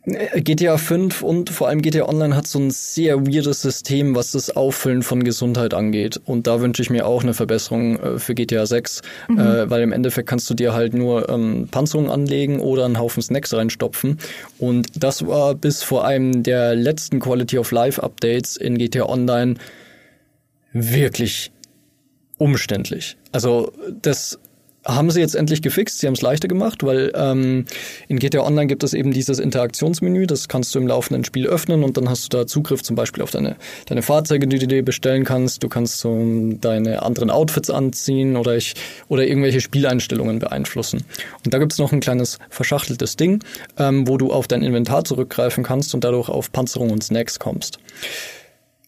GTA 0.06 0.78
5 0.78 1.24
und 1.24 1.50
vor 1.50 1.68
allem 1.68 1.82
GTA 1.82 2.08
Online 2.08 2.36
hat 2.36 2.46
so 2.46 2.60
ein 2.60 2.70
sehr 2.70 3.26
weirdes 3.26 3.62
System, 3.62 4.16
was 4.16 4.32
das 4.32 4.56
Auffüllen 4.56 5.02
von 5.02 5.24
Gesundheit 5.24 5.74
angeht. 5.74 6.22
Und 6.26 6.46
da 6.46 6.62
wünsche 6.62 6.82
ich 6.84 6.92
mir 6.92 7.08
auch 7.08 7.24
eine 7.24 7.34
Verbesserung 7.34 8.00
äh, 8.00 8.20
für 8.20 8.36
GTA 8.36 8.68
6, 8.68 9.02
mhm. 9.28 9.40
äh, 9.40 9.70
weil 9.70 9.82
im 9.82 9.92
Endeffekt 9.92 10.30
kannst 10.30 10.48
du 10.50 10.54
dir 10.54 10.74
halt 10.74 10.94
nur 10.94 11.28
ähm, 11.30 11.68
Panzerung 11.72 12.12
anlegen 12.12 12.60
oder 12.60 12.86
einen 12.86 13.00
Haufen 13.00 13.24
Snacks 13.24 13.54
reinstopfen. 13.54 14.20
Und 14.60 15.04
das 15.04 15.26
war 15.26 15.56
bis 15.56 15.82
vor 15.82 16.06
einem 16.06 16.44
der 16.44 16.76
letzten 16.76 17.20
Quality 17.20 17.58
of 17.58 17.72
Life 17.72 18.02
Updates 18.02 18.58
in 18.58 18.78
GTA 18.78 19.10
Online 19.10 19.56
wirklich 20.72 21.52
umständlich. 22.38 23.18
Also 23.32 23.72
das 24.02 24.40
haben 24.86 25.10
sie 25.10 25.20
jetzt 25.20 25.36
endlich 25.36 25.62
gefixt. 25.62 26.00
Sie 26.00 26.08
haben 26.08 26.14
es 26.14 26.22
leichter 26.22 26.48
gemacht, 26.48 26.84
weil 26.84 27.12
ähm, 27.16 27.66
in 28.08 28.20
GTA 28.20 28.42
Online 28.42 28.68
gibt 28.68 28.84
es 28.84 28.94
eben 28.94 29.12
dieses 29.12 29.40
Interaktionsmenü. 29.40 30.28
Das 30.28 30.48
kannst 30.48 30.74
du 30.76 30.80
im 30.80 30.88
laufenden 30.88 31.26
Spiel 31.26 31.48
öffnen 31.48 31.84
und 31.84 31.98
dann 31.98 32.10
hast 32.10 32.26
du 32.26 32.38
da 32.38 32.48
Zugriff 32.48 32.84
zum 32.84 32.96
Beispiel 32.96 33.24
auf 33.24 33.32
deine, 33.32 33.56
deine 33.88 34.04
Fahrzeuge, 34.04 34.48
die 34.48 34.60
du 34.60 34.68
dir 34.68 34.86
bestellen 34.86 35.24
kannst. 35.24 35.64
Du 35.64 35.70
kannst 35.70 36.00
so 36.00 36.16
deine 36.62 37.02
anderen 37.02 37.32
Outfits 37.32 37.70
anziehen 37.70 38.38
oder, 38.38 38.56
ich, 38.56 38.76
oder 39.08 39.28
irgendwelche 39.28 39.60
Spieleinstellungen 39.60 40.40
beeinflussen. 40.40 41.04
Und 41.44 41.54
da 41.54 41.58
gibt 41.58 41.72
es 41.72 41.80
noch 41.80 41.92
ein 41.92 42.00
kleines 42.00 42.38
verschachteltes 42.50 43.18
Ding, 43.18 43.44
ähm, 43.78 44.08
wo 44.08 44.18
du 44.18 44.32
auf 44.32 44.48
dein 44.48 44.62
Inventar 44.62 45.04
zurückgreifen 45.04 45.64
kannst 45.64 45.96
und 45.96 46.04
dadurch 46.04 46.30
auf 46.30 46.52
Panzerung 46.52 46.92
und 46.92 47.04
Snacks 47.04 47.40
kommst. 47.40 47.80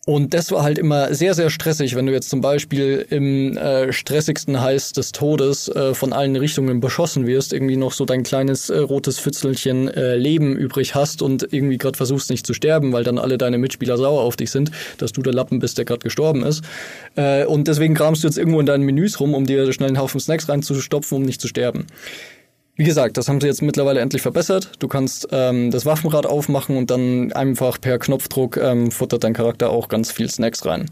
Und 0.08 0.34
das 0.34 0.54
war 0.54 0.64
halt 0.64 0.78
immer 0.78 1.14
sehr, 1.14 1.34
sehr 1.34 1.50
stressig, 1.50 1.98
wenn 1.98 2.06
du 2.06 2.14
jetzt 2.14 2.30
zum 2.30 2.40
Beispiel 2.40 3.06
im 3.10 3.58
äh, 3.58 3.92
stressigsten 3.92 4.62
Heiß 4.62 4.94
des 4.94 5.12
Todes 5.12 5.68
äh, 5.68 5.94
von 5.94 6.14
allen 6.14 6.38
Richtungen 6.38 6.80
beschossen 6.80 7.28
wirst, 7.28 7.52
irgendwie 7.52 7.76
noch 7.76 7.92
so 7.92 8.06
dein 8.06 8.24
kleines 8.24 8.70
äh, 8.70 8.78
rotes 8.78 9.20
Pfützelchen 9.20 9.90
äh, 9.90 10.16
Leben 10.16 10.56
übrig 10.56 10.96
hast 10.96 11.22
und 11.22 11.52
irgendwie 11.52 11.78
gerade 11.78 11.98
versuchst 11.98 12.30
nicht 12.30 12.48
zu 12.48 12.54
sterben, 12.54 12.94
weil 12.94 13.04
dann 13.04 13.18
alle 13.18 13.38
deine 13.38 13.58
Mitspieler 13.58 13.98
sauer 13.98 14.22
auf 14.22 14.38
dich 14.38 14.50
sind, 14.50 14.72
dass 14.98 15.12
du 15.12 15.22
der 15.22 15.34
Lappen 15.34 15.60
bist, 15.60 15.78
der 15.78 15.84
gerade 15.84 16.00
gestorben 16.00 16.46
ist. 16.46 16.64
Äh, 17.18 17.44
und 17.44 17.68
deswegen 17.68 17.94
kramst 17.94 18.24
du 18.24 18.30
jetzt 18.30 18.38
irgendwo 18.38 18.62
in 18.62 18.66
deinen 18.66 18.86
Menüs 18.86 19.20
rum, 19.20 19.34
um 19.34 19.46
dir 19.46 19.74
schnell 19.74 19.90
einen 19.90 20.00
Haufen 20.00 20.22
Snacks 20.22 20.48
reinzustopfen, 20.48 21.18
um 21.18 21.24
nicht 21.24 21.42
zu 21.42 21.50
sterben. 21.50 21.86
Wie 22.78 22.84
gesagt, 22.84 23.18
das 23.18 23.28
haben 23.28 23.42
sie 23.42 23.48
jetzt 23.48 23.64
mittlerweile 23.64 24.00
endlich 24.00 24.22
verbessert. 24.22 24.72
Du 24.80 24.88
kannst 24.88 25.28
ähm, 25.32 25.72
das 25.72 25.86
Waffenrad 25.86 26.28
aufmachen 26.28 26.78
und 26.78 26.92
dann 26.92 27.34
einfach 27.34 27.82
per 27.82 27.98
Knopfdruck 27.98 28.58
ähm, 28.58 28.92
futtert 28.92 29.24
dein 29.24 29.34
Charakter 29.34 29.72
auch 29.72 29.88
ganz 29.88 30.12
viel 30.12 30.30
Snacks 30.30 30.64
rein. 30.66 30.86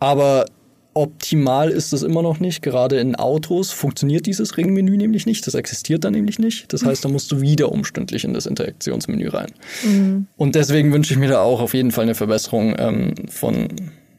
Aber 0.00 0.46
optimal 0.94 1.70
ist 1.70 1.92
es 1.92 2.02
immer 2.02 2.22
noch 2.22 2.40
nicht. 2.40 2.62
Gerade 2.62 2.98
in 2.98 3.14
Autos 3.14 3.70
funktioniert 3.70 4.26
dieses 4.26 4.56
Ringmenü 4.56 4.96
nämlich 4.96 5.26
nicht. 5.26 5.46
Das 5.46 5.54
existiert 5.54 6.04
da 6.04 6.10
nämlich 6.10 6.40
nicht. 6.40 6.72
Das 6.72 6.84
heißt, 6.84 7.04
da 7.04 7.08
musst 7.08 7.30
du 7.30 7.40
wieder 7.40 7.70
umständlich 7.70 8.24
in 8.24 8.34
das 8.34 8.46
Interaktionsmenü 8.46 9.28
rein. 9.28 9.52
Mhm. 9.84 10.26
Und 10.36 10.56
deswegen 10.56 10.92
wünsche 10.92 11.14
ich 11.14 11.20
mir 11.20 11.28
da 11.28 11.40
auch 11.40 11.60
auf 11.60 11.74
jeden 11.74 11.92
Fall 11.92 12.04
eine 12.04 12.14
Verbesserung 12.14 12.74
ähm, 12.78 13.14
von 13.28 13.68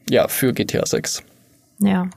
ja 0.08 0.28
für 0.28 0.52
GTA 0.52 0.86
6. 0.86 1.22
Ja, 1.80 2.08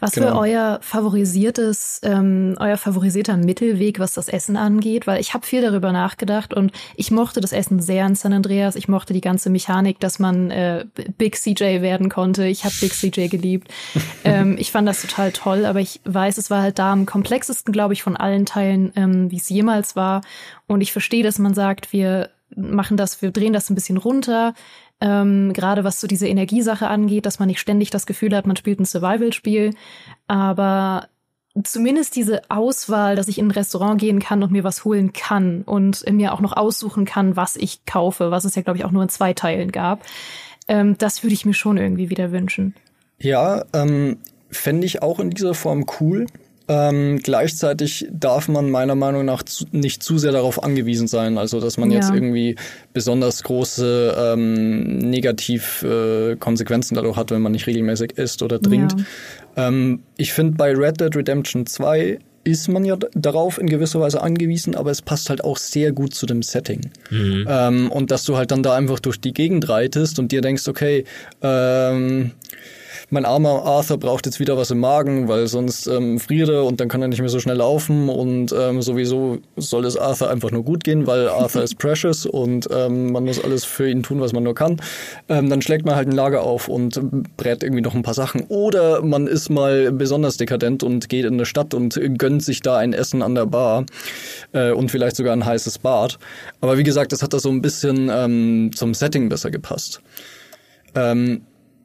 was 0.00 0.12
genau. 0.12 0.28
für 0.28 0.38
euer 0.38 0.78
favorisiertes, 0.82 2.00
ähm, 2.02 2.56
euer 2.58 2.76
favorisierter 2.76 3.36
Mittelweg, 3.36 3.98
was 3.98 4.14
das 4.14 4.28
Essen 4.28 4.56
angeht? 4.56 5.06
Weil 5.06 5.20
ich 5.20 5.34
habe 5.34 5.46
viel 5.46 5.62
darüber 5.62 5.92
nachgedacht 5.92 6.54
und 6.54 6.72
ich 6.96 7.10
mochte 7.10 7.40
das 7.40 7.52
Essen 7.52 7.80
sehr 7.80 8.06
in 8.06 8.14
San 8.14 8.32
Andreas. 8.32 8.76
Ich 8.76 8.88
mochte 8.88 9.12
die 9.12 9.20
ganze 9.20 9.50
Mechanik, 9.50 10.00
dass 10.00 10.18
man 10.18 10.50
äh, 10.50 10.84
Big 11.18 11.36
CJ 11.36 11.80
werden 11.82 12.08
konnte. 12.08 12.46
Ich 12.46 12.64
habe 12.64 12.74
Big 12.80 12.92
CJ 12.92 13.28
geliebt. 13.28 13.68
ähm, 14.24 14.56
ich 14.58 14.72
fand 14.72 14.86
das 14.88 15.02
total 15.02 15.32
toll, 15.32 15.64
aber 15.64 15.80
ich 15.80 16.00
weiß, 16.04 16.38
es 16.38 16.50
war 16.50 16.62
halt 16.62 16.78
da 16.78 16.92
am 16.92 17.06
komplexesten, 17.06 17.72
glaube 17.72 17.94
ich, 17.94 18.02
von 18.02 18.16
allen 18.16 18.46
Teilen, 18.46 18.92
ähm, 18.96 19.30
wie 19.30 19.36
es 19.36 19.48
jemals 19.48 19.96
war. 19.96 20.22
Und 20.66 20.80
ich 20.80 20.92
verstehe, 20.92 21.22
dass 21.22 21.38
man 21.38 21.54
sagt, 21.54 21.92
wir 21.92 22.30
machen 22.54 22.96
das, 22.96 23.22
wir 23.22 23.30
drehen 23.30 23.52
das 23.52 23.70
ein 23.70 23.74
bisschen 23.74 23.96
runter 23.96 24.54
ähm, 25.00 25.52
gerade 25.52 25.84
was 25.84 26.00
so 26.00 26.06
diese 26.06 26.26
Energiesache 26.28 26.88
angeht, 26.88 27.26
dass 27.26 27.38
man 27.38 27.48
nicht 27.48 27.60
ständig 27.60 27.90
das 27.90 28.06
Gefühl 28.06 28.34
hat, 28.34 28.46
man 28.46 28.56
spielt 28.56 28.80
ein 28.80 28.86
Survival-Spiel. 28.86 29.74
Aber 30.26 31.08
zumindest 31.64 32.16
diese 32.16 32.42
Auswahl, 32.50 33.16
dass 33.16 33.28
ich 33.28 33.38
in 33.38 33.48
ein 33.48 33.52
Restaurant 33.52 34.00
gehen 34.00 34.20
kann 34.20 34.42
und 34.42 34.52
mir 34.52 34.64
was 34.64 34.84
holen 34.84 35.12
kann 35.12 35.62
und 35.62 36.10
mir 36.10 36.32
auch 36.32 36.40
noch 36.40 36.56
aussuchen 36.56 37.04
kann, 37.04 37.36
was 37.36 37.56
ich 37.56 37.84
kaufe, 37.84 38.30
was 38.30 38.44
es 38.44 38.54
ja, 38.54 38.62
glaube 38.62 38.78
ich, 38.78 38.84
auch 38.84 38.90
nur 38.90 39.02
in 39.02 39.08
zwei 39.08 39.32
Teilen 39.32 39.72
gab, 39.72 40.02
ähm, 40.68 40.96
das 40.98 41.22
würde 41.22 41.34
ich 41.34 41.46
mir 41.46 41.54
schon 41.54 41.76
irgendwie 41.76 42.10
wieder 42.10 42.32
wünschen. 42.32 42.74
Ja, 43.18 43.64
ähm, 43.72 44.18
fände 44.50 44.86
ich 44.86 45.02
auch 45.02 45.20
in 45.20 45.30
dieser 45.30 45.54
Form 45.54 45.86
cool. 46.00 46.26
Ähm, 46.68 47.20
gleichzeitig 47.22 48.08
darf 48.10 48.48
man 48.48 48.70
meiner 48.70 48.96
Meinung 48.96 49.24
nach 49.24 49.44
zu, 49.44 49.66
nicht 49.70 50.02
zu 50.02 50.18
sehr 50.18 50.32
darauf 50.32 50.62
angewiesen 50.64 51.06
sein, 51.06 51.38
also 51.38 51.60
dass 51.60 51.78
man 51.78 51.90
ja. 51.90 52.00
jetzt 52.00 52.10
irgendwie 52.12 52.56
besonders 52.92 53.44
große 53.44 54.16
ähm, 54.18 54.98
Negativkonsequenzen 54.98 56.96
äh, 56.96 57.00
dadurch 57.00 57.16
hat, 57.16 57.30
wenn 57.30 57.42
man 57.42 57.52
nicht 57.52 57.68
regelmäßig 57.68 58.18
isst 58.18 58.42
oder 58.42 58.60
trinkt. 58.60 58.96
Ja. 59.56 59.68
Ähm, 59.68 60.02
ich 60.16 60.32
finde 60.32 60.56
bei 60.56 60.74
Red 60.74 61.00
Dead 61.00 61.14
Redemption 61.14 61.66
2 61.66 62.18
ist 62.46 62.68
man 62.68 62.84
ja 62.84 62.96
darauf 63.14 63.58
in 63.58 63.68
gewisser 63.68 64.00
Weise 64.00 64.22
angewiesen, 64.22 64.76
aber 64.76 64.92
es 64.92 65.02
passt 65.02 65.30
halt 65.30 65.42
auch 65.42 65.56
sehr 65.56 65.90
gut 65.92 66.14
zu 66.14 66.26
dem 66.26 66.42
Setting. 66.42 66.80
Mhm. 67.10 67.44
Ähm, 67.48 67.90
und 67.90 68.12
dass 68.12 68.24
du 68.24 68.36
halt 68.36 68.52
dann 68.52 68.62
da 68.62 68.74
einfach 68.76 69.00
durch 69.00 69.20
die 69.20 69.32
Gegend 69.32 69.68
reitest 69.68 70.20
und 70.20 70.30
dir 70.30 70.42
denkst, 70.42 70.68
okay, 70.68 71.04
ähm, 71.42 72.32
mein 73.10 73.24
armer 73.24 73.62
Arthur 73.64 73.98
braucht 73.98 74.26
jetzt 74.26 74.40
wieder 74.40 74.56
was 74.56 74.70
im 74.70 74.80
Magen, 74.80 75.28
weil 75.28 75.46
sonst 75.46 75.86
ähm, 75.86 76.18
friert 76.18 76.48
er 76.48 76.64
und 76.64 76.80
dann 76.80 76.88
kann 76.88 77.02
er 77.02 77.08
nicht 77.08 77.20
mehr 77.20 77.28
so 77.28 77.38
schnell 77.38 77.56
laufen 77.56 78.08
und 78.08 78.52
ähm, 78.52 78.82
sowieso 78.82 79.38
soll 79.56 79.84
es 79.84 79.96
Arthur 79.96 80.28
einfach 80.28 80.50
nur 80.50 80.64
gut 80.64 80.82
gehen, 80.82 81.06
weil 81.06 81.28
Arthur 81.28 81.62
ist 81.62 81.78
precious 81.78 82.26
und 82.26 82.68
ähm, 82.72 83.12
man 83.12 83.24
muss 83.24 83.42
alles 83.42 83.64
für 83.64 83.88
ihn 83.88 84.02
tun, 84.02 84.20
was 84.20 84.32
man 84.32 84.42
nur 84.42 84.54
kann. 84.54 84.80
Ähm, 85.28 85.48
dann 85.48 85.62
schlägt 85.62 85.86
man 85.86 85.94
halt 85.94 86.08
ein 86.08 86.12
Lager 86.12 86.42
auf 86.42 86.68
und 86.68 87.00
brät 87.36 87.62
irgendwie 87.62 87.82
noch 87.82 87.94
ein 87.94 88.02
paar 88.02 88.14
Sachen. 88.14 88.44
Oder 88.48 89.02
man 89.02 89.28
ist 89.28 89.50
mal 89.50 89.92
besonders 89.92 90.36
dekadent 90.36 90.82
und 90.82 91.08
geht 91.08 91.24
in 91.24 91.34
eine 91.34 91.46
Stadt 91.46 91.74
und 91.74 92.00
gönnt 92.18 92.42
sich 92.42 92.60
da 92.60 92.76
ein 92.76 92.92
Essen 92.92 93.22
an 93.22 93.36
der 93.36 93.46
Bar 93.46 93.86
äh, 94.52 94.72
und 94.72 94.90
vielleicht 94.90 95.16
sogar 95.16 95.32
ein 95.32 95.44
heißes 95.44 95.78
Bad. 95.78 96.18
Aber 96.60 96.76
wie 96.76 96.82
gesagt, 96.82 97.12
das 97.12 97.22
hat 97.22 97.32
da 97.32 97.38
so 97.38 97.50
ein 97.50 97.62
bisschen 97.62 98.10
ähm, 98.12 98.70
zum 98.74 98.94
Setting 98.94 99.28
besser 99.28 99.50
gepasst. 99.50 100.00
Ähm, 100.96 101.42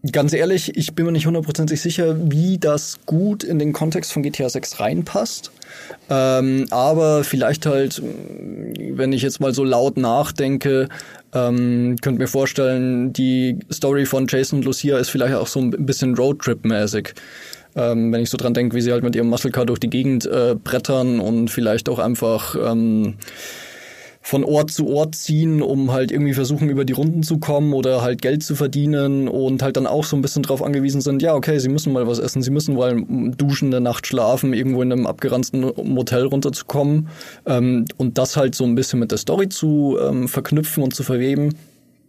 Ganz 0.09 0.33
ehrlich, 0.33 0.75
ich 0.75 0.95
bin 0.95 1.05
mir 1.05 1.11
nicht 1.11 1.27
hundertprozentig 1.27 1.79
sicher, 1.79 2.15
wie 2.31 2.57
das 2.57 2.99
gut 3.05 3.43
in 3.43 3.59
den 3.59 3.71
Kontext 3.71 4.11
von 4.11 4.23
GTA 4.23 4.49
6 4.49 4.79
reinpasst. 4.79 5.51
Ähm, 6.09 6.65
aber 6.71 7.23
vielleicht 7.23 7.67
halt, 7.67 8.01
wenn 8.01 9.13
ich 9.13 9.21
jetzt 9.21 9.39
mal 9.39 9.53
so 9.53 9.63
laut 9.63 9.97
nachdenke, 9.97 10.89
ähm, 11.33 11.97
könnt 12.01 12.17
mir 12.17 12.27
vorstellen, 12.27 13.13
die 13.13 13.59
Story 13.71 14.07
von 14.07 14.25
Jason 14.27 14.59
und 14.59 14.65
Lucia 14.65 14.97
ist 14.97 15.09
vielleicht 15.09 15.35
auch 15.35 15.47
so 15.47 15.59
ein 15.59 15.85
bisschen 15.85 16.15
Roadtrip-mäßig. 16.15 17.13
Ähm, 17.75 18.11
wenn 18.11 18.21
ich 18.21 18.31
so 18.31 18.37
dran 18.37 18.55
denke, 18.55 18.75
wie 18.75 18.81
sie 18.81 18.91
halt 18.91 19.03
mit 19.03 19.15
ihrem 19.15 19.29
Muscle 19.29 19.51
Car 19.51 19.67
durch 19.67 19.79
die 19.79 19.89
Gegend 19.89 20.25
äh, 20.25 20.55
brettern 20.55 21.19
und 21.19 21.49
vielleicht 21.49 21.87
auch 21.89 21.99
einfach 21.99 22.55
ähm, 22.55 23.17
von 24.23 24.43
Ort 24.43 24.71
zu 24.71 24.87
Ort 24.87 25.15
ziehen, 25.15 25.61
um 25.61 25.91
halt 25.91 26.11
irgendwie 26.11 26.33
versuchen, 26.33 26.69
über 26.69 26.85
die 26.85 26.93
Runden 26.93 27.23
zu 27.23 27.39
kommen 27.39 27.73
oder 27.73 28.03
halt 28.03 28.21
Geld 28.21 28.43
zu 28.43 28.55
verdienen 28.55 29.27
und 29.27 29.63
halt 29.63 29.77
dann 29.77 29.87
auch 29.87 30.03
so 30.03 30.15
ein 30.15 30.21
bisschen 30.21 30.43
drauf 30.43 30.61
angewiesen 30.61 31.01
sind, 31.01 31.21
ja, 31.23 31.33
okay, 31.33 31.57
sie 31.57 31.69
müssen 31.69 31.91
mal 31.91 32.05
was 32.07 32.19
essen, 32.19 32.43
sie 32.43 32.51
müssen 32.51 32.75
mal 32.75 33.03
duschen, 33.35 33.69
eine 33.69 33.81
Nacht 33.81 34.05
schlafen, 34.05 34.53
irgendwo 34.53 34.83
in 34.83 34.91
einem 34.91 35.07
abgeranzten 35.07 35.71
Motel 35.83 36.25
runterzukommen 36.25 37.09
ähm, 37.47 37.85
und 37.97 38.19
das 38.19 38.37
halt 38.37 38.53
so 38.53 38.63
ein 38.63 38.75
bisschen 38.75 38.99
mit 38.99 39.11
der 39.11 39.17
Story 39.17 39.49
zu 39.49 39.97
ähm, 39.99 40.27
verknüpfen 40.27 40.83
und 40.83 40.93
zu 40.93 41.03
verweben, 41.03 41.55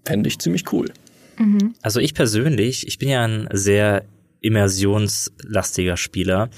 fände 0.05 0.29
ich 0.29 0.39
ziemlich 0.39 0.71
cool. 0.73 0.91
Mhm. 1.39 1.75
Also 1.81 1.99
ich 1.99 2.13
persönlich, 2.13 2.87
ich 2.87 2.99
bin 2.99 3.09
ja 3.09 3.25
ein 3.25 3.49
sehr 3.53 4.05
immersionslastiger 4.43 5.97
Spieler 5.97 6.51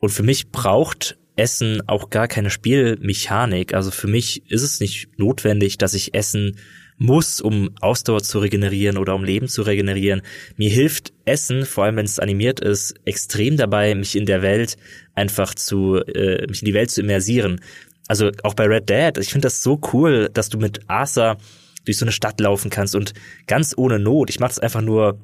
und 0.00 0.10
für 0.10 0.24
mich 0.24 0.50
braucht 0.50 1.16
Essen 1.38 1.82
auch 1.86 2.10
gar 2.10 2.28
keine 2.28 2.50
Spielmechanik. 2.50 3.72
Also 3.72 3.90
für 3.90 4.08
mich 4.08 4.50
ist 4.50 4.62
es 4.62 4.80
nicht 4.80 5.08
notwendig, 5.18 5.78
dass 5.78 5.94
ich 5.94 6.14
Essen 6.14 6.58
muss, 6.98 7.40
um 7.40 7.70
Ausdauer 7.80 8.22
zu 8.22 8.40
regenerieren 8.40 8.98
oder 8.98 9.14
um 9.14 9.24
Leben 9.24 9.46
zu 9.46 9.62
regenerieren. 9.62 10.22
Mir 10.56 10.68
hilft 10.68 11.12
Essen, 11.24 11.64
vor 11.64 11.84
allem 11.84 11.96
wenn 11.96 12.04
es 12.04 12.18
animiert 12.18 12.58
ist, 12.58 12.94
extrem 13.04 13.56
dabei, 13.56 13.94
mich 13.94 14.16
in 14.16 14.26
der 14.26 14.42
Welt 14.42 14.76
einfach 15.14 15.54
zu, 15.54 15.96
äh, 15.96 16.44
mich 16.48 16.62
in 16.62 16.66
die 16.66 16.74
Welt 16.74 16.90
zu 16.90 17.00
immersieren. 17.00 17.60
Also 18.08 18.32
auch 18.42 18.54
bei 18.54 18.64
Red 18.64 18.88
Dead, 18.88 19.18
ich 19.18 19.30
finde 19.30 19.46
das 19.46 19.62
so 19.62 19.80
cool, 19.92 20.28
dass 20.32 20.48
du 20.48 20.58
mit 20.58 20.80
Arthur 20.88 21.38
durch 21.84 21.98
so 21.98 22.04
eine 22.04 22.12
Stadt 22.12 22.40
laufen 22.40 22.70
kannst 22.70 22.96
und 22.96 23.14
ganz 23.46 23.74
ohne 23.76 23.98
Not. 23.98 24.28
Ich 24.30 24.40
mache 24.40 24.50
das 24.50 24.58
einfach 24.58 24.82
nur 24.82 25.20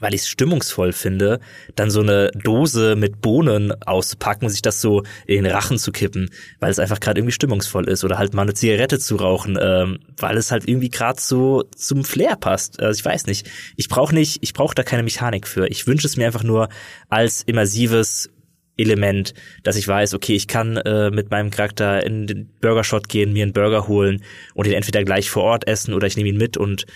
weil 0.00 0.14
ich 0.14 0.22
es 0.22 0.28
stimmungsvoll 0.28 0.92
finde, 0.92 1.40
dann 1.76 1.90
so 1.90 2.00
eine 2.00 2.30
Dose 2.32 2.96
mit 2.96 3.20
Bohnen 3.20 3.72
auszupacken 3.82 4.46
und 4.46 4.50
sich 4.50 4.62
das 4.62 4.80
so 4.80 5.02
in 5.26 5.44
den 5.44 5.52
Rachen 5.52 5.78
zu 5.78 5.92
kippen, 5.92 6.30
weil 6.58 6.70
es 6.70 6.78
einfach 6.78 7.00
gerade 7.00 7.20
irgendwie 7.20 7.34
stimmungsvoll 7.34 7.88
ist 7.88 8.02
oder 8.04 8.18
halt 8.18 8.34
mal 8.34 8.42
eine 8.42 8.54
Zigarette 8.54 8.98
zu 8.98 9.16
rauchen, 9.16 9.58
ähm, 9.60 10.00
weil 10.16 10.36
es 10.36 10.50
halt 10.50 10.68
irgendwie 10.68 10.90
gerade 10.90 11.20
so 11.20 11.64
zum 11.76 12.04
Flair 12.04 12.36
passt. 12.36 12.80
Also 12.80 12.98
ich 12.98 13.04
weiß 13.04 13.26
nicht. 13.26 13.48
Ich 13.76 13.88
brauche 13.88 14.14
nicht, 14.14 14.38
ich 14.42 14.52
brauche 14.54 14.74
da 14.74 14.82
keine 14.82 15.02
Mechanik 15.02 15.46
für. 15.46 15.68
Ich 15.68 15.86
wünsche 15.86 16.06
es 16.06 16.16
mir 16.16 16.26
einfach 16.26 16.42
nur 16.42 16.68
als 17.08 17.42
immersives 17.42 18.30
Element, 18.80 19.34
dass 19.62 19.76
ich 19.76 19.86
weiß, 19.86 20.14
okay, 20.14 20.34
ich 20.34 20.48
kann 20.48 20.76
äh, 20.78 21.10
mit 21.10 21.30
meinem 21.30 21.50
Charakter 21.50 22.04
in 22.04 22.26
den 22.26 22.48
Burgershot 22.60 23.08
gehen, 23.08 23.32
mir 23.32 23.42
einen 23.42 23.52
Burger 23.52 23.88
holen 23.88 24.22
und 24.54 24.66
ihn 24.66 24.72
entweder 24.72 25.04
gleich 25.04 25.30
vor 25.30 25.42
Ort 25.42 25.66
essen 25.66 25.92
oder 25.92 26.06
ich 26.06 26.16
nehme 26.16 26.30
ihn 26.30 26.38
mit 26.38 26.56
und 26.56 26.86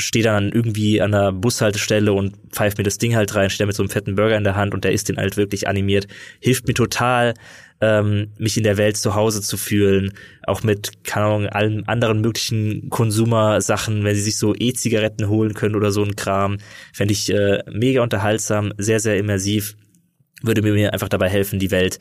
stehe 0.00 0.24
dann 0.24 0.50
irgendwie 0.50 1.00
an 1.00 1.12
der 1.12 1.32
Bushaltestelle 1.32 2.12
und 2.12 2.36
pfeift 2.50 2.78
mir 2.78 2.84
das 2.84 2.98
Ding 2.98 3.16
halt 3.16 3.34
rein, 3.34 3.50
stehe 3.50 3.66
mit 3.66 3.76
so 3.76 3.82
einem 3.82 3.90
fetten 3.90 4.14
Burger 4.14 4.36
in 4.36 4.44
der 4.44 4.56
Hand 4.56 4.74
und 4.74 4.84
der 4.84 4.92
ist 4.92 5.08
den 5.08 5.16
halt 5.16 5.36
wirklich 5.36 5.68
animiert. 5.68 6.06
Hilft 6.40 6.66
mir 6.66 6.74
total, 6.74 7.34
ähm, 7.80 8.32
mich 8.38 8.56
in 8.56 8.62
der 8.62 8.76
Welt 8.76 8.96
zu 8.96 9.14
Hause 9.14 9.40
zu 9.42 9.56
fühlen. 9.56 10.12
Auch 10.46 10.62
mit, 10.62 11.04
keine 11.04 11.26
Ahnung, 11.26 11.46
allen 11.48 11.88
anderen 11.88 12.20
möglichen 12.20 12.90
Konsumersachen, 12.90 14.04
wenn 14.04 14.14
sie 14.14 14.22
sich 14.22 14.36
so 14.36 14.54
E-Zigaretten 14.54 15.28
holen 15.28 15.54
können 15.54 15.74
oder 15.74 15.90
so 15.90 16.02
ein 16.02 16.16
Kram. 16.16 16.58
Fände 16.92 17.12
ich 17.12 17.32
äh, 17.32 17.62
mega 17.70 18.02
unterhaltsam, 18.02 18.72
sehr, 18.78 19.00
sehr 19.00 19.16
immersiv. 19.16 19.76
Würde 20.42 20.62
mir 20.62 20.92
einfach 20.92 21.08
dabei 21.08 21.28
helfen, 21.28 21.58
die 21.58 21.70
Welt 21.70 21.98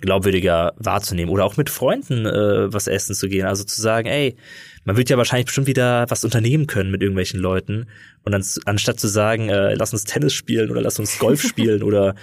glaubwürdiger 0.00 0.74
wahrzunehmen. 0.76 1.32
Oder 1.32 1.44
auch 1.44 1.56
mit 1.56 1.70
Freunden 1.70 2.26
äh, 2.26 2.72
was 2.72 2.86
essen 2.86 3.14
zu 3.14 3.28
gehen. 3.28 3.46
Also 3.46 3.64
zu 3.64 3.80
sagen, 3.80 4.08
ey, 4.08 4.36
man 4.84 4.96
wird 4.96 5.10
ja 5.10 5.16
wahrscheinlich 5.16 5.46
bestimmt 5.46 5.66
wieder 5.66 6.06
was 6.08 6.24
unternehmen 6.24 6.66
können 6.66 6.90
mit 6.90 7.02
irgendwelchen 7.02 7.40
Leuten. 7.40 7.86
Und 8.24 8.32
dann, 8.32 8.44
anstatt 8.64 8.98
zu 8.98 9.08
sagen, 9.08 9.48
äh, 9.48 9.74
lass 9.74 9.92
uns 9.92 10.04
Tennis 10.04 10.32
spielen 10.32 10.70
oder 10.70 10.80
lass 10.80 10.98
uns 10.98 11.18
Golf 11.18 11.42
spielen 11.46 11.82
oder 11.82 12.14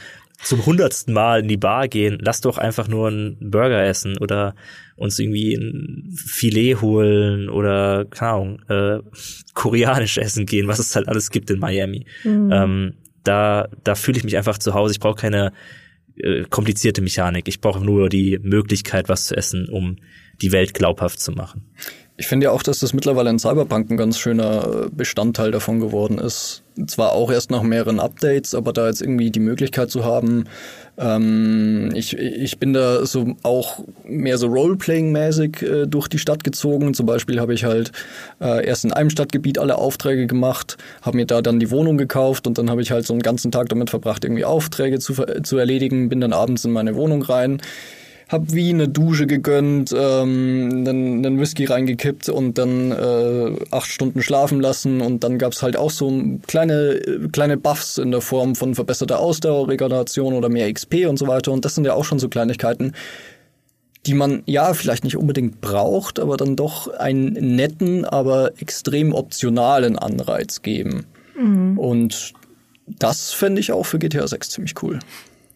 zum 0.42 0.66
hundertsten 0.66 1.14
Mal 1.14 1.42
in 1.42 1.48
die 1.48 1.58
Bar 1.58 1.88
gehen, 1.88 2.18
lass 2.22 2.42
doch 2.42 2.58
einfach 2.58 2.88
nur 2.88 3.10
einen 3.10 3.52
Burger 3.52 3.84
essen 3.84 4.18
oder 4.18 4.56
uns 4.96 5.20
irgendwie 5.20 5.54
ein 5.54 6.14
Filet 6.16 6.76
holen 6.76 7.50
oder, 7.50 8.06
keine 8.06 8.32
Ahnung, 8.32 8.62
äh, 8.70 9.00
koreanisch 9.54 10.18
essen 10.18 10.46
gehen, 10.46 10.68
was 10.68 10.80
es 10.80 10.96
halt 10.96 11.10
alles 11.10 11.30
gibt 11.32 11.50
in 11.50 11.60
Miami. 11.60 12.06
Mhm. 12.24 12.52
Ähm, 12.52 12.94
da 13.24 13.68
da 13.84 13.96
fühle 13.96 14.18
ich 14.18 14.24
mich 14.24 14.38
einfach 14.38 14.58
zu 14.58 14.74
Hause. 14.74 14.94
Ich 14.94 15.00
brauche 15.00 15.16
keine 15.16 15.52
äh, 16.16 16.44
komplizierte 16.50 17.02
Mechanik. 17.02 17.48
Ich 17.48 17.60
brauche 17.60 17.84
nur 17.84 18.10
die 18.10 18.40
Möglichkeit, 18.42 19.10
was 19.10 19.28
zu 19.28 19.36
essen, 19.36 19.68
um 19.70 19.98
die 20.42 20.52
Welt 20.52 20.74
glaubhaft 20.74 21.20
zu 21.20 21.32
machen. 21.32 21.66
Ich 22.20 22.28
finde 22.28 22.48
ja 22.48 22.52
auch, 22.52 22.64
dass 22.64 22.80
das 22.80 22.92
mittlerweile 22.92 23.30
in 23.30 23.40
Cyberpunk 23.40 23.90
ein 23.90 23.96
ganz 23.96 24.20
schöner 24.20 24.90
Bestandteil 24.92 25.52
davon 25.52 25.80
geworden 25.80 26.18
ist. 26.18 26.64
Zwar 26.86 27.14
auch 27.14 27.32
erst 27.32 27.50
nach 27.50 27.64
mehreren 27.64 28.02
Updates, 28.02 28.54
aber 28.54 28.74
da 28.74 28.88
jetzt 28.88 29.02
irgendwie 29.02 29.32
die 29.32 29.40
Möglichkeit 29.40 29.90
zu 29.90 30.04
haben, 30.04 30.44
ähm, 30.98 31.92
ich, 31.96 32.18
ich 32.18 32.60
bin 32.60 32.74
da 32.74 33.06
so 33.06 33.38
auch 33.44 33.80
mehr 34.04 34.38
so 34.38 34.48
Roleplaying-mäßig 34.48 35.64
äh, 35.64 35.88
durch 35.88 36.10
die 36.10 36.20
Stadt 36.20 36.44
gezogen. 36.44 36.94
Zum 36.94 37.06
Beispiel 37.06 37.40
habe 37.40 37.54
ich 37.54 37.64
halt 37.64 37.94
äh, 38.42 38.66
erst 38.66 38.84
in 38.84 38.92
einem 38.92 39.10
Stadtgebiet 39.10 39.58
alle 39.58 39.78
Aufträge 39.78 40.28
gemacht, 40.28 40.76
habe 41.02 41.16
mir 41.16 41.26
da 41.26 41.42
dann 41.42 41.62
die 41.62 41.72
Wohnung 41.72 41.98
gekauft 41.98 42.48
und 42.48 42.58
dann 42.58 42.70
habe 42.70 42.82
ich 42.82 42.92
halt 42.92 43.06
so 43.06 43.14
einen 43.14 43.22
ganzen 43.22 43.50
Tag 43.50 43.70
damit 43.70 43.92
verbracht, 43.92 44.26
irgendwie 44.26 44.44
Aufträge 44.44 45.00
zu, 45.00 45.14
zu 45.42 45.58
erledigen, 45.58 46.10
bin 46.10 46.20
dann 46.20 46.34
abends 46.34 46.66
in 46.66 46.72
meine 46.72 46.96
Wohnung 46.96 47.22
rein 47.22 47.62
hab 48.30 48.54
wie 48.54 48.70
eine 48.70 48.88
Dusche 48.88 49.26
gegönnt, 49.26 49.92
ähm, 49.92 50.86
einen, 50.88 51.26
einen 51.26 51.40
Whisky 51.40 51.66
reingekippt 51.66 52.30
und 52.30 52.60
dann 52.60 52.92
äh, 52.92 53.56
acht 53.72 53.88
Stunden 53.88 54.22
schlafen 54.22 54.62
lassen 54.62 55.02
und 55.02 55.24
dann 55.24 55.40
gab's 55.40 55.64
halt 55.64 55.76
auch 55.76 55.90
so 55.90 56.12
kleine 56.46 57.30
kleine 57.32 57.58
Buffs 57.58 57.98
in 57.98 58.12
der 58.12 58.22
Form 58.22 58.56
von 58.56 58.76
verbesserter 58.76 59.20
Ausdauer, 59.20 59.68
Regeneration 59.68 60.34
oder 60.34 60.48
mehr 60.48 60.72
XP 60.72 61.08
und 61.08 61.18
so 61.18 61.28
weiter 61.28 61.52
und 61.52 61.66
das 61.66 61.74
sind 61.74 61.86
ja 61.86 61.96
auch 61.96 62.06
schon 62.06 62.20
so 62.20 62.30
Kleinigkeiten, 62.30 62.94
die 64.06 64.14
man 64.14 64.44
ja 64.46 64.76
vielleicht 64.76 65.04
nicht 65.04 65.18
unbedingt 65.18 65.60
braucht, 65.60 66.20
aber 66.20 66.38
dann 66.38 66.56
doch 66.56 66.88
einen 66.88 67.34
netten, 67.56 68.06
aber 68.06 68.52
extrem 68.62 69.14
optionalen 69.14 69.98
Anreiz 69.98 70.62
geben. 70.62 71.06
Mhm. 71.36 71.78
Und 71.80 72.34
das 72.88 73.32
fände 73.32 73.60
ich 73.60 73.72
auch 73.72 73.86
für 73.86 74.00
GTA 74.00 74.28
6 74.28 74.50
ziemlich 74.50 74.76
cool. 74.84 75.00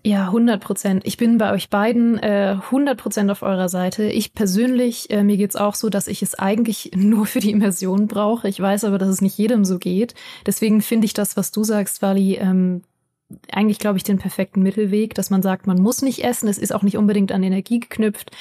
Ja, 0.05 0.25
100 0.25 0.61
Prozent. 0.61 1.05
Ich 1.05 1.15
bin 1.15 1.37
bei 1.37 1.53
euch 1.53 1.69
beiden 1.69 2.17
äh, 2.17 2.57
100 2.61 2.97
Prozent 2.97 3.31
auf 3.31 3.41
eurer 3.41 3.69
Seite. 3.69 4.03
Ich 4.03 4.33
persönlich, 4.33 5.09
äh, 5.09 5.23
mir 5.23 5.37
geht's 5.37 5.55
auch 5.55 5.75
so, 5.75 5.89
dass 5.89 6.07
ich 6.07 6.21
es 6.21 6.35
eigentlich 6.35 6.91
nur 6.95 7.25
für 7.25 7.39
die 7.39 7.51
Immersion 7.51 8.07
brauche. 8.07 8.49
Ich 8.49 8.59
weiß 8.59 8.83
aber, 8.83 8.97
dass 8.97 9.07
es 9.07 9.21
nicht 9.21 9.37
jedem 9.37 9.63
so 9.63 9.79
geht. 9.79 10.13
Deswegen 10.45 10.81
finde 10.81 11.05
ich 11.05 11.13
das, 11.13 11.37
was 11.37 11.51
du 11.51 11.63
sagst, 11.63 12.01
Wally, 12.01 12.35
ähm, 12.35 12.81
eigentlich, 13.51 13.79
glaube 13.79 13.97
ich, 13.97 14.03
den 14.03 14.17
perfekten 14.17 14.61
Mittelweg, 14.61 15.13
dass 15.13 15.29
man 15.29 15.41
sagt, 15.41 15.67
man 15.67 15.81
muss 15.81 16.01
nicht 16.01 16.23
essen, 16.23 16.47
es 16.47 16.57
ist 16.57 16.73
auch 16.73 16.83
nicht 16.83 16.97
unbedingt 16.97 17.31
an 17.31 17.43
Energie 17.43 17.79
geknüpft, 17.79 18.31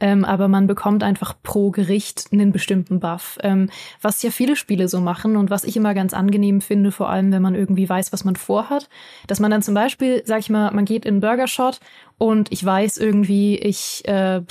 ähm, 0.00 0.24
aber 0.24 0.48
man 0.48 0.66
bekommt 0.66 1.02
einfach 1.02 1.34
pro 1.42 1.70
Gericht 1.70 2.28
einen 2.32 2.52
bestimmten 2.52 3.00
Buff, 3.00 3.38
ähm, 3.42 3.70
was 4.00 4.22
ja 4.22 4.30
viele 4.30 4.56
Spiele 4.56 4.88
so 4.88 5.00
machen 5.00 5.36
und 5.36 5.50
was 5.50 5.64
ich 5.64 5.76
immer 5.76 5.94
ganz 5.94 6.14
angenehm 6.14 6.60
finde, 6.60 6.92
vor 6.92 7.08
allem 7.08 7.32
wenn 7.32 7.42
man 7.42 7.54
irgendwie 7.54 7.88
weiß, 7.88 8.12
was 8.12 8.24
man 8.24 8.36
vorhat, 8.36 8.88
dass 9.26 9.40
man 9.40 9.50
dann 9.50 9.62
zum 9.62 9.74
Beispiel, 9.74 10.22
sag 10.24 10.40
ich 10.40 10.50
mal, 10.50 10.70
man 10.72 10.84
geht 10.84 11.04
in 11.04 11.20
Burger 11.20 11.46
Shot 11.48 11.80
und 12.18 12.52
ich 12.52 12.64
weiß 12.64 12.98
irgendwie, 12.98 13.58
ich 13.58 14.02
äh, 14.06 14.42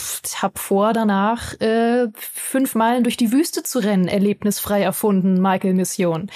habe 0.42 0.60
vor, 0.60 0.94
danach 0.94 1.60
äh, 1.62 2.08
fünf 2.16 2.76
Meilen 2.76 3.04
durch 3.04 3.18
die 3.18 3.32
Wüste 3.32 3.64
zu 3.64 3.80
rennen, 3.80 4.08
erlebnisfrei 4.08 4.82
erfunden, 4.82 5.42
Michael 5.42 5.74
Mission. 5.74 6.30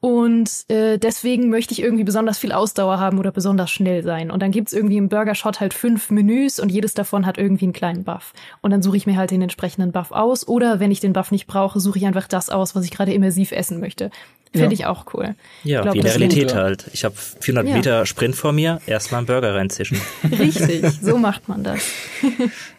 Und 0.00 0.64
äh, 0.68 0.96
deswegen 0.96 1.50
möchte 1.50 1.72
ich 1.72 1.82
irgendwie 1.82 2.04
besonders 2.04 2.38
viel 2.38 2.52
Ausdauer 2.52 3.00
haben 3.00 3.18
oder 3.18 3.32
besonders 3.32 3.70
schnell 3.70 4.04
sein. 4.04 4.30
Und 4.30 4.40
dann 4.40 4.52
gibt's 4.52 4.72
irgendwie 4.72 4.96
im 4.96 5.08
Burger 5.08 5.34
Shot 5.34 5.58
halt 5.58 5.74
fünf 5.74 6.10
Menüs 6.10 6.60
und 6.60 6.70
jedes 6.70 6.94
davon 6.94 7.26
hat 7.26 7.36
irgendwie 7.36 7.64
einen 7.64 7.72
kleinen 7.72 8.04
Buff. 8.04 8.32
Und 8.60 8.70
dann 8.70 8.80
suche 8.80 8.96
ich 8.96 9.06
mir 9.06 9.16
halt 9.16 9.32
den 9.32 9.42
entsprechenden 9.42 9.90
Buff 9.90 10.12
aus. 10.12 10.46
Oder 10.46 10.78
wenn 10.78 10.92
ich 10.92 11.00
den 11.00 11.12
Buff 11.12 11.32
nicht 11.32 11.48
brauche, 11.48 11.80
suche 11.80 11.98
ich 11.98 12.06
einfach 12.06 12.28
das 12.28 12.48
aus, 12.48 12.76
was 12.76 12.84
ich 12.84 12.92
gerade 12.92 13.12
immersiv 13.12 13.50
essen 13.50 13.80
möchte. 13.80 14.12
Finde 14.52 14.66
ja. 14.66 14.72
ich 14.72 14.86
auch 14.86 15.12
cool. 15.14 15.34
Ja, 15.64 15.82
glaub, 15.82 15.94
wie 15.94 15.98
in 15.98 16.04
der 16.04 16.14
Realität 16.14 16.54
halt. 16.54 16.86
Ich 16.92 17.04
habe 17.04 17.14
400 17.16 17.68
ja. 17.68 17.76
Meter 17.76 18.06
Sprint 18.06 18.36
vor 18.36 18.52
mir, 18.52 18.80
erstmal 18.86 19.18
einen 19.18 19.26
Burger 19.26 19.54
reinzischen. 19.54 20.00
Richtig, 20.38 20.86
so 21.02 21.18
macht 21.18 21.48
man 21.48 21.64
das. 21.64 21.82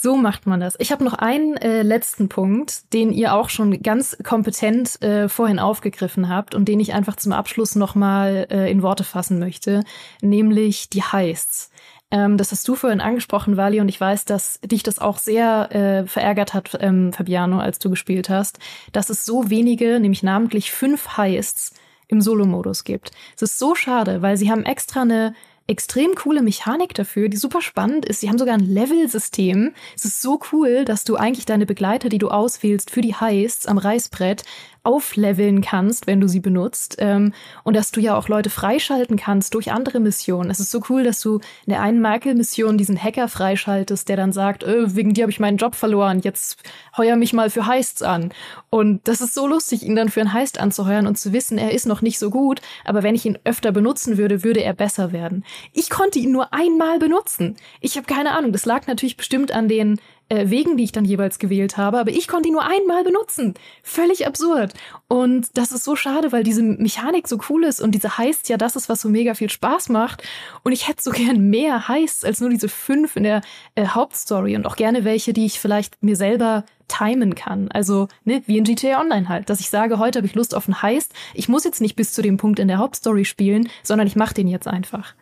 So 0.00 0.16
macht 0.16 0.46
man 0.46 0.60
das. 0.60 0.76
Ich 0.78 0.92
habe 0.92 1.02
noch 1.02 1.14
einen 1.14 1.56
äh, 1.56 1.82
letzten 1.82 2.28
Punkt, 2.28 2.92
den 2.92 3.10
ihr 3.10 3.34
auch 3.34 3.48
schon 3.48 3.82
ganz 3.82 4.16
kompetent 4.22 5.02
äh, 5.02 5.28
vorhin 5.28 5.58
aufgegriffen 5.58 6.28
habt 6.28 6.54
und 6.54 6.68
den 6.68 6.78
ich 6.78 6.94
einfach 6.94 7.16
zum 7.16 7.32
Abschluss 7.32 7.74
nochmal 7.74 8.46
äh, 8.48 8.70
in 8.70 8.82
Worte 8.82 9.02
fassen 9.02 9.40
möchte, 9.40 9.82
nämlich 10.22 10.88
die 10.88 11.02
Heists. 11.02 11.72
Ähm, 12.12 12.36
das 12.36 12.52
hast 12.52 12.68
du 12.68 12.76
vorhin 12.76 13.00
angesprochen, 13.00 13.56
Wally, 13.56 13.80
und 13.80 13.88
ich 13.88 14.00
weiß, 14.00 14.24
dass 14.24 14.60
dich 14.60 14.84
das 14.84 15.00
auch 15.00 15.18
sehr 15.18 15.74
äh, 15.74 16.06
verärgert 16.06 16.54
hat, 16.54 16.78
ähm, 16.80 17.12
Fabiano, 17.12 17.58
als 17.58 17.80
du 17.80 17.90
gespielt 17.90 18.30
hast, 18.30 18.60
dass 18.92 19.10
es 19.10 19.26
so 19.26 19.50
wenige, 19.50 19.98
nämlich 19.98 20.22
namentlich 20.22 20.70
fünf 20.70 21.16
Heists 21.16 21.74
im 22.06 22.20
Solo-Modus 22.20 22.84
gibt. 22.84 23.10
Es 23.34 23.42
ist 23.42 23.58
so 23.58 23.74
schade, 23.74 24.22
weil 24.22 24.36
sie 24.36 24.48
haben 24.48 24.64
extra 24.64 25.02
eine 25.02 25.34
extrem 25.68 26.14
coole 26.14 26.42
Mechanik 26.42 26.94
dafür, 26.94 27.28
die 27.28 27.36
super 27.36 27.60
spannend 27.60 28.06
ist. 28.06 28.20
Sie 28.20 28.28
haben 28.28 28.38
sogar 28.38 28.54
ein 28.54 28.66
Level-System. 28.66 29.74
Es 29.94 30.04
ist 30.04 30.22
so 30.22 30.40
cool, 30.52 30.84
dass 30.84 31.04
du 31.04 31.16
eigentlich 31.16 31.46
deine 31.46 31.66
Begleiter, 31.66 32.08
die 32.08 32.18
du 32.18 32.28
auswählst 32.28 32.90
für 32.90 33.02
die 33.02 33.14
Heists 33.14 33.66
am 33.66 33.78
Reißbrett, 33.78 34.44
aufleveln 34.88 35.60
kannst, 35.60 36.06
wenn 36.06 36.18
du 36.20 36.28
sie 36.28 36.40
benutzt. 36.40 36.96
Ähm, 36.98 37.34
und 37.62 37.76
dass 37.76 37.90
du 37.90 38.00
ja 38.00 38.16
auch 38.16 38.28
Leute 38.28 38.48
freischalten 38.48 39.18
kannst 39.18 39.52
durch 39.54 39.70
andere 39.70 40.00
Missionen. 40.00 40.50
Es 40.50 40.60
ist 40.60 40.70
so 40.70 40.80
cool, 40.88 41.04
dass 41.04 41.20
du 41.20 41.40
in 41.66 41.70
der 41.70 41.82
einen 41.82 42.00
Michael-Mission 42.00 42.78
diesen 42.78 43.00
Hacker 43.00 43.28
freischaltest, 43.28 44.08
der 44.08 44.16
dann 44.16 44.32
sagt, 44.32 44.64
äh, 44.64 44.96
wegen 44.96 45.12
dir 45.12 45.24
habe 45.24 45.30
ich 45.30 45.40
meinen 45.40 45.58
Job 45.58 45.74
verloren, 45.74 46.20
jetzt 46.20 46.62
heuer 46.96 47.16
mich 47.16 47.34
mal 47.34 47.50
für 47.50 47.66
Heists 47.66 48.00
an. 48.00 48.30
Und 48.70 49.06
das 49.06 49.20
ist 49.20 49.34
so 49.34 49.46
lustig, 49.46 49.82
ihn 49.82 49.94
dann 49.94 50.08
für 50.08 50.20
einen 50.20 50.32
Heist 50.32 50.58
anzuheuern 50.58 51.06
und 51.06 51.18
zu 51.18 51.34
wissen, 51.34 51.58
er 51.58 51.72
ist 51.72 51.86
noch 51.86 52.00
nicht 52.00 52.18
so 52.18 52.30
gut, 52.30 52.62
aber 52.86 53.02
wenn 53.02 53.14
ich 53.14 53.26
ihn 53.26 53.38
öfter 53.44 53.72
benutzen 53.72 54.16
würde, 54.16 54.42
würde 54.42 54.62
er 54.62 54.72
besser 54.72 55.12
werden. 55.12 55.44
Ich 55.74 55.90
konnte 55.90 56.18
ihn 56.18 56.32
nur 56.32 56.54
einmal 56.54 56.98
benutzen. 56.98 57.56
Ich 57.82 57.98
habe 57.98 58.06
keine 58.06 58.32
Ahnung, 58.32 58.52
das 58.52 58.64
lag 58.64 58.86
natürlich 58.86 59.18
bestimmt 59.18 59.52
an 59.52 59.68
den 59.68 60.00
äh, 60.28 60.50
Wegen, 60.50 60.76
die 60.76 60.84
ich 60.84 60.92
dann 60.92 61.04
jeweils 61.04 61.38
gewählt 61.38 61.76
habe, 61.76 61.98
aber 61.98 62.10
ich 62.10 62.28
konnte 62.28 62.48
ihn 62.48 62.54
nur 62.54 62.64
einmal 62.64 63.04
benutzen. 63.04 63.54
Völlig 63.82 64.26
absurd. 64.26 64.74
Und 65.08 65.56
das 65.56 65.72
ist 65.72 65.84
so 65.84 65.96
schade, 65.96 66.32
weil 66.32 66.44
diese 66.44 66.62
Mechanik 66.62 67.28
so 67.28 67.38
cool 67.48 67.64
ist 67.64 67.80
und 67.80 67.94
diese 67.94 68.18
heißt 68.18 68.48
ja 68.48 68.56
das 68.56 68.76
ist, 68.76 68.88
was 68.88 69.00
so 69.00 69.08
mega 69.08 69.34
viel 69.34 69.50
Spaß 69.50 69.88
macht. 69.88 70.22
Und 70.62 70.72
ich 70.72 70.88
hätte 70.88 71.02
so 71.02 71.10
gern 71.12 71.48
mehr 71.48 71.88
heißt 71.88 72.24
als 72.24 72.40
nur 72.40 72.50
diese 72.50 72.68
fünf 72.68 73.16
in 73.16 73.22
der 73.22 73.42
äh, 73.74 73.86
Hauptstory 73.86 74.56
und 74.56 74.66
auch 74.66 74.76
gerne 74.76 75.04
welche, 75.04 75.32
die 75.32 75.46
ich 75.46 75.60
vielleicht 75.60 76.02
mir 76.02 76.16
selber 76.16 76.64
timen 76.88 77.34
kann. 77.34 77.70
Also, 77.70 78.08
ne, 78.24 78.42
wie 78.46 78.58
in 78.58 78.64
GTA 78.64 79.00
Online 79.00 79.28
halt, 79.28 79.50
dass 79.50 79.60
ich 79.60 79.68
sage, 79.68 79.98
heute 79.98 80.18
habe 80.18 80.26
ich 80.26 80.34
Lust 80.34 80.54
auf 80.54 80.66
einen 80.66 80.82
Heist. 80.82 81.12
Ich 81.34 81.48
muss 81.48 81.64
jetzt 81.64 81.80
nicht 81.80 81.96
bis 81.96 82.12
zu 82.12 82.22
dem 82.22 82.38
Punkt 82.38 82.58
in 82.58 82.68
der 82.68 82.78
Hauptstory 82.78 83.24
spielen, 83.24 83.68
sondern 83.82 84.06
ich 84.06 84.16
mache 84.16 84.34
den 84.34 84.48
jetzt 84.48 84.66
einfach. 84.66 85.14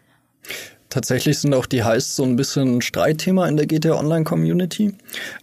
Tatsächlich 0.89 1.39
sind 1.39 1.53
auch 1.55 1.67
die 1.67 1.83
Heists 1.83 2.17
so 2.17 2.23
ein 2.23 2.37
bisschen 2.37 2.81
Streitthema 2.81 3.49
in 3.49 3.57
der 3.57 3.67
GTA 3.67 3.99
Online 3.99 4.25
Community, 4.25 4.95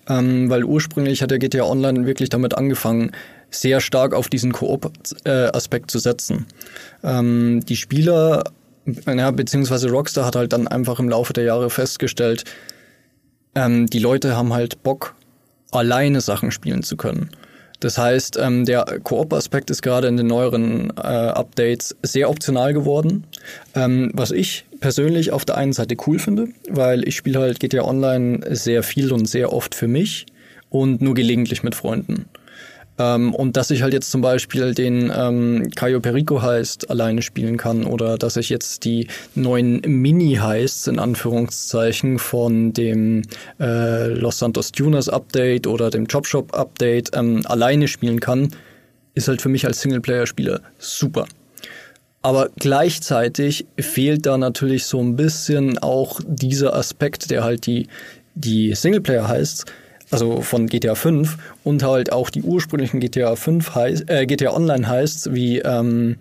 ähm, 0.07 0.49
weil 0.49 0.63
ursprünglich 0.63 1.21
hat 1.21 1.31
der 1.31 1.39
GTA 1.39 1.63
Online 1.63 2.05
wirklich 2.05 2.29
damit 2.29 2.57
angefangen, 2.57 3.11
sehr 3.49 3.81
stark 3.81 4.13
auf 4.13 4.29
diesen 4.29 4.51
Koop-Aspekt 4.51 5.91
zu 5.91 5.99
setzen. 5.99 6.47
Ähm, 7.03 7.61
die 7.67 7.75
Spieler, 7.75 8.45
ja, 9.05 9.31
beziehungsweise 9.31 9.89
Rockstar 9.89 10.25
hat 10.25 10.35
halt 10.35 10.53
dann 10.53 10.67
einfach 10.67 10.99
im 10.99 11.09
Laufe 11.09 11.33
der 11.33 11.43
Jahre 11.43 11.69
festgestellt, 11.69 12.45
ähm, 13.55 13.87
die 13.87 13.99
Leute 13.99 14.35
haben 14.35 14.53
halt 14.53 14.81
Bock, 14.81 15.15
alleine 15.71 16.21
Sachen 16.21 16.51
spielen 16.51 16.83
zu 16.83 16.97
können. 16.97 17.29
Das 17.79 17.97
heißt, 17.97 18.37
ähm, 18.41 18.65
der 18.65 18.85
Koop-Aspekt 19.03 19.69
ist 19.69 19.81
gerade 19.81 20.07
in 20.07 20.15
den 20.15 20.27
neueren 20.27 20.91
äh, 20.95 21.01
Updates 21.01 21.95
sehr 22.01 22.29
optional 22.29 22.73
geworden, 22.73 23.25
ähm, 23.75 24.09
was 24.13 24.31
ich 24.31 24.65
persönlich 24.83 25.31
auf 25.31 25.45
der 25.45 25.55
einen 25.55 25.71
Seite 25.71 25.95
cool 26.05 26.19
finde, 26.19 26.49
weil 26.69 27.07
ich 27.07 27.15
spiele 27.15 27.39
halt 27.39 27.61
GTA 27.61 27.85
Online 27.85 28.41
sehr 28.53 28.83
viel 28.83 29.13
und 29.13 29.29
sehr 29.29 29.53
oft 29.53 29.75
für 29.75 29.87
mich 29.87 30.25
und 30.69 31.01
nur 31.01 31.13
gelegentlich 31.13 31.63
mit 31.63 31.73
Freunden. 31.73 32.25
Ähm, 32.99 33.33
und 33.33 33.55
dass 33.55 33.71
ich 33.71 33.81
halt 33.81 33.93
jetzt 33.93 34.11
zum 34.11 34.19
Beispiel 34.19 34.73
den 34.73 35.09
ähm, 35.15 35.69
Cayo 35.73 36.01
Perico 36.01 36.41
heißt 36.41 36.89
alleine 36.89 37.21
spielen 37.21 37.55
kann 37.55 37.85
oder 37.85 38.17
dass 38.17 38.35
ich 38.35 38.49
jetzt 38.49 38.83
die 38.83 39.07
neuen 39.35 39.79
Mini 39.87 40.35
heißt 40.35 40.89
in 40.89 40.99
Anführungszeichen 40.99 42.19
von 42.19 42.73
dem 42.73 43.21
äh, 43.61 44.07
Los 44.07 44.39
Santos 44.39 44.73
Tuners 44.73 45.07
Update 45.07 45.65
oder 45.65 45.91
dem 45.91 46.09
Chop 46.09 46.27
Shop 46.27 46.53
Update 46.53 47.11
ähm, 47.13 47.43
alleine 47.45 47.87
spielen 47.87 48.19
kann, 48.19 48.49
ist 49.13 49.29
halt 49.29 49.41
für 49.41 49.49
mich 49.49 49.65
als 49.65 49.79
Singleplayer-Spieler 49.79 50.59
super. 50.77 51.25
Aber 52.23 52.49
gleichzeitig 52.55 53.65
fehlt 53.77 54.25
da 54.25 54.37
natürlich 54.37 54.85
so 54.85 55.01
ein 55.01 55.17
bisschen 55.17 55.77
auch 55.77 56.21
dieser 56.25 56.73
Aspekt, 56.73 57.29
der 57.29 57.43
halt 57.43 57.65
die, 57.65 57.87
die 58.33 58.73
Singleplayer 58.73 59.27
heißt, 59.27 59.65
also 60.09 60.41
von 60.41 60.67
GTA 60.67 60.95
5 60.95 61.37
und 61.65 61.83
halt 61.83 62.13
auch 62.13 62.29
die 62.29 62.41
ursprünglichen 62.41 63.01
GTA 63.01 63.35
5 63.35 63.75
heißt, 63.75 64.09
äh, 64.09 64.25
GTA 64.25 64.53
Online 64.53 64.87
heißt, 64.87 65.33
wie 65.33 65.59
ähm, 65.59 66.15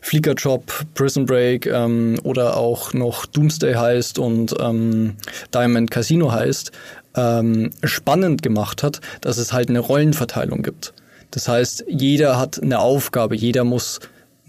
Flicker 0.00 0.34
Job, 0.34 0.72
Prison 0.94 1.26
Break 1.26 1.66
ähm, 1.66 2.20
oder 2.22 2.56
auch 2.56 2.92
noch 2.92 3.26
Doomsday 3.26 3.74
heißt 3.74 4.20
und 4.20 4.54
ähm, 4.60 5.16
Diamond 5.52 5.90
Casino 5.90 6.30
heißt, 6.30 6.70
ähm, 7.16 7.70
spannend 7.82 8.42
gemacht 8.42 8.84
hat, 8.84 9.00
dass 9.22 9.38
es 9.38 9.52
halt 9.52 9.70
eine 9.70 9.80
Rollenverteilung 9.80 10.62
gibt. 10.62 10.92
Das 11.32 11.48
heißt, 11.48 11.84
jeder 11.88 12.38
hat 12.38 12.62
eine 12.62 12.78
Aufgabe, 12.78 13.34
jeder 13.34 13.64
muss 13.64 13.98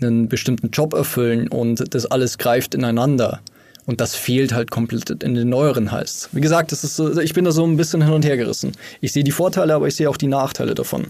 einen 0.04 0.28
bestimmten 0.28 0.70
Job 0.72 0.94
erfüllen 0.94 1.48
und 1.48 1.94
das 1.94 2.06
alles 2.06 2.38
greift 2.38 2.76
ineinander. 2.76 3.42
Und 3.86 4.00
das 4.00 4.16
fehlt 4.16 4.54
halt 4.54 4.72
komplett 4.72 5.10
in 5.24 5.34
den 5.34 5.50
neueren 5.50 5.92
Heists. 5.92 6.30
Wie 6.32 6.42
gesagt, 6.42 6.72
das 6.72 6.84
ist 6.84 6.96
so, 6.96 7.20
ich 7.20 7.34
bin 7.34 7.44
da 7.44 7.52
so 7.52 7.66
ein 7.66 7.76
bisschen 7.76 8.02
hin 8.02 8.14
und 8.14 8.24
her 8.26 8.38
gerissen. 8.38 8.72
Ich 9.02 9.12
sehe 9.12 9.24
die 9.24 9.32
Vorteile, 9.32 9.74
aber 9.74 9.88
ich 9.88 9.96
sehe 9.96 10.10
auch 10.10 10.18
die 10.18 10.28
Nachteile 10.28 10.74
davon. 10.74 11.08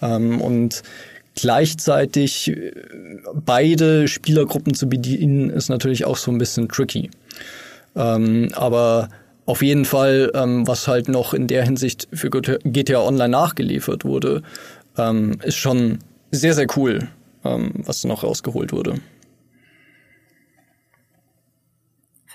Ähm, 0.00 0.40
und 0.40 0.82
gleichzeitig 1.34 2.48
äh, 2.48 2.72
beide 3.34 4.08
Spielergruppen 4.08 4.74
zu 4.74 4.88
bedienen, 4.88 5.50
ist 5.50 5.68
natürlich 5.68 6.04
auch 6.04 6.16
so 6.16 6.30
ein 6.30 6.38
bisschen 6.38 6.68
tricky. 6.68 7.10
Ähm, 7.94 8.48
aber 8.54 9.10
auf 9.44 9.62
jeden 9.62 9.84
Fall, 9.84 10.32
ähm, 10.34 10.66
was 10.66 10.88
halt 10.88 11.08
noch 11.08 11.34
in 11.34 11.46
der 11.46 11.64
Hinsicht 11.64 12.08
für 12.12 12.30
GTA 12.30 13.00
Online 13.00 13.28
nachgeliefert 13.28 14.04
wurde, 14.04 14.42
ähm, 14.96 15.38
ist 15.42 15.56
schon 15.56 15.98
sehr, 16.32 16.54
sehr 16.54 16.66
cool, 16.76 17.08
ähm, 17.46 17.72
was 17.76 18.04
noch 18.04 18.24
rausgeholt 18.24 18.72
wurde. 18.72 19.00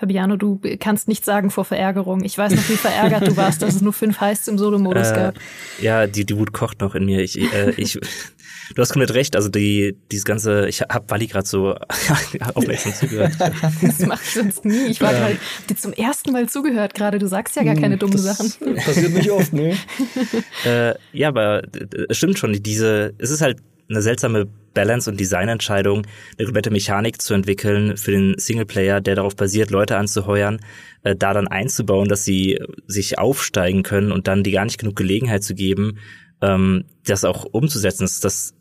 Fabiano, 0.02 0.36
du 0.36 0.60
kannst 0.80 1.06
nicht 1.06 1.24
sagen 1.24 1.52
vor 1.52 1.64
Verärgerung. 1.64 2.24
Ich 2.24 2.36
weiß 2.36 2.52
noch, 2.54 2.68
wie 2.68 2.74
verärgert 2.74 3.28
du 3.28 3.36
warst, 3.36 3.62
dass 3.62 3.76
es 3.76 3.82
nur 3.82 3.92
fünf 3.92 4.20
Heists 4.20 4.48
im 4.48 4.58
Solo-Modus 4.58 5.12
äh, 5.12 5.14
gab. 5.14 5.34
Ja, 5.80 6.08
die, 6.08 6.24
die 6.24 6.36
Wut 6.36 6.52
kocht 6.52 6.80
noch 6.80 6.96
in 6.96 7.04
mir. 7.04 7.20
Ich, 7.20 7.40
äh, 7.40 7.70
ich, 7.76 8.00
du 8.74 8.82
hast 8.82 8.92
komplett 8.92 9.14
recht. 9.14 9.36
Also 9.36 9.48
die, 9.48 9.96
dieses 10.10 10.24
ganze, 10.24 10.68
ich 10.68 10.80
hab 10.80 11.08
Wally 11.08 11.28
gerade 11.28 11.46
so 11.46 11.76
aufmerksam 12.54 12.94
zugehört. 12.94 13.34
Das 13.80 14.00
mache 14.00 14.22
ich 14.24 14.34
sonst 14.34 14.64
nie. 14.64 14.86
Ich 14.86 15.00
war 15.00 15.12
ja. 15.12 15.20
halt 15.20 15.38
dir 15.70 15.76
zum 15.76 15.92
ersten 15.92 16.32
Mal 16.32 16.48
zugehört 16.48 16.94
gerade. 16.94 17.20
Du 17.20 17.28
sagst 17.28 17.54
ja 17.54 17.62
gar 17.62 17.76
keine 17.76 17.96
dummen 17.96 18.16
das 18.16 18.24
Sachen. 18.24 18.74
Passiert 18.74 19.12
nicht 19.12 19.30
oft, 19.30 19.52
ne? 19.52 19.76
äh, 20.64 20.94
ja, 21.12 21.28
aber 21.28 21.62
es 22.08 22.16
stimmt 22.16 22.40
schon. 22.40 22.60
Diese, 22.60 23.14
es 23.18 23.30
ist 23.30 23.40
halt 23.40 23.58
eine 23.88 24.02
seltsame 24.02 24.46
Balance- 24.74 25.10
und 25.10 25.20
Designentscheidung, 25.20 26.06
eine 26.38 26.46
komplette 26.46 26.70
Mechanik 26.70 27.20
zu 27.20 27.34
entwickeln 27.34 27.96
für 27.96 28.12
den 28.12 28.38
Singleplayer, 28.38 29.00
der 29.00 29.16
darauf 29.16 29.36
basiert, 29.36 29.70
Leute 29.70 29.96
anzuheuern, 29.96 30.60
äh, 31.02 31.14
da 31.14 31.34
dann 31.34 31.48
einzubauen, 31.48 32.08
dass 32.08 32.24
sie 32.24 32.58
sich 32.86 33.18
aufsteigen 33.18 33.82
können 33.82 34.12
und 34.12 34.28
dann 34.28 34.42
die 34.42 34.52
gar 34.52 34.64
nicht 34.64 34.78
genug 34.78 34.96
Gelegenheit 34.96 35.44
zu 35.44 35.54
geben, 35.54 35.98
ähm, 36.40 36.84
das 37.04 37.24
auch 37.24 37.44
umzusetzen. 37.44 38.04
Das, 38.04 38.20
das 38.20 38.54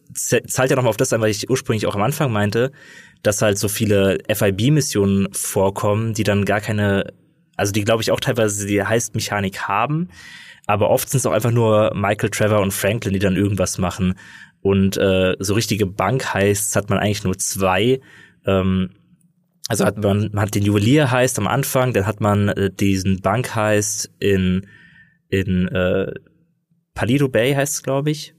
zahlt 0.47 0.69
ja 0.69 0.75
nochmal 0.75 0.89
auf 0.89 0.97
das 0.97 1.13
ein, 1.13 1.21
was 1.21 1.29
ich 1.29 1.49
ursprünglich 1.49 1.87
auch 1.87 1.95
am 1.95 2.01
Anfang 2.01 2.31
meinte, 2.31 2.71
dass 3.23 3.41
halt 3.41 3.57
so 3.57 3.67
viele 3.67 4.17
FIB-Missionen 4.29 5.27
vorkommen, 5.31 6.13
die 6.13 6.23
dann 6.23 6.45
gar 6.45 6.59
keine, 6.59 7.13
also 7.55 7.71
die 7.71 7.83
glaube 7.83 8.01
ich 8.01 8.11
auch 8.11 8.19
teilweise 8.19 8.65
die 8.65 8.83
heißt 8.83 9.15
Mechanik 9.15 9.61
haben, 9.61 10.09
aber 10.67 10.89
oft 10.89 11.09
sind 11.09 11.19
es 11.19 11.25
auch 11.25 11.31
einfach 11.31 11.51
nur 11.51 11.91
Michael, 11.95 12.29
Trevor 12.29 12.61
und 12.61 12.71
Franklin, 12.71 13.13
die 13.13 13.19
dann 13.19 13.35
irgendwas 13.35 13.77
machen. 13.77 14.15
Und 14.61 14.97
äh, 14.97 15.35
so 15.39 15.53
richtige 15.55 15.85
Bank-Heists 15.85 16.75
hat 16.75 16.89
man 16.89 16.99
eigentlich 16.99 17.23
nur 17.23 17.37
zwei. 17.37 17.99
Ähm, 18.45 18.91
also 19.67 19.85
hat 19.85 19.97
man, 19.97 20.29
man 20.33 20.41
hat 20.41 20.55
den 20.55 20.63
Juwelier 20.63 21.11
heißt 21.11 21.39
am 21.39 21.47
Anfang, 21.47 21.93
dann 21.93 22.05
hat 22.05 22.19
man 22.19 22.49
äh, 22.49 22.71
diesen 22.71 23.21
Bank 23.21 23.55
heist 23.55 24.11
in 24.19 24.67
in 25.29 25.67
äh, 25.69 26.11
Palido 26.93 27.29
Bay 27.29 27.53
heißt 27.53 27.75
es, 27.75 27.83
glaube 27.83 28.11
ich. 28.11 28.35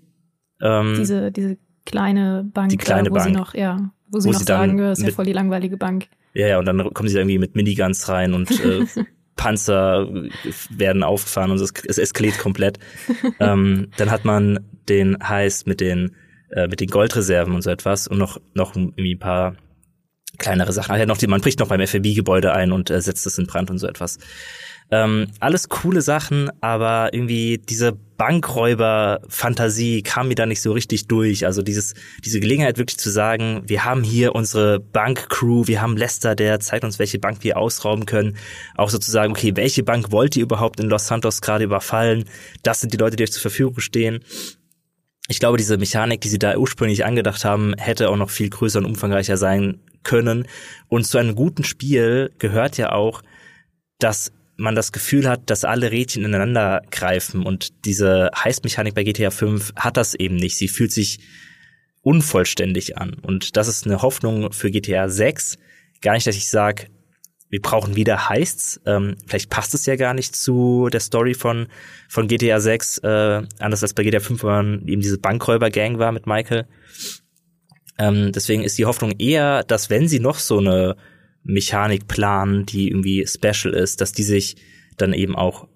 Ähm, 0.60 0.94
diese 0.98 1.32
diese 1.32 1.56
kleine 1.86 2.48
Bank, 2.52 2.70
die 2.70 2.76
kleine 2.76 3.10
wo 3.10 3.14
Bank. 3.14 3.26
sie 3.26 3.32
noch 3.32 3.54
ja, 3.54 3.92
wo 4.10 4.20
sie 4.20 4.28
wo 4.28 4.32
noch 4.32 4.40
sie 4.40 4.44
sagen, 4.44 4.76
das 4.76 4.98
ist 4.98 5.06
ja 5.06 5.12
voll 5.12 5.24
die 5.24 5.32
langweilige 5.32 5.76
Bank. 5.76 6.08
Ja, 6.34 6.46
ja, 6.46 6.58
und 6.58 6.66
dann 6.66 6.92
kommen 6.94 7.08
sie 7.08 7.18
irgendwie 7.18 7.38
mit 7.38 7.56
Miniguns 7.56 8.08
rein 8.08 8.34
und 8.34 8.50
äh, 8.50 8.84
Panzer 9.36 10.08
werden 10.70 11.02
aufgefahren 11.02 11.50
und 11.50 11.60
es, 11.60 11.72
es 11.86 11.98
eskaliert 11.98 12.38
komplett. 12.38 12.78
ähm, 13.40 13.88
dann 13.96 14.10
hat 14.10 14.24
man 14.24 14.60
den 14.88 15.16
Heist 15.26 15.66
mit 15.66 15.80
den 15.80 16.16
äh, 16.50 16.68
mit 16.68 16.80
den 16.80 16.88
Goldreserven 16.88 17.54
und 17.54 17.62
so 17.62 17.70
etwas 17.70 18.08
und 18.08 18.18
noch 18.18 18.40
noch 18.54 18.76
irgendwie 18.76 19.14
ein 19.14 19.18
paar 19.18 19.56
kleinere 20.38 20.72
Sachen. 20.72 20.94
Ah, 20.94 21.06
noch 21.06 21.18
die, 21.18 21.26
man 21.26 21.40
bricht 21.40 21.60
noch 21.60 21.68
beim 21.68 21.86
FAB-Gebäude 21.86 22.52
ein 22.52 22.72
und 22.72 22.90
äh, 22.90 23.00
setzt 23.00 23.26
es 23.26 23.38
in 23.38 23.46
Brand 23.46 23.70
und 23.70 23.78
so 23.78 23.86
etwas. 23.86 24.18
Ähm, 24.92 25.28
alles 25.40 25.70
coole 25.70 26.02
Sachen, 26.02 26.50
aber 26.60 27.14
irgendwie 27.14 27.56
diese 27.56 27.94
Bankräuber-Fantasie 28.18 30.02
kam 30.02 30.28
mir 30.28 30.34
da 30.34 30.44
nicht 30.44 30.60
so 30.60 30.72
richtig 30.72 31.08
durch. 31.08 31.46
Also 31.46 31.62
dieses, 31.62 31.94
diese 32.22 32.40
Gelegenheit 32.40 32.76
wirklich 32.76 32.98
zu 32.98 33.08
sagen, 33.08 33.62
wir 33.64 33.86
haben 33.86 34.02
hier 34.02 34.34
unsere 34.34 34.80
Bankcrew, 34.80 35.66
wir 35.66 35.80
haben 35.80 35.96
Lester, 35.96 36.34
der 36.34 36.60
zeigt 36.60 36.84
uns, 36.84 36.98
welche 36.98 37.18
Bank 37.18 37.38
wir 37.40 37.56
ausrauben 37.56 38.04
können. 38.04 38.36
Auch 38.76 38.90
sozusagen, 38.90 39.32
okay, 39.32 39.56
welche 39.56 39.82
Bank 39.82 40.12
wollt 40.12 40.36
ihr 40.36 40.42
überhaupt 40.42 40.78
in 40.78 40.90
Los 40.90 41.06
Santos 41.06 41.40
gerade 41.40 41.64
überfallen? 41.64 42.26
Das 42.62 42.82
sind 42.82 42.92
die 42.92 42.98
Leute, 42.98 43.16
die 43.16 43.22
euch 43.22 43.32
zur 43.32 43.40
Verfügung 43.40 43.80
stehen. 43.80 44.20
Ich 45.28 45.40
glaube, 45.40 45.56
diese 45.56 45.78
Mechanik, 45.78 46.20
die 46.20 46.28
sie 46.28 46.38
da 46.38 46.54
ursprünglich 46.58 47.06
angedacht 47.06 47.46
haben, 47.46 47.72
hätte 47.78 48.10
auch 48.10 48.16
noch 48.16 48.28
viel 48.28 48.50
größer 48.50 48.78
und 48.78 48.84
umfangreicher 48.84 49.38
sein 49.38 49.80
können. 50.02 50.46
Und 50.88 51.06
zu 51.06 51.16
einem 51.16 51.34
guten 51.34 51.64
Spiel 51.64 52.30
gehört 52.38 52.76
ja 52.76 52.92
auch, 52.92 53.22
dass 53.98 54.32
man 54.56 54.74
das 54.74 54.92
Gefühl 54.92 55.28
hat, 55.28 55.50
dass 55.50 55.64
alle 55.64 55.90
Rädchen 55.90 56.24
ineinander 56.24 56.82
greifen 56.90 57.44
und 57.44 57.84
diese 57.84 58.30
Heißmechanik 58.36 58.94
bei 58.94 59.02
GTA 59.02 59.30
5 59.30 59.72
hat 59.76 59.96
das 59.96 60.14
eben 60.14 60.36
nicht. 60.36 60.56
Sie 60.56 60.68
fühlt 60.68 60.92
sich 60.92 61.20
unvollständig 62.02 62.98
an 62.98 63.14
und 63.14 63.56
das 63.56 63.68
ist 63.68 63.86
eine 63.86 64.02
Hoffnung 64.02 64.52
für 64.52 64.70
GTA 64.70 65.08
6. 65.08 65.58
Gar 66.00 66.14
nicht, 66.14 66.26
dass 66.26 66.36
ich 66.36 66.48
sage, 66.48 66.86
wir 67.52 67.60
brauchen 67.60 67.96
wieder 67.96 68.30
Heists. 68.30 68.80
Ähm, 68.86 69.16
vielleicht 69.26 69.50
passt 69.50 69.74
es 69.74 69.84
ja 69.84 69.96
gar 69.96 70.14
nicht 70.14 70.34
zu 70.34 70.88
der 70.90 71.00
Story 71.00 71.34
von, 71.34 71.68
von 72.08 72.26
GTA 72.26 72.60
6, 72.60 72.98
äh, 72.98 73.42
anders 73.58 73.82
als 73.82 73.92
bei 73.92 74.02
GTA 74.04 74.20
5, 74.20 74.42
wo 74.42 74.46
man 74.46 74.88
eben 74.88 75.02
diese 75.02 75.18
Bankräuber-Gang 75.18 75.98
war 75.98 76.12
mit 76.12 76.26
Michael. 76.26 76.66
Ähm, 77.98 78.32
deswegen 78.32 78.64
ist 78.64 78.78
die 78.78 78.86
Hoffnung 78.86 79.12
eher, 79.18 79.64
dass 79.64 79.90
wenn 79.90 80.08
sie 80.08 80.18
noch 80.18 80.38
so 80.38 80.58
eine 80.58 80.96
Mechanik 81.44 82.08
planen, 82.08 82.66
die 82.66 82.88
irgendwie 82.88 83.26
special 83.26 83.74
ist, 83.74 84.00
dass 84.00 84.12
die 84.12 84.22
sich 84.22 84.56
dann 84.96 85.12
eben 85.12 85.34
auch 85.34 85.68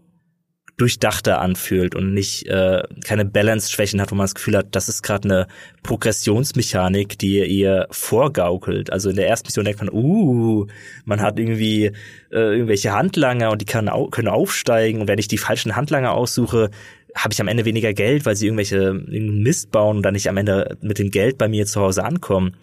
durchdachter 0.76 1.40
anfühlt 1.40 1.94
und 1.94 2.12
nicht 2.12 2.46
äh, 2.48 2.82
keine 3.02 3.24
Balance-Schwächen 3.24 4.00
hat, 4.00 4.10
wo 4.10 4.14
man 4.14 4.24
das 4.24 4.34
Gefühl 4.34 4.58
hat, 4.58 4.74
das 4.76 4.90
ist 4.90 5.02
gerade 5.02 5.28
eine 5.28 5.46
Progressionsmechanik, 5.82 7.18
die 7.18 7.38
ihr 7.38 7.46
ihr 7.46 7.86
vorgaukelt. 7.90 8.92
Also 8.92 9.08
in 9.08 9.16
der 9.16 9.26
ersten 9.26 9.48
Mission 9.48 9.64
denkt 9.64 9.80
man, 9.80 9.88
uh, 9.90 10.66
man 11.06 11.22
hat 11.22 11.38
irgendwie 11.38 11.86
äh, 11.86 11.92
irgendwelche 12.30 12.92
Handlanger 12.92 13.50
und 13.50 13.62
die 13.62 13.66
kann, 13.66 13.90
können 14.10 14.28
aufsteigen 14.28 15.00
und 15.00 15.08
wenn 15.08 15.18
ich 15.18 15.28
die 15.28 15.38
falschen 15.38 15.76
Handlanger 15.76 16.12
aussuche, 16.12 16.70
habe 17.14 17.32
ich 17.32 17.40
am 17.40 17.48
Ende 17.48 17.64
weniger 17.64 17.94
Geld, 17.94 18.26
weil 18.26 18.36
sie 18.36 18.46
irgendwelche 18.46 18.92
Mist 18.92 19.70
bauen 19.70 19.98
und 19.98 20.02
dann 20.02 20.12
nicht 20.12 20.28
am 20.28 20.36
Ende 20.36 20.76
mit 20.82 20.98
dem 20.98 21.10
Geld 21.10 21.38
bei 21.38 21.48
mir 21.48 21.64
zu 21.64 21.80
Hause 21.80 22.04
ankommen. 22.04 22.54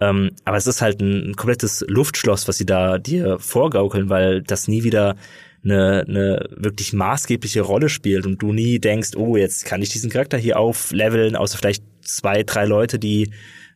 Ähm, 0.00 0.30
aber 0.44 0.56
es 0.56 0.66
ist 0.66 0.80
halt 0.80 1.00
ein, 1.00 1.30
ein 1.30 1.36
komplettes 1.36 1.84
Luftschloss, 1.88 2.46
was 2.46 2.58
sie 2.58 2.66
da 2.66 2.98
dir 2.98 3.38
vorgaukeln, 3.38 4.08
weil 4.08 4.42
das 4.42 4.68
nie 4.68 4.84
wieder 4.84 5.16
eine, 5.64 6.04
eine 6.06 6.48
wirklich 6.50 6.92
maßgebliche 6.92 7.62
Rolle 7.62 7.88
spielt 7.88 8.26
und 8.26 8.40
du 8.40 8.52
nie 8.52 8.78
denkst, 8.78 9.16
oh, 9.16 9.36
jetzt 9.36 9.64
kann 9.64 9.82
ich 9.82 9.88
diesen 9.88 10.10
Charakter 10.10 10.38
hier 10.38 10.58
aufleveln, 10.58 11.36
außer 11.36 11.58
vielleicht 11.58 11.82
zwei, 12.02 12.42
drei 12.42 12.64
Leute, 12.64 12.98
die 12.98 13.32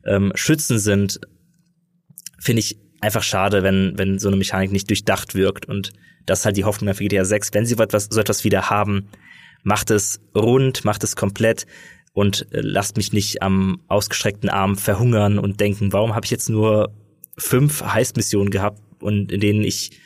ähm, 0.07 0.33
Schützen 0.35 0.79
sind, 0.79 1.21
finde 2.39 2.61
ich 2.61 2.79
einfach 3.01 3.23
schade, 3.23 3.63
wenn, 3.63 3.95
wenn 3.97 4.19
so 4.19 4.29
eine 4.29 4.37
Mechanik 4.37 4.73
nicht 4.73 4.89
durchdacht 4.89 5.35
wirkt. 5.35 5.67
Und 5.67 5.93
das 6.25 6.41
ist 6.41 6.45
halt 6.45 6.57
die 6.57 6.65
Hoffnung 6.65 6.95
für 6.95 7.05
GTA 7.05 7.25
6. 7.25 7.51
Wenn 7.53 7.67
sie 7.67 7.77
etwas, 7.77 8.09
so 8.11 8.21
etwas 8.21 8.45
wieder 8.45 8.71
haben, 8.71 9.09
macht 9.65 9.91
es 9.91 10.21
rund, 10.35 10.85
macht 10.85 11.05
es 11.05 11.17
komplett 11.17 11.67
und 12.13 12.47
äh, 12.53 12.61
lasst 12.61 12.97
mich 12.97 13.13
nicht 13.13 13.43
am 13.43 13.81
ausgestreckten 13.89 14.51
Arm 14.51 14.77
verhungern 14.77 15.39
und 15.39 15.61
denken, 15.61 15.93
warum 15.93 16.15
habe 16.15 16.25
ich 16.25 16.31
jetzt 16.31 16.51
nur 16.51 16.93
fünf 17.39 17.83
Heist-Missionen 17.83 18.51
gehabt 18.51 18.81
und 19.01 19.33
in 19.33 19.41
denen 19.41 19.65
ich 19.65 19.99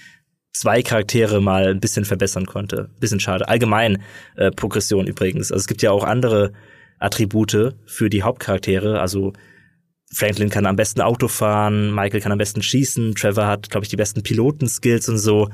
zwei 0.52 0.82
Charaktere 0.82 1.40
mal 1.40 1.68
ein 1.68 1.80
bisschen 1.80 2.04
verbessern 2.04 2.46
konnte. 2.46 2.90
Bisschen 2.98 3.20
schade. 3.20 3.48
Allgemein 3.48 4.02
äh, 4.36 4.50
Progression 4.50 5.06
übrigens. 5.06 5.52
Also 5.52 5.60
es 5.60 5.66
gibt 5.66 5.82
ja 5.82 5.90
auch 5.90 6.04
andere 6.04 6.52
Attribute 6.98 7.74
für 7.86 8.08
die 8.08 8.22
Hauptcharaktere. 8.22 9.00
Also 9.00 9.32
Franklin 10.12 10.48
kann 10.48 10.66
am 10.66 10.76
besten 10.76 11.00
Auto 11.00 11.28
fahren, 11.28 11.94
Michael 11.94 12.20
kann 12.20 12.32
am 12.32 12.38
besten 12.38 12.62
schießen, 12.62 13.16
Trevor 13.16 13.46
hat, 13.46 13.70
glaube 13.70 13.84
ich, 13.84 13.90
die 13.90 13.96
besten 13.96 14.22
Pilotenskills 14.22 15.08
und 15.08 15.18
so. 15.18 15.50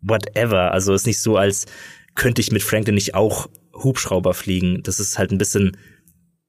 Whatever. 0.00 0.72
Also 0.72 0.94
ist 0.94 1.06
nicht 1.06 1.20
so, 1.20 1.36
als 1.36 1.66
könnte 2.14 2.40
ich 2.40 2.52
mit 2.52 2.62
Franklin 2.62 2.94
nicht 2.94 3.14
auch 3.14 3.48
Hubschrauber 3.82 4.34
fliegen. 4.34 4.82
Das 4.82 5.00
ist 5.00 5.18
halt 5.18 5.32
ein 5.32 5.38
bisschen 5.38 5.76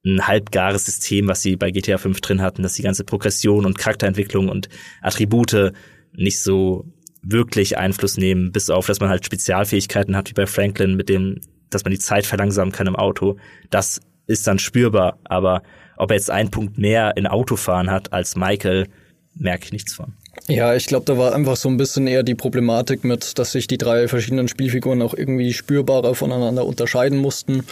ein 0.04 0.26
halbgares 0.26 0.86
System, 0.86 1.28
was 1.28 1.42
sie 1.42 1.56
bei 1.56 1.70
GTA 1.70 1.98
5 1.98 2.20
drin 2.20 2.40
hatten, 2.40 2.62
dass 2.62 2.74
die 2.74 2.82
ganze 2.82 3.04
Progression 3.04 3.66
und 3.66 3.78
Charakterentwicklung 3.78 4.48
und 4.48 4.68
Attribute 5.02 5.72
nicht 6.12 6.42
so 6.42 6.86
wirklich 7.22 7.76
Einfluss 7.76 8.16
nehmen, 8.16 8.50
bis 8.50 8.70
auf, 8.70 8.86
dass 8.86 9.00
man 9.00 9.10
halt 9.10 9.26
Spezialfähigkeiten 9.26 10.16
hat, 10.16 10.30
wie 10.30 10.34
bei 10.34 10.46
Franklin, 10.46 10.96
mit 10.96 11.08
dem, 11.08 11.40
dass 11.68 11.84
man 11.84 11.92
die 11.92 11.98
Zeit 11.98 12.24
verlangsamen 12.24 12.72
kann 12.72 12.86
im 12.86 12.96
Auto. 12.96 13.36
Das 13.68 14.00
ist 14.26 14.46
dann 14.46 14.58
spürbar, 14.58 15.18
aber 15.24 15.62
ob 15.96 16.10
er 16.10 16.16
jetzt 16.16 16.30
einen 16.30 16.50
Punkt 16.50 16.78
mehr 16.78 17.16
in 17.16 17.26
Autofahren 17.26 17.90
hat 17.90 18.12
als 18.12 18.36
Michael, 18.36 18.88
merke 19.34 19.64
ich 19.64 19.72
nichts 19.72 19.92
von. 19.92 20.14
Ja, 20.50 20.74
ich 20.74 20.86
glaube, 20.86 21.04
da 21.06 21.16
war 21.16 21.34
einfach 21.34 21.56
so 21.56 21.68
ein 21.68 21.76
bisschen 21.76 22.06
eher 22.06 22.22
die 22.24 22.34
Problematik 22.34 23.04
mit, 23.04 23.38
dass 23.38 23.52
sich 23.52 23.68
die 23.68 23.78
drei 23.78 24.08
verschiedenen 24.08 24.48
Spielfiguren 24.48 25.00
auch 25.00 25.14
irgendwie 25.14 25.52
spürbarer 25.52 26.14
voneinander 26.14 26.66
unterscheiden 26.66 27.18
mussten. 27.18 27.64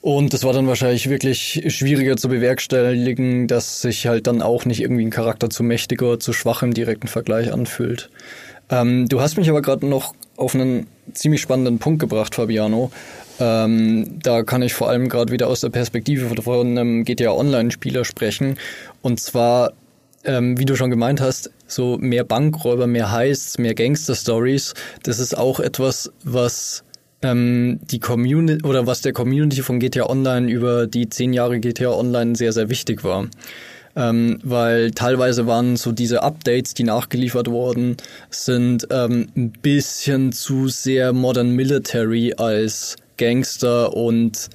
Und 0.00 0.32
es 0.32 0.44
war 0.44 0.52
dann 0.52 0.66
wahrscheinlich 0.66 1.10
wirklich 1.10 1.64
schwieriger 1.68 2.16
zu 2.16 2.28
bewerkstelligen, 2.28 3.46
dass 3.46 3.82
sich 3.82 4.06
halt 4.06 4.26
dann 4.26 4.42
auch 4.42 4.64
nicht 4.64 4.80
irgendwie 4.80 5.04
ein 5.04 5.10
Charakter 5.10 5.50
zu 5.50 5.62
mächtiger 5.62 6.06
oder 6.06 6.20
zu 6.20 6.32
schwach 6.32 6.62
im 6.62 6.72
direkten 6.72 7.08
Vergleich 7.08 7.52
anfühlt. 7.52 8.08
Ähm, 8.70 9.08
du 9.08 9.20
hast 9.20 9.36
mich 9.36 9.50
aber 9.50 9.60
gerade 9.60 9.86
noch 9.86 10.14
auf 10.36 10.54
einen 10.54 10.86
ziemlich 11.12 11.40
spannenden 11.40 11.78
Punkt 11.78 12.00
gebracht, 12.00 12.34
Fabiano. 12.34 12.90
Ähm, 13.40 14.18
da 14.22 14.44
kann 14.44 14.62
ich 14.62 14.72
vor 14.72 14.88
allem 14.88 15.08
gerade 15.08 15.32
wieder 15.32 15.48
aus 15.48 15.60
der 15.60 15.70
Perspektive 15.70 16.28
von 16.42 16.78
einem 16.78 17.04
GTA 17.04 17.32
Online-Spieler 17.32 18.04
sprechen. 18.04 18.56
Und 19.02 19.20
zwar, 19.20 19.72
ähm, 20.24 20.58
wie 20.58 20.64
du 20.64 20.76
schon 20.76 20.90
gemeint 20.90 21.20
hast, 21.20 21.50
so 21.66 21.98
mehr 21.98 22.24
Bankräuber, 22.24 22.86
mehr 22.86 23.12
Heists, 23.12 23.58
mehr 23.58 23.74
Gangster-Stories. 23.74 24.74
Das 25.02 25.18
ist 25.18 25.36
auch 25.36 25.60
etwas, 25.60 26.12
was 26.24 26.84
ähm, 27.22 27.80
die 27.82 28.00
Community 28.00 28.64
oder 28.64 28.86
was 28.86 29.00
der 29.00 29.12
Community 29.12 29.62
von 29.62 29.80
GTA 29.80 30.08
Online 30.08 30.50
über 30.50 30.86
die 30.86 31.08
zehn 31.08 31.32
Jahre 31.32 31.60
GTA 31.60 31.90
Online 31.90 32.36
sehr, 32.36 32.52
sehr 32.52 32.68
wichtig 32.68 33.04
war 33.04 33.28
ähm, 33.98 34.38
weil 34.44 34.92
teilweise 34.92 35.46
waren 35.46 35.76
so 35.76 35.90
diese 35.90 36.22
Updates, 36.22 36.72
die 36.72 36.84
nachgeliefert 36.84 37.48
wurden, 37.48 37.96
sind 38.30 38.86
ähm, 38.90 39.26
ein 39.36 39.50
bisschen 39.50 40.30
zu 40.30 40.68
sehr 40.68 41.12
Modern 41.12 41.50
Military 41.50 42.32
als 42.36 42.96
Gangster 43.16 43.94
und 43.94 44.48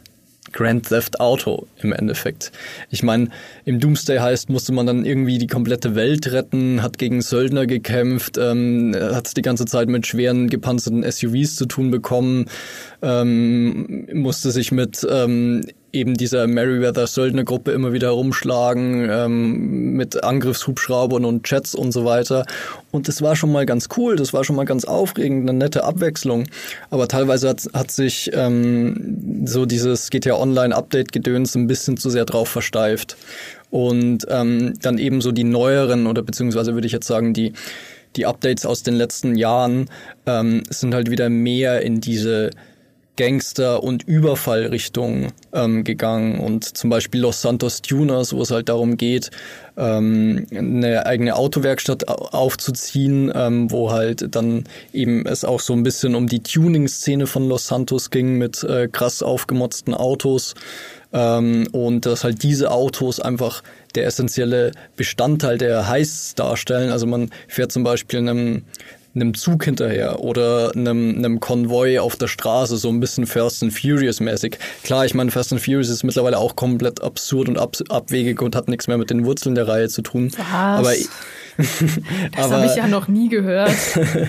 Grand 0.54 0.88
Theft 0.88 1.20
Auto 1.20 1.68
im 1.82 1.92
Endeffekt. 1.92 2.52
Ich 2.90 3.04
meine, 3.04 3.30
im 3.66 3.80
Doomsday 3.80 4.20
heißt, 4.20 4.50
musste 4.50 4.72
man 4.72 4.86
dann 4.86 5.06
irgendwie 5.06 5.38
die 5.38 5.48
komplette 5.48 5.96
Welt 5.96 6.32
retten, 6.32 6.82
hat 6.82 6.98
gegen 6.98 7.22
Söldner 7.22 7.66
gekämpft, 7.66 8.38
ähm, 8.38 8.96
hat 8.96 9.36
die 9.36 9.42
ganze 9.42 9.66
Zeit 9.66 9.90
mit 9.90 10.08
schweren 10.08 10.50
gepanzerten 10.50 11.04
SUVs 11.04 11.56
zu 11.56 11.66
tun 11.66 11.92
bekommen, 11.92 12.46
ähm, 13.02 14.08
musste 14.14 14.52
sich 14.52 14.72
mit 14.72 15.06
ähm, 15.10 15.66
eben 15.94 16.16
dieser 16.16 16.48
Merryweather 16.48 17.06
Söldnergruppe 17.06 17.72
immer 17.72 17.94
wieder 17.94 18.08
herumschlagen 18.08 19.08
ähm, 19.10 19.94
mit 19.94 20.24
Angriffshubschraubern 20.24 21.24
und 21.24 21.50
Jets 21.50 21.76
und 21.76 21.92
so 21.92 22.04
weiter. 22.04 22.46
Und 22.92 23.08
das 23.08 23.22
war 23.22 23.36
schon 23.36 23.52
mal 23.52 23.68
ganz 23.68 23.88
cool, 23.96 24.16
das 24.16 24.34
war 24.34 24.44
schon 24.44 24.56
mal 24.56 24.66
ganz 24.66 24.86
aufregend, 24.86 25.48
eine 25.48 25.58
nette 25.58 25.84
Abwechslung. 25.84 26.46
Aber 26.90 27.08
teilweise 27.08 27.48
hat, 27.48 27.68
hat 27.74 27.92
sich 27.92 28.32
ähm, 28.34 29.46
so 29.46 29.68
dieses 29.68 30.10
GTA 30.10 30.36
Online 30.36 30.76
Update 30.76 31.12
Gedöns 31.12 31.56
ein 31.56 31.68
bisschen 31.68 31.96
zu 31.98 32.10
sehr 32.10 32.26
drauf 32.26 32.50
versteift. 32.50 33.16
Und 33.70 34.26
ähm, 34.30 34.74
dann 34.82 34.98
eben 34.98 35.22
so 35.22 35.32
die 35.32 35.44
neueren 35.44 36.08
oder 36.08 36.24
beziehungsweise 36.24 36.74
würde 36.74 36.88
ich 36.88 36.94
jetzt 36.94 37.08
sagen 37.08 37.34
die 37.34 37.54
die 38.16 38.28
Updates 38.28 38.66
aus 38.68 38.84
den 38.84 38.94
letzten 38.94 39.36
Jahren 39.36 39.90
ähm, 40.28 40.62
sind 40.70 40.94
halt 40.94 41.10
wieder 41.10 41.30
mehr 41.30 41.82
in 41.82 42.00
diese 42.00 42.52
Gangster- 43.16 43.84
und 43.84 44.04
Überfallrichtung 44.04 45.32
ähm, 45.54 45.84
gegangen 45.84 46.40
und 46.40 46.64
zum 46.78 46.90
Beispiel 46.90 47.22
Los 47.22 47.42
Santos 47.42 47.82
Tuners, 47.82 48.34
wo 48.34 48.42
es 48.42 48.52
halt 48.52 48.70
darum 48.70 48.98
geht, 48.98 49.30
ähm, 49.78 50.48
eine 50.52 51.06
eigene 51.06 51.36
Autowerkstatt 51.36 52.08
aufzuziehen, 52.08 53.32
ähm, 53.36 53.72
wo 53.72 53.92
halt 53.92 54.36
dann 54.36 54.64
eben 54.94 55.26
es 55.26 55.46
auch 55.46 55.60
so 55.60 55.74
ein 55.74 55.84
bisschen 55.84 56.16
um 56.16 56.28
die 56.28 56.42
Tuning-Szene 56.42 57.28
von 57.28 57.48
Los 57.48 57.68
Santos 57.68 58.10
ging 58.10 58.38
mit 58.38 58.64
äh, 58.64 58.88
krass 58.88 59.22
aufgemotzten 59.22 59.94
Autos 59.94 60.56
ähm, 61.14 61.68
und 61.72 62.06
dass 62.06 62.24
halt 62.24 62.42
diese 62.44 62.72
Autos 62.72 63.20
einfach 63.20 63.62
der 63.96 64.06
essentielle 64.08 64.72
Bestandteil 64.96 65.58
der 65.58 65.88
Heists 65.88 66.36
darstellen. 66.36 66.92
Also 66.92 67.06
man 67.06 67.30
fährt 67.48 67.72
zum 67.72 67.84
Beispiel 67.84 68.20
in 68.20 68.30
einem 68.30 68.64
einem 69.16 69.34
Zug 69.34 69.64
hinterher 69.64 70.20
oder 70.22 70.72
einem, 70.76 71.16
einem 71.18 71.40
Konvoi 71.40 72.00
auf 72.00 72.16
der 72.16 72.28
Straße, 72.28 72.78
so 72.78 72.90
ein 72.90 73.00
bisschen 73.00 73.28
Fast 73.28 73.62
and 73.64 73.74
Furious 73.74 74.20
mäßig. 74.20 74.58
Klar, 74.84 75.06
ich 75.06 75.14
meine, 75.14 75.32
Fast 75.32 75.52
and 75.52 75.62
Furious 75.62 75.90
ist 75.90 76.04
mittlerweile 76.04 76.38
auch 76.40 76.56
komplett 76.56 77.02
absurd 77.02 77.50
und 77.50 77.58
ab, 77.58 77.76
abwegig 77.90 78.42
und 78.42 78.56
hat 78.56 78.68
nichts 78.68 78.88
mehr 78.88 78.98
mit 78.98 79.10
den 79.10 79.26
Wurzeln 79.26 79.56
der 79.56 79.68
Reihe 79.68 79.90
zu 79.90 80.02
tun. 80.02 80.32
Was? 80.38 80.78
Aber 80.78 80.94
das 82.36 82.52
habe 82.52 82.66
ich 82.66 82.76
ja 82.76 82.88
noch 82.88 83.08
nie 83.08 83.30
gehört. 83.30 83.72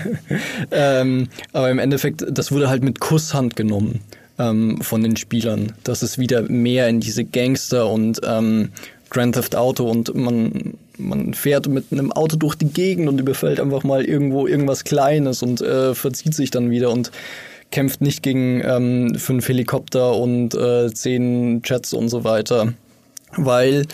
ähm, 0.71 1.27
aber 1.53 1.71
im 1.71 1.79
Endeffekt, 1.79 2.25
das 2.29 2.51
wurde 2.51 2.69
halt 2.69 2.83
mit 2.83 2.99
Kusshand 2.99 3.55
genommen 3.55 4.01
ähm, 4.37 4.81
von 4.81 5.01
den 5.01 5.17
Spielern, 5.17 5.73
dass 5.83 6.01
es 6.01 6.17
wieder 6.17 6.43
mehr 6.43 6.87
in 6.87 6.99
diese 6.99 7.25
Gangster 7.25 7.89
und 7.89 8.21
ähm, 8.25 8.69
Grand 9.09 9.35
Theft 9.35 9.55
Auto 9.55 9.89
und 9.89 10.13
man 10.13 10.75
man 10.97 11.33
fährt 11.33 11.67
mit 11.67 11.91
einem 11.91 12.11
Auto 12.11 12.37
durch 12.37 12.55
die 12.55 12.69
Gegend 12.69 13.07
und 13.07 13.19
überfällt 13.19 13.59
einfach 13.59 13.83
mal 13.83 14.03
irgendwo 14.05 14.47
irgendwas 14.47 14.83
Kleines 14.83 15.41
und 15.41 15.61
äh, 15.61 15.95
verzieht 15.95 16.33
sich 16.33 16.51
dann 16.51 16.69
wieder 16.69 16.91
und 16.91 17.11
kämpft 17.71 18.01
nicht 18.01 18.23
gegen 18.23 18.61
ähm, 18.63 19.15
fünf 19.15 19.47
Helikopter 19.47 20.15
und 20.15 20.55
äh, 20.55 20.93
zehn 20.93 21.61
Jets 21.63 21.93
und 21.93 22.09
so 22.09 22.23
weiter. 22.23 22.73
Weil, 23.35 23.85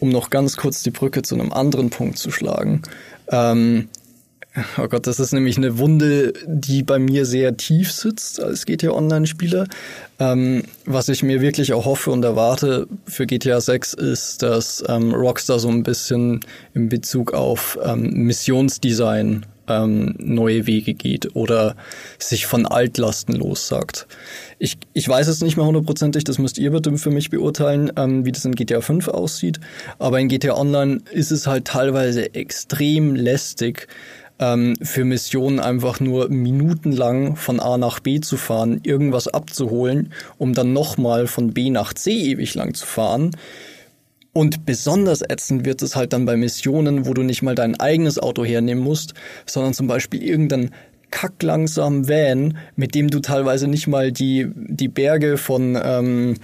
um 0.00 0.08
noch 0.08 0.30
ganz 0.30 0.56
kurz 0.56 0.82
die 0.82 0.90
Brücke 0.90 1.22
zu 1.22 1.34
einem 1.34 1.52
anderen 1.52 1.90
Punkt 1.90 2.18
zu 2.18 2.30
schlagen, 2.30 2.82
ähm, 3.30 3.88
Oh 4.78 4.88
Gott, 4.88 5.06
das 5.06 5.20
ist 5.20 5.32
nämlich 5.32 5.58
eine 5.58 5.78
Wunde, 5.78 6.32
die 6.46 6.82
bei 6.82 6.98
mir 6.98 7.26
sehr 7.26 7.56
tief 7.56 7.92
sitzt 7.92 8.42
als 8.42 8.64
GTA 8.64 8.90
Online-Spieler. 8.90 9.66
Ähm, 10.18 10.62
was 10.86 11.08
ich 11.10 11.22
mir 11.22 11.42
wirklich 11.42 11.74
auch 11.74 11.84
hoffe 11.84 12.10
und 12.10 12.24
erwarte 12.24 12.86
für 13.06 13.26
GTA 13.26 13.60
6 13.60 13.94
ist, 13.94 14.42
dass 14.42 14.82
ähm, 14.88 15.12
Rockstar 15.12 15.58
so 15.58 15.68
ein 15.68 15.82
bisschen 15.82 16.40
in 16.74 16.88
Bezug 16.88 17.34
auf 17.34 17.78
ähm, 17.84 18.10
Missionsdesign 18.24 19.44
ähm, 19.68 20.14
neue 20.18 20.66
Wege 20.66 20.94
geht 20.94 21.34
oder 21.34 21.76
sich 22.18 22.46
von 22.46 22.66
Altlasten 22.66 23.34
lossagt. 23.34 24.06
Ich, 24.58 24.78
ich 24.94 25.08
weiß 25.08 25.26
es 25.26 25.42
nicht 25.42 25.56
mehr 25.56 25.66
hundertprozentig, 25.66 26.24
das 26.24 26.38
müsst 26.38 26.56
ihr 26.56 26.70
bitte 26.70 26.96
für 26.96 27.10
mich 27.10 27.30
beurteilen, 27.30 27.92
ähm, 27.96 28.24
wie 28.24 28.32
das 28.32 28.44
in 28.44 28.54
GTA 28.54 28.80
5 28.80 29.08
aussieht. 29.08 29.60
Aber 29.98 30.18
in 30.20 30.28
GTA 30.28 30.56
Online 30.56 31.00
ist 31.10 31.30
es 31.30 31.46
halt 31.46 31.66
teilweise 31.66 32.34
extrem 32.34 33.14
lästig, 33.14 33.88
ähm, 34.38 34.74
für 34.82 35.04
Missionen 35.04 35.60
einfach 35.60 36.00
nur 36.00 36.28
minutenlang 36.28 37.36
von 37.36 37.60
A 37.60 37.78
nach 37.78 38.00
B 38.00 38.20
zu 38.20 38.36
fahren, 38.36 38.80
irgendwas 38.82 39.28
abzuholen, 39.28 40.12
um 40.38 40.54
dann 40.54 40.72
nochmal 40.72 41.26
von 41.26 41.52
B 41.52 41.70
nach 41.70 41.92
C 41.94 42.10
ewig 42.12 42.54
lang 42.54 42.74
zu 42.74 42.86
fahren. 42.86 43.30
Und 44.32 44.66
besonders 44.66 45.22
ätzend 45.22 45.64
wird 45.64 45.80
es 45.80 45.96
halt 45.96 46.12
dann 46.12 46.26
bei 46.26 46.36
Missionen, 46.36 47.06
wo 47.06 47.14
du 47.14 47.22
nicht 47.22 47.42
mal 47.42 47.54
dein 47.54 47.80
eigenes 47.80 48.18
Auto 48.18 48.44
hernehmen 48.44 48.84
musst, 48.84 49.14
sondern 49.46 49.72
zum 49.72 49.86
Beispiel 49.86 50.22
irgendein 50.22 50.72
kacklangsamen 51.10 52.08
Van, 52.08 52.58
mit 52.74 52.94
dem 52.94 53.08
du 53.08 53.20
teilweise 53.20 53.68
nicht 53.68 53.86
mal 53.86 54.12
die, 54.12 54.48
die 54.54 54.88
Berge 54.88 55.38
von 55.38 55.78
ähm, 55.82 56.34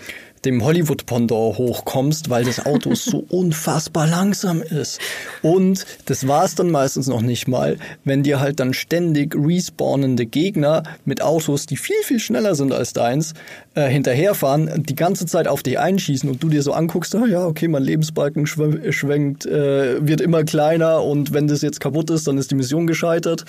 dem 0.45 0.65
Hollywood-Pendant 0.65 1.59
hochkommst, 1.59 2.31
weil 2.31 2.45
das 2.45 2.65
Auto 2.65 2.95
so 2.95 3.25
unfassbar 3.29 4.07
langsam 4.07 4.63
ist. 4.63 5.01
Und 5.43 5.87
das 6.07 6.27
war 6.27 6.45
es 6.45 6.55
dann 6.55 6.71
meistens 6.71 7.07
noch 7.07 7.23
nicht 7.23 7.49
mal, 7.49 7.77
wenn 8.05 8.23
dir 8.23 8.41
halt 8.41 8.61
dann 8.61 8.75
ständig 8.75 9.35
respawnende 9.35 10.27
Gegner 10.27 10.83
mit 11.05 11.23
Autos, 11.23 11.67
die 11.67 11.77
viel, 11.77 12.03
viel 12.05 12.19
schneller 12.19 12.55
sind 12.55 12.73
als 12.73 12.93
deins, 12.93 13.35
äh, 13.75 13.89
hinterherfahren, 13.89 14.83
die 14.85 14.97
ganze 14.97 15.27
Zeit 15.27 15.49
auf 15.49 15.63
dich 15.63 15.79
einschießen 15.79 16.29
und 16.29 16.43
du 16.43 16.49
dir 16.49 16.63
so 16.63 16.73
anguckst, 16.73 17.15
ah 17.15 17.27
ja, 17.27 17.47
okay, 17.47 17.69
mein 17.69 17.83
Lebensbalken 17.83 18.47
schwenkt, 18.47 19.47
äh, 19.47 20.07
wird 20.07 20.21
immer 20.21 20.45
kleiner 20.45 21.03
und 21.03 21.33
wenn 21.33 21.47
das 21.47 21.63
jetzt 21.63 21.81
kaputt 21.81 22.11
ist, 22.11 22.27
dann 22.27 22.39
ist 22.39 22.51
die 22.51 22.55
Mission 22.57 22.87
gescheitert. 22.87 23.45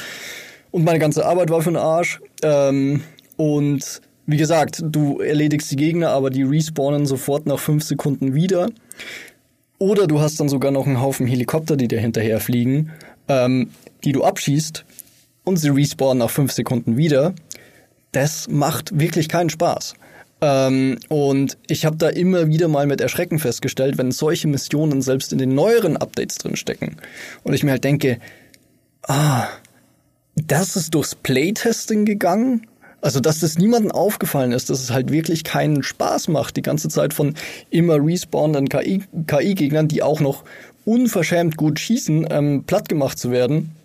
Und 0.71 0.83
meine 0.83 0.97
ganze 0.97 1.25
Arbeit 1.25 1.51
war 1.51 1.61
für 1.61 1.69
den 1.69 1.77
Arsch. 1.77 2.19
Ähm, 2.41 3.03
und 3.37 4.01
wie 4.25 4.37
gesagt, 4.37 4.81
du 4.85 5.19
erledigst 5.19 5.71
die 5.71 5.75
Gegner, 5.75 6.09
aber 6.09 6.29
die 6.29 6.43
respawnen 6.43 7.05
sofort 7.05 7.45
nach 7.45 7.59
fünf 7.59 7.83
Sekunden 7.83 8.33
wieder. 8.33 8.69
Oder 9.79 10.07
du 10.07 10.21
hast 10.21 10.39
dann 10.39 10.47
sogar 10.47 10.71
noch 10.71 10.87
einen 10.87 11.01
Haufen 11.01 11.27
Helikopter, 11.27 11.75
die 11.75 11.89
dir 11.89 11.99
hinterher 11.99 12.39
fliegen, 12.39 12.91
ähm, 13.27 13.71
die 14.03 14.13
du 14.13 14.23
abschießt 14.23 14.85
und 15.43 15.57
sie 15.57 15.69
respawnen 15.69 16.19
nach 16.19 16.29
fünf 16.29 16.53
Sekunden 16.53 16.95
wieder. 16.95 17.33
Das 18.13 18.47
macht 18.47 18.97
wirklich 18.97 19.27
keinen 19.27 19.49
Spaß. 19.49 19.95
Ähm, 20.39 20.99
und 21.09 21.57
ich 21.67 21.85
habe 21.85 21.97
da 21.97 22.09
immer 22.09 22.47
wieder 22.47 22.67
mal 22.67 22.87
mit 22.87 23.01
Erschrecken 23.01 23.39
festgestellt, 23.39 23.97
wenn 23.97 24.11
solche 24.11 24.47
Missionen 24.47 25.01
selbst 25.01 25.33
in 25.33 25.39
den 25.39 25.53
neueren 25.53 25.97
Updates 25.97 26.37
drinstecken. 26.37 26.97
Und 27.43 27.53
ich 27.53 27.63
mir 27.63 27.71
halt 27.71 27.83
denke, 27.83 28.19
ah, 29.03 29.47
das 30.35 30.75
ist 30.75 30.93
durchs 30.93 31.15
Playtesting 31.15 32.05
gegangen 32.05 32.67
also, 33.03 33.19
dass 33.19 33.41
das 33.41 33.57
niemandem 33.57 33.91
aufgefallen 33.91 34.53
ist, 34.53 34.69
dass 34.69 34.81
es 34.81 34.89
halt 34.89 35.11
wirklich 35.11 35.43
keinen 35.43 35.83
Spaß 35.83 36.29
macht, 36.29 36.55
die 36.55 36.61
ganze 36.61 36.87
Zeit 36.87 37.13
von 37.13 37.35
immer 37.69 37.95
respawnenden 37.95 38.69
KI-Gegnern, 38.69 39.89
die 39.89 40.01
auch 40.01 40.21
noch 40.21 40.45
unverschämt 40.85 41.57
gut 41.57 41.81
schießen, 41.81 42.27
ähm, 42.31 42.63
platt 42.63 42.87
gemacht 42.87 43.19
zu 43.19 43.29
werden. 43.29 43.75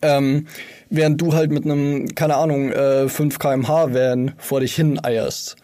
Ähm, 0.00 0.46
während 0.88 1.20
du 1.20 1.34
halt 1.34 1.50
mit 1.50 1.66
einem, 1.66 2.14
keine 2.14 2.36
Ahnung, 2.36 2.72
äh, 2.72 3.10
5 3.10 3.38
kmh 3.38 3.92
Van 3.92 4.32
vor 4.38 4.60
dich 4.60 4.74
hin 4.74 5.04
eierst. 5.04 5.56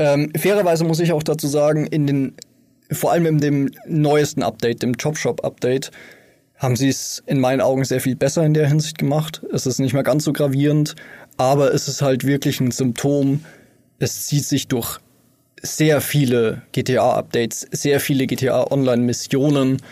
Ähm, 0.00 0.32
fairerweise 0.36 0.82
muss 0.82 0.98
ich 0.98 1.12
auch 1.12 1.22
dazu 1.22 1.46
sagen, 1.46 1.86
in 1.86 2.08
den, 2.08 2.34
vor 2.90 3.12
allem 3.12 3.26
in 3.26 3.38
dem 3.38 3.70
neuesten 3.86 4.42
Update, 4.42 4.82
dem 4.82 4.96
Chopshop 4.96 5.44
Update, 5.44 5.92
haben 6.56 6.76
sie 6.76 6.88
es 6.88 7.22
in 7.26 7.40
meinen 7.40 7.60
Augen 7.60 7.84
sehr 7.84 8.00
viel 8.00 8.16
besser 8.16 8.44
in 8.44 8.54
der 8.54 8.66
Hinsicht 8.66 8.98
gemacht. 8.98 9.42
Es 9.52 9.66
ist 9.66 9.78
nicht 9.78 9.92
mehr 9.92 10.02
ganz 10.02 10.24
so 10.24 10.32
gravierend, 10.32 10.94
aber 11.36 11.72
es 11.72 11.88
ist 11.88 12.02
halt 12.02 12.24
wirklich 12.24 12.60
ein 12.60 12.70
Symptom. 12.70 13.44
Es 13.98 14.26
zieht 14.26 14.44
sich 14.44 14.68
durch 14.68 14.98
sehr 15.62 16.00
viele 16.00 16.62
GTA-Updates, 16.72 17.66
sehr 17.70 18.00
viele 18.00 18.26
GTA 18.26 18.70
Online-Missionen. 18.70 19.82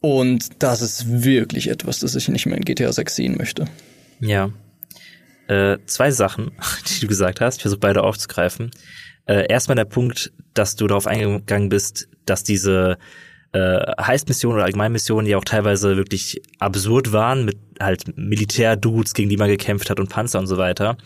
Und 0.00 0.62
das 0.62 0.80
ist 0.80 1.22
wirklich 1.22 1.68
etwas, 1.68 2.00
das 2.00 2.14
ich 2.14 2.28
nicht 2.28 2.46
mehr 2.46 2.56
in 2.56 2.64
GTA 2.64 2.90
6 2.92 3.14
sehen 3.14 3.36
möchte. 3.36 3.66
Ja. 4.20 4.50
Äh, 5.48 5.78
zwei 5.86 6.10
Sachen, 6.10 6.52
die 6.88 7.00
du 7.00 7.06
gesagt 7.06 7.40
hast, 7.40 7.56
ich 7.56 7.62
versuche 7.62 7.80
beide 7.80 8.02
aufzugreifen. 8.02 8.70
Äh, 9.26 9.46
erstmal 9.48 9.76
der 9.76 9.84
Punkt, 9.84 10.32
dass 10.54 10.76
du 10.76 10.86
darauf 10.86 11.06
eingegangen 11.06 11.68
bist, 11.68 12.08
dass 12.24 12.42
diese 12.42 12.98
äh, 13.52 13.92
Heistmissionen 14.00 14.56
oder 14.56 14.64
Allgemeinmissionen, 14.64 15.26
die 15.26 15.34
auch 15.36 15.44
teilweise 15.44 15.96
wirklich 15.96 16.40
absurd 16.58 17.12
waren, 17.12 17.44
mit 17.44 17.58
halt 17.80 18.16
Militärdudes, 18.16 19.14
gegen 19.14 19.28
die 19.28 19.36
man 19.36 19.48
gekämpft 19.48 19.90
hat 19.90 20.00
und 20.00 20.08
Panzer 20.08 20.38
und 20.38 20.46
so 20.46 20.56
weiter. 20.56 20.96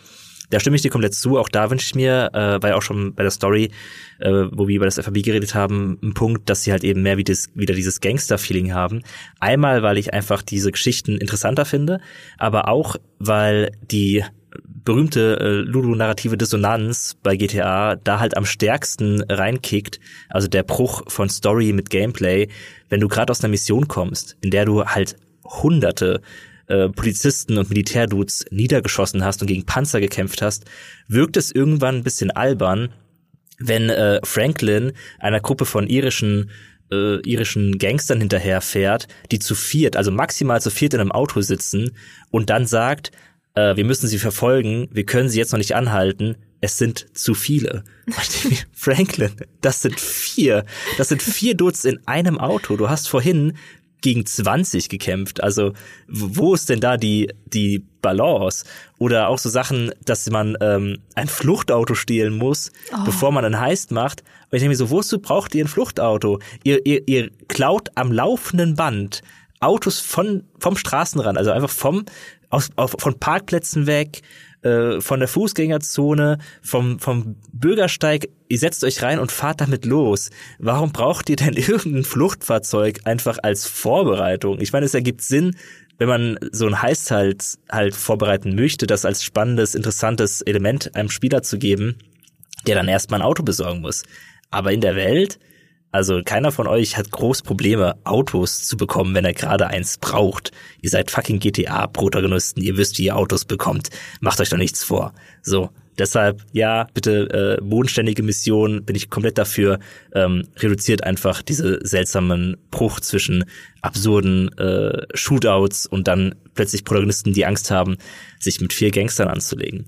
Da 0.49 0.59
stimme 0.59 0.75
ich 0.75 0.81
dir 0.81 0.91
komplett 0.91 1.15
zu. 1.15 1.39
Auch 1.39 1.49
da 1.49 1.69
wünsche 1.71 1.87
ich 1.87 1.95
mir, 1.95 2.29
äh, 2.33 2.67
ja 2.67 2.75
auch 2.75 2.81
schon 2.81 3.15
bei 3.15 3.23
der 3.23 3.31
Story, 3.31 3.71
äh, 4.19 4.45
wo 4.51 4.67
wir 4.67 4.75
über 4.75 4.85
das 4.85 4.99
FAB 4.99 5.23
geredet 5.23 5.55
haben, 5.55 5.97
ein 6.03 6.13
Punkt, 6.13 6.49
dass 6.49 6.63
sie 6.63 6.71
halt 6.71 6.83
eben 6.83 7.01
mehr 7.01 7.17
wie 7.17 7.23
das, 7.23 7.49
wieder 7.55 7.73
dieses 7.73 7.99
Gangster-Feeling 7.99 8.73
haben. 8.73 9.01
Einmal, 9.39 9.81
weil 9.81 9.97
ich 9.97 10.13
einfach 10.13 10.41
diese 10.41 10.71
Geschichten 10.71 11.17
interessanter 11.17 11.65
finde, 11.65 11.99
aber 12.37 12.67
auch, 12.67 12.95
weil 13.19 13.71
die 13.89 14.23
berühmte 14.63 15.39
äh, 15.39 15.69
ludonarrative 15.69 16.37
Dissonanz 16.37 17.17
bei 17.21 17.35
GTA 17.35 17.95
da 17.95 18.19
halt 18.19 18.37
am 18.37 18.45
stärksten 18.45 19.23
reinkickt, 19.29 19.99
also 20.29 20.47
der 20.47 20.63
Bruch 20.63 21.03
von 21.07 21.29
Story 21.29 21.73
mit 21.73 21.89
Gameplay, 21.89 22.47
wenn 22.89 22.99
du 22.99 23.07
gerade 23.07 23.31
aus 23.31 23.41
einer 23.41 23.51
Mission 23.51 23.87
kommst, 23.87 24.37
in 24.41 24.51
der 24.51 24.65
du 24.65 24.85
halt 24.85 25.15
hunderte 25.43 26.21
äh, 26.67 26.89
Polizisten 26.89 27.57
und 27.57 27.69
Militärdudes 27.69 28.45
niedergeschossen 28.49 29.23
hast 29.23 29.41
und 29.41 29.47
gegen 29.47 29.65
Panzer 29.65 29.99
gekämpft 29.99 30.41
hast, 30.41 30.65
wirkt 31.07 31.37
es 31.37 31.51
irgendwann 31.51 31.95
ein 31.97 32.03
bisschen 32.03 32.31
albern, 32.31 32.89
wenn 33.59 33.89
äh, 33.89 34.19
Franklin 34.23 34.93
einer 35.19 35.39
Gruppe 35.39 35.65
von 35.65 35.87
irischen 35.87 36.49
äh, 36.91 37.19
irischen 37.21 37.77
Gangstern 37.77 38.19
hinterherfährt, 38.19 39.07
die 39.31 39.39
zu 39.39 39.55
viert, 39.55 39.95
also 39.95 40.11
maximal 40.11 40.61
zu 40.61 40.69
viert 40.69 40.93
in 40.93 41.01
einem 41.01 41.11
Auto 41.11 41.41
sitzen 41.41 41.91
und 42.31 42.49
dann 42.49 42.65
sagt, 42.65 43.11
äh, 43.55 43.75
wir 43.75 43.85
müssen 43.85 44.07
sie 44.07 44.19
verfolgen, 44.19 44.87
wir 44.91 45.05
können 45.05 45.29
sie 45.29 45.39
jetzt 45.39 45.51
noch 45.51 45.57
nicht 45.57 45.75
anhalten, 45.75 46.35
es 46.61 46.77
sind 46.77 47.07
zu 47.17 47.33
viele. 47.33 47.83
Franklin, 48.73 49.31
das 49.61 49.81
sind 49.81 49.99
vier. 49.99 50.65
Das 50.97 51.09
sind 51.09 51.21
vier 51.21 51.55
Dutz 51.55 51.85
in 51.85 51.99
einem 52.07 52.39
Auto. 52.39 52.75
Du 52.75 52.89
hast 52.89 53.07
vorhin 53.07 53.53
gegen 54.01 54.25
20 54.25 54.89
gekämpft. 54.89 55.43
Also 55.43 55.73
wo 56.07 56.53
ist 56.53 56.69
denn 56.69 56.79
da 56.79 56.97
die, 56.97 57.33
die 57.45 57.85
Balance? 58.01 58.65
Oder 58.99 59.29
auch 59.29 59.37
so 59.37 59.49
Sachen, 59.49 59.91
dass 60.03 60.29
man 60.29 60.57
ähm, 60.61 60.99
ein 61.15 61.27
Fluchtauto 61.27 61.95
stehlen 61.95 62.37
muss, 62.37 62.71
oh. 62.93 63.03
bevor 63.05 63.31
man 63.31 63.45
einen 63.45 63.59
Heist 63.59 63.91
macht. 63.91 64.21
Und 64.51 64.57
ich 64.57 64.59
denke 64.61 64.69
mir 64.69 64.75
so, 64.75 64.89
wozu 64.89 65.19
braucht 65.19 65.55
ihr 65.55 65.65
ein 65.65 65.67
Fluchtauto? 65.67 66.39
Ihr, 66.63 66.85
ihr, 66.85 67.07
ihr 67.07 67.31
klaut 67.47 67.89
am 67.95 68.11
laufenden 68.11 68.75
Band 68.75 69.21
Autos 69.59 69.99
von, 69.99 70.43
vom 70.59 70.77
Straßenrand, 70.77 71.37
also 71.37 71.51
einfach 71.51 71.69
vom 71.69 72.05
aus, 72.49 72.69
auf, 72.75 72.95
von 72.99 73.19
Parkplätzen 73.19 73.87
weg, 73.87 74.21
äh, 74.61 74.99
von 74.99 75.19
der 75.19 75.27
Fußgängerzone, 75.27 76.39
vom, 76.61 76.99
vom 76.99 77.35
Bürgersteig. 77.53 78.29
Ihr 78.47 78.59
setzt 78.59 78.83
euch 78.83 79.01
rein 79.01 79.19
und 79.19 79.31
fahrt 79.31 79.61
damit 79.61 79.85
los. 79.85 80.31
Warum 80.59 80.91
braucht 80.91 81.29
ihr 81.29 81.35
denn 81.35 81.53
irgendein 81.55 82.03
Fluchtfahrzeug 82.03 83.01
einfach 83.05 83.37
als 83.43 83.67
Vorbereitung? 83.67 84.59
Ich 84.59 84.73
meine, 84.73 84.85
es 84.85 84.93
ergibt 84.93 85.21
Sinn, 85.21 85.55
wenn 85.97 86.09
man 86.09 86.39
so 86.51 86.67
ein 86.67 86.81
Heist 86.81 87.11
halt, 87.11 87.43
halt 87.71 87.95
vorbereiten 87.95 88.55
möchte, 88.55 88.87
das 88.87 89.05
als 89.05 89.23
spannendes, 89.23 89.75
interessantes 89.75 90.41
Element 90.41 90.95
einem 90.95 91.09
Spieler 91.09 91.41
zu 91.41 91.57
geben, 91.57 91.97
der 92.67 92.75
dann 92.75 92.87
erstmal 92.87 93.21
ein 93.21 93.25
Auto 93.25 93.43
besorgen 93.43 93.81
muss. 93.81 94.03
Aber 94.51 94.71
in 94.71 94.81
der 94.81 94.95
Welt, 94.95 95.39
also 95.95 96.21
keiner 96.25 96.51
von 96.51 96.67
euch 96.67 96.97
hat 96.97 97.09
groß 97.09 97.41
Probleme, 97.41 97.95
Autos 98.03 98.63
zu 98.63 98.75
bekommen, 98.75 99.15
wenn 99.15 99.23
er 99.23 99.31
gerade 99.31 99.67
eins 99.67 99.97
braucht. 99.97 100.51
Ihr 100.81 100.89
seid 100.89 101.09
fucking 101.09 101.39
GTA-Protagonisten, 101.39 102.61
ihr 102.61 102.75
wisst, 102.75 102.97
wie 102.97 103.05
ihr 103.05 103.15
Autos 103.15 103.45
bekommt. 103.45 103.91
Macht 104.19 104.41
euch 104.41 104.49
doch 104.49 104.57
nichts 104.57 104.83
vor. 104.83 105.13
So, 105.41 105.69
deshalb, 105.97 106.41
ja, 106.51 106.87
bitte 106.93 107.57
äh, 107.61 107.63
bodenständige 107.63 108.23
Mission, 108.23 108.83
bin 108.83 108.97
ich 108.97 109.09
komplett 109.09 109.37
dafür. 109.37 109.79
Ähm, 110.13 110.45
reduziert 110.57 111.05
einfach 111.05 111.41
diese 111.41 111.79
seltsamen 111.81 112.57
Bruch 112.71 112.99
zwischen 112.99 113.45
absurden 113.81 114.49
äh, 114.57 115.07
Shootouts 115.13 115.85
und 115.85 116.09
dann 116.09 116.35
plötzlich 116.55 116.83
Protagonisten, 116.83 117.31
die 117.31 117.45
Angst 117.45 117.71
haben, 117.71 117.95
sich 118.41 118.59
mit 118.59 118.73
vier 118.73 118.91
Gangstern 118.91 119.29
anzulegen. 119.29 119.85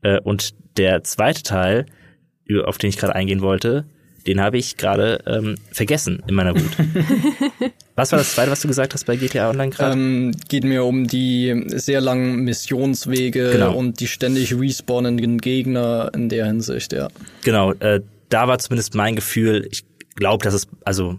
Äh, 0.00 0.18
und 0.20 0.54
der 0.78 1.04
zweite 1.04 1.42
Teil, 1.42 1.84
auf 2.64 2.78
den 2.78 2.88
ich 2.88 2.96
gerade 2.96 3.14
eingehen 3.14 3.42
wollte, 3.42 3.84
den 4.26 4.40
habe 4.40 4.58
ich 4.58 4.76
gerade 4.76 5.20
ähm, 5.26 5.56
vergessen 5.70 6.22
in 6.26 6.34
meiner 6.34 6.54
Wut. 6.54 6.70
was 7.96 8.12
war 8.12 8.18
das 8.18 8.34
zweite, 8.34 8.50
was 8.50 8.60
du 8.60 8.68
gesagt 8.68 8.94
hast 8.94 9.04
bei 9.04 9.16
GTA 9.16 9.50
Online 9.50 9.70
gerade? 9.70 9.92
Ähm, 9.92 10.32
geht 10.48 10.64
mir 10.64 10.84
um 10.84 11.06
die 11.06 11.64
sehr 11.68 12.00
langen 12.00 12.44
Missionswege 12.44 13.50
genau. 13.52 13.74
und 13.74 14.00
die 14.00 14.06
ständig 14.06 14.54
respawnenden 14.58 15.38
Gegner 15.38 16.10
in 16.14 16.28
der 16.28 16.46
Hinsicht, 16.46 16.92
ja. 16.92 17.08
Genau, 17.44 17.72
äh, 17.74 18.00
da 18.28 18.48
war 18.48 18.58
zumindest 18.58 18.94
mein 18.94 19.16
Gefühl, 19.16 19.68
ich 19.70 19.84
glaube, 20.14 20.44
dass 20.44 20.54
es, 20.54 20.68
also 20.84 21.18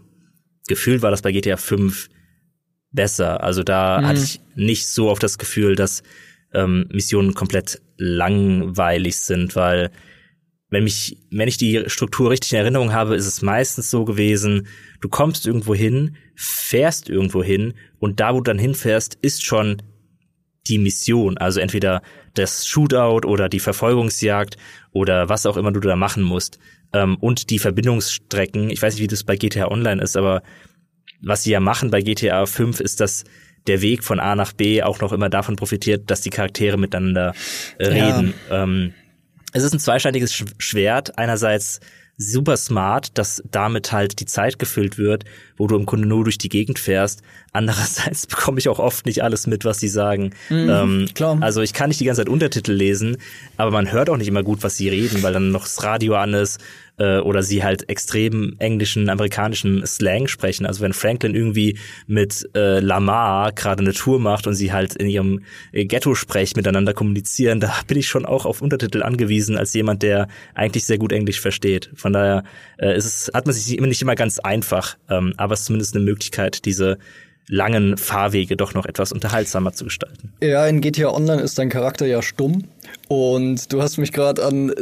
gefühlt 0.68 1.02
war 1.02 1.12
das 1.12 1.22
bei 1.22 1.32
GTA 1.32 1.58
5 1.58 2.10
besser. 2.92 3.44
Also 3.44 3.64
da 3.64 4.02
mhm. 4.02 4.08
hatte 4.08 4.22
ich 4.22 4.40
nicht 4.56 4.88
so 4.88 5.10
oft 5.10 5.22
das 5.22 5.38
Gefühl, 5.38 5.76
dass 5.76 6.04
ähm, 6.54 6.88
Missionen 6.92 7.34
komplett 7.34 7.82
langweilig 7.98 9.18
sind, 9.18 9.56
weil 9.56 9.92
wenn 10.74 10.84
mich, 10.84 11.18
wenn 11.30 11.48
ich 11.48 11.58
die 11.58 11.84
Struktur 11.86 12.32
richtig 12.32 12.54
in 12.54 12.58
Erinnerung 12.58 12.94
habe, 12.94 13.16
ist 13.16 13.28
es 13.28 13.44
meistens 13.44 13.91
so 13.91 14.06
gewesen, 14.06 14.68
du 15.02 15.08
kommst 15.08 15.45
irgendwo 15.45 15.76
hin, 15.76 16.16
fährst 16.36 17.10
irgendwo 17.10 17.44
hin 17.44 17.76
und 18.00 18.20
da, 18.20 18.34
wo 18.34 18.38
du 18.38 18.44
dann 18.44 18.58
hinfährst, 18.58 19.20
ist 19.22 19.45
schon 19.45 19.84
die 20.68 20.80
Mission. 20.80 21.38
Also 21.38 21.60
entweder 21.60 22.02
das 22.34 22.66
Shootout 22.66 23.28
oder 23.28 23.50
die 23.50 23.60
Verfolgungsjagd 23.60 24.58
oder 24.91 25.30
was 25.30 25.45
auch 25.45 25.58
immer 25.58 25.72
du 25.72 25.80
da 25.80 25.95
machen 25.95 26.24
musst. 26.24 26.58
Ähm, 26.91 27.18
und 27.18 27.52
die 27.52 27.60
Verbindungsstrecken. 27.60 28.72
Ich 28.72 28.82
weiß 28.82 28.95
nicht, 28.95 29.04
wie 29.04 29.08
das 29.08 29.24
bei 29.24 29.36
GTA 29.36 29.68
Online 29.68 30.02
ist, 30.02 30.18
aber 30.18 30.41
was 31.22 31.44
sie 31.44 31.52
ja 31.52 31.60
machen 31.60 31.91
bei 31.91 32.02
GTA 32.02 32.48
5 32.48 32.80
ist, 32.80 33.00
dass 33.00 33.26
der 33.68 33.82
Weg 33.82 34.04
von 34.04 34.20
A 34.20 34.36
nach 34.36 34.54
B 34.54 34.82
auch 34.82 35.00
noch 35.02 35.14
immer 35.14 35.30
davon 35.30 35.56
profitiert, 35.56 36.10
dass 36.10 36.22
die 36.22 36.32
Charaktere 36.32 36.78
miteinander 36.78 37.34
äh, 37.78 37.88
reden. 37.88 38.34
Ja. 38.50 38.64
Ähm, 38.64 38.94
es 39.54 39.64
ist 39.64 39.74
ein 39.74 39.80
zweischneidiges 39.80 40.34
Schwert. 40.58 41.18
Einerseits 41.18 41.80
super 42.18 42.58
smart, 42.58 43.18
dass 43.18 43.42
damit 43.50 43.92
halt 43.92 44.20
die 44.20 44.26
Zeit 44.26 44.60
gefüllt 44.60 44.98
wird, 44.98 45.26
wo 45.58 45.68
du 45.68 45.76
im 45.76 45.86
Grunde 45.86 46.08
nur 46.08 46.24
durch 46.24 46.38
die 46.38 46.50
Gegend 46.50 46.78
fährst. 46.78 47.22
Andererseits 47.54 48.28
bekomme 48.28 48.60
ich 48.60 48.70
auch 48.70 48.80
oft 48.80 49.06
nicht 49.06 49.24
alles 49.24 49.48
mit, 49.48 49.66
was 49.66 49.80
sie 49.80 49.88
sagen. 49.88 50.32
Mhm, 50.50 50.70
ähm, 50.70 51.10
klar. 51.14 51.38
Also 51.42 51.62
ich 51.62 51.74
kann 51.74 51.90
nicht 51.90 52.00
die 52.00 52.06
ganze 52.06 52.22
Zeit 52.22 52.30
Untertitel 52.30 52.72
lesen, 52.72 53.18
aber 53.58 53.72
man 53.72 53.92
hört 53.92 54.10
auch 54.10 54.18
nicht 54.18 54.28
immer 54.28 54.44
gut, 54.44 54.64
was 54.64 54.78
sie 54.78 54.90
reden, 54.90 55.24
weil 55.24 55.34
dann 55.34 55.52
noch 55.52 55.64
das 55.64 55.84
Radio 55.84 56.16
an 56.16 56.34
ist 56.34 56.60
äh, 56.98 57.18
oder 57.18 57.44
sie 57.44 57.64
halt 57.64 57.90
extrem 57.90 58.56
englischen, 58.60 59.10
amerikanischen 59.10 59.86
Slang 59.86 60.28
sprechen. 60.28 60.65
Also 60.65 60.82
wenn 60.82 60.94
Franklin 60.94 61.36
irgendwie 61.36 61.78
mit 62.07 62.49
äh, 62.56 62.80
Lamar 62.80 63.52
gerade 63.52 63.82
eine 63.82 63.94
Tour 63.94 64.20
macht 64.20 64.48
und 64.48 64.53
sie 64.53 64.72
halt 64.72 64.95
in 64.95 65.07
ihrem 65.07 65.41
äh, 65.72 65.86
Ghetto-Sprech 65.86 66.56
miteinander 66.56 66.94
kommunizieren, 66.94 67.60
da 67.60 67.74
bin 67.88 67.98
ich 67.98 68.07
schon 68.07 68.26
auch 68.26 68.45
auf 68.45 68.61
Untertitel 68.61 69.03
angewiesen 69.03 69.57
als 69.57 69.74
jemand, 69.74 70.03
der 70.03 70.28
eigentlich 70.53 70.86
sehr 70.86 70.98
gut 70.98 71.11
Englisch 71.11 71.40
versteht. 71.40 71.90
Von 71.95 72.14
daher 72.14 72.44
äh, 72.78 72.95
ist 72.95 73.06
es, 73.06 73.32
hat 73.34 73.45
man 73.45 73.53
sich 73.53 73.78
immer 73.78 73.88
nicht 73.88 74.02
immer 74.02 74.15
ganz 74.15 74.40
einfach, 74.40 74.98
ähm, 75.10 75.34
aber 75.38 75.53
es 75.53 75.61
ist 75.61 75.65
zumindest 75.68 75.95
eine 75.95 76.06
Möglichkeit, 76.06 76.65
diese 76.65 76.98
langen 77.48 77.98
Fahrwege 77.98 78.56
doch 78.56 78.74
noch 78.74 78.86
etwas 78.86 79.11
unterhaltsamer 79.11 79.74
zu 79.74 79.86
gestalten. 79.86 80.34
Ja, 80.41 80.65
in 80.68 80.82
GTA 80.82 81.10
Online 81.10 81.41
ist 81.41 81.57
dein 81.57 81.70
Charakter 81.70 82.06
ja 82.06 82.22
stumm 82.22 82.64
und 83.07 83.72
du 83.72 83.82
hast 83.82 83.98
mich 83.98 84.11
gerade 84.11 84.44
an 84.45 84.70
äh, 84.70 84.74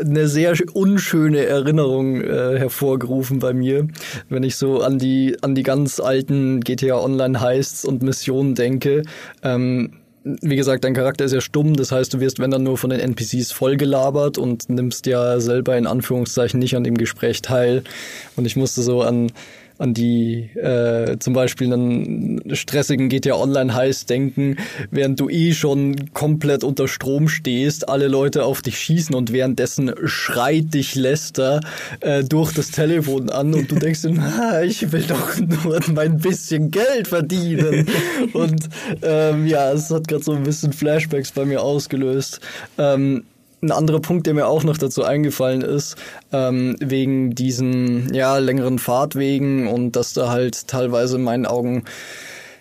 eine 0.00 0.28
sehr 0.28 0.54
unschöne 0.72 1.44
Erinnerung 1.44 2.20
äh, 2.20 2.58
hervorgerufen 2.58 3.40
bei 3.40 3.52
mir, 3.52 3.88
wenn 4.28 4.42
ich 4.42 4.56
so 4.56 4.80
an 4.80 4.98
die 4.98 5.36
an 5.42 5.54
die 5.54 5.62
ganz 5.62 6.00
alten 6.00 6.60
GTA 6.60 6.98
Online 7.00 7.40
Heists 7.40 7.84
und 7.84 8.02
Missionen 8.02 8.54
denke. 8.54 9.02
Ähm, 9.42 9.94
wie 10.24 10.56
gesagt, 10.56 10.84
dein 10.84 10.94
Charakter 10.94 11.26
ist 11.26 11.32
ja 11.32 11.42
stumm, 11.42 11.74
das 11.74 11.92
heißt, 11.92 12.14
du 12.14 12.20
wirst, 12.20 12.38
wenn 12.38 12.50
dann 12.50 12.62
nur 12.62 12.78
von 12.78 12.88
den 12.88 12.98
NPCs 12.98 13.52
vollgelabert 13.52 14.38
und 14.38 14.70
nimmst 14.70 15.04
ja 15.04 15.38
selber 15.38 15.76
in 15.76 15.86
Anführungszeichen 15.86 16.58
nicht 16.58 16.76
an 16.76 16.84
dem 16.84 16.96
Gespräch 16.96 17.42
teil. 17.42 17.84
Und 18.34 18.46
ich 18.46 18.56
musste 18.56 18.80
so 18.80 19.02
an 19.02 19.32
an 19.78 19.94
die 19.94 20.50
äh, 20.56 21.18
zum 21.18 21.34
Beispiel 21.34 21.72
einen 21.72 22.54
stressigen 22.54 23.08
GTA 23.08 23.34
Online 23.34 23.74
heiß 23.74 24.06
denken, 24.06 24.56
während 24.90 25.18
du 25.20 25.28
eh 25.28 25.52
schon 25.52 26.12
komplett 26.14 26.64
unter 26.64 26.88
Strom 26.88 27.28
stehst, 27.28 27.88
alle 27.88 28.08
Leute 28.08 28.44
auf 28.44 28.62
dich 28.62 28.78
schießen 28.78 29.14
und 29.14 29.32
währenddessen 29.32 29.92
schreit 30.04 30.74
dich 30.74 30.94
Lester 30.94 31.60
äh, 32.00 32.22
durch 32.22 32.52
das 32.52 32.70
Telefon 32.70 33.30
an 33.30 33.54
und 33.54 33.70
du 33.70 33.76
denkst, 33.76 34.04
ah, 34.18 34.62
ich 34.62 34.92
will 34.92 35.02
doch 35.02 35.38
nur 35.38 35.80
mein 35.92 36.18
bisschen 36.18 36.70
Geld 36.70 37.08
verdienen. 37.08 37.86
und 38.32 38.68
ähm, 39.02 39.46
ja, 39.46 39.72
es 39.72 39.90
hat 39.90 40.08
gerade 40.08 40.24
so 40.24 40.32
ein 40.32 40.44
bisschen 40.44 40.72
Flashbacks 40.72 41.32
bei 41.32 41.44
mir 41.44 41.62
ausgelöst. 41.62 42.40
Ähm, 42.78 43.24
ein 43.64 43.72
anderer 43.72 44.00
Punkt, 44.00 44.26
der 44.26 44.34
mir 44.34 44.46
auch 44.46 44.62
noch 44.62 44.78
dazu 44.78 45.02
eingefallen 45.02 45.62
ist, 45.62 45.96
ähm, 46.32 46.76
wegen 46.80 47.34
diesen 47.34 48.14
ja, 48.14 48.38
längeren 48.38 48.78
Fahrtwegen 48.78 49.66
und 49.66 49.92
dass 49.96 50.12
da 50.12 50.28
halt 50.28 50.68
teilweise 50.68 51.16
in 51.16 51.22
meinen 51.22 51.46
Augen 51.46 51.84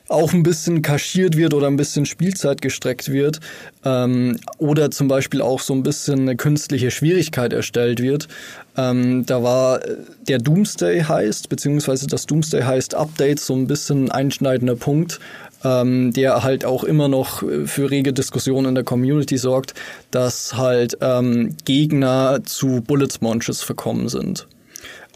auch 0.10 0.34
ein 0.34 0.44
bisschen 0.44 0.82
kaschiert 0.82 1.38
wird 1.38 1.54
oder 1.54 1.68
ein 1.68 1.78
bisschen 1.78 2.06
Spielzeit 2.06 2.62
gestreckt 2.62 3.12
wird 3.12 3.40
ähm, 3.86 4.38
oder 4.58 4.92
zum 4.92 5.08
Beispiel 5.08 5.42
auch 5.42 5.60
so 5.60 5.74
ein 5.74 5.84
bisschen 5.84 6.22
eine 6.22 6.36
künstliche 6.36 6.92
Schwierigkeit 6.92 7.54
erstellt 7.54 8.02
wird. 8.02 8.28
Ähm, 8.76 9.26
da 9.26 9.44
war 9.44 9.80
der 10.28 10.40
Doomsday 10.40 11.02
heißt, 11.02 11.50
beziehungsweise 11.50 12.08
das 12.08 12.26
Doomsday 12.26 12.64
heißt 12.64 12.96
Update 12.96 13.40
so 13.40 13.56
ein 13.56 13.68
bisschen 13.68 14.06
ein 14.06 14.12
einschneidender 14.12 14.76
Punkt, 14.76 15.20
ähm, 15.64 16.14
der 16.14 16.44
halt 16.44 16.66
auch 16.66 16.84
immer 16.84 17.08
noch 17.08 17.44
für 17.66 17.92
rege 17.92 18.14
Diskussionen 18.14 18.70
in 18.70 18.76
der 18.76 18.84
Community 18.84 19.38
sorgt, 19.38 19.74
dass 20.12 20.56
halt 20.56 20.98
ähm, 21.02 21.56
Gegner 21.66 22.40
zu 22.44 22.82
Bullet 22.82 23.10
Sponges 23.12 23.62
verkommen 23.62 24.10
sind. 24.10 24.48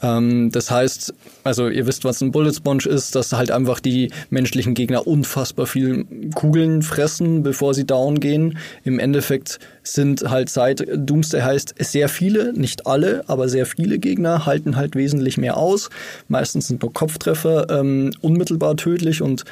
Ähm, 0.03 0.51
das 0.51 0.69
heißt, 0.69 1.13
also 1.43 1.69
ihr 1.69 1.87
wisst, 1.87 2.03
was 2.03 2.21
ein 2.21 2.31
Bullet 2.31 2.53
Sponge 2.53 2.85
ist, 2.85 3.15
dass 3.15 3.33
halt 3.33 3.51
einfach 3.51 3.79
die 3.79 4.11
menschlichen 4.29 4.73
Gegner 4.73 5.07
unfassbar 5.07 5.65
viel 5.65 6.05
Kugeln 6.35 6.81
fressen, 6.81 7.43
bevor 7.43 7.73
sie 7.73 7.85
down 7.85 8.19
gehen. 8.19 8.57
Im 8.83 8.99
Endeffekt 8.99 9.59
sind 9.83 10.29
halt 10.29 10.49
seit 10.49 10.85
Doomsday 10.93 11.41
heißt 11.41 11.75
sehr 11.79 12.09
viele, 12.09 12.53
nicht 12.53 12.85
alle, 12.85 13.23
aber 13.27 13.49
sehr 13.49 13.65
viele 13.65 13.97
Gegner 13.99 14.45
halten 14.45 14.75
halt 14.75 14.95
wesentlich 14.95 15.37
mehr 15.37 15.57
aus. 15.57 15.89
Meistens 16.27 16.67
sind 16.67 16.81
nur 16.81 16.93
Kopftreffer 16.93 17.67
ähm, 17.69 18.11
unmittelbar 18.21 18.77
tödlich 18.77 19.21
und 19.21 19.45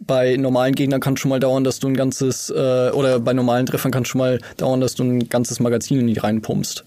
bei 0.00 0.36
normalen 0.36 0.74
Gegnern 0.74 1.00
kann 1.00 1.16
schon 1.16 1.28
mal 1.28 1.40
dauern, 1.40 1.64
dass 1.64 1.80
du 1.80 1.88
ein 1.88 1.96
ganzes, 1.96 2.50
äh, 2.50 2.90
oder 2.90 3.20
bei 3.20 3.32
normalen 3.32 3.66
Treffern 3.66 3.92
kann 3.92 4.04
schon 4.04 4.20
mal 4.20 4.38
dauern, 4.56 4.80
dass 4.80 4.94
du 4.94 5.04
ein 5.04 5.28
ganzes 5.28 5.60
Magazin 5.60 6.00
in 6.00 6.06
die 6.06 6.18
reinpumpst. 6.18 6.84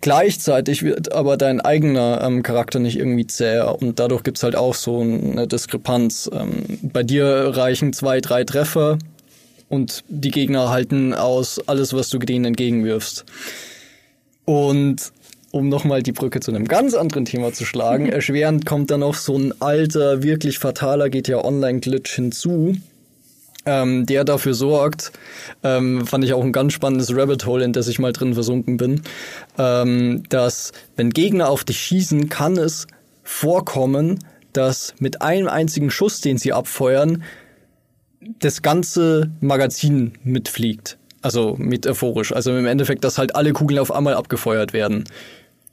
Gleichzeitig 0.00 0.82
wird 0.82 1.12
aber 1.12 1.36
dein 1.36 1.60
eigener 1.60 2.22
ähm, 2.24 2.42
Charakter 2.42 2.80
nicht 2.80 2.98
irgendwie 2.98 3.26
zäher 3.26 3.80
und 3.80 4.00
dadurch 4.00 4.24
gibt's 4.24 4.42
halt 4.42 4.56
auch 4.56 4.74
so 4.74 5.00
eine 5.00 5.46
Diskrepanz. 5.46 6.28
Ähm, 6.32 6.64
bei 6.82 7.04
dir 7.04 7.52
reichen 7.54 7.92
zwei, 7.92 8.20
drei 8.20 8.42
Treffer 8.42 8.98
und 9.68 10.02
die 10.08 10.32
Gegner 10.32 10.70
halten 10.70 11.14
aus 11.14 11.60
alles, 11.68 11.94
was 11.94 12.08
du 12.08 12.18
denen 12.18 12.46
entgegenwirfst. 12.46 13.24
Und 14.44 15.12
um 15.52 15.68
nochmal 15.68 16.02
die 16.02 16.12
Brücke 16.12 16.40
zu 16.40 16.50
einem 16.50 16.66
ganz 16.66 16.94
anderen 16.94 17.24
Thema 17.24 17.52
zu 17.52 17.64
schlagen, 17.64 18.06
erschwerend 18.10 18.66
kommt 18.66 18.90
dann 18.90 19.00
noch 19.00 19.14
so 19.14 19.38
ein 19.38 19.54
alter, 19.60 20.22
wirklich 20.24 20.58
fataler 20.58 21.10
GTA 21.10 21.44
Online-Glitch 21.44 22.12
hinzu, 22.14 22.74
ähm, 23.64 24.06
der 24.06 24.24
dafür 24.24 24.54
sorgt, 24.54 25.12
ähm, 25.62 26.04
fand 26.06 26.24
ich 26.24 26.32
auch 26.32 26.42
ein 26.42 26.52
ganz 26.52 26.72
spannendes 26.72 27.14
Rabbit 27.14 27.46
Hole, 27.46 27.64
in 27.64 27.72
das 27.72 27.86
ich 27.86 28.00
mal 28.00 28.12
drin 28.12 28.34
versunken 28.34 28.78
bin, 28.78 29.02
ähm, 29.58 30.24
dass 30.28 30.72
wenn 30.96 31.10
Gegner 31.10 31.48
auf 31.48 31.62
dich 31.62 31.78
schießen, 31.78 32.28
kann 32.28 32.56
es 32.56 32.88
vorkommen, 33.22 34.18
dass 34.52 34.94
mit 34.98 35.22
einem 35.22 35.48
einzigen 35.48 35.90
Schuss, 35.90 36.20
den 36.20 36.38
sie 36.38 36.52
abfeuern, 36.52 37.22
das 38.40 38.62
ganze 38.62 39.30
Magazin 39.40 40.12
mitfliegt. 40.24 40.98
Also 41.22 41.54
metaphorisch. 41.56 42.32
Also 42.32 42.56
im 42.56 42.66
Endeffekt, 42.66 43.04
dass 43.04 43.18
halt 43.18 43.36
alle 43.36 43.52
Kugeln 43.52 43.78
auf 43.78 43.92
einmal 43.92 44.14
abgefeuert 44.14 44.72
werden. 44.72 45.04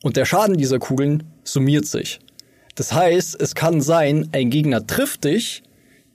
Und 0.01 0.17
der 0.17 0.25
Schaden 0.25 0.57
dieser 0.57 0.79
Kugeln 0.79 1.23
summiert 1.43 1.85
sich. 1.85 2.19
Das 2.75 2.93
heißt, 2.93 3.39
es 3.41 3.55
kann 3.55 3.81
sein, 3.81 4.29
ein 4.31 4.49
Gegner 4.49 4.85
trifft 4.87 5.25
dich, 5.25 5.63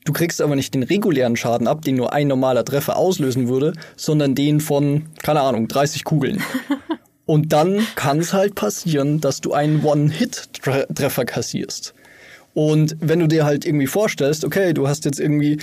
du 0.05 0.13
kriegst 0.13 0.41
aber 0.41 0.57
nicht 0.57 0.73
den 0.73 0.83
regulären 0.83 1.37
Schaden 1.37 1.67
ab, 1.67 1.83
den 1.83 1.97
nur 1.97 2.13
ein 2.13 2.29
normaler 2.29 2.65
Treffer 2.65 2.97
auslösen 2.97 3.49
würde, 3.49 3.75
sondern 3.97 4.35
den 4.35 4.61
von, 4.61 5.07
keine 5.23 5.43
Ahnung, 5.43 5.69
30 5.69 6.05
Kugeln. 6.05 6.43
Und 7.27 7.53
dann 7.53 7.87
kann 7.97 8.19
es 8.19 8.33
halt 8.33 8.55
passieren, 8.55 9.21
dass 9.21 9.41
du 9.41 9.53
einen 9.53 9.83
One-Hit-Treffer 9.83 11.25
kassierst. 11.25 11.95
Und 12.53 12.97
wenn 13.01 13.19
du 13.19 13.27
dir 13.27 13.45
halt 13.45 13.65
irgendwie 13.65 13.87
vorstellst, 13.87 14.45
okay, 14.45 14.75
du 14.75 14.89
hast 14.89 15.05
jetzt 15.05 15.19
irgendwie 15.19 15.59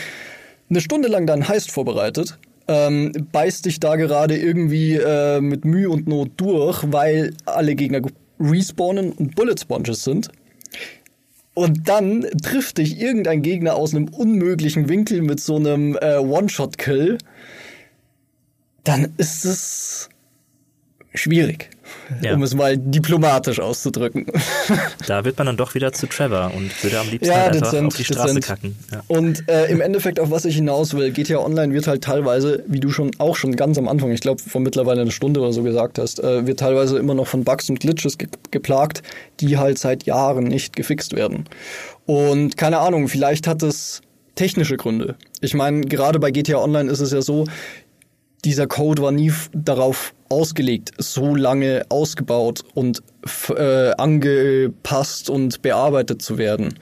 eine 0.69 0.81
Stunde 0.81 1.07
lang 1.07 1.27
deinen 1.27 1.47
Heist 1.47 1.71
vorbereitet 1.71 2.37
ähm, 2.71 3.11
beißt 3.31 3.65
dich 3.65 3.79
da 3.79 3.95
gerade 3.97 4.37
irgendwie 4.37 4.95
äh, 4.95 5.41
mit 5.41 5.65
Mühe 5.65 5.89
und 5.89 6.07
Not 6.07 6.31
durch, 6.37 6.83
weil 6.91 7.33
alle 7.45 7.75
Gegner 7.75 8.01
respawnen 8.39 9.11
und 9.11 9.35
Bullet 9.35 9.55
Sponges 9.59 10.03
sind. 10.03 10.29
Und 11.53 11.89
dann 11.89 12.25
trifft 12.41 12.77
dich 12.77 12.99
irgendein 12.99 13.41
Gegner 13.41 13.75
aus 13.75 13.93
einem 13.93 14.07
unmöglichen 14.07 14.87
Winkel 14.87 15.21
mit 15.21 15.41
so 15.41 15.57
einem 15.57 15.97
äh, 16.01 16.17
One-Shot-Kill. 16.17 17.17
Dann 18.85 19.13
ist 19.17 19.43
es 19.43 20.09
schwierig, 21.13 21.69
ja. 22.21 22.33
um 22.33 22.43
es 22.43 22.53
mal 22.53 22.77
diplomatisch 22.77 23.59
auszudrücken. 23.59 24.25
Da 25.07 25.25
wird 25.25 25.37
man 25.37 25.47
dann 25.47 25.57
doch 25.57 25.73
wieder 25.75 25.91
zu 25.93 26.07
Trevor 26.07 26.51
und 26.55 26.83
würde 26.83 26.99
am 26.99 27.09
liebsten 27.09 27.31
ja, 27.31 27.41
halt 27.41 27.53
einfach 27.53 27.71
dezent, 27.71 27.87
auf 27.87 27.95
die 27.95 28.03
Straße 28.03 28.35
dezent. 28.35 28.45
kacken. 28.45 28.75
Ja. 28.91 29.03
Und 29.07 29.49
äh, 29.49 29.65
im 29.67 29.81
Endeffekt, 29.81 30.19
auf 30.19 30.31
was 30.31 30.45
ich 30.45 30.55
hinaus 30.55 30.93
will, 30.93 31.11
GTA 31.11 31.39
Online 31.39 31.73
wird 31.73 31.87
halt 31.87 32.03
teilweise, 32.03 32.63
wie 32.67 32.79
du 32.79 32.91
schon 32.91 33.11
auch 33.17 33.35
schon 33.35 33.55
ganz 33.55 33.77
am 33.77 33.87
Anfang, 33.87 34.11
ich 34.11 34.21
glaube 34.21 34.41
vor 34.41 34.61
mittlerweile 34.61 35.01
eine 35.01 35.11
Stunde 35.11 35.39
oder 35.39 35.53
so 35.53 35.63
gesagt 35.63 35.99
hast, 35.99 36.19
äh, 36.23 36.45
wird 36.45 36.59
teilweise 36.59 36.97
immer 36.97 37.13
noch 37.13 37.27
von 37.27 37.43
Bugs 37.43 37.69
und 37.69 37.79
Glitches 37.79 38.17
ge 38.17 38.27
geplagt, 38.51 39.01
die 39.39 39.57
halt 39.57 39.77
seit 39.77 40.03
Jahren 40.03 40.45
nicht 40.45 40.75
gefixt 40.75 41.15
werden. 41.15 41.45
Und 42.05 42.57
keine 42.57 42.79
Ahnung, 42.79 43.07
vielleicht 43.07 43.47
hat 43.47 43.63
es 43.63 44.01
technische 44.35 44.77
Gründe. 44.77 45.15
Ich 45.41 45.53
meine, 45.53 45.81
gerade 45.81 46.19
bei 46.19 46.31
GTA 46.31 46.57
Online 46.57 46.89
ist 46.89 46.99
es 46.99 47.11
ja 47.11 47.21
so, 47.21 47.45
dieser 48.43 48.67
Code 48.67 49.01
war 49.01 49.11
nie 49.11 49.31
darauf 49.53 50.13
ausgelegt, 50.31 50.91
so 50.97 51.35
lange 51.35 51.85
ausgebaut 51.89 52.63
und 52.73 53.03
äh, 53.49 53.91
angepasst 53.91 55.29
und 55.29 55.61
bearbeitet 55.61 56.21
zu 56.21 56.37
werden. 56.37 56.75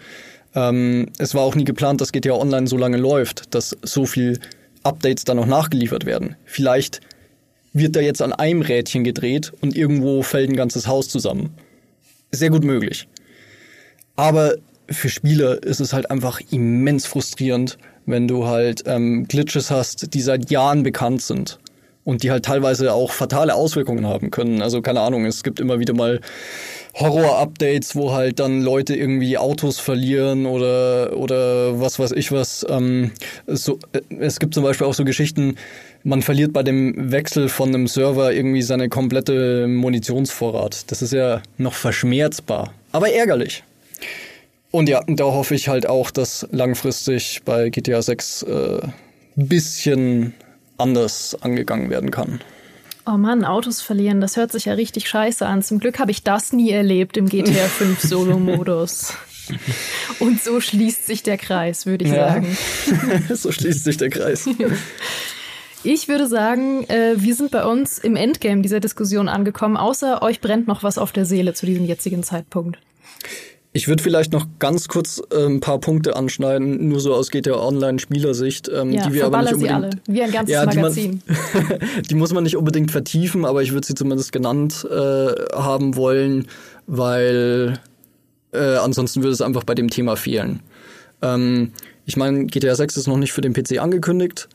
Ähm, 0.56 1.08
es 1.18 1.36
war 1.36 1.42
auch 1.42 1.56
nie 1.56 1.66
geplant, 1.66 2.02
dass 2.02 2.12
GTA 2.12 2.34
Online 2.34 2.68
so 2.68 2.78
lange 2.78 2.98
läuft, 2.98 3.54
dass 3.54 3.76
so 3.82 4.06
viel 4.06 4.40
Updates 4.84 5.26
dann 5.26 5.38
noch 5.38 5.46
nachgeliefert 5.46 6.06
werden. 6.06 6.36
Vielleicht 6.46 7.02
wird 7.74 7.96
da 7.96 8.00
jetzt 8.00 8.22
an 8.22 8.34
einem 8.34 8.62
Rädchen 8.62 9.04
gedreht 9.04 9.52
und 9.62 9.76
irgendwo 9.76 10.22
fällt 10.24 10.50
ein 10.50 10.56
ganzes 10.56 10.88
Haus 10.88 11.10
zusammen. 11.10 11.54
Sehr 12.32 12.50
gut 12.50 12.64
möglich. 12.64 13.08
Aber 14.16 14.56
für 14.90 15.10
Spieler 15.10 15.62
ist 15.64 15.80
es 15.80 15.94
halt 15.94 16.10
einfach 16.10 16.40
immens 16.52 17.06
frustrierend, 17.06 17.78
wenn 18.06 18.28
du 18.28 18.48
halt 18.48 18.84
ähm, 18.88 19.28
Glitches 19.28 19.70
hast, 19.70 20.14
die 20.14 20.22
seit 20.22 20.50
Jahren 20.50 20.84
bekannt 20.84 21.22
sind 21.22 21.60
und 22.10 22.24
die 22.24 22.32
halt 22.32 22.44
teilweise 22.44 22.92
auch 22.94 23.12
fatale 23.12 23.54
Auswirkungen 23.54 24.08
haben 24.08 24.32
können. 24.32 24.64
Also 24.64 24.82
keine 24.82 25.02
Ahnung, 25.02 25.26
es 25.26 25.44
gibt 25.44 25.60
immer 25.60 25.80
wieder 25.80 25.94
mal 25.94 26.20
Horror-Updates, 26.96 27.96
wo 27.96 28.14
halt 28.14 28.40
dann 28.40 28.64
Leute 28.64 28.96
irgendwie 28.96 29.38
Autos 29.38 29.80
verlieren 29.80 30.48
oder 30.48 31.16
oder 31.16 31.80
was 31.80 32.00
weiß 32.00 32.12
ich 32.14 32.32
was. 32.32 32.66
Ähm, 32.68 33.12
so, 33.46 33.78
äh, 33.94 34.02
es 34.20 34.40
gibt 34.40 34.56
zum 34.56 34.64
Beispiel 34.64 34.88
auch 34.88 34.96
so 34.96 35.06
Geschichten, 35.06 35.56
man 36.04 36.24
verliert 36.24 36.52
bei 36.52 36.64
dem 36.64 37.12
Wechsel 37.12 37.48
von 37.48 37.70
einem 37.70 37.88
Server 37.88 38.34
irgendwie 38.34 38.64
seine 38.64 38.90
komplette 38.90 39.68
Munitionsvorrat. 39.68 40.90
Das 40.90 41.04
ist 41.04 41.14
ja 41.14 41.44
noch 41.58 41.74
verschmerzbar, 41.74 42.74
aber 42.92 43.12
ärgerlich. 43.12 43.64
Und 44.72 44.90
ja, 44.90 45.02
da 45.08 45.26
hoffe 45.26 45.54
ich 45.54 45.68
halt 45.68 45.88
auch, 45.88 46.10
dass 46.10 46.48
langfristig 46.52 47.42
bei 47.46 47.70
GTA 47.70 48.02
6 48.02 48.44
äh, 48.44 48.80
bisschen 49.36 50.34
anders 50.80 51.38
angegangen 51.42 51.90
werden 51.90 52.12
kann. 52.12 52.42
Oh 53.06 53.18
Mann, 53.18 53.44
Autos 53.44 53.82
verlieren, 53.82 54.22
das 54.22 54.38
hört 54.38 54.52
sich 54.52 54.66
ja 54.66 54.74
richtig 54.74 55.10
scheiße 55.10 55.46
an. 55.46 55.64
Zum 55.64 55.80
Glück 55.80 56.00
habe 56.00 56.12
ich 56.12 56.24
das 56.24 56.54
nie 56.54 56.70
erlebt 56.72 57.18
im 57.18 57.28
GTA 57.28 57.68
5 57.68 58.00
Solo-Modus. 58.04 59.14
Und 60.20 60.42
so 60.42 60.62
schließt 60.62 61.08
sich 61.08 61.24
der 61.24 61.38
Kreis, 61.38 61.86
würde 61.86 62.06
ich 62.06 62.12
ja. 62.12 62.34
sagen. 62.34 62.58
so 63.34 63.52
schließt 63.52 63.84
sich 63.84 63.98
der 63.98 64.10
Kreis. 64.10 64.48
Ich 65.82 66.10
würde 66.10 66.28
sagen, 66.28 66.84
äh, 66.90 67.14
wir 67.16 67.34
sind 67.36 67.52
bei 67.52 67.64
uns 67.64 68.00
im 68.00 68.18
Endgame 68.18 68.62
dieser 68.62 68.82
Diskussion 68.82 69.30
angekommen, 69.30 69.78
außer 69.78 70.22
euch 70.22 70.42
brennt 70.42 70.68
noch 70.68 70.84
was 70.84 70.98
auf 70.98 71.14
der 71.14 71.24
Seele 71.24 71.54
zu 71.54 71.66
diesem 71.66 71.86
jetzigen 71.86 72.22
Zeitpunkt. 72.22 72.80
Ich 73.72 73.88
würde 73.88 74.02
vielleicht 74.02 74.34
noch 74.34 74.48
ganz 74.58 74.88
kurz 74.88 75.22
äh, 75.32 75.46
ein 75.46 75.60
paar 75.60 75.80
Punkte 75.80 76.16
anschneiden, 76.16 76.88
nur 76.88 77.00
so 77.00 77.14
aus 77.14 77.30
GTA 77.30 77.54
Online 77.54 78.00
Spielersicht, 78.00 78.68
ähm, 78.68 78.92
ja, 78.92 79.08
die 79.08 79.14
wir 79.14 79.26
aber 79.26 79.44
nicht 79.44 79.54
unbedingt, 79.54 79.76
alle, 79.76 79.90
wie 80.08 80.24
ein 80.24 80.32
ganzes 80.32 80.54
ja, 80.54 80.66
Magazin. 80.66 81.22
Die, 81.28 81.34
man, 81.54 82.02
die 82.10 82.16
muss 82.16 82.34
man 82.34 82.44
nicht 82.44 82.58
unbedingt 82.58 82.92
vertiefen, 82.92 83.46
aber 83.46 83.62
ich 83.62 83.72
würde 83.72 83.86
sie 83.86 83.94
zumindest 83.94 84.32
genannt 84.32 84.88
äh, 84.90 84.96
haben 85.54 85.96
wollen, 85.96 86.48
weil 86.88 87.80
äh, 88.54 88.78
ansonsten 88.78 89.22
würde 89.22 89.34
es 89.34 89.42
einfach 89.42 89.64
bei 89.64 89.76
dem 89.76 89.92
Thema 89.92 90.16
fehlen. 90.16 90.62
Ähm, 91.22 91.72
ich 92.06 92.18
meine, 92.18 92.46
GTA 92.46 92.74
6 92.74 92.98
ist 92.98 93.08
noch 93.08 93.18
nicht 93.18 93.34
für 93.34 93.42
den 93.42 93.54
PC 93.54 93.78
angekündigt, 93.80 94.50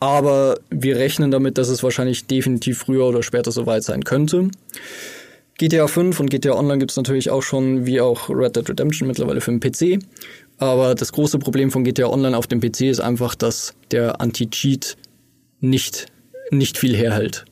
aber 0.00 0.58
wir 0.70 0.96
rechnen 0.96 1.30
damit, 1.30 1.56
dass 1.56 1.68
es 1.68 1.84
wahrscheinlich 1.84 2.26
definitiv 2.26 2.78
früher 2.78 3.06
oder 3.06 3.22
später 3.22 3.52
soweit 3.52 3.84
sein 3.84 4.02
könnte. 4.02 4.48
GTA 5.58 5.86
5 5.86 6.18
und 6.18 6.30
GTA 6.30 6.54
Online 6.54 6.78
gibt 6.78 6.90
es 6.90 6.96
natürlich 6.96 7.30
auch 7.30 7.42
schon, 7.42 7.86
wie 7.86 8.00
auch 8.00 8.28
Red 8.28 8.56
Dead 8.56 8.68
Redemption 8.68 9.06
mittlerweile 9.06 9.40
für 9.40 9.56
den 9.56 9.60
PC. 9.60 10.04
Aber 10.58 10.94
das 10.94 11.12
große 11.12 11.38
Problem 11.38 11.70
von 11.70 11.84
GTA 11.84 12.08
Online 12.08 12.36
auf 12.36 12.46
dem 12.46 12.60
PC 12.60 12.82
ist 12.82 13.00
einfach, 13.00 13.34
dass 13.34 13.74
der 13.90 14.20
Anti-Cheat 14.20 14.96
nicht, 15.60 16.06
nicht 16.50 16.78
viel 16.78 16.96
herhält. 16.96 17.44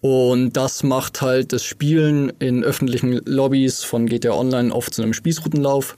Und 0.00 0.56
das 0.56 0.82
macht 0.82 1.22
halt 1.22 1.52
das 1.52 1.64
Spielen 1.64 2.32
in 2.38 2.62
öffentlichen 2.62 3.20
Lobbys 3.24 3.82
von 3.82 4.06
GTA 4.06 4.32
Online 4.32 4.72
oft 4.72 4.94
zu 4.94 5.02
einem 5.02 5.12
Spießrutenlauf. 5.12 5.96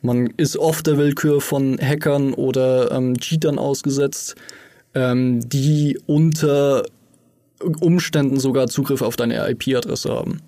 Man 0.00 0.32
ist 0.36 0.56
oft 0.56 0.86
der 0.86 0.96
Willkür 0.96 1.40
von 1.40 1.78
Hackern 1.78 2.34
oder 2.34 2.90
ähm, 2.92 3.18
Cheatern 3.18 3.58
ausgesetzt, 3.58 4.34
ähm, 4.94 5.46
die 5.48 5.98
unter 6.06 6.84
Umständen 7.80 8.38
sogar 8.38 8.68
Zugriff 8.68 9.02
auf 9.02 9.16
deine 9.16 9.48
IP-Adresse 9.50 10.10
haben. 10.10 10.40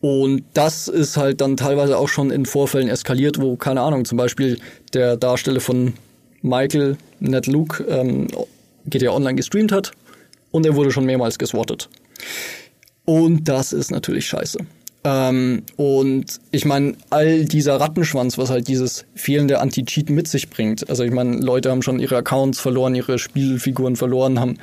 Und 0.00 0.42
das 0.54 0.88
ist 0.88 1.16
halt 1.16 1.40
dann 1.40 1.56
teilweise 1.56 1.96
auch 1.96 2.08
schon 2.08 2.30
in 2.30 2.44
Vorfällen 2.44 2.88
eskaliert, 2.88 3.40
wo, 3.40 3.56
keine 3.56 3.82
Ahnung, 3.82 4.04
zum 4.04 4.18
Beispiel 4.18 4.58
der 4.92 5.16
Darsteller 5.16 5.60
von 5.60 5.94
Michael, 6.42 6.96
Ned 7.20 7.46
Luke, 7.46 7.84
ähm, 7.84 8.26
GTA 8.86 9.12
Online 9.12 9.36
gestreamt 9.36 9.70
hat 9.70 9.92
und 10.50 10.66
er 10.66 10.74
wurde 10.74 10.90
schon 10.90 11.04
mehrmals 11.04 11.38
geswattet. 11.38 11.88
Und 13.04 13.48
das 13.48 13.72
ist 13.72 13.92
natürlich 13.92 14.26
scheiße. 14.26 14.58
Ähm, 15.04 15.62
und 15.76 16.40
ich 16.52 16.64
meine, 16.64 16.94
all 17.10 17.44
dieser 17.44 17.80
Rattenschwanz, 17.80 18.38
was 18.38 18.50
halt 18.50 18.68
dieses 18.68 19.04
fehlende 19.14 19.60
Anti-Cheat 19.60 20.10
mit 20.10 20.28
sich 20.28 20.48
bringt. 20.48 20.88
Also 20.88 21.02
ich 21.02 21.10
meine, 21.10 21.36
Leute 21.38 21.70
haben 21.70 21.82
schon 21.82 21.98
ihre 21.98 22.16
Accounts 22.16 22.60
verloren, 22.60 22.94
ihre 22.94 23.18
Spielfiguren 23.18 23.96
verloren, 23.96 24.38
haben 24.38 24.58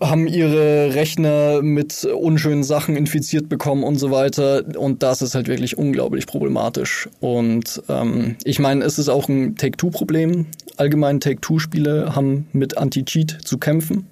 haben 0.00 0.26
ihre 0.26 0.94
Rechner 0.94 1.60
mit 1.60 2.04
unschönen 2.04 2.62
Sachen 2.62 2.96
infiziert 2.96 3.48
bekommen 3.48 3.84
und 3.84 3.96
so 3.96 4.10
weiter. 4.10 4.64
Und 4.78 5.02
das 5.02 5.20
ist 5.20 5.34
halt 5.34 5.48
wirklich 5.48 5.76
unglaublich 5.76 6.26
problematisch. 6.26 7.08
Und 7.20 7.82
ähm, 7.88 8.36
ich 8.44 8.58
meine, 8.58 8.84
es 8.84 8.98
ist 8.98 9.08
auch 9.08 9.28
ein 9.28 9.56
Take-Two-Problem. 9.56 10.46
Allgemein 10.76 11.20
Take-Two-Spiele 11.20 12.14
haben 12.14 12.48
mit 12.52 12.78
Anti-Cheat 12.78 13.38
zu 13.44 13.58
kämpfen. 13.58 14.06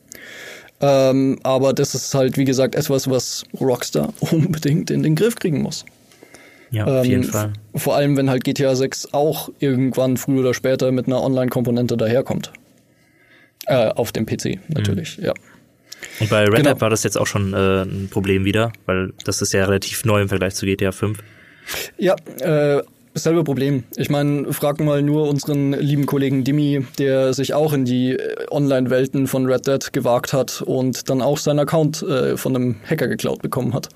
Ähm, 0.80 1.38
aber 1.42 1.72
das 1.72 1.94
ist 1.94 2.14
halt, 2.14 2.36
wie 2.36 2.44
gesagt, 2.44 2.74
etwas, 2.74 3.08
was 3.08 3.44
Rockstar 3.58 4.12
unbedingt 4.30 4.90
in 4.90 5.02
den 5.02 5.14
Griff 5.14 5.36
kriegen 5.36 5.62
muss. 5.62 5.86
Ja, 6.70 6.84
auf 6.84 7.04
ähm, 7.04 7.10
jeden 7.10 7.24
Fall. 7.24 7.54
Vor 7.74 7.96
allem, 7.96 8.16
wenn 8.18 8.28
halt 8.28 8.44
GTA 8.44 8.74
6 8.74 9.14
auch 9.14 9.48
irgendwann 9.58 10.18
früher 10.18 10.40
oder 10.40 10.52
später 10.52 10.92
mit 10.92 11.06
einer 11.06 11.22
Online-Komponente 11.22 11.96
daherkommt. 11.96 12.52
Äh, 13.66 13.88
auf 13.88 14.12
dem 14.12 14.26
PC 14.26 14.58
natürlich, 14.68 15.18
mhm. 15.18 15.24
ja. 15.24 15.34
Und 16.20 16.30
bei 16.30 16.44
Red 16.44 16.56
genau. 16.56 16.72
Dead 16.72 16.80
war 16.80 16.90
das 16.90 17.02
jetzt 17.02 17.18
auch 17.18 17.26
schon 17.26 17.52
äh, 17.52 17.82
ein 17.82 18.08
Problem 18.10 18.44
wieder, 18.44 18.72
weil 18.86 19.12
das 19.24 19.42
ist 19.42 19.52
ja 19.52 19.64
relativ 19.64 20.04
neu 20.04 20.22
im 20.22 20.28
Vergleich 20.28 20.54
zu 20.54 20.66
GTA 20.66 20.92
5. 20.92 21.18
Ja, 21.98 22.14
äh, 22.40 22.82
selbe 23.14 23.44
Problem. 23.44 23.84
Ich 23.96 24.10
meine, 24.10 24.52
frag 24.52 24.80
mal 24.80 25.02
nur 25.02 25.28
unseren 25.28 25.72
lieben 25.72 26.06
Kollegen 26.06 26.44
Dimi, 26.44 26.86
der 26.98 27.32
sich 27.34 27.54
auch 27.54 27.72
in 27.72 27.84
die 27.84 28.12
äh, 28.12 28.46
Online-Welten 28.50 29.26
von 29.26 29.46
Red 29.46 29.66
Dead 29.66 29.92
gewagt 29.92 30.32
hat 30.32 30.62
und 30.62 31.08
dann 31.10 31.22
auch 31.22 31.38
seinen 31.38 31.60
Account 31.60 32.02
äh, 32.02 32.36
von 32.36 32.54
einem 32.54 32.76
Hacker 32.88 33.08
geklaut 33.08 33.42
bekommen 33.42 33.74
hat. 33.74 33.88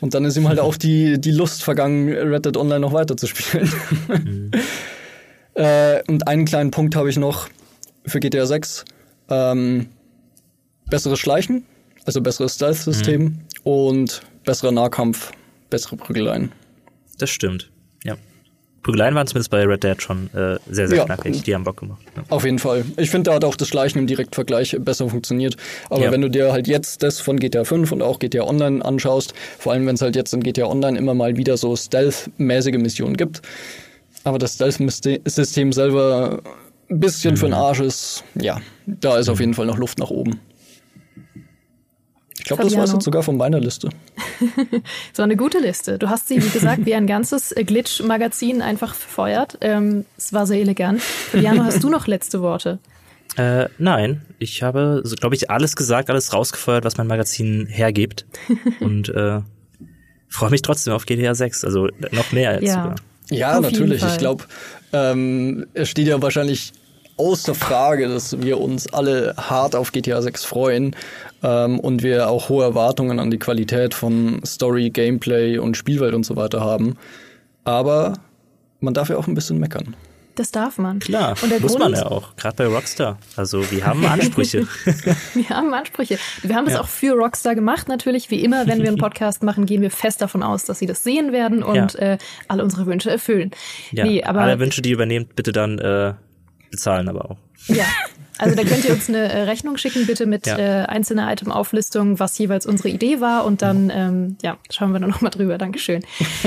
Und 0.00 0.14
dann 0.14 0.24
ist 0.24 0.36
ihm 0.36 0.48
halt 0.48 0.60
auch 0.60 0.76
die, 0.76 1.20
die 1.20 1.32
Lust 1.32 1.62
vergangen, 1.62 2.08
Red 2.08 2.46
Dead 2.46 2.56
Online 2.56 2.80
noch 2.80 2.92
weiter 2.92 3.16
zu 3.16 3.26
spielen. 3.26 3.70
Mhm. 4.08 4.50
äh, 5.54 6.02
und 6.08 6.26
einen 6.26 6.44
kleinen 6.44 6.70
Punkt 6.70 6.96
habe 6.96 7.10
ich 7.10 7.16
noch 7.16 7.48
für 8.06 8.20
GTA 8.20 8.46
6 8.46 8.84
ähm, 9.28 9.86
besseres 10.90 11.18
Schleichen, 11.18 11.64
also 12.04 12.20
besseres 12.20 12.54
Stealth-System 12.54 13.22
mhm. 13.22 13.38
und 13.64 14.22
besserer 14.44 14.72
Nahkampf, 14.72 15.32
bessere 15.70 15.96
Prügeleien. 15.96 16.52
Das 17.18 17.30
stimmt, 17.30 17.70
ja. 18.04 18.16
Prügeleien 18.82 19.14
waren 19.14 19.26
zumindest 19.28 19.50
bei 19.50 19.64
Red 19.64 19.84
Dead 19.84 20.02
schon 20.02 20.28
äh, 20.34 20.58
sehr, 20.68 20.88
sehr 20.88 20.98
ja. 20.98 21.04
knackig. 21.04 21.42
Die 21.42 21.54
haben 21.54 21.62
Bock 21.62 21.76
gemacht. 21.78 22.02
Ja. 22.16 22.24
Auf 22.30 22.44
jeden 22.44 22.58
Fall. 22.58 22.84
Ich 22.96 23.10
finde, 23.10 23.30
da 23.30 23.36
hat 23.36 23.44
auch 23.44 23.54
das 23.54 23.68
Schleichen 23.68 24.00
im 24.00 24.08
Direktvergleich 24.08 24.76
besser 24.80 25.08
funktioniert. 25.08 25.56
Aber 25.88 26.02
ja. 26.02 26.10
wenn 26.10 26.20
du 26.20 26.28
dir 26.28 26.52
halt 26.52 26.66
jetzt 26.66 27.04
das 27.04 27.20
von 27.20 27.38
GTA 27.38 27.62
5 27.62 27.92
und 27.92 28.02
auch 28.02 28.18
GTA 28.18 28.42
Online 28.42 28.84
anschaust, 28.84 29.34
vor 29.58 29.72
allem 29.72 29.86
wenn 29.86 29.94
es 29.94 30.02
halt 30.02 30.16
jetzt 30.16 30.34
in 30.34 30.42
GTA 30.42 30.66
Online 30.66 30.98
immer 30.98 31.14
mal 31.14 31.36
wieder 31.36 31.56
so 31.56 31.76
Stealth-mäßige 31.76 32.78
Missionen 32.78 33.16
gibt, 33.16 33.40
aber 34.24 34.38
das 34.38 34.54
Stealth-System 34.54 35.72
selber 35.72 36.42
ein 36.90 37.00
bisschen 37.00 37.34
mhm. 37.34 37.38
für 37.38 37.46
den 37.46 37.54
Arsch 37.54 37.80
ist, 37.80 38.24
ja, 38.34 38.60
da 38.86 39.18
ist 39.18 39.28
auf 39.28 39.40
jeden 39.40 39.54
Fall 39.54 39.66
noch 39.66 39.78
Luft 39.78 39.98
nach 39.98 40.10
oben. 40.10 40.40
Ich 42.38 42.44
glaube, 42.44 42.64
das 42.64 42.74
war 42.74 42.86
jetzt 42.86 43.02
sogar 43.02 43.22
von 43.22 43.36
meiner 43.36 43.60
Liste. 43.60 43.88
so 45.12 45.22
eine 45.22 45.36
gute 45.36 45.58
Liste. 45.58 45.98
Du 45.98 46.08
hast 46.08 46.26
sie, 46.26 46.42
wie 46.42 46.48
gesagt, 46.48 46.86
wie 46.86 46.94
ein 46.94 47.06
ganzes 47.06 47.54
Glitch-Magazin 47.54 48.62
einfach 48.62 48.94
verfeuert. 48.94 49.58
Ähm, 49.60 50.06
es 50.18 50.32
war 50.32 50.46
sehr 50.46 50.58
elegant. 50.58 51.00
Fabiano, 51.00 51.62
hast 51.62 51.84
du 51.84 51.88
noch 51.88 52.08
letzte 52.08 52.42
Worte? 52.42 52.80
Äh, 53.36 53.68
nein, 53.78 54.22
ich 54.40 54.62
habe, 54.62 55.04
glaube 55.20 55.36
ich, 55.36 55.50
alles 55.50 55.76
gesagt, 55.76 56.10
alles 56.10 56.32
rausgefeuert, 56.32 56.84
was 56.84 56.96
mein 56.96 57.06
Magazin 57.06 57.66
hergibt. 57.66 58.26
Und 58.80 59.08
äh, 59.10 59.40
freue 60.28 60.50
mich 60.50 60.62
trotzdem 60.62 60.94
auf 60.94 61.06
GTA 61.06 61.34
6, 61.34 61.64
also 61.64 61.88
noch 62.10 62.32
mehr 62.32 62.50
als 62.50 62.64
ja. 62.64 62.72
sogar. 62.72 62.96
Ja, 63.30 63.58
auf 63.58 63.62
natürlich. 63.62 64.02
Ich 64.02 64.18
glaube, 64.18 64.44
ähm, 64.92 65.66
es 65.74 65.88
steht 65.88 66.08
ja 66.08 66.20
wahrscheinlich 66.20 66.72
außer 67.16 67.54
Frage, 67.54 68.08
dass 68.08 68.40
wir 68.40 68.60
uns 68.60 68.92
alle 68.92 69.34
hart 69.36 69.74
auf 69.74 69.92
GTA 69.92 70.22
6 70.22 70.44
freuen 70.44 70.96
ähm, 71.42 71.78
und 71.80 72.02
wir 72.02 72.28
auch 72.28 72.48
hohe 72.48 72.64
Erwartungen 72.64 73.18
an 73.18 73.30
die 73.30 73.38
Qualität 73.38 73.94
von 73.94 74.40
Story, 74.44 74.90
Gameplay 74.90 75.58
und 75.58 75.76
Spielwelt 75.76 76.14
und 76.14 76.24
so 76.24 76.36
weiter 76.36 76.60
haben. 76.60 76.96
Aber 77.64 78.14
man 78.80 78.94
darf 78.94 79.08
ja 79.08 79.16
auch 79.16 79.26
ein 79.26 79.34
bisschen 79.34 79.58
meckern. 79.58 79.96
Das 80.34 80.50
darf 80.50 80.78
man. 80.78 80.98
Klar, 80.98 81.36
und 81.42 81.50
der 81.50 81.60
muss 81.60 81.72
Grund, 81.72 81.92
man 81.92 81.94
ja 81.94 82.06
auch, 82.06 82.34
gerade 82.36 82.56
bei 82.56 82.66
Rockstar. 82.66 83.18
Also 83.36 83.70
wir 83.70 83.84
haben 83.84 84.04
Ansprüche. 84.06 84.66
wir 85.34 85.48
haben 85.50 85.74
Ansprüche. 85.74 86.18
Wir 86.42 86.56
haben 86.56 86.64
das 86.64 86.74
ja. 86.74 86.80
auch 86.80 86.88
für 86.88 87.12
Rockstar 87.12 87.54
gemacht 87.54 87.88
natürlich. 87.88 88.30
Wie 88.30 88.42
immer, 88.42 88.66
wenn 88.66 88.80
wir 88.80 88.88
einen 88.88 88.96
Podcast 88.98 89.42
machen, 89.42 89.66
gehen 89.66 89.82
wir 89.82 89.90
fest 89.90 90.22
davon 90.22 90.42
aus, 90.42 90.64
dass 90.64 90.78
sie 90.78 90.86
das 90.86 91.04
sehen 91.04 91.32
werden 91.32 91.62
und 91.62 91.94
ja. 91.94 92.14
äh, 92.14 92.18
alle 92.48 92.64
unsere 92.64 92.86
Wünsche 92.86 93.10
erfüllen. 93.10 93.50
Ja, 93.90 94.06
nee, 94.06 94.24
aber 94.24 94.40
alle 94.40 94.58
Wünsche, 94.58 94.80
die 94.80 94.90
ihr 94.90 94.94
übernehmt, 94.94 95.36
bitte 95.36 95.52
dann 95.52 95.78
äh, 95.78 96.14
bezahlen 96.72 97.08
aber 97.08 97.30
auch. 97.30 97.36
Ja, 97.68 97.86
also 98.38 98.56
da 98.56 98.64
könnt 98.64 98.84
ihr 98.84 98.92
uns 98.92 99.08
eine 99.08 99.30
äh, 99.30 99.42
Rechnung 99.42 99.76
schicken, 99.76 100.04
bitte 100.04 100.26
mit 100.26 100.48
ja. 100.48 100.58
äh, 100.58 100.86
einzelner 100.86 101.30
Item-Auflistung, 101.30 102.18
was 102.18 102.36
jeweils 102.38 102.66
unsere 102.66 102.88
Idee 102.88 103.20
war 103.20 103.44
und 103.44 103.62
dann 103.62 103.88
ähm, 103.94 104.36
ja, 104.42 104.56
schauen 104.68 104.92
wir 104.92 104.98
dann 104.98 105.10
nochmal 105.10 105.30
drüber. 105.30 105.58
Dankeschön. 105.58 106.02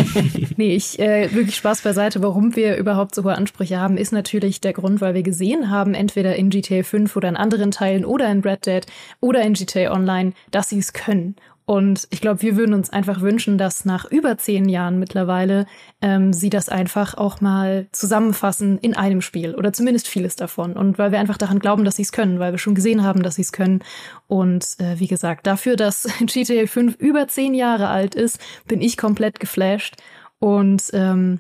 nee, 0.57 0.76
ich 0.76 0.99
äh, 0.99 1.34
wirklich 1.34 1.56
Spaß 1.56 1.84
beiseite. 1.84 2.22
Warum 2.22 2.56
wir 2.57 2.76
überhaupt 2.76 3.15
so 3.15 3.23
hohe 3.23 3.35
Ansprüche 3.35 3.80
haben, 3.80 3.95
ist 3.95 4.11
natürlich 4.11 4.60
der 4.60 4.73
Grund, 4.73 4.99
weil 4.99 5.14
wir 5.14 5.23
gesehen 5.23 5.69
haben, 5.69 5.93
entweder 5.93 6.35
in 6.35 6.49
GTA 6.49 6.84
5 6.84 7.15
oder 7.15 7.30
in 7.30 7.38
anderen 7.38 7.72
Teilen 7.72 8.03
oder 8.03 8.30
in 8.30 8.41
Red 8.41 8.65
Dead 8.65 8.85
oder 9.22 9.41
in 9.43 9.53
GTA 9.53 9.91
Online, 9.93 10.34
dass 10.52 10.69
sie 10.69 10.80
es 10.80 10.91
können. 10.91 11.35
Und 11.66 12.08
ich 12.12 12.22
glaube, 12.22 12.44
wir 12.44 12.58
würden 12.58 12.76
uns 12.76 12.92
einfach 12.92 13.22
wünschen, 13.22 13.58
dass 13.58 13.86
nach 13.86 14.06
über 14.06 14.38
zehn 14.38 14.70
Jahren 14.70 15.00
mittlerweile 15.00 15.66
ähm, 16.00 16.32
sie 16.32 16.52
das 16.52 16.70
einfach 16.70 17.16
auch 17.16 17.42
mal 17.42 17.88
zusammenfassen 17.92 18.78
in 18.78 18.96
einem 18.96 19.22
Spiel 19.22 19.56
oder 19.56 19.74
zumindest 19.74 20.08
vieles 20.08 20.36
davon. 20.36 20.74
Und 20.74 21.00
weil 21.00 21.12
wir 21.12 21.20
einfach 21.20 21.40
daran 21.40 21.58
glauben, 21.58 21.84
dass 21.84 21.96
sie 21.96 22.04
es 22.04 22.12
können, 22.12 22.40
weil 22.40 22.54
wir 22.54 22.60
schon 22.60 22.76
gesehen 22.76 23.04
haben, 23.04 23.24
dass 23.24 23.36
sie 23.36 23.42
es 23.42 23.52
können. 23.52 23.84
Und 24.28 24.76
äh, 24.80 25.00
wie 25.00 25.08
gesagt, 25.08 25.48
dafür, 25.48 25.76
dass 25.76 26.04
GTA 26.26 26.68
5 26.68 26.98
über 26.98 27.28
zehn 27.28 27.56
Jahre 27.56 27.88
alt 27.88 28.14
ist, 28.14 28.40
bin 28.68 28.80
ich 28.80 28.96
komplett 28.96 29.40
geflasht 29.40 29.96
und 30.38 30.84
ähm, 30.94 31.40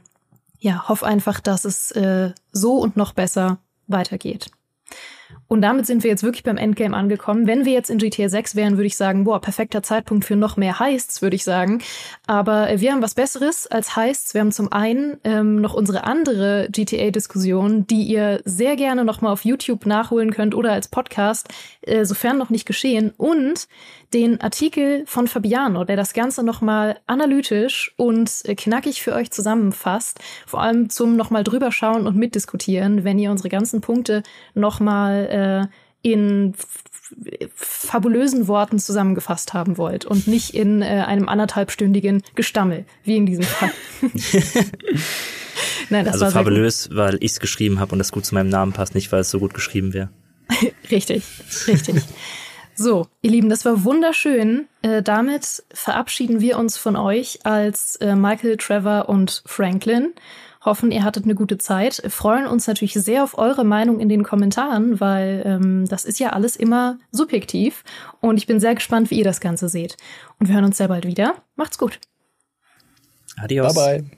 ja, 0.59 0.89
hoffe 0.89 1.05
einfach, 1.05 1.39
dass 1.39 1.65
es 1.65 1.91
äh, 1.91 2.31
so 2.51 2.79
und 2.79 2.97
noch 2.97 3.13
besser 3.13 3.59
weitergeht. 3.85 4.49
Und 5.47 5.61
damit 5.61 5.85
sind 5.85 6.03
wir 6.03 6.09
jetzt 6.09 6.23
wirklich 6.23 6.43
beim 6.43 6.57
Endgame 6.57 6.95
angekommen. 6.95 7.45
Wenn 7.45 7.65
wir 7.65 7.73
jetzt 7.73 7.89
in 7.89 7.99
GTA 7.99 8.29
6 8.29 8.55
wären, 8.55 8.77
würde 8.77 8.87
ich 8.87 8.97
sagen, 8.97 9.25
boah, 9.25 9.39
perfekter 9.39 9.83
Zeitpunkt 9.83 10.25
für 10.25 10.35
noch 10.35 10.57
mehr 10.57 10.79
Heists, 10.79 11.21
würde 11.21 11.35
ich 11.35 11.43
sagen. 11.43 11.81
Aber 12.25 12.69
äh, 12.69 12.81
wir 12.81 12.91
haben 12.91 13.01
was 13.01 13.13
Besseres 13.13 13.67
als 13.67 13.95
Heists. 13.95 14.33
Wir 14.33 14.41
haben 14.41 14.51
zum 14.51 14.71
einen 14.71 15.17
ähm, 15.23 15.61
noch 15.61 15.73
unsere 15.73 16.03
andere 16.03 16.67
GTA-Diskussion, 16.71 17.85
die 17.85 18.03
ihr 18.03 18.41
sehr 18.45 18.75
gerne 18.75 19.05
noch 19.05 19.21
mal 19.21 19.31
auf 19.31 19.45
YouTube 19.45 19.85
nachholen 19.85 20.31
könnt 20.31 20.55
oder 20.55 20.71
als 20.71 20.87
Podcast, 20.87 21.47
äh, 21.81 22.05
sofern 22.05 22.37
noch 22.37 22.49
nicht 22.49 22.65
geschehen. 22.65 23.13
Und 23.15 23.67
den 24.13 24.39
Artikel 24.39 25.03
von 25.05 25.27
Fabiano, 25.27 25.83
der 25.83 25.97
das 25.97 26.13
Ganze 26.13 26.41
nochmal 26.41 26.97
analytisch 27.05 27.93
und 27.97 28.31
äh, 28.45 28.55
knackig 28.55 29.01
für 29.01 29.13
euch 29.13 29.29
zusammenfasst, 29.29 30.19
vor 30.45 30.61
allem 30.61 30.89
zum 30.89 31.17
nochmal 31.17 31.43
drüber 31.43 31.71
schauen 31.71 32.07
und 32.07 32.15
mitdiskutieren, 32.15 33.03
wenn 33.03 33.19
ihr 33.19 33.29
unsere 33.29 33.49
ganzen 33.49 33.81
Punkte 33.81 34.23
nochmal 34.53 35.27
äh, 35.35 35.67
in 36.01 36.53
fabulösen 37.53 38.47
Worten 38.47 38.79
zusammengefasst 38.79 39.53
haben 39.53 39.77
wollt 39.77 40.05
und 40.05 40.27
nicht 40.27 40.55
in 40.55 40.81
äh, 40.81 41.03
einem 41.05 41.29
anderthalbstündigen 41.29 42.23
Gestammel, 42.35 42.85
wie 43.03 43.17
in 43.17 43.25
diesem 43.25 43.43
Fall. 43.43 43.71
Nein, 45.89 46.05
das 46.05 46.13
also 46.15 46.25
war 46.25 46.31
fabulös, 46.31 46.89
weil 46.91 47.17
ich 47.21 47.33
es 47.33 47.39
geschrieben 47.39 47.79
habe 47.79 47.93
und 47.93 47.99
das 47.99 48.11
gut 48.11 48.25
zu 48.25 48.35
meinem 48.35 48.49
Namen 48.49 48.73
passt, 48.73 48.95
nicht 48.95 49.11
weil 49.11 49.21
es 49.21 49.29
so 49.29 49.39
gut 49.39 49.53
geschrieben 49.53 49.93
wäre. 49.93 50.09
richtig, 50.91 51.23
richtig. 51.67 52.03
So, 52.75 53.07
ihr 53.21 53.31
Lieben, 53.31 53.49
das 53.49 53.63
war 53.63 53.83
wunderschön. 53.83 54.67
Äh, 54.81 55.01
damit 55.01 55.63
verabschieden 55.73 56.41
wir 56.41 56.57
uns 56.57 56.77
von 56.77 56.95
euch 56.97 57.39
als 57.45 57.95
äh, 57.97 58.15
Michael, 58.15 58.57
Trevor 58.57 59.07
und 59.07 59.43
Franklin. 59.45 60.13
Hoffen, 60.65 60.91
ihr 60.91 61.03
hattet 61.03 61.25
eine 61.25 61.35
gute 61.35 61.57
Zeit. 61.57 62.01
Freuen 62.09 62.47
uns 62.47 62.67
natürlich 62.67 62.93
sehr 62.93 63.23
auf 63.23 63.37
eure 63.37 63.63
Meinung 63.63 63.99
in 63.99 64.09
den 64.09 64.23
Kommentaren, 64.23 64.99
weil 64.99 65.43
ähm, 65.45 65.87
das 65.87 66.05
ist 66.05 66.19
ja 66.19 66.31
alles 66.31 66.55
immer 66.55 66.97
subjektiv. 67.11 67.83
Und 68.19 68.37
ich 68.37 68.47
bin 68.47 68.59
sehr 68.59 68.73
gespannt, 68.75 69.11
wie 69.11 69.19
ihr 69.19 69.23
das 69.23 69.39
Ganze 69.39 69.69
seht. 69.69 69.95
Und 70.39 70.47
wir 70.47 70.55
hören 70.55 70.65
uns 70.65 70.77
sehr 70.77 70.87
bald 70.87 71.05
wieder. 71.05 71.35
Macht's 71.55 71.77
gut. 71.77 71.99
Adios. 73.37 73.75
Bye 73.75 74.03
bye. 74.03 74.15